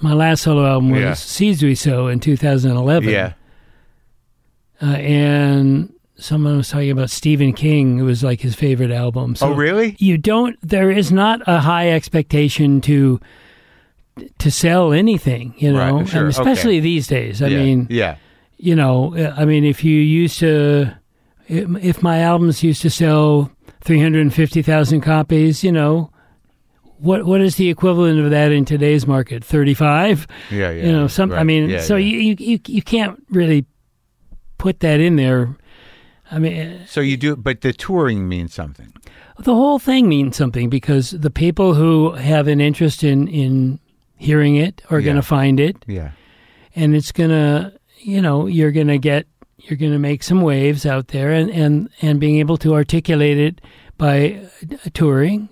my 0.00 0.12
last 0.12 0.42
solo 0.42 0.66
album 0.66 0.90
was 0.90 1.00
Yeah. 1.00 1.14
Seeds 1.14 1.62
We 1.62 1.74
Sow 1.74 2.06
in 2.06 2.20
2011. 2.20 3.08
Yeah. 3.08 3.32
uh, 4.80 4.86
and 4.86 5.92
someone 6.16 6.56
was 6.56 6.68
talking 6.68 6.90
about 6.90 7.10
Stephen 7.10 7.52
King. 7.52 7.98
It 7.98 8.02
was 8.02 8.22
like 8.22 8.40
his 8.40 8.54
favorite 8.54 8.90
album. 8.90 9.34
So 9.36 9.48
oh, 9.48 9.52
really? 9.52 9.96
you 9.98 10.18
don't 10.18 10.56
there 10.62 10.90
is 10.90 11.10
not 11.10 11.40
a 11.46 11.60
high 11.60 11.90
expectation 11.90 12.80
to 12.82 13.20
to 14.38 14.50
sell 14.50 14.92
anything 14.92 15.54
you 15.58 15.72
know 15.72 15.98
Right, 15.98 16.08
sure, 16.08 16.20
and 16.22 16.28
especially 16.28 16.78
okay. 16.78 16.80
these 16.80 17.06
days 17.06 17.40
i 17.40 17.46
yeah. 17.46 17.58
mean 17.58 17.86
yeah. 17.88 18.16
you 18.56 18.74
know 18.74 19.14
i 19.36 19.44
mean 19.44 19.64
if 19.64 19.84
you 19.84 19.94
used 19.96 20.40
to 20.40 20.92
if 21.48 22.02
my 22.02 22.20
albums 22.20 22.62
used 22.64 22.82
to 22.82 22.90
sell 22.90 23.50
350,000 23.82 25.00
copies 25.00 25.62
you 25.62 25.70
know 25.70 26.10
what 26.98 27.24
what 27.26 27.40
is 27.40 27.56
the 27.56 27.68
equivalent 27.68 28.18
of 28.20 28.30
that 28.30 28.52
in 28.52 28.64
today's 28.64 29.06
market 29.06 29.44
35 29.44 30.26
Yeah. 30.50 30.70
Yeah. 30.70 30.86
you 30.86 30.92
know 30.92 31.06
some 31.08 31.32
i 31.32 31.42
mean 31.44 31.70
Yeah, 31.70 31.80
so 31.80 31.96
yeah. 31.96 32.18
You, 32.18 32.36
you 32.38 32.58
you 32.66 32.82
can't 32.82 33.22
really 33.30 33.64
put 34.58 34.80
that 34.80 35.00
in 35.00 35.16
there 35.16 35.56
i 36.30 36.38
mean 36.38 36.80
So 36.86 37.00
you 37.00 37.16
do, 37.16 37.36
but 37.36 37.60
the 37.60 37.72
touring 37.72 38.28
means 38.28 38.52
something. 38.54 38.92
the 39.38 39.54
whole 39.54 39.78
thing 39.78 40.08
means 40.08 40.36
something 40.36 40.68
because 40.68 41.10
the 41.12 41.30
people 41.30 41.74
who 41.74 42.12
have 42.12 42.48
an 42.48 42.60
interest 42.60 43.04
in 43.04 43.28
in 43.28 43.78
hearing 44.16 44.56
it 44.56 44.82
are 44.90 44.98
Yeah. 44.98 45.04
going 45.04 45.16
to 45.16 45.22
find 45.22 45.60
it 45.60 45.76
Yeah. 45.86 46.10
and 46.74 46.94
it's 46.96 47.12
going 47.12 47.30
to 47.30 47.72
you 48.00 48.20
know 48.20 48.46
you're 48.46 48.72
going 48.72 48.88
to 48.88 48.98
get 48.98 49.26
you're 49.58 49.76
going 49.78 49.92
to 49.92 49.98
make 49.98 50.22
some 50.22 50.40
waves 50.42 50.84
out 50.86 51.08
there 51.08 51.30
and 51.32 51.50
and 51.50 51.88
and 52.02 52.18
being 52.20 52.38
able 52.40 52.56
to 52.58 52.74
articulate 52.74 53.38
it 53.38 53.60
by 53.96 54.40
uh, 54.72 54.76
touring 54.94 55.48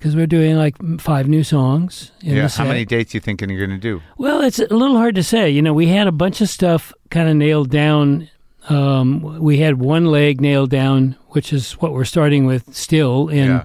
because 0.00 0.16
we're 0.16 0.26
doing 0.26 0.56
like 0.56 0.74
five 0.98 1.28
new 1.28 1.44
songs 1.44 2.10
in 2.22 2.34
yeah. 2.36 2.48
How 2.48 2.64
many 2.64 2.86
dates 2.86 3.12
are 3.14 3.18
you 3.18 3.20
thinking 3.20 3.50
you're 3.50 3.66
going 3.66 3.78
to 3.78 3.82
do? 3.82 4.00
Well, 4.16 4.40
it's 4.40 4.58
a 4.58 4.66
little 4.74 4.96
hard 4.96 5.14
to 5.16 5.22
say. 5.22 5.50
You 5.50 5.60
know, 5.60 5.74
we 5.74 5.88
had 5.88 6.06
a 6.06 6.12
bunch 6.12 6.40
of 6.40 6.48
stuff 6.48 6.92
kind 7.10 7.28
of 7.28 7.36
nailed 7.36 7.68
down. 7.70 8.30
Um, 8.70 9.20
we 9.40 9.58
had 9.58 9.78
one 9.78 10.06
leg 10.06 10.40
nailed 10.40 10.70
down, 10.70 11.16
which 11.28 11.52
is 11.52 11.72
what 11.74 11.92
we're 11.92 12.06
starting 12.06 12.46
with 12.46 12.74
still 12.74 13.28
in 13.28 13.48
Yeah. 13.48 13.64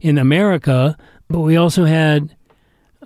in 0.00 0.18
America. 0.18 0.96
But 1.28 1.40
we 1.40 1.56
also 1.56 1.84
had 1.84 2.36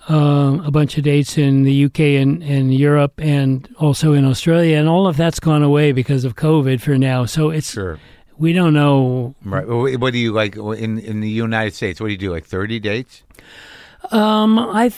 um, 0.08 0.60
a 0.60 0.70
bunch 0.70 0.98
of 0.98 1.04
dates 1.04 1.38
in 1.38 1.62
the 1.62 1.84
UK 1.86 2.00
and, 2.20 2.42
and 2.42 2.74
Europe, 2.74 3.14
and 3.18 3.68
also 3.78 4.12
in 4.12 4.24
Australia, 4.26 4.76
and 4.78 4.86
all 4.88 5.06
of 5.06 5.16
that's 5.16 5.40
gone 5.40 5.62
away 5.62 5.92
because 5.92 6.24
of 6.24 6.36
COVID 6.36 6.80
for 6.82 6.98
now. 6.98 7.24
So 7.24 7.48
it's 7.50 7.72
Sure. 7.72 7.98
We 8.38 8.52
don't 8.52 8.74
know. 8.74 9.34
Right. 9.44 9.66
What 9.66 10.12
do 10.12 10.18
you 10.18 10.32
like 10.32 10.56
in 10.56 10.98
in 10.98 11.20
the 11.20 11.28
United 11.30 11.74
States? 11.74 12.00
What 12.00 12.08
do 12.08 12.12
you 12.12 12.18
do? 12.18 12.30
Like 12.30 12.44
thirty 12.44 12.78
dates? 12.78 13.22
Um, 14.10 14.58
I 14.58 14.90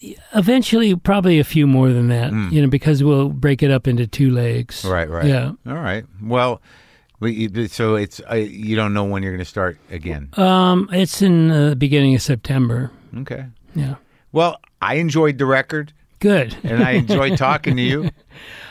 th- 0.00 0.18
eventually 0.34 0.94
probably 0.94 1.38
a 1.38 1.44
few 1.44 1.66
more 1.66 1.92
than 1.92 2.08
that. 2.08 2.32
You 2.52 2.62
know, 2.62 2.68
because 2.68 3.02
we'll 3.02 3.28
break 3.28 3.62
it 3.62 3.70
up 3.70 3.86
into 3.88 4.06
two 4.06 4.30
legs. 4.30 4.84
Right. 4.84 5.08
Right. 5.08 5.26
Yeah. 5.26 5.52
All 5.66 5.74
right. 5.74 6.04
Well, 6.22 6.60
so 7.68 7.94
it's 7.94 8.20
uh, 8.30 8.34
you 8.34 8.74
don't 8.76 8.94
know 8.94 9.04
when 9.04 9.22
you're 9.22 9.32
going 9.32 9.44
to 9.44 9.44
start 9.44 9.78
again. 9.90 10.28
Um, 10.36 10.88
it's 10.92 11.22
in 11.22 11.48
the 11.48 11.76
beginning 11.76 12.14
of 12.14 12.22
September. 12.22 12.90
Okay. 13.18 13.46
Yeah. 13.74 13.96
Well, 14.32 14.58
I 14.80 14.94
enjoyed 14.94 15.38
the 15.38 15.46
record, 15.46 15.92
Good. 16.18 16.56
and 16.64 16.82
I 16.82 16.92
enjoyed 16.92 17.36
talking 17.38 17.76
to 17.76 17.82
you. 17.82 18.10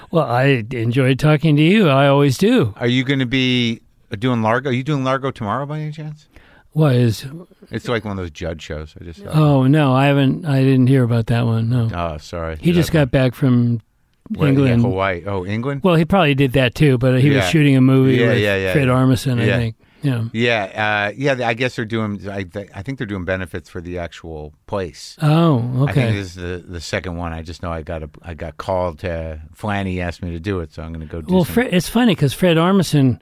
Well, 0.10 0.26
I 0.26 0.66
enjoyed 0.72 1.20
talking 1.20 1.56
to 1.56 1.62
you. 1.62 1.88
I 1.88 2.08
always 2.08 2.38
do. 2.38 2.74
Are 2.78 2.88
you 2.88 3.04
going 3.06 3.20
to 3.20 3.26
be 3.26 3.82
doing 4.16 4.42
Largo? 4.42 4.70
Are 4.70 4.74
you 4.74 4.84
doing 4.84 5.04
Largo 5.04 5.32
tomorrow 5.32 5.66
by 5.66 5.80
any 5.80 5.92
chance? 5.92 6.28
What 6.74 6.96
is? 6.96 7.26
It's 7.70 7.88
like 7.90 8.06
one 8.06 8.12
of 8.12 8.18
those 8.18 8.32
judge 8.32 8.62
shows. 8.62 8.96
I 9.00 9.04
just. 9.04 9.22
oh 9.28 9.68
no, 9.68 9.94
I 9.94 10.06
haven't. 10.06 10.46
I 10.46 10.62
didn't 10.64 10.88
hear 10.88 11.04
about 11.04 11.28
that 11.28 11.46
one. 11.46 11.70
No, 11.70 11.90
Oh, 11.94 12.18
sorry. 12.18 12.58
he 12.62 12.72
just 12.72 12.92
got 12.94 13.12
back 13.12 13.36
from 13.36 13.82
Well, 14.30 14.48
yeah, 14.48 14.54
England. 14.54 14.82
Hawaii. 14.84 15.24
Oh, 15.26 15.46
England. 15.46 15.82
Well, 15.84 15.96
he 15.96 16.06
probably 16.06 16.34
did 16.34 16.54
that 16.54 16.74
too, 16.76 16.98
but 16.98 17.20
he 17.20 17.30
Yeah. 17.30 17.38
was 17.42 17.50
shooting 17.50 17.76
a 17.76 17.82
movie 17.82 18.16
Yeah, 18.16 18.30
with 18.30 18.38
yeah, 18.40 18.56
yeah, 18.56 18.72
Fred 18.74 18.88
yeah. 18.88 18.94
Armisen, 18.94 19.42
I 19.42 19.46
think. 19.58 19.76
Yeah. 20.02 20.24
Yeah, 20.34 21.10
uh, 21.10 21.14
yeah. 21.16 21.48
I 21.48 21.54
guess 21.54 21.76
they're 21.76 21.86
doing. 21.86 22.28
I, 22.28 22.46
I 22.74 22.82
think 22.82 22.98
they're 22.98 23.06
doing 23.06 23.26
benefits 23.26 23.70
for 23.70 23.82
the 23.82 24.00
actual 24.00 24.54
place. 24.66 25.16
Oh, 25.22 25.60
I 25.88 25.94
think 25.94 26.08
okay. 26.08 26.12
this 26.14 26.28
is 26.28 26.36
the, 26.36 26.64
the 26.68 26.82
second 26.82 27.18
one. 27.18 27.34
I 27.34 27.44
just 27.44 27.62
know 27.62 27.72
I 27.72 27.82
got 27.84 28.02
a, 28.02 28.10
I 28.24 28.34
got 28.34 28.58
called 28.58 29.00
to 29.00 29.42
Flanny 29.56 30.00
asked 30.00 30.24
me 30.24 30.32
to 30.32 30.40
do 30.40 30.60
it, 30.62 30.74
so 30.74 30.82
I'm 30.82 30.92
going 30.94 31.06
to 31.08 31.12
go 31.12 31.22
do. 31.22 31.28
It. 31.28 31.32
Well, 31.36 31.44
Fred, 31.44 31.72
it's 31.74 31.88
funny 31.90 32.16
because 32.16 32.34
Fred 32.34 32.58
Armisen 32.58 33.20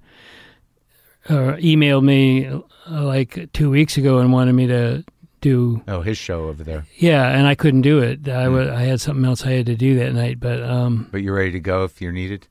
uh, 1.29 1.55
emailed 1.57 2.03
me 2.03 2.47
uh, 2.47 2.61
like 2.89 3.49
two 3.53 3.69
weeks 3.69 3.97
ago 3.97 4.19
and 4.19 4.31
wanted 4.33 4.53
me 4.53 4.67
to 4.67 5.03
do 5.41 5.81
oh, 5.87 6.01
his 6.01 6.17
show 6.17 6.49
over 6.49 6.63
there. 6.63 6.85
yeah, 6.97 7.29
and 7.29 7.47
I 7.47 7.55
couldn't 7.55 7.81
do 7.81 7.99
it. 7.99 8.27
I 8.27 8.45
Hmm. 8.47 8.53
wa- 8.53 8.73
I 8.75 8.81
had 8.83 8.99
something 8.99 9.23
else 9.25 9.45
I 9.45 9.51
had 9.51 9.65
to 9.67 9.75
do 9.75 9.95
that 9.99 10.13
night, 10.13 10.39
but 10.39 10.61
um, 10.63 11.07
But 11.11 11.21
you're 11.21 11.35
ready 11.35 11.51
to 11.51 11.59
go 11.61 11.83
if 11.85 12.01
you're 12.01 12.11
needed. 12.11 12.47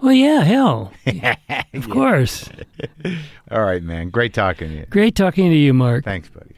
well, 0.00 0.12
yeah, 0.12 0.40
hell, 0.42 0.92
of 1.74 1.90
course. 1.90 2.48
All 3.50 3.62
right, 3.64 3.82
man. 3.82 4.10
Great 4.10 4.32
talking 4.34 4.68
to 4.68 4.74
you. 4.76 4.86
Great 4.90 5.14
talking 5.14 5.50
to 5.50 5.56
you, 5.56 5.74
Marc. 5.74 6.04
Thanks, 6.04 6.28
buddy. 6.28 6.54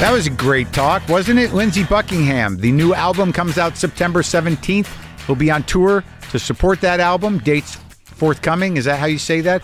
That 0.00 0.12
was 0.12 0.28
a 0.28 0.30
great 0.30 0.72
talk, 0.72 1.08
wasn't 1.08 1.40
it? 1.40 1.52
Lindsey 1.52 1.82
Buckingham. 1.82 2.56
The 2.56 2.70
new 2.70 2.94
album 2.94 3.32
comes 3.32 3.58
out 3.58 3.76
September 3.76 4.22
17th. 4.22 4.86
He'll 5.28 5.36
be 5.36 5.50
on 5.50 5.62
tour 5.64 6.02
to 6.30 6.38
support 6.38 6.80
that 6.80 7.00
album. 7.00 7.38
Dates 7.38 7.76
forthcoming. 8.04 8.78
Is 8.78 8.86
that 8.86 8.98
how 8.98 9.04
you 9.04 9.18
say 9.18 9.42
that? 9.42 9.62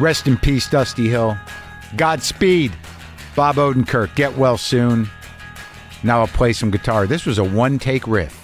Rest 0.00 0.26
in 0.26 0.36
peace, 0.36 0.68
Dusty 0.68 1.08
Hill. 1.08 1.38
Godspeed, 1.96 2.72
Bob 3.36 3.54
Odenkirk. 3.54 4.16
Get 4.16 4.36
well 4.36 4.58
soon. 4.58 5.08
Now 6.02 6.18
I'll 6.20 6.26
play 6.26 6.52
some 6.52 6.72
guitar. 6.72 7.06
This 7.06 7.24
was 7.24 7.38
a 7.38 7.44
one 7.44 7.78
take 7.78 8.08
riff. 8.08 8.43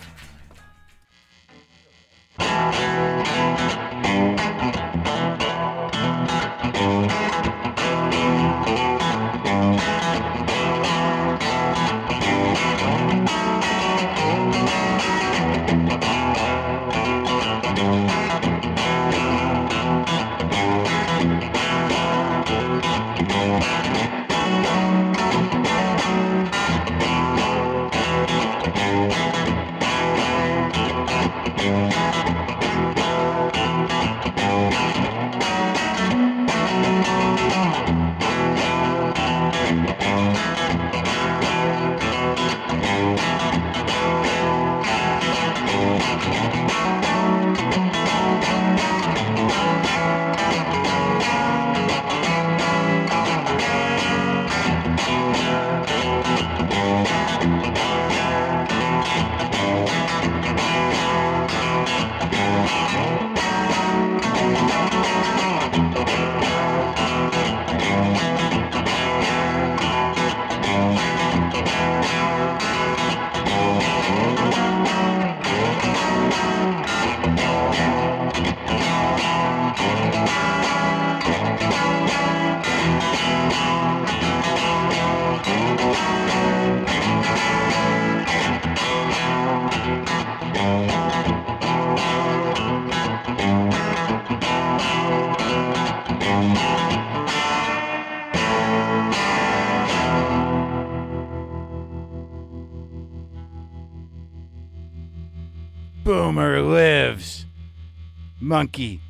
Monkey, 108.61 109.01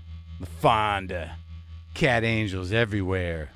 LaFonda, 0.40 1.32
cat 1.92 2.22
angels 2.22 2.70
everywhere. 2.72 3.50